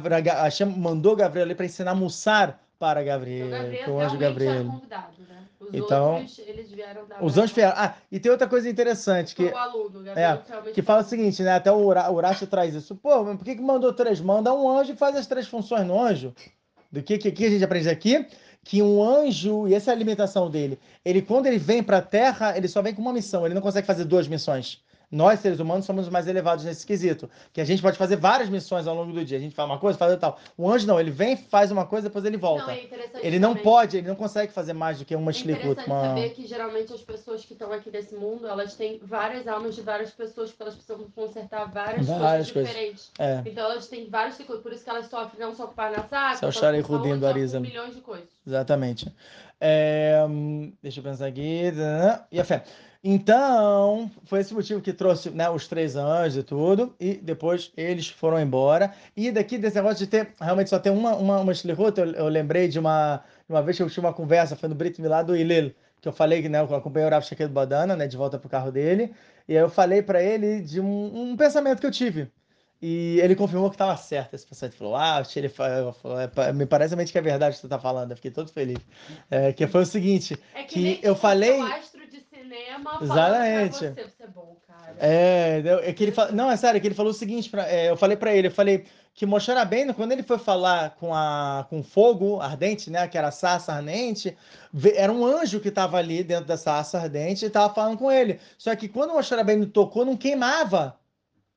Hashem 0.43 0.68
mandou 0.68 1.15
Gabriel 1.15 1.45
ali 1.45 1.55
para 1.55 1.65
ensinar 1.65 1.91
a 1.91 1.95
Mussar 1.95 2.59
para 2.80 3.03
Gabriel, 3.03 3.47
então, 3.74 3.95
o 3.95 3.99
anjo 3.99 4.18
Gabriel. 4.18 4.65
Convidado, 4.65 5.13
né? 5.28 5.38
Os 5.59 5.74
então, 5.74 6.15
outros, 6.18 6.39
eles 6.39 6.72
vieram 6.72 7.01
Os 7.20 7.38
anjos 7.38 7.51
vieram. 7.51 7.74
Ah, 7.76 7.95
e 8.11 8.20
tem 8.20 8.32
outra 8.32 8.47
coisa 8.47 8.70
interessante 8.70 9.36
que 9.36 9.45
o 9.45 9.57
aluno, 9.57 10.03
Gabriel, 10.03 10.43
é, 10.68 10.72
que 10.72 10.84
fala 10.84 11.01
o 11.01 11.05
seguinte, 11.05 11.41
né? 11.41 11.55
Até 11.55 11.72
o 11.72 11.88
Urashi 11.88 12.45
traz 12.45 12.76
isso. 12.76 12.95
Pô, 12.95 13.24
mas 13.24 13.38
por 13.38 13.43
que, 13.43 13.55
que 13.55 13.61
mandou 13.61 13.91
três? 13.91 14.22
Manda 14.22 14.53
um 14.53 14.70
anjo 14.70 14.93
e 14.93 14.95
faz 14.95 15.15
as 15.15 15.26
três 15.26 15.47
funções 15.47 15.86
no 15.88 15.99
anjo. 15.99 16.34
Do 16.91 17.01
que, 17.01 17.18
que, 17.18 17.32
que 17.32 17.45
a 17.45 17.49
gente 17.49 17.63
aprende 17.63 17.89
aqui? 17.89 18.28
Que 18.63 18.82
um 18.82 19.03
anjo, 19.03 19.68
e 19.68 19.74
essa 19.74 19.89
é 19.89 19.93
a 19.93 19.95
alimentação 19.95 20.49
dele, 20.49 20.80
ele 21.03 21.22
quando 21.22 21.47
ele 21.47 21.57
vem 21.57 21.82
para 21.82 21.97
a 21.97 22.01
Terra, 22.01 22.55
ele 22.55 22.68
só 22.68 22.82
vem 22.82 22.93
com 22.93 23.01
uma 23.01 23.13
missão, 23.13 23.45
ele 23.45 23.55
não 23.55 23.61
consegue 23.61 23.88
fazer 23.88 24.05
duas 24.05 24.28
missões. 24.28 24.84
Nós, 25.10 25.39
seres 25.39 25.60
humanos, 25.60 25.86
somos 25.86 26.05
os 26.08 26.12
mais 26.12 26.28
elevados 26.28 26.66
nesse 26.66 26.86
quesito. 26.86 27.30
Que 27.53 27.62
a 27.62 27.66
gente 27.66 27.82
pode 27.82 27.97
fazer 27.97 28.18
várias 28.18 28.49
missões 28.49 28.86
ao 28.88 28.93
longo 28.95 29.14
do 29.14 29.24
dia. 29.24 29.38
A 29.38 29.41
gente 29.41 29.55
faz 29.55 29.70
uma 29.70 29.78
coisa, 29.80 29.97
faz 29.97 30.12
outra 30.12 30.32
tal. 30.32 30.39
O 30.58 30.70
anjo 30.70 30.86
não, 30.86 30.99
ele 30.99 31.12
vem, 31.12 31.38
faz 31.38 31.72
uma 31.72 31.86
coisa, 31.86 32.10
depois 32.10 32.26
ele 32.26 32.36
volta. 32.36 32.64
Não, 32.66 32.72
é 32.72 32.84
interessante 32.84 33.26
ele 33.26 33.39
não 33.39 33.49
também. 33.51 33.64
pode, 33.64 33.97
ele 33.97 34.08
não 34.08 34.16
consegue 34.16 34.51
fazer 34.51 34.74
mais 34.74 34.99
do 34.99 35.05
que 35.05 35.16
uma 35.16 35.32
É 35.32 35.34
shlichut. 35.34 35.62
interessante 35.66 35.88
Uma... 35.88 36.08
saber 36.10 36.30
que 36.32 36.45
geralmente 36.45 36.91
as 36.93 37.01
pessoas 37.01 37.45
que 37.45 37.53
estão 37.53 37.72
aqui 37.72 37.89
nesse 37.89 38.16
mundo, 38.16 38.45
elas 38.47 38.76
têm 38.76 38.99
várias 39.01 39.47
almas 39.47 39.76
de 39.76 39.82
várias 39.82 40.12
pessoas, 40.12 40.49
porque 40.49 40.64
elas 40.64 40.76
precisam 40.76 41.05
consertar 41.16 41.72
várias, 41.72 42.05
Várias 42.05 42.51
coisas 42.51 42.51
coisas. 42.51 42.70
diferentes. 42.70 43.12
É, 43.18 43.41
Então 43.45 43.64
elas 43.72 43.88
têm 43.88 44.10
vários 44.10 44.36
ciclos, 44.36 44.60
por 44.62 44.74
isso 44.74 44.84
que 44.84 44.89
elas 44.89 45.08
sofrem 45.08 45.39
não 45.39 45.55
só 45.55 45.68
com 45.68 45.74
Parnassá, 45.74 46.32
com 46.84 46.91
saúde, 47.62 47.70
milhões 47.70 47.95
de 47.95 48.01
coisas. 48.01 48.28
exatamente. 48.45 49.10
É, 49.60 50.24
hum, 50.30 50.72
deixa 50.84 50.99
eu 50.99 51.03
pensar 51.03 51.28
aqui. 51.28 51.72
E 52.32 52.39
a 52.39 52.43
fé. 52.43 52.64
Então, 53.10 54.12
foi 54.26 54.41
esse 54.41 54.53
motivo 54.53 54.82
que 54.82 54.91
trouxe 54.91 55.30
né, 55.30 55.49
os 55.49 55.66
três 55.68 55.95
anjos 55.95 56.38
e 56.39 56.43
tudo, 56.43 56.93
e 56.99 57.14
depois 57.16 57.72
eles 57.78 58.10
foram 58.10 58.38
embora. 58.39 58.93
E 59.16 59.32
daqui 59.32 59.58
desse 59.58 59.78
negócio 59.78 59.99
de 59.99 60.08
ter, 60.08 60.34
realmente 60.41 60.70
só 60.70 60.78
ter 60.78 60.89
uma, 60.89 61.16
uma, 61.16 61.39
uma 61.39 61.51
eu, 61.53 62.05
eu 62.14 62.28
lembrei 62.28 62.68
de 62.68 62.78
uma, 62.78 63.24
uma 63.47 63.62
vez 63.62 63.78
que 63.78 63.84
eu 63.84 63.89
tive 63.89 64.01
uma 64.01 64.14
conversa, 64.14 64.55
foi 64.58 64.68
no 64.68 64.76
Brit 64.76 65.01
Milá 65.01 65.24
do 65.24 65.36
Hillel, 65.36 65.72
que 66.01 66.08
eu 66.08 66.12
falei 66.12 66.41
que 66.41 66.49
né, 66.49 66.60
eu 66.60 66.76
acompanhei 66.76 67.08
o 67.08 67.12
Rav 67.12 67.24
Shaked 67.26 67.49
Badana, 67.51 67.95
né, 67.95 68.08
de 68.08 68.18
volta 68.18 68.38
pro 68.38 68.49
carro 68.49 68.72
dele, 68.72 69.14
e 69.47 69.53
aí 69.53 69.64
eu 69.64 69.70
falei 69.70 70.01
para 70.01 70.22
ele 70.22 70.60
de 70.62 70.82
um, 70.82 71.32
um 71.32 71.38
pensamento 71.38 71.80
que 71.80 71.88
eu 71.88 71.91
tive. 71.91 72.30
E 72.80 73.20
ele 73.24 73.36
confirmou 73.36 73.70
que 73.72 73.76
estava 73.76 73.97
certo 73.97 74.36
esse 74.36 74.45
pensamento. 74.45 74.74
Ele 74.74 74.78
falou, 74.78 74.95
ah, 74.95 75.24
ele 75.36 75.49
fa- 75.49 75.93
falou, 75.93 76.20
"É, 76.20 76.53
me 76.53 76.64
parece 76.68 76.91
realmente 76.91 77.12
que 77.12 77.18
é 77.18 77.22
verdade 77.22 77.53
o 77.53 77.55
que 77.55 77.62
você 77.62 77.66
está 77.66 77.80
falando. 77.80 78.12
Eu 78.12 78.16
fiquei 78.16 78.30
todo 78.30 78.51
feliz. 78.51 78.78
É, 79.32 79.51
que 79.51 79.66
foi 79.66 79.82
o 79.82 79.86
seguinte, 79.86 80.38
É 80.53 80.62
que, 80.62 80.97
Que 80.97 80.99
eu 81.08 81.16
falei- 81.16 81.60
cinema 82.48 83.00
Exatamente. 83.02 83.78
pra 83.80 83.88
você, 83.89 84.04
você 84.04 84.24
é 84.24 84.28
bom, 84.28 84.58
cara. 84.68 84.95
É, 85.00 85.64
é 85.84 85.93
que 85.93 86.04
ele 86.04 86.12
fala, 86.12 86.32
não, 86.32 86.50
é 86.50 86.58
sério, 86.58 86.78
é 86.78 86.80
que 86.82 86.88
ele 86.88 86.95
falou 86.95 87.12
o 87.12 87.16
seguinte, 87.16 87.50
pra- 87.50 87.68
é, 87.70 87.89
eu 87.89 87.98
falei 87.98 88.16
pra 88.18 88.34
ele, 88.34 88.48
eu 88.48 88.52
falei 88.52 88.86
que 89.14 89.26
Moshe 89.26 89.52
Rabbeinu, 89.52 89.93
quando 89.93 90.12
ele 90.12 90.24
foi 90.24 90.38
falar 90.38 90.91
com 90.91 91.14
a 91.14 91.66
com 91.70 91.84
fogo 91.84 92.39
ardente, 92.39 92.89
né, 92.89 93.08
que 93.08 93.18
era 93.18 93.28
a 93.28 93.32
sarça 93.32 93.74
ardente, 93.74 94.38
era 94.95 95.12
um 95.12 95.26
anjo 95.26 95.60
que 95.60 95.70
estava 95.70 95.98
ali 95.98 96.24
dentro 96.24 96.45
da 96.45 96.58
sarça 96.58 97.00
ardente 97.00 97.43
e 97.43 97.48
estava 97.48 97.74
falando 97.74 97.98
com 97.98 98.12
ele. 98.12 98.39
Só 98.58 98.76
que 98.76 98.88
quando 98.88 99.14
Moshe 99.14 99.34
Rabbeinu 99.36 99.66
tocou, 99.68 100.06
não 100.06 100.16
queimava. 100.16 100.98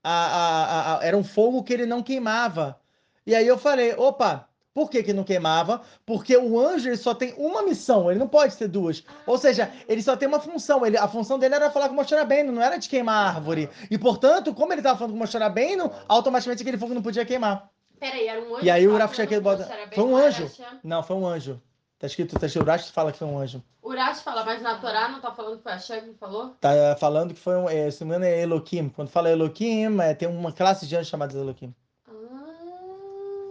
A, 0.03 0.11
a- 0.11 0.99
a- 0.99 1.05
era 1.05 1.17
um 1.17 1.23
fogo 1.25 1.63
que 1.63 1.73
ele 1.75 1.85
não 1.87 2.03
queimava. 2.03 2.81
E 3.27 3.35
aí 3.35 3.47
eu 3.47 3.59
falei, 3.59 3.95
opa, 3.95 4.49
por 4.73 4.89
que 4.89 5.03
que 5.03 5.13
não 5.13 5.25
queimava? 5.25 5.81
Porque 6.07 6.37
o 6.37 6.59
anjo 6.59 6.89
ele 6.89 6.97
só 6.97 7.15
tem 7.15 7.35
uma 7.37 7.63
missão, 7.63 8.11
ele 8.11 8.19
não 8.21 8.29
pode 8.29 8.57
ter 8.57 8.69
duas. 8.69 9.03
Ou 9.27 9.37
seja, 9.37 9.71
ele 9.89 10.03
só 10.03 10.17
tem 10.17 10.29
uma 10.29 10.39
função. 10.41 10.87
Ele, 10.87 10.97
a 10.97 11.09
função 11.09 11.39
dele 11.39 11.55
era 11.57 11.71
falar 11.71 11.89
com 11.89 11.95
o 11.95 11.97
Moshe 11.97 12.15
Rabbeinu, 12.15 12.53
não 12.53 12.63
era 12.63 12.77
de 12.77 12.89
queimar 12.89 13.27
a 13.27 13.35
árvore. 13.35 13.69
E, 13.91 13.99
portanto, 13.99 14.55
como 14.55 14.73
ele 14.73 14.81
estava 14.81 14.97
falando 14.99 15.13
com 15.13 15.17
o 15.17 15.21
Moshe 15.21 15.37
Rabbeinu, 15.37 15.91
automaticamente 16.09 16.63
aquele 16.63 16.79
fogo 16.79 16.95
não 16.95 17.03
podia 17.03 17.25
queimar. 17.25 17.69
Peraí, 17.99 18.27
era 18.29 18.41
um 18.41 18.55
anjo. 18.57 18.65
E 18.65 18.71
aí 18.71 18.87
o 18.89 18.93
falando 18.97 19.41
bota- 19.43 19.69
foi 19.95 20.05
um 20.05 20.17
anjo. 20.17 20.51
Não, 20.83 21.03
foi 21.03 21.17
um 21.17 21.27
anjo. 21.27 21.61
Tá 21.99 22.07
escrito, 22.07 22.39
tá 22.39 22.47
escrito, 22.47 22.63
o 22.63 22.67
Urash 22.67 22.89
fala 22.89 23.13
que 23.13 23.19
foi 23.19 23.29
um 23.29 23.39
anjo. 23.39 23.63
Urash 23.83 24.23
fala, 24.23 24.43
mas 24.43 24.63
na 24.63 24.79
Torá 24.79 25.09
não 25.11 25.21
tá 25.21 25.33
falando 25.33 25.59
que 25.59 25.63
foi 25.65 25.73
a 25.73 25.75
Hashem 25.75 26.01
que 26.01 26.15
falou? 26.19 26.55
Tá 26.59 26.97
falando 26.99 27.35
que 27.35 27.41
foi 27.41 27.57
um, 27.57 27.69
é, 27.69 27.91
se 27.91 28.03
não 28.03 28.09
me 28.11 28.17
engano, 28.17 28.33
é 28.33 28.41
Elohim. 28.41 28.89
Quando 28.89 29.09
fala 29.11 29.31
Elohim, 29.31 30.01
é, 30.01 30.15
tem 30.15 30.27
uma 30.27 30.51
classe 30.51 30.87
de 30.87 30.97
anjos 30.97 31.09
chamados 31.09 31.37
Elohim. 31.37 31.75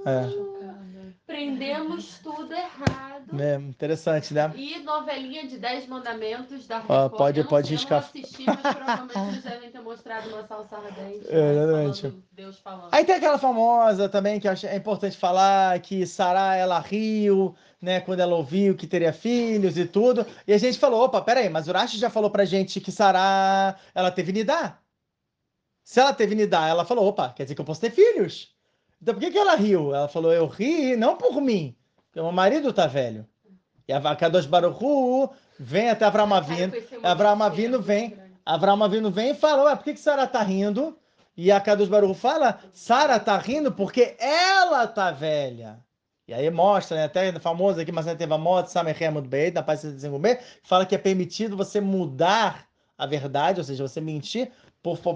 Ah, 0.05 0.25
É. 0.25 0.58
chocada. 1.29 1.39
Prendemos 1.39 2.19
tudo 2.23 2.53
errado. 2.53 3.39
É, 3.39 3.55
interessante, 3.55 4.33
né? 4.33 4.51
E 4.55 4.79
novelinha 4.79 5.47
de 5.47 5.57
10 5.57 5.87
mandamentos 5.87 6.65
da 6.67 6.77
Ó, 6.87 7.03
Record. 7.03 7.11
pode- 7.17 7.39
eu 7.39 7.43
não, 7.43 7.49
pode 7.49 7.67
eu 7.73 7.77
riscar. 7.77 8.01
não 8.01 8.07
assisti, 8.07 8.45
mas 8.45 8.61
provavelmente 8.75 9.19
eles 9.19 9.43
devem 9.43 9.71
ter 9.71 9.81
mostrado 9.81 10.29
uma 10.29 10.47
salsa 10.47 10.77
ardente. 10.77 11.27
É, 11.29 11.33
né, 11.35 11.51
exatamente. 11.63 12.01
falando 12.01 12.23
Deus 12.31 12.57
falando. 12.59 12.89
Aí 12.93 13.05
tem 13.05 13.15
aquela 13.15 13.37
famosa 13.37 14.09
também 14.09 14.39
que 14.39 14.47
eu 14.47 14.51
acho 14.51 14.65
é 14.65 14.75
importante 14.75 15.17
falar 15.17 15.79
que 15.81 16.05
Sará 16.07 16.55
ela 16.55 16.79
riu, 16.79 17.55
né, 17.81 17.99
quando 18.01 18.19
ela 18.21 18.35
ouviu 18.35 18.75
que 18.75 18.87
teria 18.87 19.13
filhos 19.13 19.77
e 19.77 19.85
tudo. 19.85 20.25
E 20.47 20.53
a 20.53 20.57
gente 20.57 20.79
falou, 20.79 21.03
opa, 21.03 21.21
peraí, 21.21 21.49
mas 21.49 21.67
Urashi 21.67 21.97
já 21.97 22.09
falou 22.09 22.29
pra 22.31 22.45
gente 22.45 22.81
que 22.81 22.91
Sará 22.91 23.75
ela 23.93 24.11
teve 24.11 24.31
Nidá. 24.31 24.79
Se 25.83 25.99
ela 25.99 26.13
teve 26.13 26.35
Nidá, 26.35 26.67
ela 26.67 26.85
falou, 26.85 27.07
opa, 27.07 27.33
quer 27.33 27.43
dizer 27.43 27.55
que 27.55 27.61
eu 27.61 27.65
posso 27.65 27.81
ter 27.81 27.89
filhos. 27.91 28.55
Então 29.01 29.13
por 29.13 29.21
que 29.21 29.31
que 29.31 29.37
ela 29.37 29.55
riu? 29.55 29.93
Ela 29.93 30.07
falou, 30.07 30.33
eu 30.33 30.47
ri 30.47 30.95
não 30.95 31.15
por 31.15 31.41
mim, 31.41 31.75
porque 32.05 32.21
meu 32.21 32.31
marido 32.31 32.73
tá 32.73 32.87
velho. 32.87 33.27
E 33.87 33.93
a 33.93 34.15
Kadosh 34.15 34.45
Baruchu 34.45 35.29
vem 35.59 35.89
até 35.89 36.05
Avram 36.05 36.27
mentira 36.27 37.45
Avinu 37.45 37.71
muito 37.77 37.85
vem, 37.85 38.09
grande. 38.11 38.29
Avraham 38.45 38.83
Avinu 38.83 39.11
vem 39.11 39.31
e 39.31 39.35
fala, 39.35 39.63
ué, 39.63 39.75
por 39.75 39.83
que 39.83 39.93
que 39.93 39.99
Sara 39.99 40.27
tá 40.27 40.41
rindo? 40.41 40.97
E 41.35 41.51
a 41.51 41.61
Kadosh 41.61 41.87
Baruch 41.87 42.19
fala, 42.19 42.59
Sara 42.73 43.17
tá 43.17 43.37
rindo 43.37 43.71
porque 43.71 44.17
ela 44.19 44.85
tá 44.85 45.09
velha. 45.09 45.79
E 46.27 46.33
aí 46.33 46.49
mostra, 46.51 46.97
né, 46.97 47.03
até 47.05 47.31
famoso 47.39 47.79
aqui, 47.79 47.91
mas 47.91 48.05
teve 48.05 48.33
a 48.33 48.37
moto, 48.37 48.67
Samerhemud 48.67 49.27
Beit, 49.27 49.55
na 49.55 49.63
página 49.63 49.93
65b, 49.93 50.39
fala 50.63 50.85
que 50.85 50.93
é 50.93 50.97
permitido 50.97 51.55
você 51.55 51.79
mudar 51.79 52.67
a 52.97 53.05
verdade, 53.05 53.59
ou 53.59 53.63
seja, 53.63 53.87
você 53.87 54.01
mentir 54.01 54.51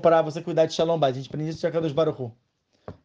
para 0.01 0.21
você 0.21 0.41
cuidar 0.41 0.65
de 0.65 0.73
Shalom. 0.73 0.97
A 1.03 1.11
gente 1.11 1.27
aprende 1.27 1.49
isso 1.49 1.59
de 1.59 1.71
Kadosh 1.71 1.91
Baruch 1.91 2.21
Hu. 2.21 2.35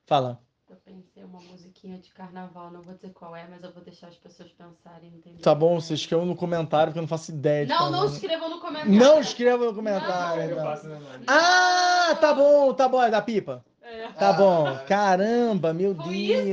Fala. 0.06 0.40
Pensei 0.88 1.22
uma 1.22 1.38
musiquinha 1.42 1.98
de 1.98 2.08
carnaval, 2.14 2.70
não 2.70 2.80
vou 2.80 2.94
dizer 2.94 3.10
qual 3.10 3.36
é, 3.36 3.46
mas 3.50 3.62
eu 3.62 3.70
vou 3.72 3.82
deixar 3.84 4.06
as 4.08 4.16
pessoas 4.16 4.48
pensarem, 4.52 5.10
entendeu? 5.10 5.38
Tá 5.42 5.54
bom, 5.54 5.78
vocês 5.78 6.00
escrevam 6.00 6.24
no 6.24 6.34
comentário, 6.34 6.86
porque 6.86 6.98
eu 6.98 7.02
não 7.02 7.08
faço 7.08 7.30
ideia 7.30 7.66
de 7.66 7.70
Não, 7.72 7.78
qual 7.78 7.90
não 7.90 8.00
nome. 8.04 8.12
escrevam 8.14 8.48
no 8.48 8.58
comentário. 8.58 8.92
Não 8.98 9.20
escrevam 9.20 9.66
no 9.66 9.74
comentário. 9.74 10.56
Não. 10.56 10.62
Faço, 10.64 10.88
né? 10.88 10.98
Ah, 11.26 12.16
tá 12.18 12.32
bom, 12.32 12.72
tá 12.72 12.88
bom, 12.88 13.02
é 13.02 13.10
da 13.10 13.20
pipa. 13.20 13.62
É. 13.82 14.08
Tá 14.18 14.32
bom. 14.34 14.78
Caramba, 14.86 15.72
meu 15.74 15.92
Deus. 15.94 16.10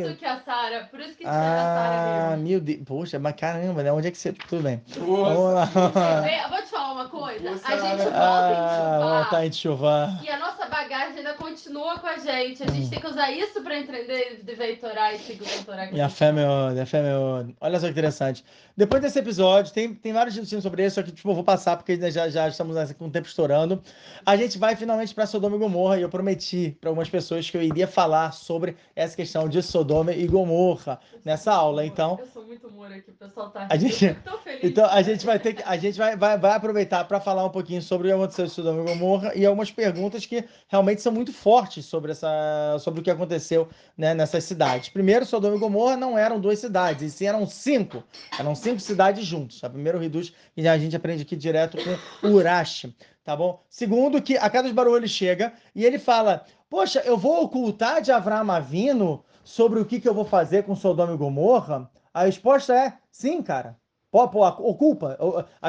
isso 0.08 0.16
que 0.18 0.26
a 0.26 0.40
Sara, 0.42 0.86
por 0.90 1.00
isso 1.02 1.18
que 1.18 1.26
a 1.26 1.32
Sara 1.32 2.34
Ah, 2.34 2.38
meu 2.38 2.62
Deus. 2.62 2.82
Poxa, 2.86 3.20
mas 3.20 3.36
caramba, 3.36 3.84
né? 3.84 3.92
Onde 3.92 4.08
é 4.08 4.12
que 4.12 4.18
você. 4.18 4.32
Tudo 4.32 4.64
bem. 4.64 4.82
Vamos 4.98 5.20
Nossa. 5.20 5.80
lá. 6.00 6.44
Eu 6.44 6.50
vou 6.50 6.58
te 6.62 6.68
falar 6.70 6.94
uma 6.94 7.10
coisa. 7.10 7.50
A 7.50 7.52
Nossa, 7.52 7.72
gente 7.78 8.04
volta 8.04 8.14
Ah, 8.14 8.96
em 8.96 9.04
voltar 9.04 9.26
chuvar. 9.26 9.46
em 9.46 9.52
chuvar. 9.52 10.24
E 10.24 10.30
a 10.30 10.40
nossa 10.40 10.66
bagagem 10.68 11.18
ainda 11.18 11.34
continua 11.56 11.98
com 12.00 12.08
a 12.08 12.18
gente. 12.18 12.62
A 12.64 12.68
gente 12.68 12.88
Hum. 12.88 12.90
tem 12.90 13.00
que 13.00 13.08
usar 13.08 13.32
isso 13.32 13.62
pra 13.62 13.80
entender 13.80 14.42
de 14.44 14.56
Veitorar 14.56 15.16
e 15.16 15.20
seguir 15.20 15.44
o 15.44 15.64
Torá. 15.64 15.90
E 15.92 16.02
a 16.02 16.10
fé, 16.10 16.32
meu, 16.32 16.50
a 16.52 16.86
fé, 16.86 17.02
meu. 17.02 17.54
Olha 17.62 17.80
só 17.80 17.86
que 17.86 17.92
interessante. 17.92 18.44
Depois 18.76 19.02
desse 19.02 19.18
episódio, 19.20 19.74
tem, 19.74 19.94
tem 19.94 20.12
vários 20.12 20.34
discussões 20.36 20.62
sobre 20.62 20.86
isso, 20.86 20.96
só 20.96 21.04
que 21.04 21.12
tipo, 21.14 21.30
eu 21.30 21.34
vou 21.34 21.44
passar 21.46 21.78
porque 21.78 21.96
já, 22.12 22.28
já 22.28 22.48
estamos 22.50 22.76
com 22.94 23.06
o 23.08 23.10
tempo 23.10 23.26
estourando. 23.28 23.82
A 24.26 24.36
gente 24.36 24.58
vai 24.58 24.76
finalmente 24.76 25.16
para 25.16 25.26
Sodoma 25.26 25.56
e 25.56 25.60
Gomorra 25.60 25.98
e 25.98 26.02
eu 26.02 26.10
prometi 26.10 26.78
para 26.82 26.90
algumas 26.90 27.10
pessoas 27.10 27.50
que 27.50 27.56
eu 27.56 27.62
iria 27.64 27.88
falar 27.88 28.34
sobre 28.34 28.76
essa 28.94 29.16
questão 29.16 29.48
de 29.48 29.62
Sodoma 29.64 30.12
e 30.12 30.28
Gomorra 30.28 31.00
nessa 31.24 31.54
aula. 31.54 31.86
Então, 31.86 32.18
Eu 32.20 32.28
sou 32.28 32.46
muito 32.46 32.68
humor 32.68 32.92
aqui, 32.92 33.12
o 33.12 33.14
pessoal 33.14 33.50
tá 33.50 33.68
A 33.70 33.78
gente- 33.78 33.98
feliz. 34.44 34.64
Então 34.64 34.86
a 34.90 35.02
gente 35.02 35.26
vai 35.26 35.40
ter 35.40 35.54
que, 35.54 35.64
a 35.64 35.78
gente 35.78 35.98
vai, 35.98 36.18
vai, 36.18 36.38
vai 36.38 36.52
aproveitar 36.52 37.06
para 37.06 37.20
falar 37.22 37.46
um 37.46 37.50
pouquinho 37.50 37.82
sobre 37.82 38.08
o 38.08 38.12
que 38.12 38.16
aconteceu 38.16 38.46
em 38.46 38.50
Sodoma 38.50 38.82
e 38.82 38.86
Gomorra 38.86 39.32
e 39.36 39.46
algumas 39.46 39.72
perguntas 39.72 40.26
que 40.26 40.44
realmente 40.68 41.02
são 41.02 41.14
muito 41.14 41.32
fortes 41.46 41.86
sobre 41.86 42.12
essa, 42.12 42.76
sobre 42.80 43.02
o 43.02 43.04
que 43.04 43.12
aconteceu 43.12 43.70
né, 43.96 44.16
nessas 44.16 44.44
cidades. 44.46 44.90
Primeiro, 44.90 45.28
Sodoma 45.28 45.56
e 45.56 45.60
Gomorra 45.60 45.96
não 45.96 46.18
eram 46.18 46.40
duas 46.40 46.58
cidades, 46.58 47.04
e 47.04 47.16
sim 47.16 47.28
eram 47.28 47.46
cinco. 47.46 48.04
Eram 48.40 48.56
cinco 48.56 48.80
cidades 48.80 49.24
juntos. 49.24 49.64
A 49.64 49.70
primeiro 49.70 50.00
reduz 50.00 50.34
que 50.56 50.68
a 50.68 50.76
gente 50.76 50.96
aprende 50.96 51.22
aqui 51.22 51.36
direto 51.36 51.78
com 52.20 52.30
Urash, 52.30 52.88
tá 53.24 53.36
bom? 53.36 53.62
Segundo, 53.70 54.20
que 54.24 54.36
a 54.40 54.50
cada 54.50 54.74
barulho 54.74 54.98
ele 54.98 55.08
chega 55.08 55.54
e 55.76 55.86
ele 55.86 56.00
fala: 56.00 56.44
Poxa, 56.68 57.04
eu 57.06 57.16
vou 57.16 57.44
ocultar 57.44 58.02
de 58.02 58.12
Avram 58.12 58.50
Avino 58.50 59.24
sobre 59.44 59.80
o 59.80 59.86
que, 59.86 60.00
que 60.00 60.10
eu 60.10 60.16
vou 60.16 60.26
fazer 60.26 60.64
com 60.64 60.76
Sodoma 60.76 61.14
e 61.14 61.18
Gomorra? 61.18 61.88
A 62.12 62.24
resposta 62.24 62.74
é 62.74 62.94
sim, 63.12 63.44
cara. 63.44 63.78
Oculpa, 64.18 65.18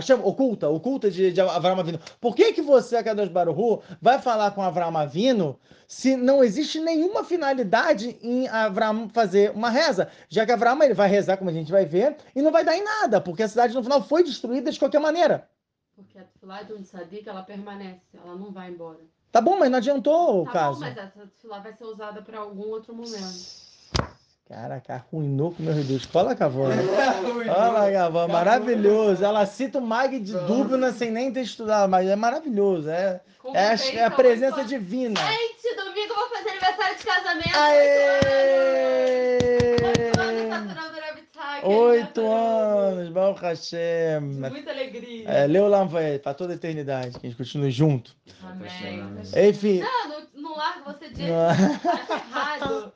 chama, 0.01 0.25
oculta, 0.25 0.69
oculta 0.69 1.11
de, 1.11 1.33
de 1.33 1.41
Avram 1.41 1.81
Avino. 1.81 1.99
Por 2.21 2.35
que 2.35 2.53
que 2.53 2.63
você, 2.63 3.03
Kadosh 3.03 3.29
Baruhu, 3.29 3.83
vai 4.01 4.21
falar 4.21 4.53
com 4.53 4.63
Avram 4.63 4.97
Avino 4.97 5.59
se 5.89 6.17
não 6.17 6.45
existe 6.45 6.79
nenhuma 6.79 7.25
finalidade 7.25 8.17
em 8.23 8.47
Avram 8.47 9.09
fazer 9.09 9.51
uma 9.51 9.69
reza? 9.69 10.09
Já 10.29 10.47
que 10.47 10.53
Avram 10.53 10.81
ele 10.83 10.95
vai 10.95 11.09
rezar, 11.09 11.37
como 11.37 11.51
a 11.51 11.53
gente 11.53 11.73
vai 11.73 11.85
ver, 11.85 12.17
e 12.37 12.41
não 12.41 12.53
vai 12.53 12.65
dar 12.65 12.77
em 12.77 12.85
nada, 12.85 13.21
porque 13.21 13.43
a 13.43 13.49
cidade 13.49 13.75
no 13.75 13.83
final 13.83 14.03
foi 14.03 14.23
destruída 14.23 14.71
de 14.71 14.79
qualquer 14.79 15.01
maneira. 15.01 15.49
Porque 15.97 16.17
a 16.19 16.25
tefilá 16.25 16.63
de 16.63 16.73
um 16.73 16.83
tzadik, 16.83 17.29
ela 17.29 17.43
permanece, 17.43 18.17
ela 18.17 18.37
não 18.37 18.53
vai 18.53 18.71
embora. 18.71 19.01
Tá 19.33 19.41
bom, 19.41 19.59
mas 19.59 19.71
não 19.71 19.79
adiantou 19.79 20.43
o 20.43 20.45
tá 20.45 20.53
caso. 20.53 20.81
bom, 20.81 20.87
mas 20.87 20.97
essa 20.97 21.27
tefilá 21.27 21.59
vai 21.59 21.73
ser 21.73 21.85
usada 21.85 22.23
pra 22.23 22.39
algum 22.39 22.69
outro 22.69 22.95
momento. 22.95 23.66
Caraca, 24.49 24.95
arruinou 24.95 25.53
com 25.53 25.61
o 25.63 25.67
meu 25.67 25.75
reduz. 25.75 26.05
Fala, 26.05 26.35
Cavana. 26.37 26.81
Fala, 27.47 27.91
Cavana. 27.91 28.33
Maravilhoso. 28.33 29.25
Ela 29.25 29.45
cita 29.45 29.79
o 29.79 29.83
Mag 29.83 30.21
de 30.21 30.33
Dúbina 30.33 30.93
sem 30.93 31.11
nem 31.11 31.33
ter 31.33 31.41
estudado, 31.43 31.91
mas 31.91 32.09
é 32.09 32.15
maravilhoso. 32.15 32.89
É, 32.89 33.21
é, 33.53 33.69
a- 33.71 33.75
é 33.95 34.05
a 34.05 34.11
presença 34.11 34.59
oito 34.59 34.69
divina. 34.69 35.21
Gente, 35.21 35.75
domingo 35.77 36.13
eu 36.13 36.17
vou 36.17 36.29
fazer 36.29 36.51
aniversário 36.51 36.97
de 36.97 37.05
casamento. 37.05 37.57
Aê! 37.57 38.19
Oito 39.97 40.21
anos, 40.21 41.65
oito 41.65 42.25
anos, 42.33 43.09
Baruch 43.09 43.41
Hashem. 43.43 44.21
Muita 44.21 44.71
alegria. 44.71 45.29
É, 45.29 45.47
Leulam 45.49 45.89
vai 45.89 46.21
para 46.21 46.35
toda 46.35 46.53
a 46.53 46.57
eternidade, 46.57 47.19
que 47.19 47.27
a 47.27 47.31
gente 47.31 47.37
continue 47.37 47.73
junto. 47.73 48.15
Amém. 48.45 49.03
Enfim, 49.49 49.81
Não, 49.81 50.09
não, 50.09 50.23
não 50.35 50.57
larga 50.57 50.85
você 50.93 51.09
de 51.09 51.23
errado. 51.25 52.93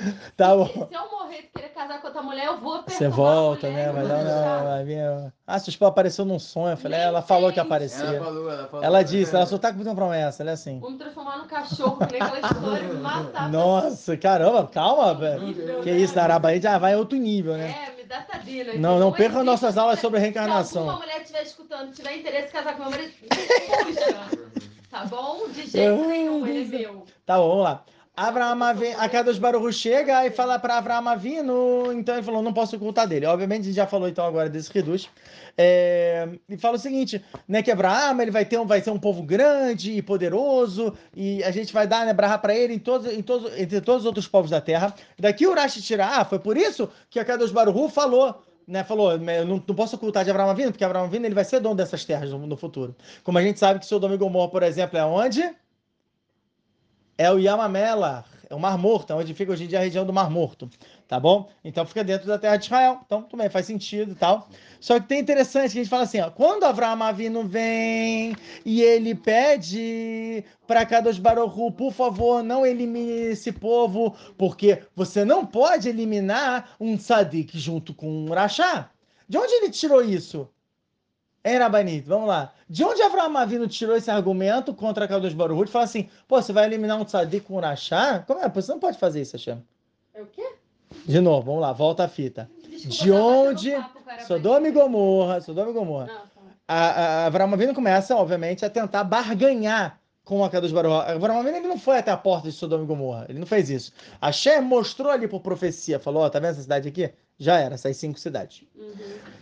tá 0.36 0.50
Se, 0.50 0.56
bom. 0.56 0.66
se 0.88 0.94
eu 0.94 1.10
morrer 1.10 1.38
e 1.38 1.42
querer 1.58 1.68
casar 1.70 2.00
com 2.00 2.06
outra 2.06 2.22
mulher, 2.22 2.46
eu 2.46 2.58
vou 2.58 2.82
Você 2.86 3.08
volta, 3.08 3.68
mulher, 3.68 3.92
né? 3.92 4.02
dar 4.08 4.22
deixar. 4.22 4.58
uma, 4.62 4.64
vai 4.70 4.84
vir- 4.84 5.32
Ah, 5.46 5.58
sua 5.58 5.70
esposa 5.70 5.90
apareceu 5.90 6.24
num 6.24 6.38
sonho. 6.38 6.72
Eu 6.72 6.76
falei, 6.76 6.98
Nem 6.98 7.08
ela 7.08 7.22
falou 7.22 7.48
que 7.50 7.54
sei. 7.54 7.60
Ela 7.60 7.66
aparecia. 7.66 8.20
falou, 8.20 8.50
ela 8.50 8.68
falou. 8.68 8.84
Ela 8.84 9.02
disse, 9.02 9.34
ela 9.34 9.46
só 9.46 9.58
tá 9.58 9.72
com 9.72 9.80
uma 9.82 9.94
promessa, 9.94 10.42
ela 10.42 10.50
é 10.50 10.54
assim. 10.54 10.78
Vou 10.80 10.90
me 10.90 10.98
transformar 10.98 11.38
num 11.38 11.46
cachorro, 11.46 11.96
que 12.06 12.12
nem 12.12 12.22
aquela 12.22 12.40
história, 12.40 12.94
matar 12.94 13.50
Nossa, 13.50 14.16
caramba, 14.16 14.66
calma, 14.66 15.14
velho. 15.14 15.82
Que 15.82 15.90
isso, 15.90 16.18
Arabaí 16.18 16.60
já 16.60 16.78
vai 16.78 16.92
em 16.92 16.96
outro 16.96 17.18
nível, 17.18 17.56
né? 17.56 17.74
É, 17.88 17.96
me 17.96 18.04
dá 18.04 18.20
tadina. 18.22 18.72
Não, 18.74 18.98
não 18.98 19.08
existe- 19.08 19.22
percam 19.22 19.44
nossas 19.44 19.76
aulas 19.76 19.98
sobre 20.00 20.18
Se 20.18 20.24
reencarnação. 20.24 20.82
alguma 20.82 21.00
mulher 21.06 21.20
estiver 21.20 21.42
escutando, 21.42 21.92
tiver 21.92 22.16
interesse 22.16 22.48
em 22.48 22.52
casar 22.52 22.74
com 22.76 22.82
meu 22.82 22.90
marido, 22.90 23.12
fuja. 23.20 24.60
Tá 24.90 25.04
bom? 25.04 25.46
De 25.48 25.66
jeito 25.66 26.02
nenhum, 26.08 26.46
ele 26.46 26.62
é 26.74 26.78
meu. 26.78 27.04
Tá 27.24 27.36
bom, 27.38 27.48
vamos 27.50 27.64
lá. 27.64 27.84
Avraham 28.20 28.62
Avinu, 28.62 28.96
a 28.98 29.08
Kadosh 29.08 29.38
Baruch 29.38 29.72
Chega 29.72 30.26
e 30.26 30.30
fala 30.30 30.58
para 30.58 30.76
Avraham 30.76 31.08
Avinu, 31.08 31.90
então 31.90 32.14
ele 32.14 32.22
falou, 32.22 32.42
não 32.42 32.52
posso 32.52 32.76
ocultar 32.76 33.08
dele. 33.08 33.24
Obviamente 33.24 33.62
a 33.62 33.64
gente 33.64 33.74
já 33.76 33.86
falou 33.86 34.06
então 34.06 34.26
agora 34.26 34.50
desse 34.50 34.70
reduz. 34.70 35.08
É, 35.56 36.28
e 36.46 36.58
fala 36.58 36.76
o 36.76 36.78
seguinte, 36.78 37.24
né, 37.48 37.62
que 37.62 37.70
Abraham 37.70 38.20
ele 38.20 38.30
vai 38.30 38.44
ter 38.44 38.58
um, 38.58 38.66
vai 38.66 38.82
ser 38.82 38.90
um 38.90 38.98
povo 38.98 39.22
grande 39.22 39.92
e 39.92 40.02
poderoso 40.02 40.94
e 41.16 41.42
a 41.44 41.50
gente 41.50 41.72
vai 41.72 41.86
dar 41.86 42.04
né, 42.04 42.10
Abraham 42.10 42.38
para 42.38 42.54
ele 42.54 42.74
em 42.74 42.78
todos, 42.78 43.10
em 43.10 43.22
todos, 43.22 43.58
entre 43.58 43.80
todos 43.80 44.02
os 44.02 44.06
outros 44.06 44.28
povos 44.28 44.50
da 44.50 44.60
terra. 44.60 44.94
Daqui 45.18 45.46
o 45.46 45.52
Urashi 45.52 45.80
tira, 45.80 46.06
ah, 46.06 46.22
foi 46.22 46.38
por 46.38 46.58
isso 46.58 46.90
que 47.08 47.18
a 47.18 47.24
Kadosh 47.24 47.52
Baruch 47.52 47.90
falou 47.90 48.42
né, 48.68 48.84
falou, 48.84 49.12
eu 49.12 49.46
não, 49.46 49.64
não 49.66 49.74
posso 49.74 49.96
ocultar 49.96 50.24
de 50.24 50.30
Abraão 50.30 50.50
Avinu, 50.50 50.70
porque 50.70 50.84
Abraão 50.84 51.06
Avinu 51.06 51.24
ele 51.24 51.34
vai 51.34 51.44
ser 51.44 51.58
dono 51.58 51.74
dessas 51.74 52.04
terras 52.04 52.30
no, 52.30 52.46
no 52.46 52.56
futuro. 52.56 52.94
Como 53.24 53.38
a 53.38 53.42
gente 53.42 53.58
sabe 53.58 53.80
que 53.80 53.86
Sodoma 53.86 54.14
e 54.14 54.18
Gomorra, 54.18 54.48
por 54.48 54.62
exemplo, 54.62 54.98
é 54.98 55.04
onde? 55.04 55.42
É 57.20 57.30
o 57.30 57.38
Yamamela, 57.38 58.24
é 58.48 58.54
o 58.54 58.58
Mar 58.58 58.78
Morto, 58.78 59.12
é 59.12 59.14
onde 59.14 59.34
fica 59.34 59.52
hoje 59.52 59.64
em 59.64 59.66
dia 59.66 59.78
a 59.78 59.82
região 59.82 60.06
do 60.06 60.12
Mar 60.12 60.30
Morto, 60.30 60.70
tá 61.06 61.20
bom? 61.20 61.50
Então 61.62 61.84
fica 61.84 62.02
dentro 62.02 62.26
da 62.26 62.38
terra 62.38 62.56
de 62.56 62.64
Israel, 62.64 63.02
então 63.04 63.24
também 63.24 63.50
faz 63.50 63.66
sentido 63.66 64.12
e 64.12 64.14
tal. 64.14 64.48
Só 64.80 64.98
que 64.98 65.06
tem 65.06 65.20
interessante 65.20 65.72
que 65.72 65.80
a 65.80 65.82
gente 65.82 65.90
fala 65.90 66.04
assim, 66.04 66.18
ó, 66.18 66.30
quando 66.30 66.64
Abraão 66.64 67.02
Avinu 67.02 67.46
vem 67.46 68.34
e 68.64 68.80
ele 68.80 69.14
pede 69.14 70.42
para 70.66 70.86
Kadosh 70.86 71.18
Baruch 71.18 71.76
por 71.76 71.92
favor, 71.92 72.42
não 72.42 72.64
elimine 72.64 73.32
esse 73.32 73.52
povo, 73.52 74.16
porque 74.38 74.82
você 74.96 75.22
não 75.22 75.44
pode 75.44 75.90
eliminar 75.90 76.74
um 76.80 76.96
tzadik 76.96 77.58
junto 77.58 77.92
com 77.92 78.08
um 78.08 78.32
rachá. 78.32 78.88
De 79.28 79.36
onde 79.36 79.52
ele 79.52 79.68
tirou 79.68 80.02
isso? 80.02 80.48
Hein, 81.44 81.58
Rabanito? 81.58 82.08
Vamos 82.08 82.28
lá. 82.28 82.52
De 82.68 82.84
onde 82.84 83.00
Avraham 83.02 83.36
Avinu 83.36 83.66
tirou 83.66 83.96
esse 83.96 84.10
argumento 84.10 84.74
contra 84.74 85.08
Kadosh 85.08 85.32
Baruch 85.32 85.64
de 85.64 85.72
falar 85.72 85.84
assim, 85.84 86.08
pô, 86.28 86.40
você 86.40 86.52
vai 86.52 86.66
eliminar 86.66 87.00
um 87.00 87.04
tzadik 87.04 87.46
com 87.46 87.56
um 87.56 87.60
rachá? 87.60 88.20
Como 88.26 88.40
é? 88.40 88.48
Você 88.48 88.72
não 88.72 88.78
pode 88.78 88.98
fazer 88.98 89.22
isso, 89.22 89.36
Hashem. 89.36 89.62
É 90.12 90.20
o 90.20 90.26
quê? 90.26 90.46
De 91.06 91.20
novo, 91.20 91.46
vamos 91.46 91.62
lá, 91.62 91.72
volta 91.72 92.04
a 92.04 92.08
fita. 92.08 92.50
Desculpa, 92.68 93.04
De 93.04 93.10
onde. 93.10 93.84
Sodoma 94.26 94.68
e 94.68 94.70
Gomorra, 94.70 95.40
Sodoma 95.40 95.70
e 95.70 95.72
Gomorra. 95.72 96.06
Não, 96.06 96.14
tá. 96.14 96.30
A, 96.68 96.76
a, 96.76 97.26
Avraham 97.26 97.52
Avinu 97.54 97.74
começa, 97.74 98.14
obviamente, 98.14 98.64
a 98.64 98.70
tentar 98.70 99.02
barganhar 99.04 99.98
com 100.24 100.44
a 100.44 100.50
Kadosh 100.50 100.72
Baruch. 100.72 101.10
Avraham 101.10 101.40
Avinu 101.40 101.56
ele 101.56 101.68
não 101.68 101.78
foi 101.78 101.98
até 101.98 102.10
a 102.10 102.16
porta 102.16 102.48
de 102.48 102.54
Sodoma 102.54 102.84
e 102.84 102.86
Gomorra, 102.86 103.26
ele 103.28 103.38
não 103.38 103.46
fez 103.46 103.70
isso. 103.70 103.92
Hashem 104.20 104.60
mostrou 104.60 105.10
ali 105.10 105.26
por 105.26 105.40
profecia, 105.40 105.98
falou, 105.98 106.22
ó, 106.22 106.28
tá 106.28 106.38
vendo 106.38 106.50
essa 106.50 106.62
cidade 106.62 106.86
aqui? 106.86 107.10
Já 107.42 107.58
era, 107.58 107.74
essas 107.74 107.96
cinco 107.96 108.20
cidades. 108.20 108.64
Uhum. 108.76 108.92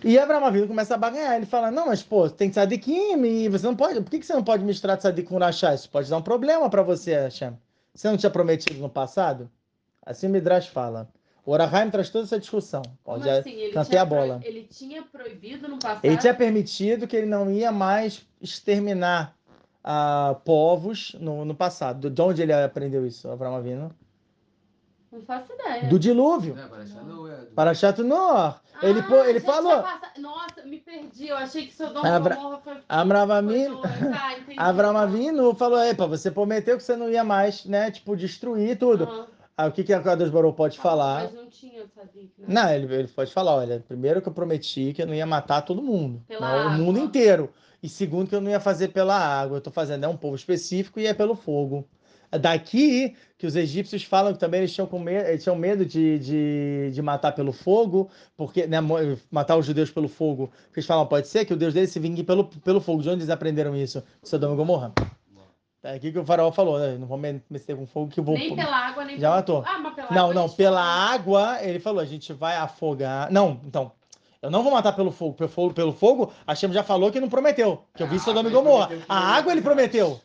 E 0.05 0.16
Abraão 0.16 0.45
Avinu 0.45 0.69
começa 0.69 0.95
a 0.95 0.97
barganhar. 0.97 1.35
Ele 1.35 1.47
fala: 1.47 1.69
Não, 1.69 1.87
mas 1.87 2.01
pô, 2.01 2.31
tem 2.31 2.49
tzadikim 2.49 3.20
e 3.25 3.49
você 3.49 3.66
não 3.66 3.75
pode. 3.75 4.01
Por 4.01 4.09
que, 4.09 4.20
que 4.20 4.25
você 4.27 4.35
não 4.35 4.45
pode 4.45 4.62
misturar 4.65 4.97
tzadik 4.97 5.29
com 5.29 5.37
rachá? 5.37 5.75
Isso 5.75 5.91
pode 5.91 6.09
dar 6.09 6.16
um 6.16 6.23
problema 6.23 6.70
para 6.70 6.81
você, 6.81 7.15
Hashem. 7.15 7.59
Você 7.93 8.09
não 8.09 8.16
tinha 8.16 8.31
prometido 8.31 8.79
no 8.81 8.89
passado? 8.89 9.51
Assim 10.07 10.29
o 10.29 10.31
Midrash 10.31 10.69
fala. 10.69 11.09
O 11.45 11.51
Orahaim 11.51 11.91
traz 11.91 12.09
toda 12.09 12.25
essa 12.25 12.39
discussão. 12.39 12.83
Como 13.03 13.19
Pode 13.19 13.29
assim? 13.29 13.51
Ele 13.51 13.73
cantei 13.73 13.91
tinha 13.91 14.03
a 14.03 14.05
bola. 14.05 14.39
pro- 14.39 14.49
Ele 14.49 14.62
tinha 14.70 15.03
proibido 15.03 15.66
no 15.66 15.79
passado. 15.79 16.05
Ele 16.05 16.16
tinha 16.19 16.35
permitido 16.35 17.07
que 17.09 17.16
ele 17.16 17.27
não 17.27 17.51
ia 17.51 17.73
mais 17.73 18.25
exterminar 18.41 19.35
ah, 19.83 20.37
povos 20.45 21.16
no, 21.19 21.45
no 21.45 21.55
passado. 21.55 22.09
De 22.09 22.23
onde 22.23 22.43
ele 22.43 22.53
aprendeu 22.53 23.05
isso, 23.05 23.29
Abraão 23.29 23.57
Avinu? 23.57 23.91
Não 25.10 25.22
faço 25.22 25.52
ideia. 25.52 25.89
Do 25.89 25.98
dilúvio. 25.98 26.55
Né, 26.55 26.66
parece 26.68 26.98
a 26.98 27.02
Noé, 27.02 27.36
do- 27.36 27.47
Para 27.55 27.74
Chato 27.74 28.05
Noor. 28.05 28.60
Ele, 28.82 29.01
Ah, 29.01 29.02
pô, 29.05 29.24
ele 29.24 29.40
falou. 29.40 29.82
passado- 29.82 30.20
Nossa, 30.20 30.62
me 30.64 30.78
perdi. 30.78 31.28
Eu 31.28 31.36
achei 31.36 31.66
que 31.66 31.74
Sodoma 31.74 32.09
Abra- 32.09 32.36
Gomorra 32.36 32.59
foi. 32.59 32.74
Tá, 34.12 34.39
entendi. 34.39 34.55
Abraão 34.59 34.97
Avinu 34.97 35.55
falou, 35.55 35.82
epa, 35.82 36.06
você 36.06 36.30
prometeu 36.30 36.76
que 36.76 36.82
você 36.82 36.94
não 36.94 37.09
ia 37.10 37.24
mais, 37.24 37.64
né, 37.64 37.90
tipo, 37.90 38.16
destruir 38.16 38.78
tudo. 38.78 39.26
Aí 39.56 39.68
o 39.68 39.72
que 39.72 39.82
que 39.82 39.93
a 39.93 40.01
Kadosh 40.01 40.30
Baruch 40.30 40.56
pode 40.56 40.78
falar? 40.78 41.24
Mas 41.24 41.35
não 41.35 41.47
tinha 41.48 41.80
né? 41.82 41.89
Não, 42.47 42.70
ele, 42.72 42.94
ele 42.94 43.09
pode 43.09 43.32
falar, 43.32 43.56
olha, 43.56 43.82
primeiro 43.89 44.22
que 44.22 44.28
eu 44.28 44.32
prometi 44.32 44.93
que 44.93 45.02
eu 45.02 45.06
não 45.06 45.14
ia 45.14 45.26
matar 45.26 45.62
todo 45.62 45.82
mundo, 45.82 46.22
Pela 46.28 46.70
né, 46.70 46.76
o 46.76 46.78
mundo 46.78 47.01
inteiro. 47.01 47.51
E 47.82 47.89
segundo 47.89 48.28
que 48.28 48.35
eu 48.36 48.40
não 48.40 48.51
ia 48.51 48.60
fazer 48.60 48.89
pela 48.89 49.16
água, 49.18 49.56
eu 49.56 49.60
tô 49.60 49.70
fazendo 49.72 50.05
é 50.05 50.09
um 50.09 50.16
povo 50.16 50.36
específico 50.36 51.01
e 51.01 51.06
é 51.06 51.14
pelo 51.14 51.35
fogo. 51.35 51.89
É 52.30 52.39
Daqui 52.39 53.16
que 53.39 53.47
os 53.47 53.55
egípcios 53.55 54.02
falam 54.02 54.32
que 54.32 54.39
também 54.39 54.59
eles 54.59 54.74
tinham, 54.74 54.86
com 54.86 54.98
medo, 54.98 55.28
eles 55.28 55.44
tinham 55.44 55.56
medo 55.56 55.86
de, 55.86 56.19
de, 56.19 56.90
de 56.93 57.01
matar 57.01 57.31
pelo 57.32 57.52
fogo, 57.52 58.10
porque 58.36 58.66
né, 58.66 58.78
matar 59.31 59.56
os 59.56 59.65
judeus 59.65 59.90
pelo 59.93 60.09
fogo. 60.09 60.51
Porque 60.65 60.81
eles 60.81 60.86
falam, 60.86 61.06
pode 61.06 61.28
ser 61.28 61.44
que 61.44 61.55
o 61.55 61.56
Deus 61.56 61.73
deles 61.73 61.90
se 61.90 62.01
vingue 62.01 62.24
pelo, 62.24 62.44
pelo 62.44 62.81
fogo. 62.81 63.01
De 63.01 63.09
onde 63.09 63.20
eles 63.20 63.31
aprenderam 63.31 63.77
isso? 63.77 64.02
Sodoma 64.24 64.55
e 64.55 64.56
Gomorra. 64.56 64.93
É 65.85 65.94
aqui 65.94 66.10
que 66.10 66.19
o 66.19 66.24
faraó 66.24 66.51
falou, 66.51 66.81
né? 66.81 66.98
Não 66.98 67.06
vou 67.06 67.16
me 67.16 67.40
meter 67.48 67.77
com 67.77 67.86
fogo 67.86 68.10
que 68.10 68.20
vou. 68.20 68.35
Nem 68.35 68.56
pela 68.56 68.77
água, 68.77 69.05
nem 69.05 69.19
Já 69.19 69.31
matou. 69.31 69.62
Ah, 69.65 69.78
mas 69.78 69.94
pela 69.94 70.10
Não, 70.10 70.23
água 70.31 70.35
não, 70.35 70.48
pela 70.48 70.82
falam. 70.82 71.15
água, 71.15 71.59
ele 71.62 71.78
falou, 71.78 72.01
a 72.01 72.05
gente 72.05 72.32
vai 72.32 72.56
afogar. 72.56 73.31
Não, 73.31 73.60
então, 73.65 73.93
eu 74.43 74.51
não 74.51 74.65
vou 74.65 74.73
matar 74.73 74.93
pelo 74.93 75.12
fogo. 75.12 75.35
Pelo 75.35 75.48
fogo, 75.48 75.73
pelo 75.73 75.93
fogo 75.93 76.32
a 76.44 76.55
Shem 76.56 76.73
já 76.73 76.82
falou 76.82 77.12
que 77.12 77.20
não 77.20 77.28
prometeu. 77.28 77.85
Que 77.94 78.02
eu 78.02 78.09
vi 78.09 78.16
A 78.16 78.19
Sodoma 78.19 78.48
e 78.48 78.52
Gomorra. 78.52 78.90
A 79.09 79.36
água 79.36 79.52
ele 79.52 79.62
prometeu. 79.62 80.20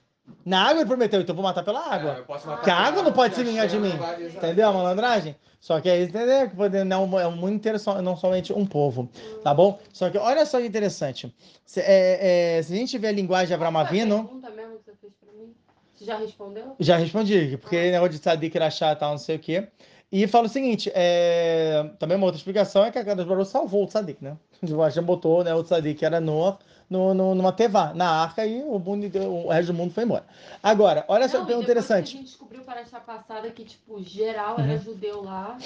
Na 0.45 0.63
água 0.63 0.81
ele 0.81 0.85
prometeu, 0.87 1.19
então 1.21 1.33
eu 1.33 1.35
vou 1.35 1.43
matar 1.43 1.63
pela 1.63 1.79
É, 1.85 1.93
água. 1.95 2.13
eu 2.17 2.23
posso 2.25 2.45
matar 2.47 2.57
Porque 2.57 2.69
a 2.71 2.75
água 2.77 3.03
não 3.03 3.11
pode 3.11 3.35
se 3.35 3.43
vingar 3.43 3.67
de 3.67 3.77
mim. 3.77 3.95
Vai-. 3.97 4.27
Entendeu 4.27 4.69
a 4.69 4.73
malandragem? 4.73 5.35
Só 5.59 5.79
que 5.79 5.89
aí, 5.89 6.03
entendeu? 6.03 6.49
Que 6.49 6.55
poder- 6.55 6.83
não, 6.85 7.19
é 7.19 7.27
um 7.27 7.35
mundo 7.35 7.53
inteiro, 7.53 7.77
não 8.01 8.17
somente 8.17 8.51
um 8.51 8.65
povo. 8.65 9.09
Tá 9.43 9.53
bom? 9.53 9.79
Só 9.93 10.09
que 10.09 10.17
olha 10.17 10.45
só 10.45 10.59
que 10.59 10.65
interessante. 10.67 11.33
Se, 11.65 11.79
é, 11.81 12.57
é, 12.57 12.61
se 12.63 12.73
a 12.73 12.75
gente 12.75 12.97
vê 12.97 13.07
a 13.07 13.11
linguagem 13.11 13.47
de 13.47 13.53
Abraão 13.53 13.71
Qual 13.73 13.85
foi 13.85 13.99
a 13.99 14.03
Avinu. 14.03 14.23
pergunta 14.25 14.49
mesmo 14.49 14.77
que 14.79 14.83
você 14.85 14.91
fez 14.99 15.13
pra 15.13 15.31
mim? 15.33 15.53
Você 15.95 16.05
já 16.05 16.17
respondeu? 16.17 16.75
Já 16.79 16.97
respondi, 16.97 17.57
porque 17.61 17.91
negócio 17.91 18.13
de 18.13 18.19
tzadik 18.19 18.57
rachá 18.57 18.91
e 18.91 18.95
tal, 18.97 19.11
não 19.11 19.17
sei 19.17 19.37
o 19.37 19.39
quê. 19.39 19.67
E 20.11 20.27
fala 20.27 20.45
o 20.45 20.49
seguinte, 20.49 20.91
é... 20.93 21.89
também 21.97 22.17
uma 22.17 22.25
outra 22.25 22.37
explicação 22.37 22.83
é 22.85 22.91
que 22.91 22.99
a 22.99 23.05
Kadosh 23.05 23.25
Baruch 23.25 23.47
salvou 23.49 23.83
o 23.83 23.87
tzadik, 23.87 24.21
né? 24.23 24.37
O 24.69 24.81
Hashem 24.81 25.03
botou 25.03 25.43
né, 25.43 25.53
o 25.55 25.63
tzadik, 25.63 25.99
que 25.99 26.05
era 26.05 26.19
Noah, 26.21 26.57
no, 26.89 27.13
no, 27.13 27.35
numa 27.35 27.51
tevá, 27.51 27.93
na 27.93 28.09
arca, 28.09 28.45
e 28.45 28.61
o, 28.61 28.79
mundo, 28.79 29.09
o 29.17 29.49
resto 29.49 29.71
do 29.71 29.77
mundo 29.77 29.93
foi 29.93 30.03
embora. 30.03 30.25
Agora, 30.61 31.05
olha 31.07 31.27
só 31.27 31.39
que 31.39 31.47
pergunta 31.47 31.65
interessante. 31.65 32.15
A 32.15 32.17
gente 32.17 32.25
descobriu 32.25 32.61
para 32.63 32.81
essa 32.81 32.99
passada 32.99 33.49
que, 33.49 33.63
tipo, 33.63 34.01
geral 34.03 34.59
era 34.59 34.77
judeu 34.77 35.23
lá. 35.23 35.57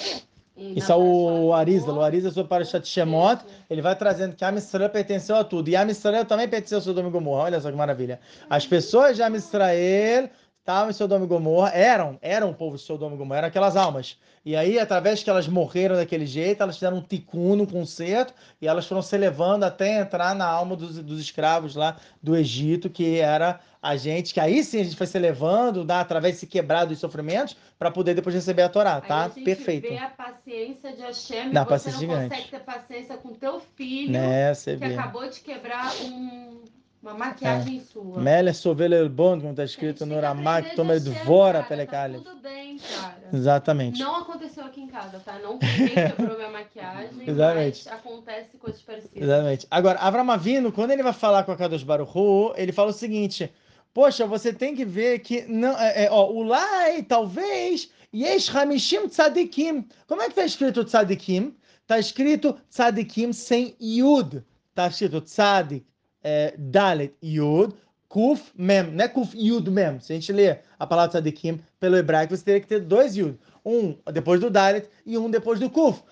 e 0.56 0.78
Isso 0.78 0.90
é 0.90 0.96
o 0.96 1.52
Arizal. 1.52 1.96
O 1.96 2.02
Arizal 2.02 2.32
sobre 2.32 2.48
Parashat 2.48 2.86
Shemot, 2.86 3.42
ele 3.68 3.82
vai 3.82 3.96
trazendo 3.96 4.34
que 4.34 4.44
a 4.44 4.48
Amisrael 4.48 4.90
pertenceu 4.90 5.36
a 5.36 5.44
tudo. 5.44 5.68
E 5.68 5.76
a 5.76 5.82
Amisrael 5.82 6.24
também 6.24 6.48
pertenceu 6.48 6.78
a 6.78 6.80
Sodoma 6.80 7.08
e 7.08 7.12
Gomorra. 7.12 7.44
Olha 7.44 7.60
só 7.60 7.70
que 7.70 7.76
maravilha. 7.76 8.20
As 8.48 8.66
pessoas 8.66 9.16
de 9.16 9.22
Amisrael 9.22 10.30
estavam 10.68 10.90
em 10.90 10.92
Sodoma 10.92 11.24
e 11.24 11.28
Gomorra, 11.28 11.70
eram, 11.70 12.18
eram 12.20 12.50
o 12.50 12.54
povo 12.54 12.76
de 12.76 12.82
Sodoma 12.82 13.14
e 13.14 13.18
Gomorra, 13.18 13.38
eram 13.38 13.48
aquelas 13.48 13.74
almas. 13.74 14.18
E 14.44 14.54
aí, 14.54 14.78
através 14.78 15.22
que 15.22 15.30
elas 15.30 15.48
morreram 15.48 15.96
daquele 15.96 16.26
jeito, 16.26 16.62
elas 16.62 16.76
fizeram 16.76 16.98
um 16.98 17.02
ticuno, 17.02 17.62
um 17.62 17.66
concerto, 17.66 18.34
e 18.60 18.68
elas 18.68 18.86
foram 18.86 19.00
se 19.00 19.14
elevando 19.16 19.64
até 19.64 19.98
entrar 20.00 20.34
na 20.34 20.46
alma 20.46 20.76
dos, 20.76 20.98
dos 21.02 21.20
escravos 21.20 21.74
lá 21.74 21.96
do 22.22 22.36
Egito, 22.36 22.90
que 22.90 23.18
era 23.18 23.60
a 23.80 23.96
gente, 23.96 24.34
que 24.34 24.40
aí 24.40 24.62
sim 24.62 24.80
a 24.80 24.84
gente 24.84 24.96
foi 24.96 25.06
se 25.06 25.16
elevando, 25.16 25.84
né, 25.84 25.94
através 25.94 26.34
de 26.34 26.40
se 26.40 26.46
quebrar 26.46 26.84
dos 26.84 26.98
sofrimentos, 26.98 27.56
para 27.78 27.90
poder 27.90 28.12
depois 28.14 28.34
receber 28.34 28.62
a 28.62 28.68
Torá, 28.68 28.96
Aí 28.96 29.08
tá? 29.08 29.24
a 29.24 29.28
gente 29.28 29.44
Perfeito. 29.44 29.88
vê 29.88 29.96
a 29.96 30.10
paciência 30.10 30.92
de 30.92 31.00
Hashem 31.00 31.50
pra 31.50 31.64
você 31.64 31.90
não 31.92 31.98
gigante. 31.98 32.28
consegue 32.28 32.48
ter 32.50 32.60
paciência 32.60 33.16
com 33.16 33.32
teu 33.34 33.58
filho 33.74 34.12
Né, 34.12 34.52
que 34.54 34.76
vê. 34.76 34.94
acabou 34.94 35.28
de 35.30 35.40
quebrar 35.40 35.90
um- 36.02 36.60
uma 37.02 37.14
maquiagem 37.14 37.80
sua. 37.80 38.20
Mele 38.20 38.52
sovel 38.52 39.08
bond, 39.08 39.40
como 39.40 39.52
está 39.52 39.64
escrito 39.64 40.04
no 40.04 40.20
Ramak, 40.20 40.74
toma 40.74 40.98
devora 40.98 41.62
pelecalha. 41.62 42.18
Tá 42.18 42.30
tudo 42.30 42.42
bem, 42.42 42.78
cara. 42.78 43.28
Exatamente. 43.32 44.00
Não 44.00 44.16
aconteceu 44.16 44.64
aqui 44.64 44.80
em 44.80 44.88
casa, 44.88 45.20
tá? 45.20 45.38
Não 45.38 45.58
quebrou 45.58 46.36
minha 46.36 46.50
maquiagem, 46.50 47.10
Exatamente. 47.26 47.82
mas 47.84 47.98
acontece 47.98 48.56
coisas 48.56 48.82
parecidas. 48.82 49.22
Exatamente. 49.22 49.66
Agora, 49.70 49.98
Avram 50.00 50.30
Avinu, 50.30 50.72
quando 50.72 50.90
ele 50.90 51.02
vai 51.02 51.12
falar 51.12 51.44
com 51.44 51.52
a 51.52 51.56
Kadosh 51.56 51.82
Baruch 51.82 52.12
Hu, 52.16 52.52
ele 52.56 52.72
fala 52.72 52.90
o 52.90 52.94
seguinte: 52.94 53.52
Poxa, 53.94 54.26
você 54.26 54.52
tem 54.52 54.74
que 54.74 54.84
ver 54.84 55.20
que 55.20 55.42
não, 55.42 55.78
é, 55.78 56.04
é, 56.04 56.10
ó, 56.10 56.30
o 56.30 56.42
Lai, 56.42 57.02
talvez, 57.02 57.90
Yesh 58.14 58.54
Hamishim 58.54 59.08
Tzadikim. 59.08 59.86
Como 60.06 60.22
é 60.22 60.24
que 60.24 60.32
está 60.32 60.44
escrito 60.44 60.84
Tzadikim? 60.84 61.54
Tá 61.88 61.98
escrito 61.98 62.60
tzadikim 62.70 63.32
sem 63.32 63.74
yud. 63.80 64.44
Tá 64.74 64.88
escrito 64.88 65.22
tzadik, 65.22 65.86
é, 66.22 66.54
dalet, 66.58 67.14
yud, 67.22 67.74
kuf, 68.08 68.52
mem. 68.56 68.84
Não 68.84 69.04
é 69.04 69.08
kuf, 69.08 69.36
yud, 69.36 69.70
mem. 69.70 70.00
Se 70.00 70.12
a 70.12 70.16
gente 70.16 70.32
ler 70.32 70.62
a 70.78 70.86
palavra 70.86 71.12
tzadikim 71.12 71.60
pelo 71.78 71.96
hebraico, 71.96 72.36
você 72.36 72.44
teria 72.44 72.60
que 72.60 72.66
ter 72.66 72.80
dois 72.80 73.16
yud. 73.16 73.38
Um 73.64 73.96
depois 74.12 74.40
do 74.40 74.50
dalet 74.50 74.88
e 75.04 75.18
um 75.18 75.30
depois 75.30 75.60
do 75.60 75.68
kuf. 75.70 76.02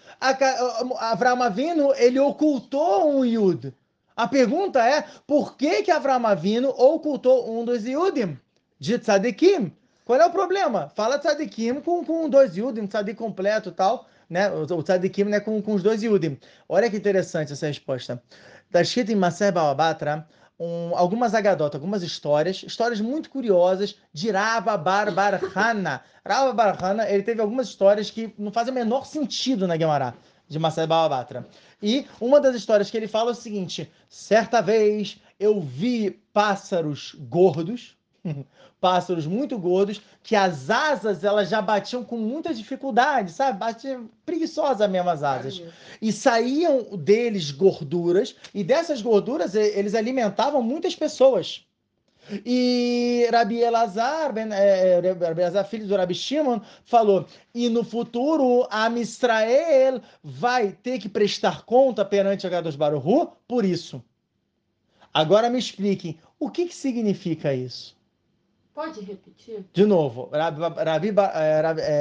Avram 0.99 1.43
Avinu, 1.43 1.93
ele 1.97 2.19
ocultou 2.19 3.19
um 3.19 3.25
yud. 3.25 3.73
A 4.15 4.27
pergunta 4.27 4.87
é, 4.87 5.05
por 5.27 5.57
que 5.57 5.83
que 5.83 5.91
Avram 5.91 6.27
Avinu 6.27 6.69
ocultou 6.71 7.51
um 7.51 7.65
dos 7.65 7.85
yudim? 7.85 8.39
De 8.79 8.99
tzadikim. 8.99 9.73
Qual 10.05 10.21
é 10.21 10.27
o 10.27 10.31
problema? 10.31 10.89
Fala 10.95 11.19
tzadikim 11.19 11.81
com, 11.81 12.05
com 12.05 12.29
dois 12.29 12.57
yudim, 12.57 12.87
tzadik 12.87 13.17
completo 13.17 13.71
e 13.71 13.73
tal 13.73 14.07
né? 14.29 14.51
O 14.51 14.83
tzadikim 14.83 15.25
né, 15.25 15.41
com, 15.41 15.61
com 15.63 15.75
os 15.75 15.83
dois 15.83 16.03
Yudim. 16.03 16.39
Olha 16.69 16.91
que 16.91 16.97
interessante 16.97 17.53
essa 17.53 17.67
resposta. 17.67 18.23
Está 18.77 18.83
escrito 18.83 19.11
em 19.11 19.15
Maser 19.15 19.55
Balabatra 19.55 20.29
um, 20.61 20.95
algumas 20.95 21.35
agadotas, 21.35 21.77
algumas 21.77 22.03
histórias, 22.03 22.63
histórias 22.63 23.01
muito 23.01 23.31
curiosas 23.31 23.97
de 24.13 24.31
Rava 24.31 24.77
Bar 24.77 25.11
Bar 25.15 25.41
Hana. 25.57 26.03
Rava 26.23 26.53
Bar 26.53 26.85
Hana, 26.85 27.09
ele 27.09 27.23
teve 27.23 27.41
algumas 27.41 27.69
histórias 27.69 28.11
que 28.11 28.35
não 28.37 28.53
fazem 28.53 28.73
o 28.73 28.75
menor 28.75 29.07
sentido 29.07 29.67
na 29.67 29.79
Gemara 29.79 30.15
de 30.47 30.59
Maser 30.59 30.87
Balabatra. 30.87 31.49
E 31.83 32.07
uma 32.21 32.39
das 32.39 32.55
histórias 32.55 32.91
que 32.91 32.99
ele 32.99 33.09
fala 33.09 33.31
é 33.31 33.33
o 33.33 33.35
seguinte: 33.35 33.91
certa 34.11 34.61
vez 34.61 35.23
eu 35.41 35.59
vi 35.59 36.11
pássaros 36.35 37.17
gordos, 37.19 37.97
pássaros 38.81 39.27
muito 39.27 39.59
gordos, 39.59 40.01
que 40.23 40.37
as 40.37 40.71
asas 40.71 41.25
elas 41.25 41.49
já 41.49 41.61
batiam 41.63 42.05
com 42.05 42.17
muita 42.17 42.53
dificuldade, 42.53 43.33
sabe? 43.33 43.59
Batiam 43.59 44.09
preguiçosa 44.25 44.87
mesmo 44.89 45.11
as 45.11 45.23
asas. 45.23 45.63
E 46.01 46.13
saíam 46.13 46.97
deles 46.97 47.51
gorduras, 47.51 48.37
e 48.55 48.63
dessas 48.63 49.01
gorduras 49.01 49.55
eles 49.55 49.95
alimentavam 49.95 50.63
muitas 50.63 50.95
pessoas. 50.95 51.65
E 52.45 53.29
Rabi 53.31 53.61
Elazar, 53.61 54.33
ben, 54.33 54.49
é, 54.53 54.97
Rabi 54.97 55.43
Elazar, 55.43 55.69
filho 55.69 55.87
do 55.87 55.97
Rabi 55.97 56.15
Shimon, 56.15 56.61
falou: 56.85 57.25
e 57.55 57.69
no 57.69 57.85
futuro 57.85 58.67
a 58.69 58.91
Misrael 58.91 60.01
vai 60.25 60.73
ter 60.73 60.99
que 60.99 61.09
prestar 61.09 61.65
conta 61.65 62.05
perante 62.05 62.45
a 62.45 62.51
Gados 62.51 62.75
Baruhu 62.75 63.33
por 63.47 63.65
isso. 63.65 64.03
Agora 65.15 65.49
me 65.49 65.59
expliquem, 65.59 66.19
o 66.39 66.51
que, 66.51 66.67
que 66.67 66.75
significa 66.75 67.55
isso? 67.55 67.96
Pode 68.77 69.01
repetir? 69.01 69.65
De 69.73 69.87
novo, 69.87 70.31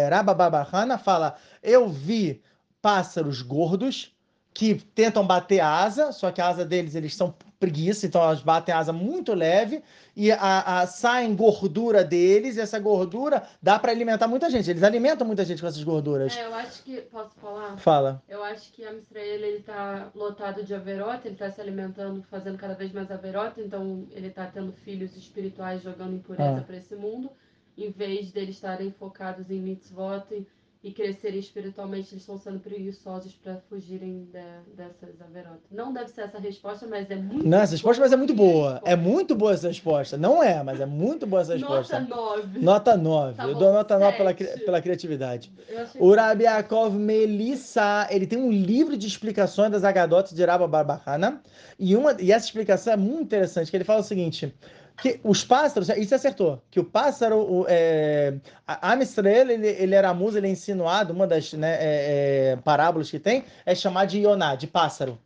Rabababahana 0.10 0.98
fala: 0.98 1.38
Eu 1.64 1.88
vi 1.88 2.44
pássaros 2.82 3.42
gordos 3.42 4.14
que 4.54 4.76
tentam 4.76 5.26
bater 5.26 5.62
a 5.62 5.70
asa, 5.70 6.12
só 6.12 6.34
que 6.34 6.42
a 6.42 6.50
asa 6.50 6.66
deles 6.66 6.94
eles 6.94 7.16
são 7.16 7.34
preguiça, 7.66 8.06
então 8.06 8.22
elas 8.22 8.42
batem 8.42 8.74
asa 8.74 8.94
muito 8.94 9.34
leve 9.34 9.84
e 10.16 10.32
a, 10.32 10.82
a 10.82 10.88
saem 10.88 11.36
gordura 11.36 12.04
deles, 12.04 12.56
e 12.56 12.62
essa 12.62 12.80
gordura 12.80 13.44
dá 13.62 13.78
para 13.80 13.92
alimentar 13.92 14.28
muita 14.28 14.50
gente. 14.50 14.70
Eles 14.70 14.84
alimentam 14.84 15.26
muita 15.26 15.44
gente 15.44 15.62
com 15.62 15.68
essas 15.68 15.84
gorduras. 15.84 16.38
É, 16.38 16.46
eu 16.46 16.54
acho 16.54 16.84
que. 16.84 17.02
Posso 17.02 17.36
falar? 17.36 17.78
Fala. 17.78 18.24
Eu 18.30 18.44
acho 18.44 18.72
que 18.72 18.86
a 18.86 18.94
Mistrael 18.94 19.26
ele 19.26 19.60
tá 19.62 20.10
lotado 20.14 20.64
de 20.64 20.74
averota, 20.74 21.28
ele 21.28 21.36
tá 21.36 21.50
se 21.50 21.60
alimentando, 21.60 22.24
fazendo 22.30 22.58
cada 22.58 22.76
vez 22.76 22.92
mais 22.94 23.12
averota, 23.12 23.60
então 23.60 24.08
ele 24.12 24.30
tá 24.30 24.46
tendo 24.46 24.72
filhos 24.72 25.16
espirituais 25.18 25.82
jogando 25.82 26.16
impureza 26.16 26.60
ah. 26.60 26.62
para 26.62 26.78
esse 26.78 26.96
mundo, 26.96 27.32
em 27.78 27.90
vez 27.90 28.32
deles 28.32 28.56
estarem 28.56 28.92
focados 28.92 29.50
em 29.50 29.60
mitzvot 29.60 30.24
e 30.32 30.48
e 30.86 30.92
crescerem 30.92 31.40
espiritualmente, 31.40 32.14
eles 32.14 32.22
estão 32.22 32.38
sendo 32.38 32.60
preguiçosos 32.60 33.34
para 33.34 33.58
fugirem 33.68 34.26
de, 34.26 34.76
dessas 34.76 35.20
averotas. 35.20 35.64
Não 35.72 35.92
deve 35.92 36.12
ser 36.12 36.22
essa 36.22 36.38
resposta, 36.38 36.86
mas 36.86 37.10
é 37.10 37.16
muito 37.16 37.50
Não, 37.50 37.58
essa 37.58 37.72
resposta 37.72 38.04
mas 38.04 38.14
é 38.14 38.16
muito 38.16 38.36
boa. 38.36 38.80
É 38.86 38.96
muito 38.96 39.34
boa 39.34 39.54
essa 39.54 39.68
resposta. 39.68 40.16
Não 40.16 40.44
é, 40.44 40.62
mas 40.62 40.80
é 40.80 40.86
muito 40.86 41.26
boa 41.26 41.42
essa 41.42 41.54
resposta. 41.54 42.02
Nota 42.02 42.16
9. 42.16 42.60
Nota 42.60 42.98
9. 42.98 43.34
Tá 43.34 43.48
Eu 43.48 43.56
dou 43.56 43.74
nota 43.74 43.98
9 43.98 44.16
pela, 44.16 44.34
pela 44.36 44.80
criatividade. 44.80 45.52
O 45.96 46.14
Rabi 46.14 46.44
Yaakov 46.44 46.94
Melissa, 46.94 48.08
ele 48.12 48.28
tem 48.28 48.38
um 48.38 48.52
livro 48.52 48.96
de 48.96 49.08
explicações 49.08 49.72
das 49.72 49.84
agadotes 49.84 50.36
de 50.36 50.46
Rabba 50.46 50.68
Barbahana. 50.68 51.42
E, 51.80 51.96
uma, 51.96 52.16
e 52.22 52.32
essa 52.32 52.46
explicação 52.46 52.94
é 52.94 52.98
muito 52.98 53.24
interessante, 53.24 53.72
que 53.72 53.78
ele 53.78 53.84
fala 53.84 54.02
o 54.02 54.04
seguinte 54.04 54.54
que 54.98 55.20
os 55.24 55.44
pássaros, 55.44 55.90
isso 55.90 56.16
acertou, 56.16 56.62
que 56.72 56.80
o 56.80 56.84
pássaro, 56.84 57.38
o, 57.38 57.66
é, 57.68 58.36
a 58.66 58.94
Amistrel, 58.94 59.50
ele, 59.50 59.68
ele 59.68 59.94
era 59.94 60.10
a 60.10 60.14
musa, 60.14 60.38
ele 60.38 60.48
é 60.48 60.50
insinuado, 60.50 61.14
uma 61.14 61.28
das 61.28 61.52
né, 61.54 61.76
é, 61.80 62.52
é, 62.54 62.56
parábolas 62.58 63.12
que 63.12 63.20
tem, 63.20 63.44
é 63.66 63.76
chamar 63.76 64.06
de 64.06 64.20
Ioná, 64.20 64.56
de 64.56 64.68
pássaro. 64.68 65.20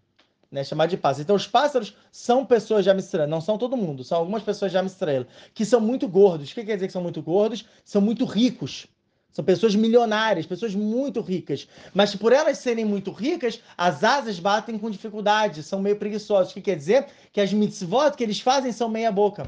Né, 0.51 0.63
chamar 0.63 0.87
de 0.87 0.97
pássaro. 0.97 1.21
Então, 1.21 1.35
os 1.35 1.45
pássaros 1.45 1.95
são 2.11 2.43
pessoas 2.43 2.83
de 2.83 2.89
Amistrel, 2.89 3.27
não 3.27 3.39
são 3.39 3.55
todo 3.55 3.77
mundo, 3.77 4.03
são 4.03 4.17
algumas 4.17 4.41
pessoas 4.41 4.71
de 4.71 4.77
Amistrel, 4.79 5.27
que 5.53 5.63
são 5.63 5.79
muito 5.79 6.07
gordos. 6.07 6.49
O 6.49 6.55
que 6.55 6.63
quer 6.63 6.73
dizer 6.73 6.87
que 6.87 6.93
são 6.93 7.03
muito 7.03 7.21
gordos? 7.21 7.65
São 7.85 8.01
muito 8.01 8.25
ricos. 8.25 8.87
São 9.31 9.45
pessoas 9.45 9.75
milionárias, 9.75 10.47
pessoas 10.47 10.73
muito 10.73 11.21
ricas. 11.21 11.67
Mas 11.93 12.15
por 12.15 12.33
elas 12.33 12.57
serem 12.57 12.83
muito 12.83 13.11
ricas, 13.11 13.61
as 13.77 14.03
asas 14.03 14.39
batem 14.39 14.79
com 14.79 14.89
dificuldade, 14.89 15.61
são 15.61 15.79
meio 15.79 15.97
preguiçosas. 15.97 16.49
O 16.49 16.55
que 16.55 16.61
quer 16.61 16.75
dizer? 16.75 17.05
Que 17.31 17.39
as 17.39 17.53
mitzvot 17.53 18.17
que 18.17 18.23
eles 18.23 18.39
fazem 18.39 18.71
são 18.71 18.89
meia 18.89 19.11
boca. 19.11 19.47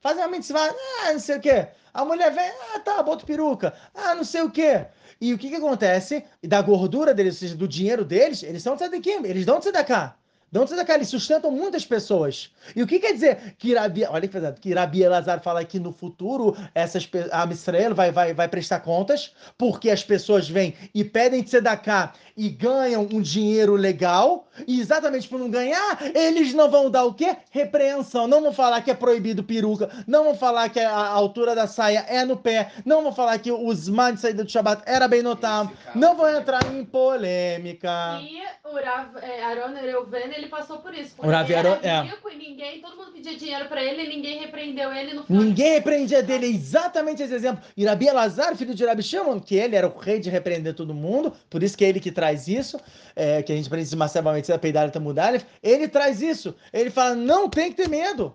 Fazem 0.00 0.22
uma 0.22 0.30
mitzvah, 0.30 0.74
ah, 1.04 1.12
não 1.12 1.20
sei 1.20 1.36
o 1.36 1.40
quê. 1.40 1.68
A 1.92 2.04
mulher 2.04 2.32
vem, 2.32 2.50
ah, 2.74 2.80
tá, 2.80 3.02
bota 3.02 3.26
peruca. 3.26 3.74
Ah, 3.94 4.14
não 4.14 4.24
sei 4.24 4.42
o 4.42 4.50
quê. 4.50 4.86
E 5.20 5.34
o 5.34 5.38
que 5.38 5.50
que 5.50 5.56
acontece? 5.56 6.24
Da 6.42 6.62
gordura 6.62 7.12
deles, 7.12 7.34
ou 7.34 7.40
seja, 7.40 7.54
do 7.54 7.68
dinheiro 7.68 8.04
deles, 8.04 8.42
eles 8.42 8.62
são 8.62 8.76
tzadikim, 8.76 9.24
eles 9.24 9.44
dão 9.44 9.60
tzedakah. 9.60 10.16
Dão 10.52 10.64
tzedakah, 10.64 10.96
eles 10.96 11.08
sustentam 11.08 11.50
muitas 11.52 11.84
pessoas. 11.84 12.50
E 12.74 12.82
o 12.82 12.86
que 12.86 12.98
quer 12.98 13.12
dizer 13.12 13.54
que 13.56 13.74
Rabi, 13.74 14.04
olha 14.04 14.22
que 14.22 14.32
pesado, 14.32 14.60
que 14.60 14.74
Rabi 14.74 15.02
Elazar 15.02 15.40
fala 15.40 15.64
que 15.64 15.78
no 15.78 15.92
futuro 15.92 16.56
essas, 16.74 17.08
a 17.30 17.46
Israel 17.46 17.94
vai, 17.94 18.10
vai, 18.10 18.34
vai 18.34 18.48
prestar 18.48 18.80
contas, 18.80 19.32
porque 19.56 19.90
as 19.90 20.02
pessoas 20.02 20.48
vêm 20.48 20.74
e 20.92 21.04
pedem 21.04 21.42
tzedakah 21.42 22.12
e 22.36 22.48
ganham 22.48 23.06
um 23.12 23.20
dinheiro 23.20 23.76
legal, 23.76 24.48
e 24.66 24.80
exatamente 24.80 25.28
por 25.28 25.38
não 25.38 25.50
ganhar, 25.50 25.98
eles 26.14 26.52
não 26.52 26.70
vão 26.70 26.90
dar 26.90 27.04
o 27.04 27.14
quê? 27.14 27.36
Repreensão. 27.50 28.26
Não 28.26 28.42
vão 28.42 28.52
falar 28.52 28.82
que 28.82 28.90
é 28.90 28.94
proibido 28.94 29.44
peruca, 29.44 29.88
não 30.06 30.24
vão 30.24 30.34
falar 30.34 30.68
que 30.68 30.80
a 30.80 31.06
altura 31.06 31.54
da 31.54 31.66
saia 31.66 32.04
é 32.08 32.24
no 32.24 32.36
pé, 32.36 32.72
não 32.84 33.02
vão 33.02 33.12
falar 33.12 33.38
que 33.38 33.52
os 33.52 33.88
man 33.88 34.14
de 34.14 34.20
saída 34.20 34.42
do 34.42 34.50
Shabat 34.50 34.82
era 34.86 35.06
bem 35.06 35.22
notado, 35.22 35.70
não 35.94 36.16
vão 36.16 36.28
entrar 36.28 36.64
em 36.72 36.84
polêmica. 36.84 38.18
E 38.20 38.42
o 38.64 38.74
Rav, 38.74 39.16
é, 39.22 39.44
Aaron 39.44 39.74
Reuven, 39.74 40.39
ele 40.40 40.48
passou 40.48 40.78
por 40.78 40.92
isso. 40.94 41.14
O 41.18 41.30
Rav 41.30 41.50
Aaron, 41.54 41.78
é. 41.82 42.06
e 42.32 42.36
ninguém, 42.36 42.80
todo 42.80 42.96
mundo 42.96 43.12
pedia 43.12 43.36
dinheiro 43.36 43.68
para 43.68 43.82
ele 43.82 44.04
e 44.04 44.08
ninguém 44.08 44.40
repreendeu 44.40 44.92
ele 44.92 45.14
no 45.14 45.24
final. 45.24 45.42
Ninguém 45.42 45.72
repreendia 45.74 46.22
dele, 46.22 46.46
exatamente 46.46 47.22
esse 47.22 47.34
exemplo. 47.34 47.62
E 47.76 47.84
Rabi 47.84 48.08
Elazar, 48.08 48.56
filho 48.56 48.74
de 48.74 48.84
Rabi 48.84 49.02
Shimon, 49.02 49.40
que 49.40 49.54
ele 49.54 49.76
era 49.76 49.86
o 49.86 49.98
rei 49.98 50.18
de 50.18 50.30
repreender 50.30 50.74
todo 50.74 50.94
mundo, 50.94 51.32
por 51.48 51.62
isso 51.62 51.76
que 51.76 51.84
é 51.84 51.88
ele 51.88 52.00
que 52.00 52.10
traz 52.10 52.48
isso, 52.48 52.80
é, 53.14 53.42
que 53.42 53.52
a 53.52 53.56
gente 53.56 53.66
aprende 53.66 53.90
de 53.90 53.96
Marcelo 53.96 54.32
Medicina 54.32 54.58
Peidalha 54.58 54.90
Tamudalef, 54.90 55.44
ele 55.62 55.86
traz 55.88 56.22
isso. 56.22 56.54
Ele 56.72 56.90
fala: 56.90 57.14
não 57.14 57.48
tem 57.48 57.70
que 57.70 57.76
ter 57.76 57.88
medo. 57.88 58.34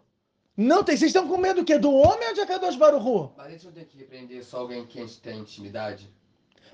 Não 0.56 0.84
tem. 0.84 0.95
Vocês 0.95 1.10
estão 1.10 1.27
com 1.27 1.38
medo 1.38 1.61
do 1.61 1.65
quê? 1.65 1.77
Do 1.77 1.91
homem 1.91 2.30
ou 2.30 2.34
de 2.34 2.41
Akadosh 2.41 2.77
Baruhu? 2.77 3.34
Mas 3.36 3.48
a 3.48 3.49
gente 3.49 3.65
não 3.65 3.73
tem 3.73 3.86
que 3.86 3.98
repreender 3.98 4.44
só 4.44 4.60
alguém 4.60 4.86
que 4.86 4.99
a 4.99 5.02
gente 5.02 5.19
tem 5.19 5.40
intimidade? 5.40 6.10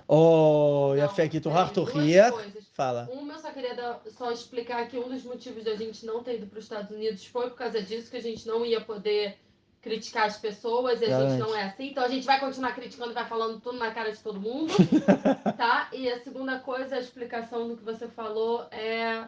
Oh, 0.07 0.93
e 0.95 1.01
a 1.01 1.07
fé 1.07 1.23
aqui, 1.23 1.39
tu 1.39 1.49
ria. 1.83 2.31
Fala. 2.73 3.07
Uma, 3.11 3.33
eu 3.33 3.39
só 3.39 3.51
queria 3.51 3.73
dar, 3.75 4.01
só 4.09 4.31
explicar 4.31 4.87
que 4.87 4.97
um 4.97 5.07
dos 5.07 5.23
motivos 5.23 5.63
da 5.63 5.75
gente 5.75 6.05
não 6.05 6.21
ter 6.23 6.35
ido 6.35 6.47
para 6.47 6.59
os 6.59 6.65
Estados 6.65 6.91
Unidos 6.91 7.25
foi 7.25 7.49
por 7.49 7.57
causa 7.57 7.81
disso, 7.81 8.11
que 8.11 8.17
a 8.17 8.21
gente 8.21 8.47
não 8.47 8.65
ia 8.65 8.81
poder 8.81 9.37
criticar 9.81 10.27
as 10.27 10.37
pessoas 10.37 11.01
e 11.01 11.05
a 11.05 11.07
Realmente. 11.07 11.31
gente 11.31 11.39
não 11.39 11.55
é 11.55 11.63
assim. 11.63 11.89
Então 11.89 12.03
a 12.03 12.07
gente 12.07 12.25
vai 12.25 12.39
continuar 12.39 12.73
criticando 12.73 13.11
e 13.11 13.13
vai 13.13 13.25
falando 13.25 13.59
tudo 13.59 13.77
na 13.77 13.91
cara 13.91 14.11
de 14.11 14.19
todo 14.19 14.39
mundo, 14.39 14.73
tá? 15.57 15.89
E 15.91 16.09
a 16.09 16.19
segunda 16.21 16.59
coisa, 16.59 16.95
a 16.95 16.99
explicação 16.99 17.67
do 17.67 17.77
que 17.77 17.83
você 17.83 18.07
falou 18.07 18.67
é. 18.71 19.27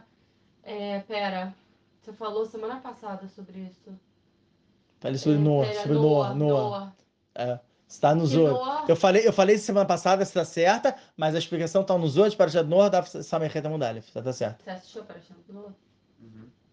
É, 0.64 1.00
pera. 1.00 1.54
Você 2.02 2.14
falou 2.14 2.46
semana 2.46 2.82
passada 2.82 3.28
sobre 3.30 3.60
isso. 3.60 3.98
Falei 5.00 5.18
sobre 5.18 5.38
é, 5.38 5.42
Noah, 5.42 5.74
sobre 5.74 5.94
Noah. 5.94 6.34
Noah. 6.34 6.36
Noah. 6.36 6.96
É. 7.36 7.60
Está 7.94 8.16
nos 8.16 8.36
outros. 8.36 8.90
Eu 8.90 8.96
falei, 8.96 9.28
eu 9.28 9.32
falei 9.32 9.56
semana 9.58 9.86
passada 9.86 10.26
se 10.26 10.32
está 10.32 10.44
certa, 10.44 10.96
mas 11.16 11.36
a 11.36 11.38
explicação 11.38 11.84
está 11.84 11.96
nos 11.96 12.18
outros 12.18 12.34
para 12.34 12.50
o 12.60 12.64
Noah 12.64 12.90
da 12.90 13.04
Samerreta. 13.04 13.70
Tá, 13.70 14.22
tá 14.24 14.34
certo. 14.34 14.64
Você 14.64 14.70
assistiu 14.72 15.04
para 15.04 15.18
o 15.50 15.54
Noah? 15.54 15.74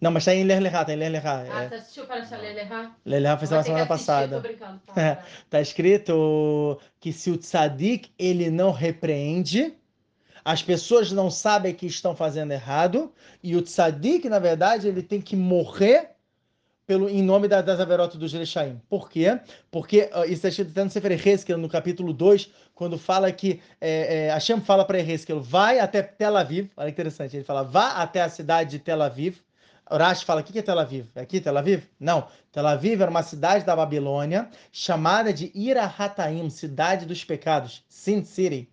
Não, 0.01 0.10
mas 0.10 0.24
tá 0.24 0.34
em 0.34 0.44
Ler 0.44 0.60
Lerá, 0.60 0.82
tá 0.82 0.94
em 0.94 0.97
Ler 0.97 1.10
Lerá. 1.10 1.44
Ah, 1.51 1.64
é. 1.64 1.68
você 1.68 1.74
assistiu 1.74 2.06
para 2.06 2.22
achar 2.22 2.38
Ler 2.40 2.55
Lerá? 2.55 2.97
Ler 3.05 3.20
Lerá 3.20 3.36
foi 3.36 3.47
semana 3.47 3.86
passada. 3.86 4.36
Tô 4.36 4.42
brincando. 4.42 4.80
Tá, 4.94 5.22
tá 5.51 5.60
escrito 5.60 6.80
que 6.98 7.12
se 7.12 7.30
o 7.30 7.36
tzadik 7.36 8.10
ele 8.18 8.48
não 8.48 8.70
repreende, 8.70 9.74
as 10.42 10.62
pessoas 10.62 11.12
não 11.12 11.30
sabem 11.30 11.74
que 11.74 11.84
estão 11.84 12.16
fazendo 12.16 12.52
errado, 12.52 13.12
e 13.42 13.55
o 13.55 13.60
tzadik, 13.60 14.26
na 14.26 14.38
verdade, 14.38 14.88
ele 14.88 15.02
tem 15.02 15.20
que 15.20 15.36
morrer 15.36 16.12
pelo, 16.91 17.09
em 17.09 17.23
nome 17.23 17.47
da, 17.47 17.62
das 17.62 17.79
Averotas 17.79 18.17
do 18.17 18.27
Jerechaim. 18.27 18.83
Por 18.89 19.09
quê? 19.09 19.39
Porque 19.71 20.11
uh, 20.12 20.25
isso 20.29 20.45
é 20.45 20.51
escrito 20.51 20.73
até 20.73 20.83
no 20.83 20.91
Sefer 20.91 21.57
no 21.57 21.69
capítulo 21.69 22.12
2, 22.12 22.51
quando 22.75 22.99
fala 22.99 23.31
que 23.31 23.61
é, 23.81 24.27
é, 24.27 24.31
Hashem 24.33 24.61
fala 24.61 24.85
para 24.85 24.99
Hezkel, 24.99 25.41
vai 25.41 25.79
até 25.79 26.03
Tel 26.03 26.37
Aviv, 26.37 26.69
olha 26.77 26.87
que 26.87 26.95
interessante, 26.95 27.37
ele 27.37 27.45
fala, 27.45 27.62
vá 27.62 27.91
até 28.03 28.21
a 28.21 28.29
cidade 28.29 28.71
de 28.71 28.81
Tel 28.81 29.01
Aviv, 29.03 29.37
Urash 29.89 30.25
fala, 30.25 30.41
o 30.41 30.45
que 30.45 30.59
é 30.59 30.62
Tel 30.62 30.81
Aviv? 30.81 31.07
É 31.15 31.21
aqui 31.21 31.41
Tel 31.41 31.57
Aviv? 31.57 31.85
Não. 31.99 32.27
Tel 32.51 32.67
Aviv 32.67 33.01
era 33.01 33.11
uma 33.11 33.23
cidade 33.23 33.65
da 33.65 33.77
Babilônia 33.77 34.51
chamada 34.73 35.33
de 35.33 35.53
Irahataim, 35.55 36.51
cidade 36.51 37.07
dos 37.07 37.23
pecados, 37.25 37.85
Sin 37.89 38.25
City. 38.25 38.69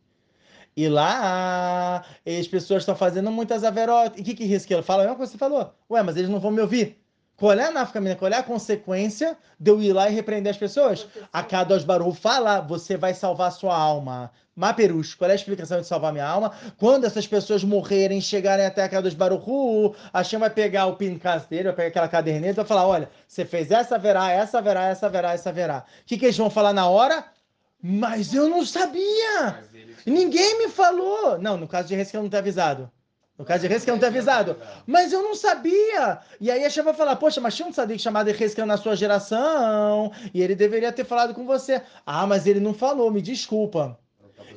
E 0.75 0.89
lá 0.89 2.03
as 2.25 2.47
pessoas 2.47 2.81
estão 2.81 2.95
fazendo 2.95 3.31
muitas 3.31 3.63
averotas. 3.63 4.17
E 4.17 4.21
o 4.21 4.25
que 4.25 4.33
que 4.33 4.45
Risqueiro 4.45 4.81
fala? 4.81 5.03
É 5.03 5.07
coisa 5.07 5.31
que 5.31 5.31
você 5.33 5.37
falou. 5.37 5.71
Ué, 5.87 6.01
mas 6.01 6.17
eles 6.17 6.31
não 6.31 6.39
vão 6.39 6.49
me 6.49 6.61
ouvir. 6.61 6.97
Qual 7.37 7.53
é 7.53 7.65
a 7.65 7.71
nafkamina? 7.71 8.15
Qual 8.15 8.31
é 8.31 8.35
a 8.35 8.41
consequência 8.41 9.37
de 9.59 9.69
eu 9.69 9.79
ir 9.79 9.93
lá 9.93 10.09
e 10.09 10.13
repreender 10.13 10.49
as 10.49 10.57
pessoas? 10.57 11.07
A 11.31 11.43
Kadosh 11.43 11.83
Baru 11.83 12.11
fala, 12.11 12.61
você 12.61 12.97
vai 12.97 13.13
salvar 13.13 13.51
sua 13.51 13.77
alma. 13.77 14.31
Maperus, 14.55 15.13
qual 15.13 15.29
é 15.29 15.33
a 15.33 15.35
explicação 15.35 15.79
de 15.79 15.85
salvar 15.85 16.11
minha 16.11 16.25
alma? 16.25 16.51
Quando 16.79 17.05
essas 17.05 17.27
pessoas 17.27 17.63
morrerem, 17.63 18.19
chegarem 18.19 18.65
até 18.65 18.83
a 18.83 18.89
Kadosh 18.89 19.13
Baruchu, 19.13 19.95
a 20.11 20.23
Shem 20.23 20.39
vai 20.39 20.49
pegar 20.49 20.87
o 20.87 20.95
pincas 20.95 21.45
dele, 21.45 21.65
vai 21.65 21.73
pegar 21.73 21.87
aquela 21.89 22.07
caderneta 22.07 22.53
e 22.53 22.55
vai 22.55 22.65
falar, 22.65 22.87
olha, 22.87 23.09
você 23.27 23.45
fez 23.45 23.69
essa 23.69 23.99
verá, 23.99 24.31
essa 24.31 24.59
verá, 24.59 24.87
essa 24.87 25.07
verá, 25.07 25.33
essa 25.33 25.51
verá. 25.51 25.85
O 26.01 26.05
que, 26.07 26.17
que 26.17 26.25
eles 26.25 26.37
vão 26.37 26.49
falar 26.49 26.73
na 26.73 26.89
hora? 26.89 27.23
Mas 27.79 28.33
eu 28.33 28.49
não 28.49 28.65
sabia! 28.65 29.63
Ninguém 30.07 30.57
me 30.57 30.69
falou! 30.69 31.37
Não, 31.37 31.55
no 31.55 31.67
caso 31.67 31.87
de 31.87 31.93
Reis 31.93 32.09
que 32.09 32.17
eu 32.17 32.23
não 32.23 32.29
ter 32.31 32.37
avisado. 32.37 32.91
No 33.37 33.45
caso 33.45 33.67
de 33.67 33.73
Hezkel 33.73 33.93
não 33.93 33.99
ter 33.99 34.07
avisado. 34.07 34.57
Mas 34.85 35.13
eu 35.13 35.21
não 35.21 35.35
sabia. 35.35 36.19
E 36.41 36.49
aí 36.49 36.65
a 36.65 36.69
Shem 36.69 36.83
vai 36.83 36.93
falar, 36.93 37.15
poxa, 37.17 37.39
mas 37.39 37.55
tinha 37.55 37.67
um 37.67 37.71
tzadik 37.71 38.01
chamado 38.01 38.29
Hezkel 38.29 38.65
na 38.65 38.77
sua 38.77 38.95
geração. 38.95 40.11
E 40.33 40.41
ele 40.41 40.55
deveria 40.55 40.91
ter 40.91 41.05
falado 41.05 41.35
com 41.35 41.45
você. 41.45 41.81
Ah, 42.05 42.25
mas 42.25 42.47
ele 42.47 42.59
não 42.59 42.73
falou, 42.73 43.11
me 43.11 43.21
desculpa. 43.21 43.99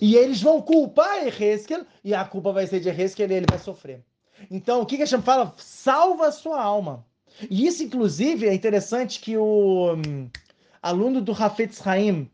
E 0.01 0.17
eles 0.17 0.41
vão 0.41 0.63
culpar 0.63 1.27
Hezkel. 1.27 1.85
E 2.03 2.15
a 2.15 2.25
culpa 2.25 2.53
vai 2.53 2.67
ser 2.67 2.81
de 2.81 2.89
Hezkel 2.89 3.31
e 3.31 3.35
ele 3.35 3.47
vai 3.49 3.59
sofrer. 3.59 4.03
Então, 4.51 4.81
o 4.81 4.87
que, 4.87 5.03
a 5.03 5.07
Shem 5.07 5.21
fala? 5.21 5.53
Salva 5.59 6.29
a 6.29 6.33
sua 6.33 6.63
alma. 6.63 7.05
E 7.51 7.67
isso, 7.67 7.83
inclusive, 7.83 8.49
é 8.49 8.55
interessante 8.55 9.21
que 9.21 9.37
o 9.37 9.95
um, 9.95 10.31
aluno 10.83 11.21
do 11.21 11.33
Hafetz 11.33 11.87
Haim, 11.87 12.31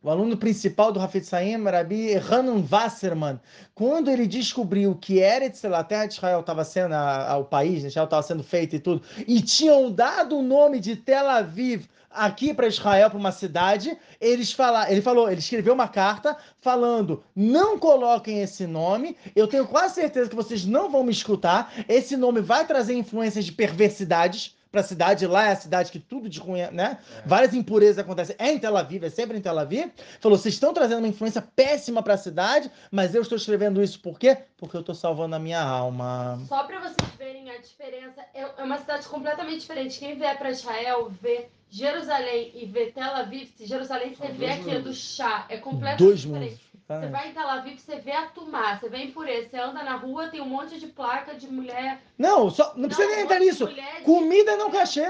o 0.00 0.10
aluno 0.10 0.36
principal 0.36 0.92
do 0.92 1.00
Hafetz 1.00 1.34
Haim, 1.34 1.64
Rabi 1.64 2.14
Hanan 2.14 2.64
Wasserman, 2.70 3.40
quando 3.74 4.08
ele 4.08 4.28
descobriu 4.28 4.94
que 4.94 5.18
Eretz, 5.18 5.64
a 5.64 5.82
terra 5.82 6.06
de 6.06 6.14
Israel 6.14 6.40
estava 6.40 6.64
sendo, 6.64 6.94
a, 6.94 7.32
a, 7.32 7.36
o 7.38 7.44
país 7.44 7.80
de 7.80 7.88
Israel 7.88 8.04
estava 8.04 8.22
sendo 8.22 8.44
feito 8.44 8.76
e 8.76 8.78
tudo, 8.78 9.02
e 9.26 9.40
tinham 9.42 9.90
dado 9.90 10.38
o 10.38 10.42
nome 10.42 10.78
de 10.78 10.94
Tel 10.94 11.28
Aviv 11.28 11.86
aqui 12.10 12.54
para 12.54 12.68
Israel, 12.68 13.10
para 13.10 13.18
uma 13.18 13.32
cidade, 13.32 13.98
eles 14.20 14.52
fala, 14.52 14.90
ele 14.90 15.02
falou, 15.02 15.28
ele 15.28 15.40
escreveu 15.40 15.74
uma 15.74 15.88
carta 15.88 16.36
falando: 16.60 17.24
não 17.34 17.76
coloquem 17.76 18.40
esse 18.40 18.68
nome, 18.68 19.16
eu 19.34 19.48
tenho 19.48 19.66
quase 19.66 19.96
certeza 19.96 20.30
que 20.30 20.36
vocês 20.36 20.64
não 20.64 20.88
vão 20.88 21.02
me 21.02 21.12
escutar, 21.12 21.72
esse 21.88 22.16
nome 22.16 22.40
vai 22.40 22.64
trazer 22.64 22.94
influências 22.94 23.44
de 23.44 23.52
perversidades 23.52 24.56
para 24.70 24.80
a 24.80 24.84
cidade, 24.84 25.26
lá 25.26 25.48
é 25.48 25.52
a 25.52 25.56
cidade 25.56 25.90
que 25.90 25.98
tudo 25.98 26.28
de 26.28 26.38
ruim, 26.38 26.60
né? 26.72 26.98
É. 27.16 27.22
Várias 27.26 27.54
impurezas 27.54 27.98
acontecem. 27.98 28.36
É 28.38 28.52
em 28.52 28.58
Tel 28.58 28.76
Aviv, 28.76 29.04
é 29.04 29.10
sempre 29.10 29.38
em 29.38 29.40
Tel 29.40 29.58
Aviv. 29.58 29.90
Falou: 30.20 30.36
vocês 30.36 30.54
estão 30.54 30.74
trazendo 30.74 30.98
uma 30.98 31.08
influência 31.08 31.42
péssima 31.42 32.02
para 32.02 32.14
a 32.14 32.18
cidade, 32.18 32.70
mas 32.90 33.14
eu 33.14 33.22
estou 33.22 33.36
escrevendo 33.36 33.82
isso 33.82 34.00
por 34.00 34.18
quê? 34.18 34.36
Porque 34.56 34.76
eu 34.76 34.80
estou 34.80 34.94
salvando 34.94 35.36
a 35.36 35.38
minha 35.38 35.62
alma. 35.62 36.40
Só 36.46 36.64
para 36.64 36.80
vocês 36.80 37.10
verem 37.16 37.50
a 37.50 37.58
diferença, 37.58 38.20
é, 38.34 38.42
é 38.42 38.62
uma 38.62 38.78
cidade 38.78 39.06
completamente 39.08 39.60
diferente. 39.60 39.98
Quem 39.98 40.16
vier 40.16 40.36
para 40.36 40.50
Israel 40.50 41.10
vê 41.20 41.48
Jerusalém 41.70 42.52
e 42.54 42.66
vê 42.66 42.86
Tel 42.86 43.14
Aviv, 43.14 43.48
se 43.56 43.66
Jerusalém 43.66 44.14
você 44.14 44.28
vê 44.28 44.50
aqui 44.50 44.78
do 44.78 44.92
chá, 44.92 45.46
é 45.48 45.58
completamente 45.58 45.98
dois 45.98 46.20
diferente. 46.20 46.50
Mundos. 46.50 46.67
Você 46.88 47.08
vai 47.08 47.28
em 47.28 47.34
Tel 47.34 47.46
Aviv, 47.46 47.78
você 47.78 47.96
vê 47.96 48.12
a 48.12 48.28
Tumá, 48.28 48.78
você 48.78 48.88
vê 48.88 49.04
impureza, 49.04 49.50
você 49.50 49.58
anda 49.58 49.82
na 49.82 49.96
rua, 49.96 50.28
tem 50.28 50.40
um 50.40 50.48
monte 50.48 50.80
de 50.80 50.86
placa 50.86 51.34
de 51.34 51.46
mulher. 51.46 52.00
Não, 52.16 52.48
só, 52.48 52.72
não, 52.72 52.82
não 52.82 52.88
precisa 52.88 53.08
nem 53.08 53.24
entrar 53.24 53.38
nisso. 53.40 53.68
Comida 54.04 54.56
não 54.56 54.70
cachê. 54.70 55.04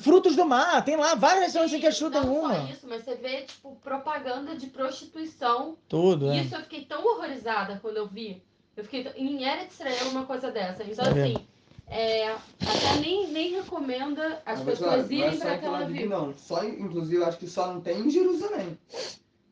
Frutos 0.00 0.34
do 0.34 0.46
mar, 0.46 0.82
tem 0.84 0.96
lá 0.96 1.14
várias 1.14 1.44
restaurantes 1.44 1.72
sem 1.72 1.82
cachê 1.82 2.08
nenhuma. 2.08 2.48
Não 2.48 2.66
só 2.66 2.72
isso, 2.72 2.86
mas 2.88 3.04
você 3.04 3.14
vê, 3.16 3.42
tipo, 3.42 3.76
propaganda 3.76 4.56
de 4.56 4.66
prostituição. 4.68 5.76
Tudo, 5.86 6.30
é. 6.30 6.38
Isso 6.38 6.54
eu 6.54 6.62
fiquei 6.62 6.86
tão 6.86 7.04
horrorizada 7.04 7.78
quando 7.82 7.98
eu 7.98 8.06
vi. 8.06 8.42
Eu 8.74 8.82
fiquei... 8.82 9.06
Em 9.14 9.44
Eretz 9.44 9.74
Israel 9.74 10.08
uma 10.08 10.24
coisa 10.24 10.50
dessa. 10.50 10.82
Então, 10.84 11.04
tá 11.04 11.10
assim, 11.10 11.36
é, 11.86 12.30
até 12.30 13.00
nem, 13.00 13.28
nem 13.28 13.54
recomenda 13.56 14.42
as 14.46 14.60
mas, 14.60 14.78
pessoas 14.78 15.06
claro, 15.06 15.12
irem 15.12 15.34
é 15.34 15.36
para 15.36 15.58
Tel 15.58 15.74
Aviv. 15.74 16.08
Não, 16.08 16.34
só, 16.36 16.64
inclusive, 16.64 17.22
acho 17.24 17.38
que 17.38 17.46
só 17.46 17.72
não 17.72 17.80
tem 17.82 18.00
em 18.00 18.10
Jerusalém. 18.10 18.78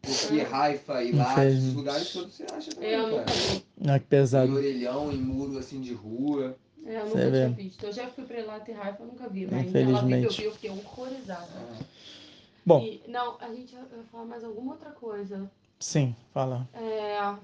Porque 0.07 0.43
Raifa 0.43 1.03
e 1.03 1.13
lá, 1.13 1.45
esses 1.45 1.75
lugares 1.75 2.13
todos 2.13 2.35
você 2.35 2.45
acha 2.45 2.71
também, 2.71 2.91
vi. 2.91 3.65
Ah, 3.89 3.99
que 3.99 4.07
pesado. 4.07 4.53
Em 4.53 4.55
orelhão, 4.55 5.13
em 5.13 5.19
muro 5.19 5.59
assim 5.59 5.81
de 5.81 5.93
rua. 5.93 6.57
É, 6.85 7.01
eu 7.01 7.07
nunca 7.07 7.19
você 7.19 7.31
tinha 7.31 7.49
vê. 7.49 7.63
visto. 7.63 7.85
Eu 7.85 7.93
já 7.93 8.07
fui 8.09 8.25
pra 8.25 8.45
lá 8.45 8.61
ter 8.61 8.73
Raifa, 8.73 9.03
eu 9.03 9.07
nunca 9.07 9.29
vi. 9.29 9.47
Mas 9.51 9.67
Infelizmente. 9.67 10.15
Ela 10.15 10.25
eu 10.25 10.31
vi, 10.31 10.45
eu 10.45 10.53
fiquei 10.53 10.71
horrorizada. 10.71 11.49
Ah. 11.55 11.85
Bom. 12.65 12.81
E, 12.81 13.03
não, 13.09 13.37
a 13.41 13.49
gente 13.53 13.75
vai 13.75 13.85
falar 14.11 14.25
mais 14.25 14.45
alguma 14.45 14.73
outra 14.73 14.91
coisa. 14.91 15.51
Sim, 15.79 16.15
fala. 16.33 16.69
É, 16.75 17.35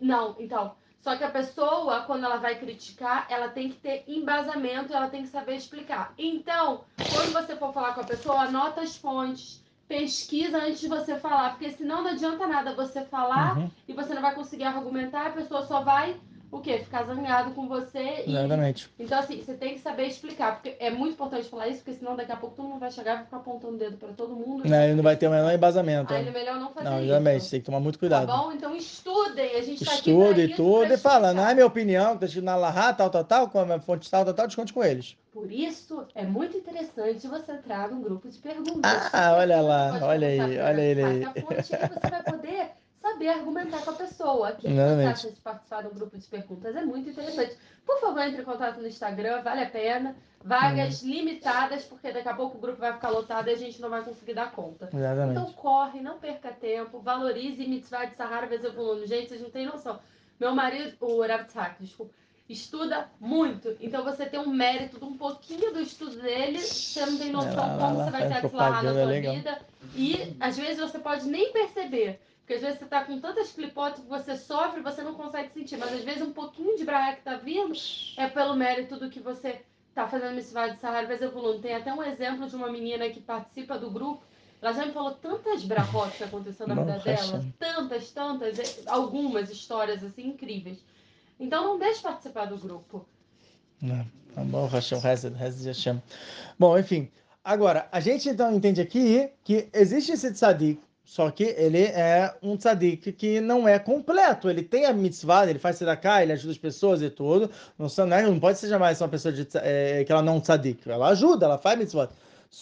não, 0.00 0.36
então. 0.38 0.74
Só 1.00 1.16
que 1.16 1.24
a 1.24 1.30
pessoa, 1.30 2.02
quando 2.02 2.24
ela 2.24 2.36
vai 2.36 2.58
criticar, 2.58 3.26
ela 3.30 3.48
tem 3.48 3.70
que 3.70 3.76
ter 3.76 4.04
embasamento, 4.06 4.92
ela 4.92 5.08
tem 5.08 5.22
que 5.22 5.28
saber 5.28 5.54
explicar. 5.54 6.12
Então, 6.18 6.84
quando 7.10 7.32
você 7.32 7.56
for 7.56 7.72
falar 7.72 7.94
com 7.94 8.02
a 8.02 8.04
pessoa, 8.04 8.42
anota 8.42 8.82
as 8.82 8.96
fontes 8.96 9.62
pesquisa 9.90 10.56
antes 10.56 10.78
de 10.78 10.86
você 10.86 11.18
falar, 11.18 11.50
porque 11.50 11.72
senão 11.72 12.04
não 12.04 12.12
adianta 12.12 12.46
nada 12.46 12.76
você 12.76 13.04
falar 13.04 13.58
uhum. 13.58 13.68
e 13.88 13.92
você 13.92 14.14
não 14.14 14.22
vai 14.22 14.32
conseguir 14.36 14.62
argumentar, 14.62 15.26
a 15.26 15.32
pessoa 15.32 15.66
só 15.66 15.82
vai 15.82 16.16
o 16.50 16.60
quê? 16.60 16.78
Ficar 16.78 17.04
zangado 17.04 17.52
com 17.52 17.68
você. 17.68 18.24
E... 18.26 18.30
Exatamente. 18.30 18.90
Então, 18.98 19.18
assim, 19.18 19.42
você 19.42 19.54
tem 19.54 19.74
que 19.74 19.80
saber 19.80 20.06
explicar, 20.06 20.54
porque 20.54 20.76
é 20.80 20.90
muito 20.90 21.12
importante 21.12 21.48
falar 21.48 21.68
isso, 21.68 21.82
porque 21.82 21.98
senão 21.98 22.16
daqui 22.16 22.32
a 22.32 22.36
pouco 22.36 22.56
todo 22.56 22.68
mundo 22.68 22.80
vai 22.80 22.90
chegar 22.90 23.12
e 23.12 23.16
vai 23.16 23.24
ficar 23.24 23.36
apontando 23.36 23.74
o 23.74 23.78
dedo 23.78 23.96
para 23.96 24.08
todo 24.08 24.34
mundo. 24.34 24.68
Não, 24.68 24.82
ele 24.82 24.94
não 24.94 25.02
vai 25.02 25.16
ter 25.16 25.28
o 25.28 25.30
menor 25.30 25.52
embasamento. 25.52 26.12
Aí 26.12 26.26
é 26.26 26.30
melhor 26.30 26.58
não 26.58 26.70
fazer 26.70 26.88
não, 26.88 26.96
isso. 26.96 27.06
Exatamente, 27.06 27.50
tem 27.50 27.60
que 27.60 27.66
tomar 27.66 27.80
muito 27.80 27.98
cuidado. 27.98 28.26
Tá 28.26 28.36
bom? 28.36 28.52
Então 28.52 28.74
estudem, 28.74 29.54
a 29.54 29.62
gente 29.62 29.84
tá 29.84 29.94
Estude 29.94 30.42
aqui 30.42 30.54
tudo 30.54 30.92
e 30.92 30.96
fala, 30.96 31.32
não 31.32 31.46
é 31.46 31.54
minha 31.54 31.66
opinião, 31.66 32.16
tá 32.16 32.26
escrito 32.26 32.44
na 32.44 32.56
Lahá, 32.56 32.92
tal, 32.92 33.10
tal, 33.10 33.24
tal, 33.24 33.48
com 33.48 33.60
a 33.60 33.80
fonte 33.80 34.10
tal, 34.10 34.24
tal, 34.24 34.34
tal, 34.34 34.46
desconte 34.46 34.72
com 34.72 34.82
eles. 34.82 35.16
Por 35.32 35.50
isso, 35.52 36.04
é 36.14 36.24
muito 36.24 36.56
interessante 36.56 37.28
você 37.28 37.52
entrar 37.52 37.88
num 37.88 38.02
grupo 38.02 38.28
de 38.28 38.38
perguntas. 38.38 38.80
Ah, 39.12 39.34
olha 39.36 39.60
lá, 39.60 40.00
olha 40.02 40.26
aí, 40.26 40.58
olha 40.58 40.80
ele 40.80 41.02
aí. 41.02 41.24
Fonte 41.40 41.76
aí 41.76 41.88
você 41.88 42.10
vai 42.10 42.22
poder 42.24 42.79
saber 43.00 43.28
argumentar 43.28 43.82
com 43.82 43.90
a 43.90 43.94
pessoa. 43.94 44.52
Quem 44.52 44.74
você 44.74 45.04
acha 45.06 45.30
de 45.30 45.40
participar 45.40 45.82
de 45.82 45.88
um 45.88 45.94
grupo 45.94 46.16
de 46.16 46.26
perguntas 46.26 46.76
é 46.76 46.84
muito 46.84 47.08
interessante. 47.08 47.56
Por 47.84 48.00
favor, 48.00 48.20
entre 48.20 48.42
em 48.42 48.44
contato 48.44 48.80
no 48.80 48.86
Instagram, 48.86 49.42
vale 49.42 49.62
a 49.62 49.70
pena. 49.70 50.16
Vagas 50.42 51.02
hum. 51.02 51.08
limitadas, 51.08 51.84
porque 51.84 52.12
daqui 52.12 52.28
a 52.28 52.34
pouco 52.34 52.56
o 52.56 52.60
grupo 52.60 52.78
vai 52.78 52.94
ficar 52.94 53.10
lotado 53.10 53.48
e 53.48 53.52
a 53.52 53.56
gente 53.56 53.80
não 53.80 53.90
vai 53.90 54.02
conseguir 54.02 54.34
dar 54.34 54.52
conta. 54.52 54.88
Exatamente. 54.92 55.38
Então 55.38 55.52
corre, 55.52 56.00
não 56.00 56.18
perca 56.18 56.50
tempo, 56.50 57.00
valorize 57.00 57.66
mitzvah 57.66 58.06
de 58.06 58.16
Sahara 58.16 58.48
volume. 58.70 59.06
Gente, 59.06 59.28
vocês 59.28 59.42
não 59.42 59.50
têm 59.50 59.66
noção. 59.66 59.98
Meu 60.38 60.54
marido, 60.54 60.96
o 61.00 61.20
Rav 61.20 61.46
desculpa, 61.78 62.14
estuda 62.48 63.08
muito. 63.20 63.76
Então 63.80 64.02
você 64.02 64.24
tem 64.24 64.40
um 64.40 64.48
mérito 64.48 64.98
de 64.98 65.04
um 65.04 65.16
pouquinho 65.16 65.72
do 65.74 65.80
estudo 65.80 66.20
dele, 66.20 66.58
você 66.58 67.04
não 67.04 67.18
tem 67.18 67.30
noção 67.30 67.54
lá, 67.54 67.78
como 67.78 67.98
lá, 67.98 68.04
você 68.04 68.10
vai 68.10 68.28
ter 68.28 68.46
atzlahá 68.46 68.82
na 68.82 68.92
sua 68.94 69.20
vida. 69.20 69.58
E 69.94 70.36
às 70.40 70.56
vezes 70.56 70.78
você 70.78 70.98
pode 70.98 71.28
nem 71.28 71.52
perceber. 71.52 72.18
Porque 72.50 72.54
às 72.56 72.62
vezes 72.62 72.80
você 72.80 72.86
tá 72.86 73.04
com 73.04 73.20
tantas 73.20 73.52
clipotes 73.52 74.02
que 74.02 74.08
você 74.08 74.36
sofre, 74.36 74.82
você 74.82 75.02
não 75.02 75.14
consegue 75.14 75.52
sentir. 75.52 75.76
Mas 75.76 75.92
às 75.92 76.02
vezes 76.02 76.20
um 76.20 76.32
pouquinho 76.32 76.76
de 76.76 76.84
braia 76.84 77.14
que 77.14 77.22
tá 77.22 77.36
vindo 77.36 77.72
é 78.16 78.26
pelo 78.28 78.56
mérito 78.56 78.98
do 78.98 79.08
que 79.08 79.20
você 79.20 79.62
tá 79.94 80.08
fazendo 80.08 80.34
Mitzvah 80.34 80.66
de 80.66 80.80
Sahara 80.80 81.06
Vezevulun. 81.06 81.60
Tem 81.60 81.76
até 81.76 81.94
um 81.94 82.02
exemplo 82.02 82.48
de 82.48 82.56
uma 82.56 82.68
menina 82.68 83.08
que 83.08 83.20
participa 83.20 83.78
do 83.78 83.88
grupo. 83.88 84.24
Ela 84.60 84.72
já 84.72 84.84
me 84.84 84.90
falou 84.90 85.12
tantas 85.12 85.62
brahotes 85.62 86.16
que 86.16 86.24
aconteceu 86.24 86.66
na 86.66 86.74
vida 86.74 86.98
dela. 86.98 87.44
Tantas, 87.56 88.10
tantas. 88.10 88.84
Algumas 88.88 89.48
histórias 89.48 90.02
assim 90.02 90.26
incríveis. 90.26 90.80
Então 91.38 91.62
não 91.62 91.78
deixe 91.78 92.02
participar 92.02 92.46
do 92.46 92.58
grupo. 92.58 93.06
Não, 93.80 94.04
tá 94.34 94.42
bom, 94.42 94.66
Hashem, 94.66 94.98
Hashem. 94.98 96.02
Bom, 96.58 96.76
enfim. 96.76 97.08
Agora, 97.44 97.88
a 97.92 98.00
gente 98.00 98.28
então 98.28 98.52
entende 98.52 98.80
aqui 98.80 99.30
que 99.44 99.68
existe 99.72 100.10
esse 100.10 100.32
tzadik 100.32 100.89
só 101.04 101.30
que 101.30 101.42
ele 101.42 101.82
é 101.82 102.32
um 102.40 102.56
tzadik 102.56 103.12
que 103.12 103.40
não 103.40 103.66
é 103.66 103.78
completo. 103.78 104.48
Ele 104.48 104.62
tem 104.62 104.86
a 104.86 104.92
mitzvah, 104.92 105.48
ele 105.48 105.58
faz 105.58 105.76
tzedakah, 105.76 106.22
ele 106.22 106.32
ajuda 106.32 106.52
as 106.52 106.58
pessoas 106.58 107.02
e 107.02 107.10
tudo. 107.10 107.50
Não, 107.78 108.06
né, 108.06 108.22
não 108.22 108.38
pode 108.38 108.58
ser 108.58 108.78
mais 108.78 109.00
uma 109.00 109.08
pessoa 109.08 109.32
de, 109.32 109.46
é, 109.56 110.04
que 110.04 110.12
ela 110.12 110.22
não 110.22 110.36
é 110.36 110.40
tzadik. 110.40 110.88
Ela 110.88 111.08
ajuda, 111.08 111.46
ela 111.46 111.58
faz 111.58 111.78
mitzvah. 111.78 112.08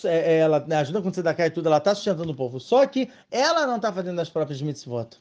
É, 0.05 0.35
é, 0.35 0.39
ela 0.39 0.65
ajuda 0.81 1.03
com 1.03 1.11
tzedakah 1.11 1.47
e 1.47 1.51
tudo, 1.51 1.67
ela 1.67 1.79
está 1.79 1.95
sustentando 1.95 2.33
o 2.33 2.35
povo. 2.35 2.59
Só 2.59 2.87
que 2.87 3.11
ela 3.31 3.67
não 3.67 3.77
está 3.77 3.93
fazendo 3.93 4.21
as 4.21 4.31
próprias 4.31 4.63
mitzvot. 4.63 5.19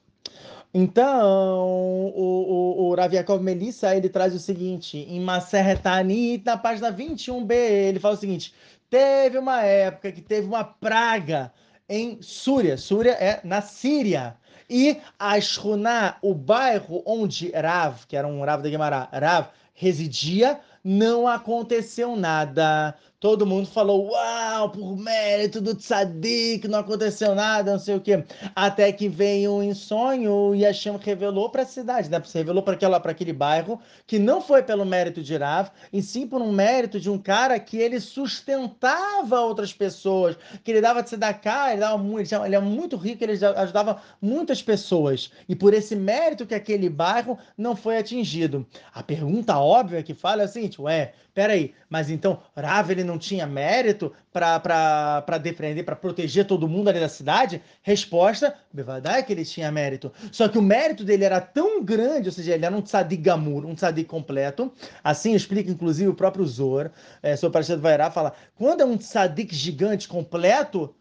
Então, 0.73 2.11
o, 2.15 2.77
o, 2.80 2.89
o 2.89 2.95
Rav 2.95 3.14
Yaakov 3.14 3.41
Melissa, 3.41 3.95
ele 3.95 4.10
traz 4.10 4.35
o 4.35 4.39
seguinte, 4.39 4.98
em 4.98 5.19
Maserhetani, 5.19 6.41
na 6.45 6.57
página 6.57 6.91
21b, 6.91 7.52
ele 7.52 7.99
fala 7.99 8.15
o 8.15 8.18
seguinte, 8.18 8.53
teve 8.89 9.38
uma 9.38 9.64
época 9.64 10.11
que 10.11 10.22
teve 10.22 10.48
uma 10.48 10.64
praga 10.64 11.52
em 11.89 12.22
Súria, 12.22 12.77
Súria 12.77 13.14
é 13.14 13.39
na 13.43 13.61
Síria, 13.61 14.35
e 14.69 14.97
a 15.18 15.39
Shruná, 15.39 16.18
o 16.22 16.34
bairro 16.34 17.01
onde 17.05 17.51
Rav, 17.51 18.05
que 18.07 18.18
era 18.18 18.27
um 18.27 18.43
Rav 18.43 18.61
da 18.61 18.69
Guimarães, 18.69 19.07
Rav, 19.14 19.47
residia, 19.73 20.59
não 20.84 21.27
aconteceu 21.27 22.15
nada. 22.15 22.95
Todo 23.19 23.48
mundo 23.48 23.68
falou, 23.68 24.11
uau, 24.11 24.69
por 24.69 24.95
mérito 24.95 25.60
do 25.60 25.73
tzadik, 25.73 26.68
não 26.68 26.77
aconteceu 26.77 27.34
nada, 27.34 27.72
não 27.72 27.80
sei 27.80 27.95
o 27.95 27.99
quê. 27.99 28.23
Até 28.56 28.91
que 28.91 29.10
veio 29.10 29.53
um 29.53 29.73
sonho 29.73 30.53
e 30.53 30.61
Hashem 30.61 30.95
revelou 30.98 31.49
para 31.49 31.64
a 31.64 31.65
cidade, 31.65 32.11
né? 32.11 32.22
Revelou 32.31 32.61
para 32.61 32.76
aquele 33.10 33.34
bairro, 33.34 33.81
que 34.06 34.19
não 34.19 34.39
foi 34.39 34.61
pelo 34.61 34.85
mérito 34.85 35.23
de 35.23 35.35
Rav, 35.35 35.72
e 35.91 35.99
sim 36.03 36.27
por 36.27 36.44
um 36.44 36.52
mérito 36.52 36.99
de 36.99 37.10
um 37.10 37.18
cara 37.18 37.60
que 37.60 37.77
ele 37.77 37.99
sustentava 37.99 39.41
outras 39.41 39.73
pessoas, 39.73 40.38
que 40.64 40.69
ele 40.69 40.81
dava 40.81 41.02
tzedakah, 41.02 41.72
ele, 41.72 41.80
dava 41.80 41.98
muito, 41.98 42.35
ele 42.35 42.56
era 42.56 42.64
muito 42.64 42.98
rico, 42.98 43.23
ele 43.23 43.44
ajudava 43.44 43.99
muitas 44.22 44.61
pessoas. 44.61 45.31
E 45.49 45.56
por 45.56 45.73
esse 45.73 45.95
mérito 45.95 46.45
que 46.45 46.53
aquele 46.53 46.88
bairro 46.88 47.35
não 47.57 47.76
foi 47.76 47.98
atingido. 47.98 48.64
A 48.94 49.02
pergunta 49.02 49.57
óbvia 49.57 50.03
que 50.03 50.14
fala 50.14 50.44
é 50.44 50.45
a 50.45 50.48
seguinte, 50.48 50.80
ué, 50.80 51.14
peraí, 51.38 51.76
mas 51.88 52.09
então 52.09 52.41
Rav 52.55 52.89
ele 52.89 53.03
não 53.03 53.19
tinha 53.19 53.45
mérito 53.45 54.11
para 54.34 55.38
defender, 55.39 55.84
para 55.84 55.95
proteger 55.95 56.47
todo 56.47 56.68
mundo 56.68 56.88
ali 56.88 56.99
da 56.99 57.07
cidade? 57.07 57.61
Resposta, 57.84 58.55
é 59.05 59.22
que 59.22 59.34
ele 59.34 59.45
tinha 59.45 59.72
mérito. 59.72 60.11
Só 60.31 60.47
que 60.47 60.57
o 60.57 60.64
mérito 60.64 61.03
dele 61.03 61.26
era 61.26 61.39
tão 61.39 61.84
grande, 61.84 62.27
ou 62.27 62.34
seja, 62.34 62.55
ele 62.55 62.65
era 62.65 62.76
um 62.76 62.81
tzadik 62.81 63.22
gamur, 63.22 63.68
um 63.68 63.76
tzadik 63.76 64.09
completo. 64.09 64.73
Assim 65.03 65.35
explica, 65.35 65.69
inclusive, 65.69 66.09
o 66.09 66.15
próprio 66.15 66.43
Zor, 66.43 66.89
é, 67.22 67.35
sobre 67.35 67.59
a 67.59 67.76
do 67.76 67.81
Vairá, 67.84 68.09
fala, 68.09 68.34
quando 68.55 68.81
é 68.81 68.85
um 68.85 68.97
tzadik 68.97 69.53
gigante 69.53 70.07
completo, 70.07 70.95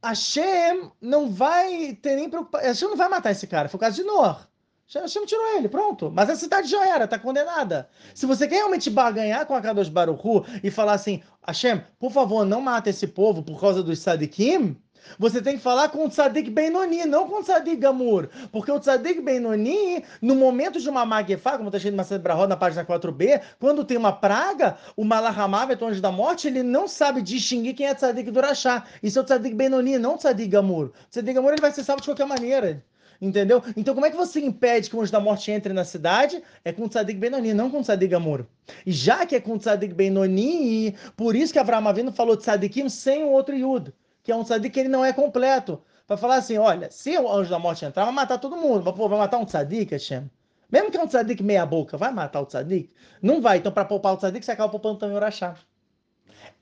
Hashem 0.00 0.92
não 1.00 1.32
vai 1.32 1.94
ter 2.00 2.14
nem 2.14 2.30
preocupação. 2.30 2.68
Hashem 2.68 2.88
não 2.88 2.96
vai 2.96 3.08
matar 3.08 3.32
esse 3.32 3.48
cara. 3.48 3.68
Foi 3.68 3.76
o 3.76 3.80
caso 3.80 3.96
de 3.96 4.04
Noor. 4.04 4.49
Hashem 4.98 5.24
tirou 5.24 5.56
ele, 5.56 5.68
pronto. 5.68 6.10
Mas 6.12 6.28
a 6.30 6.36
cidade 6.36 6.68
já 6.68 6.86
era, 6.86 7.06
tá 7.06 7.18
condenada. 7.18 7.88
Se 8.14 8.26
você 8.26 8.48
quer 8.48 8.56
realmente 8.56 8.90
barganhar 8.90 9.46
com 9.46 9.54
a 9.54 9.60
Kadosh 9.60 9.88
Baruchu 9.88 10.44
e 10.62 10.70
falar 10.70 10.94
assim, 10.94 11.22
Hashem, 11.46 11.82
por 11.98 12.10
favor, 12.10 12.44
não 12.44 12.60
mata 12.60 12.90
esse 12.90 13.06
povo 13.06 13.42
por 13.42 13.60
causa 13.60 13.82
dos 13.82 13.98
Sadikim, 14.00 14.76
você 15.18 15.40
tem 15.40 15.56
que 15.56 15.62
falar 15.62 15.88
com 15.88 16.04
o 16.04 16.08
Tzadik 16.08 16.50
Benoni, 16.50 17.04
não 17.04 17.28
com 17.28 17.40
o 17.40 17.42
Tzadik 17.42 17.76
Gamur. 17.76 18.28
Porque 18.52 18.70
o 18.70 18.78
Tzadik 18.78 19.20
Benoni, 19.20 20.04
no 20.20 20.34
momento 20.34 20.80
de 20.80 20.88
uma 20.88 21.04
Magefá, 21.04 21.56
como 21.56 21.68
está 21.68 21.78
escrito 21.78 21.96
Macedo 21.96 22.22
Brahó, 22.22 22.46
na 22.46 22.56
página 22.56 22.84
4b, 22.84 23.40
quando 23.58 23.84
tem 23.84 23.96
uma 23.96 24.12
praga, 24.12 24.76
o 24.96 25.04
Malahamavet, 25.04 25.82
o 25.82 25.86
anjo 25.86 26.00
da 26.00 26.12
morte, 26.12 26.48
ele 26.48 26.62
não 26.62 26.86
sabe 26.86 27.22
distinguir 27.22 27.74
quem 27.74 27.86
é 27.86 27.94
Tzadik 27.94 28.30
Durachá. 28.30 28.84
Isso 29.02 29.18
é 29.18 29.22
o 29.22 29.24
Tzadik 29.24 29.54
Benoni, 29.54 29.98
não 29.98 30.14
o 30.14 30.18
Tzadik 30.18 30.48
Gamur. 30.48 30.86
O 30.86 31.10
Tzadik 31.10 31.34
Gamur 31.34 31.52
ele 31.52 31.60
vai 31.60 31.72
ser 31.72 31.84
salvo 31.84 32.02
de 32.02 32.08
qualquer 32.08 32.26
maneira. 32.26 32.84
Entendeu? 33.20 33.62
Então, 33.76 33.94
como 33.94 34.06
é 34.06 34.10
que 34.10 34.16
você 34.16 34.40
impede 34.40 34.88
que 34.88 34.96
o 34.96 35.00
anjo 35.00 35.12
da 35.12 35.20
morte 35.20 35.50
entre 35.50 35.74
na 35.74 35.84
cidade? 35.84 36.42
É 36.64 36.72
com 36.72 36.84
o 36.84 36.88
Tzadik 36.88 37.18
Benoni, 37.18 37.52
não 37.52 37.70
com 37.70 37.80
o 37.80 37.82
Tzadik 37.82 38.14
Amor. 38.14 38.46
E 38.86 38.90
já 38.90 39.26
que 39.26 39.36
é 39.36 39.40
com 39.40 39.54
o 39.54 39.58
Tzadik 39.58 39.92
Benoni, 39.92 40.96
por 41.16 41.36
isso 41.36 41.52
que 41.52 41.58
Avraham 41.58 41.86
Avinu 41.86 42.12
falou 42.12 42.36
Tzadikim 42.36 42.88
sem 42.88 43.22
o 43.22 43.28
outro 43.28 43.54
Yud, 43.54 43.92
que 44.22 44.32
é 44.32 44.36
um 44.36 44.42
Tzadik 44.42 44.72
que 44.72 44.80
ele 44.80 44.88
não 44.88 45.04
é 45.04 45.12
completo. 45.12 45.82
Para 46.06 46.16
falar 46.16 46.36
assim, 46.36 46.56
olha, 46.56 46.90
se 46.90 47.16
o 47.18 47.30
anjo 47.30 47.50
da 47.50 47.58
morte 47.58 47.84
entrar, 47.84 48.04
vai 48.04 48.14
matar 48.14 48.38
todo 48.38 48.56
mundo. 48.56 48.82
Mas, 48.84 48.94
pô, 48.94 49.06
vai 49.06 49.18
matar 49.18 49.36
um 49.36 49.44
Tzadik, 49.44 49.92
Hashem? 49.92 50.30
Mesmo 50.70 50.90
que 50.90 50.96
é 50.96 51.02
um 51.02 51.06
Tzadik 51.06 51.42
meia 51.42 51.66
boca, 51.66 51.98
vai 51.98 52.12
matar 52.12 52.40
o 52.40 52.46
Tzadik? 52.46 52.90
Não 53.20 53.40
vai. 53.42 53.58
Então, 53.58 53.70
para 53.70 53.84
poupar 53.84 54.14
o 54.14 54.16
Tzadik, 54.16 54.44
você 54.44 54.52
acaba 54.52 54.70
poupando 54.70 54.98
também 54.98 55.14
o 55.14 55.18
Urachá. 55.18 55.56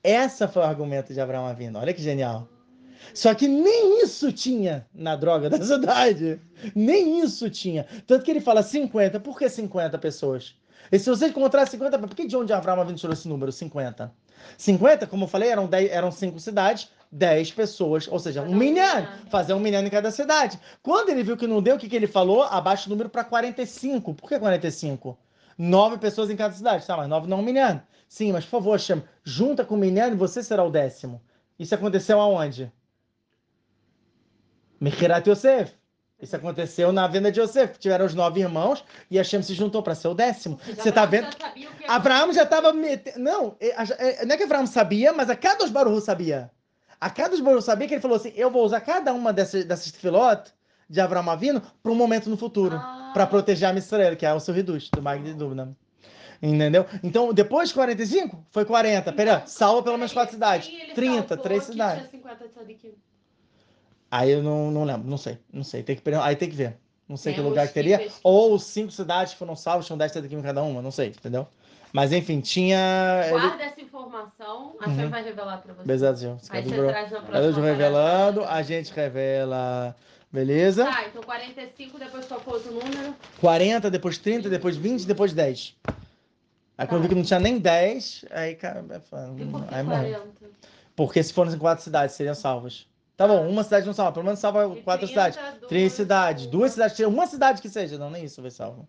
Essa 0.03 0.47
foi 0.47 0.61
o 0.61 0.65
argumento 0.65 1.13
de 1.13 1.21
Abraão 1.21 1.45
Avino. 1.45 1.79
Olha 1.79 1.93
que 1.93 2.01
genial. 2.01 2.47
Só 3.13 3.33
que 3.33 3.47
nem 3.47 4.03
isso 4.03 4.31
tinha 4.31 4.85
na 4.93 5.15
droga 5.15 5.49
da 5.49 5.61
cidade. 5.63 6.39
Nem 6.75 7.21
isso 7.21 7.49
tinha. 7.49 7.85
Tanto 8.05 8.23
que 8.23 8.31
ele 8.31 8.41
fala 8.41 8.63
50. 8.63 9.19
Por 9.19 9.37
que 9.37 9.49
50 9.49 9.97
pessoas? 9.97 10.55
E 10.91 10.97
se 10.97 11.09
você 11.09 11.27
encontrar 11.27 11.67
50, 11.67 11.99
por 11.99 12.15
que 12.15 12.25
de 12.25 12.35
onde 12.35 12.53
Abraão 12.53 12.81
Avinu 12.81 12.97
tirou 12.97 13.13
esse 13.13 13.27
número? 13.27 13.51
50. 13.51 14.11
50, 14.57 15.05
como 15.07 15.25
eu 15.25 15.27
falei, 15.27 15.49
eram, 15.49 15.67
10, 15.67 15.91
eram 15.91 16.11
5 16.11 16.39
cidades, 16.39 16.89
10 17.11 17.51
pessoas, 17.51 18.07
ou 18.07 18.19
seja, 18.19 18.41
um 18.41 18.55
minyan. 18.55 19.07
Fazer 19.29 19.53
um 19.53 19.59
minyan 19.59 19.81
em 19.81 19.89
cada 19.89 20.11
cidade. 20.11 20.59
Quando 20.81 21.09
ele 21.09 21.23
viu 21.23 21.37
que 21.37 21.47
não 21.47 21.61
deu, 21.61 21.75
o 21.75 21.79
que, 21.79 21.89
que 21.89 21.95
ele 21.95 22.07
falou? 22.07 22.43
Abaixa 22.43 22.87
o 22.87 22.89
número 22.89 23.09
para 23.09 23.23
45. 23.23 24.13
Por 24.13 24.29
que 24.29 24.39
45? 24.39 25.17
9 25.57 25.97
pessoas 25.97 26.29
em 26.29 26.35
cada 26.35 26.53
cidade. 26.53 26.85
Tá, 26.85 26.97
mas 26.97 27.09
9 27.09 27.27
não 27.27 27.37
é 27.37 27.41
um 27.41 27.43
minyan. 27.43 27.83
Sim, 28.07 28.31
mas 28.31 28.43
por 28.45 28.51
favor, 28.51 28.79
chama, 28.79 29.03
junta 29.23 29.63
com 29.63 29.75
o 29.75 29.77
minyan 29.77 30.07
e 30.07 30.15
você 30.15 30.41
será 30.41 30.63
o 30.63 30.71
décimo. 30.71 31.21
Isso 31.59 31.75
aconteceu 31.75 32.19
aonde? 32.19 32.71
Mechirat 34.79 35.27
Yosef. 35.29 35.73
Isso 36.21 36.35
aconteceu 36.35 36.91
na 36.91 37.07
venda 37.07 37.31
de 37.31 37.39
Yosef. 37.39 37.77
Tiveram 37.79 38.05
os 38.05 38.13
nove 38.13 38.41
irmãos 38.41 38.83
e 39.09 39.17
Hashem 39.17 39.41
se 39.41 39.53
juntou 39.53 39.81
para 39.81 39.95
ser 39.95 40.09
o 40.09 40.13
décimo. 40.13 40.59
Você 40.65 40.89
está 40.89 41.05
vendo? 41.05 41.29
Já 41.31 41.95
Abraão 41.95 42.33
já 42.33 42.43
estava 42.43 42.73
metendo. 42.73 43.19
Não, 43.19 43.55
é, 43.59 43.69
é, 43.69 44.25
não 44.25 44.35
é 44.35 44.37
que 44.37 44.43
Abraão 44.43 44.67
sabia, 44.67 45.13
mas 45.13 45.29
a 45.29 45.35
cada 45.35 45.59
dos 45.59 45.71
Baruch 45.71 46.01
sabia. 46.01 46.51
A 46.99 47.09
cada 47.09 47.29
dos 47.29 47.39
Baruch 47.39 47.63
sabia 47.63 47.87
que 47.87 47.93
ele 47.93 48.01
falou 48.01 48.17
assim: 48.17 48.33
eu 48.35 48.51
vou 48.51 48.65
usar 48.65 48.81
cada 48.81 49.13
uma 49.13 49.31
dessas, 49.31 49.63
dessas 49.63 49.91
tefilot 49.91 50.51
de 50.89 50.99
Abraão 50.99 51.29
Avino 51.29 51.61
para 51.81 51.91
um 51.91 51.95
momento 51.95 52.29
no 52.29 52.35
futuro. 52.35 52.75
Ah. 52.75 53.11
Para 53.13 53.25
proteger 53.25 53.69
a 53.69 53.73
Misrael, 53.73 54.15
que 54.15 54.25
é 54.25 54.33
o 54.33 54.39
seu 54.39 54.53
reduz, 54.53 54.89
do 54.89 55.01
Mag 55.01 55.23
de 55.23 55.33
Dúvida. 55.33 55.73
Entendeu? 56.41 56.85
Então, 57.03 57.33
depois 57.33 57.69
de 57.69 57.75
45, 57.75 58.45
foi 58.51 58.65
40. 58.65 59.11
Pera, 59.13 59.33
então, 59.33 59.47
salva 59.47 59.83
pelo 59.83 59.97
menos 59.97 60.13
quatro 60.13 60.33
cidades. 60.33 60.71
30, 60.93 61.37
três 61.37 61.63
cidades. 61.63 62.09
50 62.11 62.49
Aí 64.11 64.31
eu 64.31 64.41
não, 64.41 64.71
não 64.71 64.83
lembro, 64.83 65.07
não 65.07 65.17
sei, 65.17 65.37
não 65.51 65.63
sei. 65.63 65.83
Tem 65.83 65.95
que, 65.95 66.01
aí 66.15 66.35
tem 66.35 66.49
que 66.49 66.55
ver. 66.55 66.77
Não 67.07 67.17
sei 67.17 67.33
que 67.33 67.41
lugar 67.41 67.67
que 67.67 67.73
teria. 67.73 68.07
Ou 68.23 68.59
cinco 68.59 68.91
cidades 68.91 69.33
que 69.33 69.39
foram 69.39 69.55
salvas, 69.55 69.87
tinham 69.87 69.97
10 69.97 70.15
em 70.15 70.41
cada 70.43 70.61
uma, 70.61 70.79
não 70.79 70.91
sei, 70.91 71.07
entendeu? 71.07 71.47
Mas 71.91 72.11
enfim, 72.11 72.39
tinha. 72.39 73.25
Guarda 73.31 73.63
essa 73.63 73.81
informação, 73.81 74.75
a 74.79 74.89
gente 74.89 75.03
uhum. 75.03 75.09
vai 75.09 75.23
revelar 75.23 75.57
pra 75.57 75.73
você. 75.73 75.91
Exato, 75.91 76.39
Aí 76.51 76.61
você 76.63 76.87
traz 76.87 77.11
na 77.11 77.21
próxima. 77.21 77.65
revelando, 77.65 78.43
a 78.43 78.61
gente 78.61 78.93
revela. 78.93 79.95
Beleza? 80.31 80.85
Tá, 80.85 81.07
então 81.07 81.23
45, 81.23 81.97
depois 81.97 82.27
qual 82.27 82.39
foi 82.39 82.53
outro 82.53 82.71
número? 82.71 83.15
40, 83.41 83.89
depois 83.89 84.19
30, 84.19 84.47
depois 84.47 84.77
20, 84.77 85.05
depois 85.05 85.33
10. 85.33 85.75
Aí 85.83 85.95
tá. 86.77 86.85
quando 86.85 86.99
eu 86.99 87.01
vi 87.01 87.09
que 87.09 87.15
não 87.15 87.23
tinha 87.23 87.39
nem 87.39 87.57
10, 87.57 88.25
aí, 88.29 88.53
cara, 88.53 88.85
aí 89.71 89.83
morreu. 89.83 90.27
Porque 90.95 91.23
se 91.23 91.33
fossem 91.33 91.57
quatro 91.57 91.83
cidades, 91.83 92.15
seriam 92.15 92.35
salvas. 92.35 92.85
Tá 93.19 93.27
bom, 93.27 93.49
uma 93.49 93.65
cidade 93.65 93.85
não 93.85 93.91
salva, 93.91 94.13
pelo 94.13 94.23
menos 94.23 94.39
salva 94.39 94.73
e 94.77 94.81
quatro 94.81 95.05
30, 95.05 95.07
cidades. 95.07 95.67
Três 95.67 95.91
cidades, 95.91 96.45
duas 96.45 96.71
cidades, 96.71 96.99
uma 97.01 97.27
cidade 97.27 97.61
que 97.61 97.67
seja. 97.67 97.97
Não, 97.97 98.09
nem 98.09 98.23
isso 98.23 98.39
foi 98.39 98.49
salvo. 98.49 98.87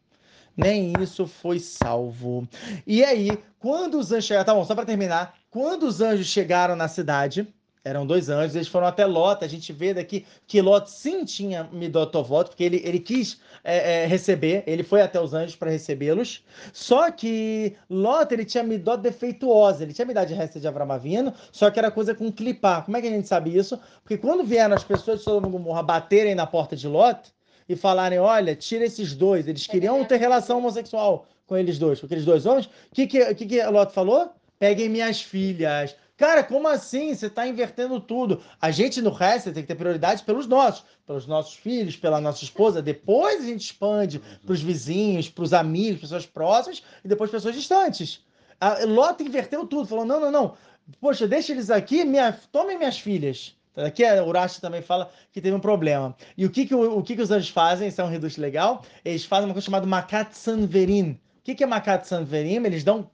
Nem 0.57 0.93
isso 1.03 1.27
foi 1.27 1.59
salvo. 1.59 2.47
E 2.87 3.03
aí, 3.03 3.37
quando 3.59 3.99
os 3.99 4.13
anjos 4.13 4.27
chegaram, 4.27 4.47
tá 4.47 4.55
bom, 4.55 4.65
só 4.65 4.73
para 4.73 4.87
terminar, 4.87 5.35
quando 5.51 5.83
os 5.83 6.01
anjos 6.01 6.29
chegaram 6.29 6.77
na 6.77 6.87
cidade, 6.87 7.53
eram 7.85 8.07
dois 8.07 8.29
anjos, 8.29 8.55
eles 8.55 8.69
foram 8.69 8.87
até 8.87 9.07
Lot. 9.07 9.45
A 9.45 9.49
gente 9.49 9.73
vê 9.73 9.95
daqui 9.95 10.27
que 10.47 10.61
Lot 10.61 10.91
sim 10.91 11.25
tinha 11.25 11.65
Midotovot, 11.73 12.49
porque 12.49 12.65
ele, 12.65 12.83
ele 12.85 12.99
quis 12.99 13.41
é, 13.65 14.03
é, 14.03 14.07
receber, 14.07 14.63
ele 14.67 14.83
foi 14.83 15.01
até 15.01 15.21
os 15.21 15.33
anjos 15.33 15.57
para 15.57 15.71
recebê-los. 15.71 16.45
Só 16.73 17.11
que 17.11 17.77
Lot 17.89 18.33
ele 18.33 18.45
tinha 18.45 18.63
Midot 18.63 18.99
defeituosa, 18.99 19.83
ele 19.83 19.93
tinha 19.93 20.07
de 20.27 20.35
resta 20.35 20.61
de 20.61 20.69
Avramavino, 20.69 21.33
só 21.51 21.71
que 21.71 21.79
era 21.79 21.91
coisa 21.91 22.15
com 22.15 22.31
clipar. 22.31 22.85
Como 22.85 22.97
é 22.97 23.01
que 23.01 23.07
a 23.07 23.11
gente 23.11 23.29
sabe 23.29 23.57
isso? 23.57 23.79
Porque 24.03 24.19
quando 24.19 24.45
vieram 24.45 24.75
as 24.75 24.85
pessoas 24.85 25.19
de 25.19 25.25
Sodoma 25.25 25.49
Gomorra 25.49 25.83
baterem 25.83 26.35
na 26.35 26.47
porta 26.47 26.77
de 26.77 26.87
Lot 26.87 27.33
e 27.69 27.77
falarem: 27.77 28.19
olha, 28.19 28.55
tira 28.55 28.85
esses 28.85 29.15
dois, 29.15 29.49
eles 29.49 29.67
queriam 29.67 30.05
ter 30.05 30.17
relação 30.17 30.59
homossexual 30.59 31.27
com 31.47 31.57
eles 31.57 31.79
dois, 31.79 31.99
com 31.99 32.07
aqueles 32.07 32.25
dois 32.25 32.47
homens, 32.47 32.67
o 32.67 32.95
que, 32.95 33.09
que, 33.09 33.35
que, 33.35 33.47
que 33.47 33.67
Lot 33.67 33.93
falou? 33.93 34.31
Peguem 34.57 34.89
minhas 34.89 35.21
filhas 35.21 35.97
Cara, 36.21 36.45
como 36.45 36.69
assim? 36.69 37.15
Você 37.15 37.29
está 37.29 37.49
invertendo 37.49 37.99
tudo. 37.99 38.43
A 38.61 38.71
gente 38.71 39.01
no 39.01 39.09
resto 39.09 39.51
tem 39.53 39.63
que 39.63 39.69
ter 39.69 39.75
prioridade 39.75 40.23
pelos 40.23 40.47
nossos, 40.47 40.85
pelos 41.07 41.27
nossos 41.27 41.55
filhos, 41.55 41.97
pela 41.97 42.21
nossa 42.21 42.45
esposa. 42.45 42.83
Depois 42.83 43.43
a 43.43 43.47
gente 43.47 43.63
expande 43.63 44.19
para 44.19 44.53
os 44.53 44.61
vizinhos, 44.61 45.31
para 45.31 45.45
os 45.45 45.55
amigos, 45.55 46.03
pessoas 46.03 46.27
próximas 46.27 46.83
e 47.03 47.09
depois 47.09 47.31
pessoas 47.31 47.55
distantes. 47.55 48.23
A 48.61 48.85
Lota 48.85 49.23
inverteu 49.23 49.67
tudo, 49.67 49.89
falou: 49.89 50.05
não, 50.05 50.21
não, 50.21 50.31
não. 50.31 50.55
Poxa, 51.01 51.27
deixa 51.27 51.53
eles 51.53 51.71
aqui, 51.71 52.05
minha... 52.05 52.39
tomem 52.53 52.77
minhas 52.77 52.99
filhas. 52.99 53.57
Aqui 53.75 54.05
a 54.05 54.23
Urashi 54.23 54.61
também 54.61 54.83
fala 54.83 55.11
que 55.33 55.41
teve 55.41 55.57
um 55.57 55.61
problema. 55.61 56.15
E 56.37 56.45
o 56.45 56.51
que, 56.51 56.67
que, 56.67 56.75
o, 56.75 56.99
o 56.99 57.03
que, 57.03 57.17
que 57.17 57.23
os 57.23 57.31
anjos 57.31 57.49
fazem? 57.49 57.89
Isso 57.89 57.99
é 57.99 58.05
um 58.05 58.11
reduto 58.11 58.39
legal. 58.39 58.85
Eles 59.03 59.25
fazem 59.25 59.47
uma 59.47 59.55
coisa 59.55 59.65
chamada 59.65 59.87
Makat 59.87 60.37
Sanverin. 60.37 61.13
O 61.13 61.43
que, 61.43 61.55
que 61.55 61.65
é 61.65 61.67
Makat 61.67 62.07
Sanverin? 62.07 62.67
Eles 62.67 62.85
dão, 62.85 63.11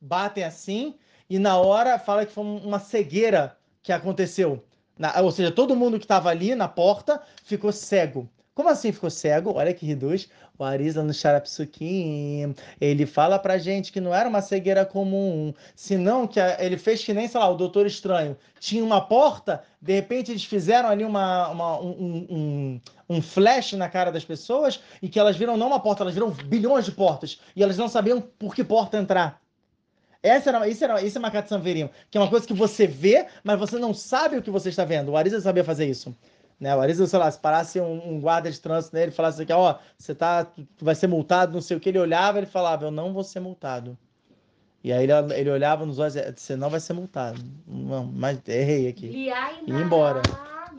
batem 0.00 0.42
assim 0.42 0.96
e 1.30 1.38
na 1.38 1.56
hora 1.56 1.98
fala 1.98 2.26
que 2.26 2.32
foi 2.32 2.44
uma 2.44 2.80
cegueira 2.80 3.56
que 3.82 3.92
aconteceu. 3.92 4.62
Na, 4.98 5.18
ou 5.22 5.30
seja, 5.30 5.50
todo 5.52 5.74
mundo 5.76 5.98
que 5.98 6.04
estava 6.04 6.28
ali 6.28 6.54
na 6.54 6.68
porta 6.68 7.22
ficou 7.44 7.72
cego. 7.72 8.28
Como 8.54 8.68
assim 8.68 8.92
ficou 8.92 9.08
cego? 9.08 9.54
Olha 9.54 9.72
que 9.72 9.86
reduz. 9.86 10.28
O 10.58 10.64
Arizla 10.64 11.02
no 11.02 11.14
Sharapsukim, 11.14 12.54
ele 12.78 13.06
fala 13.06 13.38
pra 13.38 13.56
gente 13.56 13.90
que 13.90 13.98
não 14.00 14.14
era 14.14 14.28
uma 14.28 14.42
cegueira 14.42 14.84
comum, 14.84 15.54
senão 15.74 16.26
que 16.26 16.38
a- 16.38 16.58
ele 16.62 16.76
fez 16.76 17.02
que 17.02 17.14
nem, 17.14 17.26
sei 17.26 17.40
lá, 17.40 17.48
o 17.48 17.56
Doutor 17.56 17.86
Estranho. 17.86 18.36
Tinha 18.58 18.84
uma 18.84 19.00
porta, 19.00 19.62
de 19.80 19.94
repente 19.94 20.30
eles 20.30 20.44
fizeram 20.44 20.90
ali 20.90 21.02
uma, 21.04 21.48
uma- 21.48 21.80
um, 21.80 21.88
um- 21.88 22.26
um- 22.30 22.80
um 23.16 23.22
flash 23.22 23.72
na 23.72 23.88
cara 23.88 24.12
das 24.12 24.24
pessoas 24.24 24.80
e 25.00 25.08
que 25.08 25.18
elas 25.18 25.36
viram 25.36 25.56
não 25.56 25.68
uma 25.68 25.80
porta, 25.80 26.02
elas 26.02 26.12
viram 26.12 26.28
bilhões 26.30 26.84
de 26.84 26.92
portas 26.92 27.40
e 27.56 27.62
elas 27.62 27.78
não 27.78 27.88
sabiam 27.88 28.20
por 28.20 28.54
que 28.54 28.62
porta 28.62 28.98
entrar. 28.98 29.39
Essa 30.22 30.50
era, 30.50 30.68
isso, 30.68 30.84
era, 30.84 31.02
isso 31.02 31.16
é 31.16 31.20
Makat 31.20 31.48
Sanverim, 31.48 31.88
que 32.10 32.18
é 32.18 32.20
uma 32.20 32.28
coisa 32.28 32.46
que 32.46 32.52
você 32.52 32.86
vê, 32.86 33.26
mas 33.42 33.58
você 33.58 33.78
não 33.78 33.94
sabe 33.94 34.36
o 34.36 34.42
que 34.42 34.50
você 34.50 34.68
está 34.68 34.84
vendo. 34.84 35.10
O 35.10 35.16
Arisa 35.16 35.40
sabia 35.40 35.64
fazer 35.64 35.86
isso. 35.86 36.14
Né? 36.58 36.76
O 36.76 36.80
Arisa, 36.80 37.06
sei 37.06 37.18
lá, 37.18 37.30
se 37.30 37.38
parasse 37.38 37.80
um, 37.80 38.14
um 38.14 38.20
guarda 38.20 38.50
de 38.50 38.60
trânsito 38.60 38.94
nele 38.94 39.10
e 39.10 39.14
falasse 39.14 39.40
aqui, 39.40 39.52
ó, 39.52 39.76
você 39.96 40.14
tá, 40.14 40.46
vai 40.78 40.94
ser 40.94 41.06
multado, 41.06 41.54
não 41.54 41.62
sei 41.62 41.76
o 41.76 41.80
que, 41.80 41.88
ele 41.88 41.98
olhava, 41.98 42.38
ele 42.38 42.46
falava, 42.46 42.84
eu 42.84 42.90
não 42.90 43.14
vou 43.14 43.24
ser 43.24 43.40
multado. 43.40 43.96
E 44.84 44.92
aí 44.92 45.04
ele, 45.04 45.12
ele 45.34 45.50
olhava 45.50 45.86
nos 45.86 45.98
olhos, 45.98 46.14
você 46.36 46.56
não 46.56 46.68
vai 46.68 46.80
ser 46.80 46.92
multado. 46.92 47.42
Não, 47.66 48.04
mas 48.04 48.40
errei 48.46 48.88
aqui. 48.88 49.06
E 49.66 49.72
embora. 49.72 50.20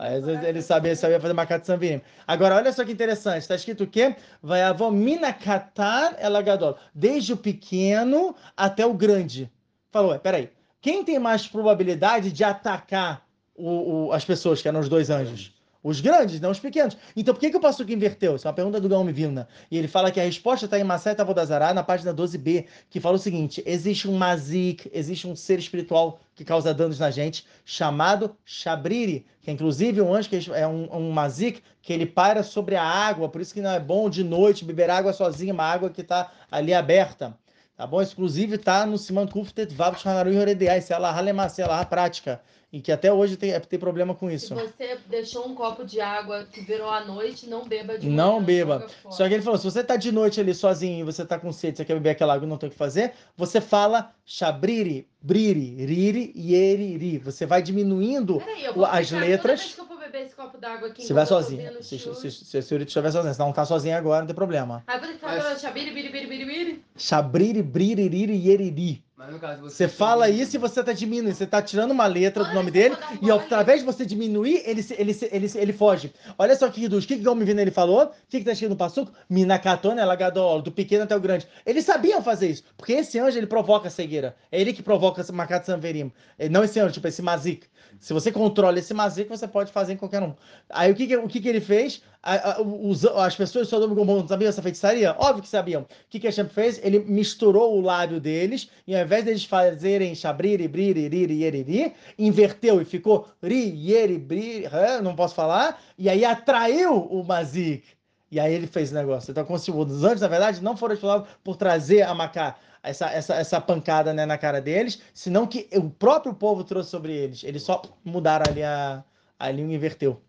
Aí, 0.02 0.16
às 0.16 0.24
vezes 0.24 0.42
ele 0.44 0.60
sabia, 0.60 0.96
sabia 0.96 1.20
fazer 1.20 1.32
Makat 1.32 1.64
Sanverim. 1.64 2.00
Agora, 2.26 2.56
olha 2.56 2.72
só 2.72 2.84
que 2.84 2.90
interessante, 2.90 3.42
está 3.42 3.54
escrito 3.54 3.84
o 3.84 3.86
quê? 3.86 4.16
Vai 4.42 4.60
avó 4.60 4.90
mina 4.90 5.32
katar 5.32 6.16
elagadol. 6.20 6.76
Desde 6.92 7.32
o 7.32 7.36
pequeno 7.36 8.34
até 8.56 8.84
o 8.84 8.92
grande. 8.94 9.48
Falou, 9.92 10.18
peraí. 10.18 10.50
Quem 10.80 11.04
tem 11.04 11.20
mais 11.20 11.46
probabilidade 11.46 12.32
de 12.32 12.42
atacar 12.42 13.24
o- 13.54 14.06
o- 14.08 14.12
as 14.12 14.24
pessoas, 14.24 14.60
que 14.60 14.66
eram 14.66 14.80
os 14.80 14.88
dois 14.88 15.08
anjos? 15.08 15.54
Os 15.82 16.00
grandes, 16.00 16.40
não 16.40 16.50
os 16.50 16.60
pequenos. 16.60 16.96
Então 17.16 17.34
por 17.34 17.40
que, 17.40 17.50
que 17.50 17.56
o 17.56 17.60
Passuco 17.60 17.90
inverteu? 17.90 18.36
Isso 18.36 18.46
é 18.46 18.50
uma 18.50 18.54
pergunta 18.54 18.80
do 18.80 18.88
Gaon 18.88 19.04
Vilna. 19.12 19.48
E 19.68 19.76
ele 19.76 19.88
fala 19.88 20.12
que 20.12 20.20
a 20.20 20.22
resposta 20.22 20.66
está 20.66 20.78
em 20.78 20.84
Maceta 20.84 21.24
Vodazará, 21.24 21.74
na 21.74 21.82
página 21.82 22.14
12b, 22.14 22.66
que 22.88 23.00
fala 23.00 23.16
o 23.16 23.18
seguinte: 23.18 23.62
existe 23.66 24.08
um 24.08 24.16
mazik, 24.16 24.88
existe 24.94 25.26
um 25.26 25.34
ser 25.34 25.58
espiritual 25.58 26.20
que 26.36 26.44
causa 26.44 26.72
danos 26.72 27.00
na 27.00 27.10
gente, 27.10 27.44
chamado 27.64 28.36
Shabriri, 28.44 29.26
que 29.40 29.50
é 29.50 29.52
inclusive 29.52 30.00
um 30.00 30.14
anjo 30.14 30.28
que 30.28 30.50
é 30.52 30.66
um, 30.66 30.88
um 30.94 31.10
mazik 31.10 31.62
que 31.82 31.92
ele 31.92 32.06
paira 32.06 32.44
sobre 32.44 32.76
a 32.76 32.84
água, 32.84 33.28
por 33.28 33.40
isso 33.40 33.52
que 33.52 33.60
não 33.60 33.70
é 33.70 33.80
bom 33.80 34.08
de 34.08 34.22
noite 34.22 34.64
beber 34.64 34.88
água 34.88 35.12
sozinho, 35.12 35.52
uma 35.52 35.64
água 35.64 35.90
que 35.90 36.00
está 36.00 36.30
ali 36.50 36.72
aberta. 36.72 37.36
Tá 37.76 37.86
bom? 37.86 38.00
Inclusive 38.00 38.54
está 38.54 38.86
no 38.86 38.96
Siman 38.96 39.26
Kuftet 39.26 39.74
Vav 39.74 39.98
Shanaru 39.98 40.32
Yoredei, 40.32 40.78
isso 40.78 40.92
é 40.92 40.96
a 40.96 41.10
Halemase, 41.10 41.62
é 41.62 41.84
prática. 41.84 42.40
E 42.72 42.80
que 42.80 42.90
até 42.90 43.12
hoje 43.12 43.36
tem, 43.36 43.52
tem 43.60 43.78
problema 43.78 44.14
com 44.14 44.28
Se 44.30 44.34
isso. 44.36 44.54
você 44.54 44.96
deixou 45.06 45.46
um 45.46 45.54
copo 45.54 45.84
de 45.84 46.00
água 46.00 46.46
que 46.50 46.62
virou 46.62 46.88
à 46.88 47.04
noite, 47.04 47.46
não 47.46 47.68
beba 47.68 47.98
de 47.98 48.08
Não 48.08 48.34
manhã, 48.40 48.44
beba. 48.44 48.86
Só 49.10 49.28
que 49.28 49.34
ele 49.34 49.42
falou: 49.42 49.58
se 49.58 49.64
você 49.64 49.84
tá 49.84 49.94
de 49.96 50.10
noite 50.10 50.40
ali 50.40 50.54
sozinho 50.54 51.00
e 51.00 51.02
você 51.04 51.22
tá 51.22 51.38
com 51.38 51.52
sede, 51.52 51.76
você 51.76 51.84
quer 51.84 51.92
beber 51.92 52.10
aquela 52.10 52.32
água 52.32 52.46
e 52.46 52.48
não 52.48 52.56
tem 52.56 52.68
o 52.70 52.72
que 52.72 52.78
fazer, 52.78 53.12
você 53.36 53.60
fala 53.60 54.10
shabriri, 54.24 55.06
briri, 55.20 55.84
riri, 55.84 56.32
yeriri. 56.34 57.18
Você 57.18 57.44
vai 57.44 57.60
diminuindo. 57.60 58.38
Peraí, 58.38 58.64
eu 58.64 58.72
vou 58.72 58.86
as 58.86 59.10
letras- 59.10 59.42
Toda 59.42 59.56
vez 59.56 59.74
que 59.74 59.80
eu 59.80 59.86
for 59.86 59.98
beber 59.98 60.22
esse 60.22 60.34
copo 60.34 60.56
d'água 60.56 60.88
aqui, 60.88 61.02
Se 61.02 61.12
vai 61.12 61.26
vendo 61.26 61.82
Se, 61.82 61.98
se, 61.98 62.14
se, 62.14 62.30
se 62.30 62.56
a 62.56 62.62
senhorita 62.62 62.88
estiver 62.88 63.10
sozinha, 63.12 63.34
se 63.34 63.38
não 63.40 63.52
tá 63.52 63.66
sozinha 63.66 63.98
agora, 63.98 64.20
não 64.20 64.26
tem 64.26 64.34
problema. 64.34 64.82
Aí 64.86 64.98
ficar 65.12 65.28
Mas- 65.28 65.42
falando 65.42 65.58
biri, 65.90 65.90
biri, 66.08 66.26
biri, 66.26 66.44
biri. 66.46 66.84
Shabriri, 66.96 67.62
briri, 67.62 68.08
riri, 68.08 68.48
yeriri. 68.48 69.04
Mas 69.22 69.32
no 69.32 69.38
caso, 69.38 69.60
você. 69.62 69.76
Você 69.76 69.88
fala 69.88 70.28
isso 70.28 70.56
e 70.56 70.58
você 70.58 70.82
tá 70.82 70.92
diminuindo, 70.92 71.32
você 71.32 71.46
tá 71.46 71.62
tirando 71.62 71.92
uma 71.92 72.06
letra 72.06 72.42
do 72.42 72.48
Olha, 72.48 72.54
nome 72.56 72.68
eu 72.70 72.72
dele 72.72 72.96
e 73.22 73.30
através 73.30 73.78
de 73.80 73.86
você 73.86 74.04
diminuir, 74.04 74.62
ele, 74.66 74.82
se- 74.82 74.96
ele, 74.98 75.14
se- 75.14 75.28
ele, 75.30 75.48
ele 75.54 75.72
foge. 75.72 76.12
Olha 76.36 76.56
só 76.56 76.68
que. 76.68 76.86
O 76.86 77.00
que 77.00 77.16
que 77.16 77.22
Gomes 77.22 77.48
ele 77.48 77.70
falou? 77.70 78.06
O 78.06 78.10
que 78.28 78.40
que 78.40 78.44
tá 78.44 78.50
escrito 78.50 78.70
no 78.70 78.76
passuco? 78.76 79.12
Minakatona 79.30 80.04
lagadol, 80.04 80.60
do 80.60 80.72
pequeno 80.72 81.04
até 81.04 81.14
o 81.14 81.20
grande. 81.20 81.46
Eles 81.64 81.84
sabiam 81.84 82.20
fazer 82.20 82.48
isso, 82.50 82.64
porque 82.76 82.94
esse 82.94 83.16
anjo 83.20 83.38
ele 83.38 83.46
provoca 83.46 83.86
a 83.86 83.90
cegueira. 83.90 84.34
É 84.50 84.60
ele 84.60 84.72
que 84.72 84.82
provoca 84.82 85.20
esse 85.20 85.30
Makat 85.32 85.64
Sanverim. 85.64 86.10
É, 86.36 86.48
Não 86.48 86.64
esse 86.64 86.80
anjo, 86.80 86.94
tipo 86.94 87.06
esse 87.06 87.22
Mazik. 87.22 87.66
Se 88.02 88.12
você 88.12 88.32
controla 88.32 88.80
esse 88.80 88.92
Mazik, 88.92 89.28
você 89.28 89.46
pode 89.46 89.70
fazer 89.70 89.92
em 89.92 89.96
qualquer 89.96 90.20
um. 90.22 90.34
Aí 90.68 90.90
o 90.90 90.94
que 90.94 91.06
que, 91.06 91.16
o 91.16 91.28
que, 91.28 91.40
que 91.40 91.48
ele 91.48 91.60
fez? 91.60 92.02
A- 92.20 92.54
a- 92.54 92.60
os- 92.60 93.04
as 93.06 93.36
pessoas 93.36 93.66
de 93.66 93.70
Sodoma 93.70 93.92
e 93.92 93.96
Gomorra 93.96 94.20
não 94.22 94.28
sabiam 94.28 94.48
essa 94.48 94.60
feitiçaria? 94.60 95.14
Óbvio 95.18 95.42
que 95.42 95.48
sabiam. 95.48 95.82
O 95.82 95.86
que, 96.10 96.18
que 96.18 96.26
Hashem 96.26 96.48
fez? 96.48 96.80
Ele 96.82 96.98
misturou 96.98 97.78
o 97.78 97.80
lábio 97.80 98.20
deles 98.20 98.68
e 98.88 98.96
ao 98.96 99.02
invés 99.04 99.24
deles 99.24 99.44
fazerem 99.44 100.14
shabriri, 100.16 100.66
briri, 100.66 101.06
riri, 101.08 101.42
yeriri, 101.42 101.92
inverteu 102.18 102.82
e 102.82 102.84
ficou 102.84 103.28
ri, 103.40 103.72
yeri, 103.90 104.18
briri, 104.18 104.66
não 105.02 105.14
posso 105.14 105.34
falar, 105.36 105.80
e 105.96 106.08
aí 106.08 106.24
atraiu 106.24 106.94
o 106.96 107.22
Mazik. 107.24 107.84
E 108.32 108.40
aí 108.40 108.52
ele 108.54 108.66
fez 108.66 108.90
o 108.90 108.94
negócio. 108.94 109.30
Então, 109.30 109.44
como 109.44 109.58
se 109.58 109.70
os 109.70 110.02
anjos, 110.04 110.22
na 110.22 110.28
verdade, 110.28 110.60
não 110.62 110.74
foram 110.76 110.94
responsáveis 110.94 111.28
por 111.44 111.54
trazer 111.54 112.02
a 112.02 112.14
Macá, 112.14 112.56
essa, 112.82 113.06
essa, 113.10 113.34
essa 113.34 113.60
pancada 113.60 114.12
né, 114.12 114.26
na 114.26 114.36
cara 114.36 114.60
deles, 114.60 115.00
senão 115.14 115.46
que 115.46 115.68
o 115.74 115.88
próprio 115.88 116.34
povo 116.34 116.64
trouxe 116.64 116.90
sobre 116.90 117.12
eles. 117.12 117.44
Eles 117.44 117.62
só 117.62 117.80
mudaram 118.04 118.46
ali 118.50 118.62
a, 118.62 119.04
a 119.38 119.50
linha 119.50 119.72
e 119.72 119.76
inverteu. 119.76 120.20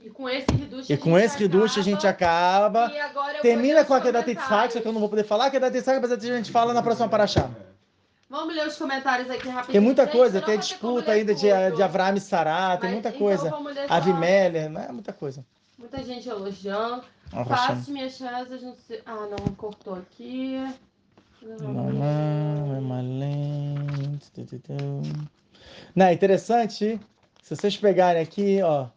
E 0.00 0.10
com 0.10 0.28
esse 0.28 0.46
reduche 0.52 0.92
E 0.92 0.96
com 0.96 1.18
esse 1.18 1.36
reduche 1.38 1.80
a 1.80 1.82
gente 1.82 2.06
acaba. 2.06 2.90
E 2.92 2.98
agora 3.00 3.40
Termina 3.40 3.84
com 3.84 3.92
a 3.92 4.00
Kedat 4.00 4.28
Yitzhak, 4.28 4.72
só 4.72 4.80
que 4.80 4.86
eu 4.86 4.92
não 4.92 5.00
vou 5.00 5.08
poder 5.08 5.24
falar. 5.24 5.50
Kedat 5.50 5.74
Yitzhak, 5.74 6.00
mas 6.00 6.12
a 6.12 6.18
gente 6.18 6.50
fala 6.50 6.72
na 6.72 6.82
próxima 6.82 7.08
paraxá. 7.08 7.50
Vamos 8.28 8.54
ler 8.54 8.66
os 8.66 8.76
comentários 8.76 9.30
aqui 9.30 9.48
rapidinho. 9.48 9.72
Tem 9.72 9.80
muita 9.80 10.06
coisa, 10.06 10.38
não 10.40 10.46
tem 10.46 10.58
disputa 10.58 11.12
ainda 11.12 11.34
de, 11.34 11.46
de 11.76 11.82
Avraham 11.82 12.16
e 12.16 12.20
Sará, 12.20 12.76
tem 12.76 12.90
muita 12.90 13.08
então 13.08 13.20
coisa. 13.20 13.50
vamos 13.50 13.74
ler 13.74 13.86
só 13.86 13.94
Avimélia, 13.94 14.68
não 14.68 14.80
é 14.80 14.92
muita 14.92 15.12
coisa. 15.12 15.44
Muita 15.78 16.02
gente 16.02 16.28
elogiando. 16.28 17.04
Faço 17.46 17.90
minhas 17.90 18.18
rezas 18.18 18.62
no... 18.62 18.74
se- 18.76 19.02
Ah, 19.04 19.26
não, 19.30 19.54
cortou 19.54 19.94
aqui. 19.94 20.60
Não, 25.94 26.06
é 26.06 26.12
interessante, 26.12 27.00
se 27.42 27.56
vocês 27.56 27.76
pegarem 27.76 28.20
aqui, 28.20 28.60
ó, 28.62 28.88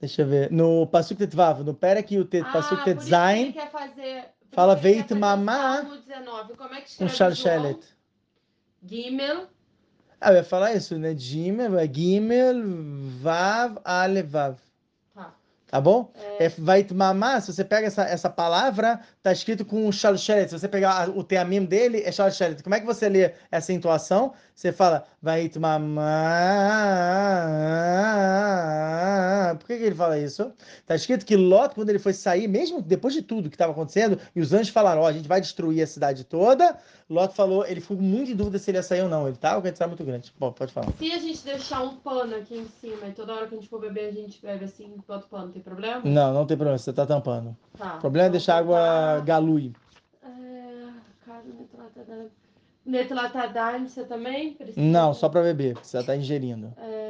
deixa 0.00 0.22
eu 0.22 0.26
ver, 0.26 0.50
no 0.50 0.86
Pasuk 0.86 1.18
Tetvav, 1.18 1.62
no 1.62 1.74
Perek 1.74 2.14
e 2.14 2.18
o 2.18 2.24
Tet, 2.24 2.44
Ah, 2.48 2.52
Pasuk 2.52 2.84
Tetzain, 2.84 3.52
quer 3.52 3.70
fazer... 3.70 4.24
por 4.50 4.56
fala, 4.56 4.74
"Veit 4.74 5.14
mamá", 5.14 5.82
Salmo 5.82 5.96
19. 5.96 6.54
Como 6.54 6.74
é 6.74 6.80
que 6.80 6.88
escreve? 7.04 7.78
Gimel. 8.84 9.46
Ah, 10.20 10.30
eu 10.30 10.36
ia 10.36 10.44
falar 10.44 10.74
isso, 10.74 10.98
né? 10.98 11.14
Gimel, 11.16 11.78
é 11.78 11.86
Gimel, 11.86 12.56
Vav, 13.20 13.78
Ale, 13.84 14.22
Vav. 14.22 14.58
Tá. 15.66 15.80
Bom? 15.80 16.12
É, 16.38 16.46
É 16.46 16.48
vai 16.48 16.86
mamar, 16.94 17.42
se 17.42 17.52
você 17.52 17.64
pega 17.64 17.86
essa, 17.88 18.02
essa 18.04 18.30
palavra, 18.30 19.00
tá 19.22 19.32
escrito 19.32 19.64
com 19.64 19.90
shalshelet. 19.92 20.48
Se 20.50 20.58
você 20.58 20.68
pegar 20.68 21.08
o 21.10 21.24
teamim 21.24 21.64
dele, 21.64 22.02
é 22.04 22.12
shalshelet. 22.12 22.62
Como 22.62 22.74
é 22.74 22.80
que 22.80 22.86
você 22.86 23.08
lê 23.08 23.32
essa 23.50 23.72
intuação? 23.72 24.32
Você 24.56 24.72
fala, 24.72 25.04
vai 25.20 25.50
mamar. 25.58 26.06
Por 29.58 29.66
que, 29.66 29.76
que 29.76 29.84
ele 29.84 29.94
fala 29.94 30.18
isso? 30.18 30.50
Tá 30.86 30.94
escrito 30.94 31.26
que 31.26 31.36
Lot, 31.36 31.74
quando 31.74 31.90
ele 31.90 31.98
foi 31.98 32.14
sair, 32.14 32.48
mesmo 32.48 32.80
depois 32.80 33.12
de 33.12 33.20
tudo 33.20 33.50
que 33.50 33.54
estava 33.54 33.72
acontecendo, 33.72 34.18
e 34.34 34.40
os 34.40 34.54
anjos 34.54 34.70
falaram, 34.70 35.02
ó, 35.02 35.08
a 35.08 35.12
gente 35.12 35.28
vai 35.28 35.42
destruir 35.42 35.82
a 35.82 35.86
cidade 35.86 36.24
toda, 36.24 36.74
Lot 37.10 37.34
falou, 37.34 37.66
ele 37.66 37.82
ficou 37.82 37.98
muito 37.98 38.30
em 38.30 38.34
dúvida 38.34 38.58
se 38.58 38.70
ele 38.70 38.78
ia 38.78 38.82
sair 38.82 39.02
ou 39.02 39.10
não. 39.10 39.28
Ele 39.28 39.36
tá, 39.36 39.58
o 39.58 39.62
que 39.62 39.86
muito 39.86 40.04
grande. 40.04 40.32
Bom, 40.38 40.50
pode 40.50 40.72
falar. 40.72 40.90
Se 40.98 41.12
a 41.12 41.18
gente 41.18 41.44
deixar 41.44 41.82
um 41.82 41.96
pano 41.96 42.34
aqui 42.34 42.56
em 42.56 42.66
cima 42.80 43.08
e 43.08 43.12
toda 43.12 43.34
hora 43.34 43.46
que 43.46 43.56
a 43.56 43.58
gente 43.58 43.68
for 43.68 43.78
beber, 43.78 44.08
a 44.08 44.12
gente 44.12 44.40
bebe 44.40 44.64
assim, 44.64 44.96
bota 45.06 45.26
o 45.26 45.28
pano, 45.28 45.52
tem 45.52 45.60
problema? 45.60 46.00
Não, 46.02 46.32
não 46.32 46.46
tem 46.46 46.56
problema, 46.56 46.78
você 46.78 46.94
tá 46.94 47.04
tampando. 47.04 47.54
Tá. 47.76 47.96
O 47.96 48.00
problema 48.00 48.24
é 48.24 48.28
Então, 48.28 48.32
deixar 48.32 48.54
a 48.54 48.58
água 48.58 48.78
tá. 48.78 49.20
galui. 49.20 49.74
É, 50.24 50.88
cara, 51.26 51.42
Netlatadaim. 51.44 52.30
Netlatadaim, 52.86 53.88
você 53.88 54.04
também? 54.04 54.54
Precisa? 54.54 54.80
Não, 54.80 55.12
só 55.12 55.28
pra 55.28 55.42
beber, 55.42 55.74
porque 55.74 55.88
você 55.88 56.02
tá 56.02 56.16
ingerindo. 56.16 56.72
É... 56.78 57.06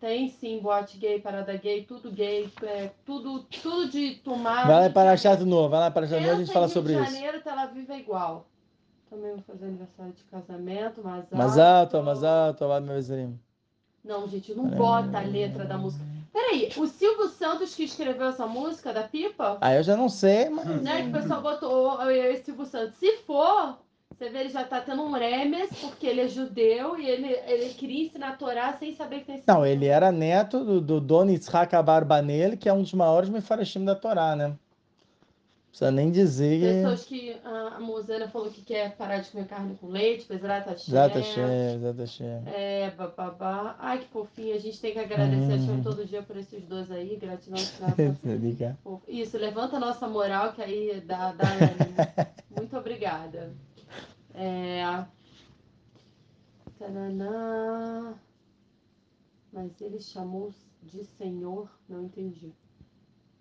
Tem 0.00 0.28
sim, 0.28 0.58
boate 0.60 0.98
gay, 0.98 1.20
parada 1.20 1.56
gay, 1.56 1.84
tudo 1.84 2.10
gay, 2.10 2.50
é, 2.62 2.90
tudo, 3.04 3.44
tudo 3.44 3.88
de 3.88 4.16
tomar. 4.16 4.66
Vai 4.66 4.86
lá 4.86 4.90
para 4.90 5.12
achar 5.12 5.36
de 5.36 5.44
novo, 5.44 5.68
vai 5.68 5.80
lá 5.80 5.90
para 5.90 6.06
novo, 6.06 6.30
a 6.30 6.34
gente 6.34 6.52
fala 6.52 6.66
em 6.66 6.70
sobre 6.70 6.94
isso. 6.94 7.04
de 7.04 7.12
Janeiro, 7.12 7.40
Tel 7.40 7.58
Aviv 7.58 7.90
é 7.90 7.98
igual. 7.98 8.46
Também 9.08 9.32
vou 9.32 9.42
fazer 9.42 9.66
aniversário 9.66 10.12
de 10.12 10.24
casamento, 10.24 11.00
mas 11.02 11.24
Mais 11.30 11.58
alto, 11.58 12.02
mais 12.02 12.24
alto, 12.24 12.64
amado 12.64 12.86
meu 12.86 12.96
vizinho. 12.96 13.38
Não, 14.04 14.28
gente, 14.28 14.54
não 14.54 14.68
bota 14.68 15.18
a 15.18 15.22
letra 15.22 15.64
da 15.64 15.78
música. 15.78 16.04
Peraí, 16.32 16.70
o 16.76 16.86
Silvio 16.86 17.28
Santos 17.28 17.74
que 17.74 17.84
escreveu 17.84 18.28
essa 18.28 18.46
música 18.46 18.92
da 18.92 19.02
pipa? 19.02 19.58
Ah, 19.60 19.74
eu 19.74 19.82
já 19.82 19.96
não 19.96 20.08
sei, 20.08 20.48
mas. 20.48 20.66
Né? 20.82 21.02
Que 21.02 21.08
o 21.08 21.12
pessoal 21.12 21.42
botou 21.42 22.10
esse 22.10 22.44
Silvio 22.44 22.66
Santos. 22.66 22.98
Se 22.98 23.18
for, 23.18 23.78
você 24.10 24.30
vê, 24.30 24.40
ele 24.40 24.48
já 24.48 24.64
tá 24.64 24.80
tendo 24.80 25.02
um 25.02 25.12
remes, 25.12 25.70
porque 25.80 26.06
ele 26.06 26.22
é 26.22 26.28
judeu 26.28 26.98
e 26.98 27.08
ele, 27.08 27.28
ele 27.46 27.74
queria 27.74 28.06
ensinar 28.06 28.30
a 28.30 28.36
Torá 28.36 28.72
sem 28.72 28.94
saber 28.94 29.20
que 29.20 29.26
tem 29.26 29.42
Não, 29.46 29.64
ele 29.64 29.86
era 29.86 30.10
neto 30.10 30.64
do, 30.64 30.80
do 30.80 31.00
Dono 31.00 31.30
Yitzhak 31.30 31.74
Abarbanel, 31.74 32.56
que 32.56 32.68
é 32.68 32.72
um 32.72 32.82
dos 32.82 32.92
maiores 32.92 33.28
mefarashim 33.28 33.84
da 33.84 33.94
Torá, 33.94 34.34
né? 34.34 34.54
Precisa 35.78 35.92
nem 35.92 36.10
dizer. 36.10 36.60
Pessoas 36.60 37.04
que 37.04 37.36
a, 37.44 37.76
a 37.76 37.80
Mozana 37.80 38.28
falou 38.28 38.50
que 38.50 38.62
quer 38.62 38.96
parar 38.96 39.18
de 39.18 39.30
comer 39.30 39.46
carne 39.46 39.76
com 39.76 39.86
leite, 39.86 40.26
tá 40.26 40.34
exato, 40.34 40.74
chefe. 41.22 41.40
É, 41.40 41.74
É, 42.46 42.90
bababá. 42.90 43.76
Ai, 43.78 44.00
que 44.00 44.08
fofinho. 44.08 44.56
A 44.56 44.58
gente 44.58 44.80
tem 44.80 44.92
que 44.92 44.98
agradecer 44.98 45.52
a 45.52 45.54
Hum. 45.54 45.66
Chama 45.66 45.82
todo 45.84 46.04
dia 46.04 46.20
por 46.20 46.36
esses 46.36 46.66
dois 46.66 46.90
aí. 46.90 47.14
Gratidão. 47.16 47.62
Liga. 48.24 48.76
Fofo. 48.82 49.04
Isso, 49.06 49.38
levanta 49.38 49.76
a 49.76 49.80
nossa 49.80 50.08
moral, 50.08 50.52
que 50.52 50.62
aí 50.62 51.00
dá, 51.00 51.30
dá. 51.32 51.46
Muito 52.50 52.76
obrigada. 52.76 53.52
É... 54.34 55.04
Tananã. 56.76 58.14
Mas 59.52 59.80
ele 59.80 60.00
chamou 60.00 60.52
de 60.82 61.04
senhor? 61.04 61.70
Não 61.88 62.02
entendi. 62.02 62.52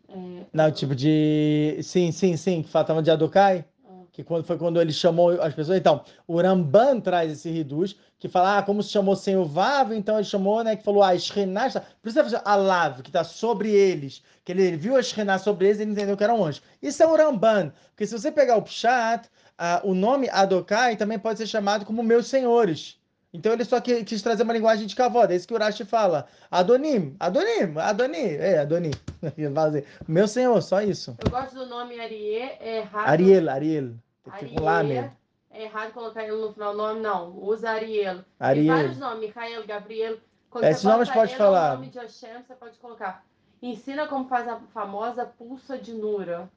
É... 0.10 0.46
Não, 0.54 0.72
tipo 0.72 0.96
de. 0.96 1.80
Sim, 1.84 2.12
sim, 2.12 2.38
sim, 2.38 2.64
que 2.64 2.70
faltava 2.70 3.02
de 3.02 3.12
Adokai. 3.12 3.66
Ah. 3.86 4.04
Que 4.12 4.24
quando, 4.24 4.44
foi 4.46 4.58
quando 4.58 4.82
ele 4.82 4.92
chamou 4.92 5.42
as 5.42 5.54
pessoas. 5.54 5.78
Então, 5.78 6.04
o 6.28 6.42
Ramban 6.42 7.00
traz 7.00 7.32
esse 7.32 7.50
reduz, 7.50 7.96
que 8.20 8.28
fala, 8.28 8.58
ah, 8.58 8.64
como 8.64 8.82
se 8.82 8.90
chamou 8.90 9.16
sem 9.16 9.36
o 9.38 9.46
Vav, 9.46 9.94
então 9.94 10.16
ele 10.16 10.24
chamou, 10.24 10.64
né, 10.64 10.76
que 10.76 10.84
falou, 10.84 11.04
ah, 11.04 11.18
Shrená, 11.18 11.68
está- 11.68 11.82
por 12.02 12.10
isso 12.10 12.24
fala 12.24 12.42
Alav, 12.46 13.02
que 13.04 13.10
está 13.10 13.24
sobre 13.24 13.70
eles, 13.72 14.24
que 14.44 14.52
ele, 14.52 14.76
viu 14.76 14.96
a 14.96 15.04
Shrená 15.04 15.38
sobre 15.38 15.68
eles 15.68 15.80
e 15.80 15.84
ele 15.84 15.92
entendeu 15.92 16.18
que 16.18 16.24
era 16.24 16.34
um 16.34 16.44
anjo. 16.44 16.62
Isso 16.82 17.04
é 17.04 17.06
o 17.06 17.16
Ramban, 17.16 17.72
porque 17.90 18.08
se 18.08 18.18
você 18.18 18.32
pegar 18.32 18.58
o 18.58 18.64
Pshat, 18.64 19.30
ah, 19.58 19.82
o 19.84 19.94
nome 19.94 20.30
Adokai 20.30 20.96
também 20.96 21.20
pode 21.20 21.38
ser 21.38 21.48
chamado 21.48 21.86
como 21.86 22.02
meus 22.02 22.28
senhores. 22.28 22.97
Então 23.34 23.52
ele 23.54 23.66
só 23.66 23.80
quis 23.82 24.22
trazer 24.22 24.44
uma 24.44 24.54
linguagem 24.54 24.88
de 24.88 24.96
kavod, 24.96 25.32
é 25.32 25.36
isso 25.36 25.48
que 25.48 25.54
o 25.54 25.58
Rashi 25.58 25.84
fala. 25.84 26.28
Adonim, 26.50 27.16
Adonim, 27.20 27.78
Adonim, 27.78 28.18
é, 28.18 28.60
Adonim. 28.60 28.92
Assim, 29.22 29.84
meu 30.08 30.28
senhor, 30.28 30.62
só 30.62 30.82
isso. 30.82 31.16
Eu 31.24 31.30
gosto 31.30 31.54
do 31.54 31.66
nome 31.66 32.00
Ariel, 32.00 32.58
é 32.60 32.78
errado. 32.78 33.08
Ariel, 33.08 33.50
Ariel. 33.50 33.94
Tem 34.40 34.56
com 34.56 34.68
Ariel. 34.68 35.02
Lamed. 35.02 35.18
É 35.52 35.64
errado 35.64 35.92
colocar 35.92 36.24
ele 36.24 36.34
no 36.34 36.54
final 36.54 36.72
do 36.72 36.78
nome, 36.78 37.00
não. 37.02 37.38
Usa 37.38 37.70
Ariel. 37.72 38.18
Tem 38.18 38.26
Ariel. 38.40 38.76
vários 38.76 38.98
nomes, 38.98 39.28
Michael, 39.28 39.68
Gabriel. 39.68 40.18
Quando 40.50 40.64
Esses 40.64 40.84
nomes 40.84 41.10
pode 41.10 41.32
ele 41.32 41.38
falar. 41.38 41.74
o 41.74 41.76
nome 41.76 41.90
de 41.90 42.00
Hashem, 42.00 42.44
você 42.46 42.56
pode 42.56 42.78
colocar. 42.78 43.26
Ensina 43.62 44.08
como 44.08 44.28
faz 44.30 44.48
a 44.48 44.60
famosa 44.74 45.26
pulsa 45.26 45.78
de 45.78 45.94
Nura. 45.94 46.50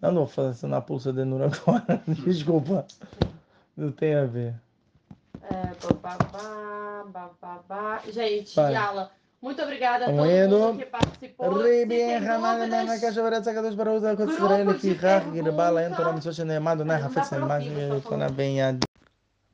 Eu 0.00 0.10
não 0.10 0.24
vou 0.24 0.26
fazer 0.26 0.66
na 0.66 0.80
pulsa 0.80 1.12
de 1.12 1.24
Nura 1.24 1.46
agora. 1.46 2.02
Desculpa. 2.08 2.86
Não 3.76 3.92
tem 3.92 4.14
a 4.14 4.24
ver. 4.24 4.54
É, 5.50 5.72
bababá, 5.86 7.04
bababá. 7.06 8.02
Gente, 8.08 8.54
Vai. 8.54 8.74
Yala, 8.74 9.10
muito 9.40 9.60
obrigada 9.60 10.04
a 10.04 10.08
todo 10.08 10.16
mundo 10.68 10.78
que 10.78 10.86
participou. 10.86 11.46
Israel. 14.86 15.90
Entora, 15.90 16.12
Tona, 18.00 18.26
falando. 18.26 18.36
Benhad. 18.36 18.80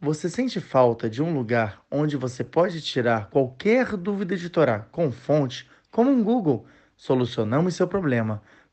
Você 0.01 0.29
sente 0.29 0.61
falta 0.61 1.09
de 1.09 1.23
um 1.23 1.35
lugar 1.35 1.81
onde 1.91 2.17
você 2.17 2.45
pode 2.45 2.81
tirar 2.83 3.31
qualquer 3.31 3.97
dúvida 3.97 4.37
de 4.37 4.49
Torá 4.51 4.87
com 4.93 5.11
fonte, 5.11 5.69
como 5.91 6.11
um 6.11 6.23
Google? 6.23 6.67
Solucionamos 6.95 7.75
seu 7.75 7.89
problema. 7.89 8.43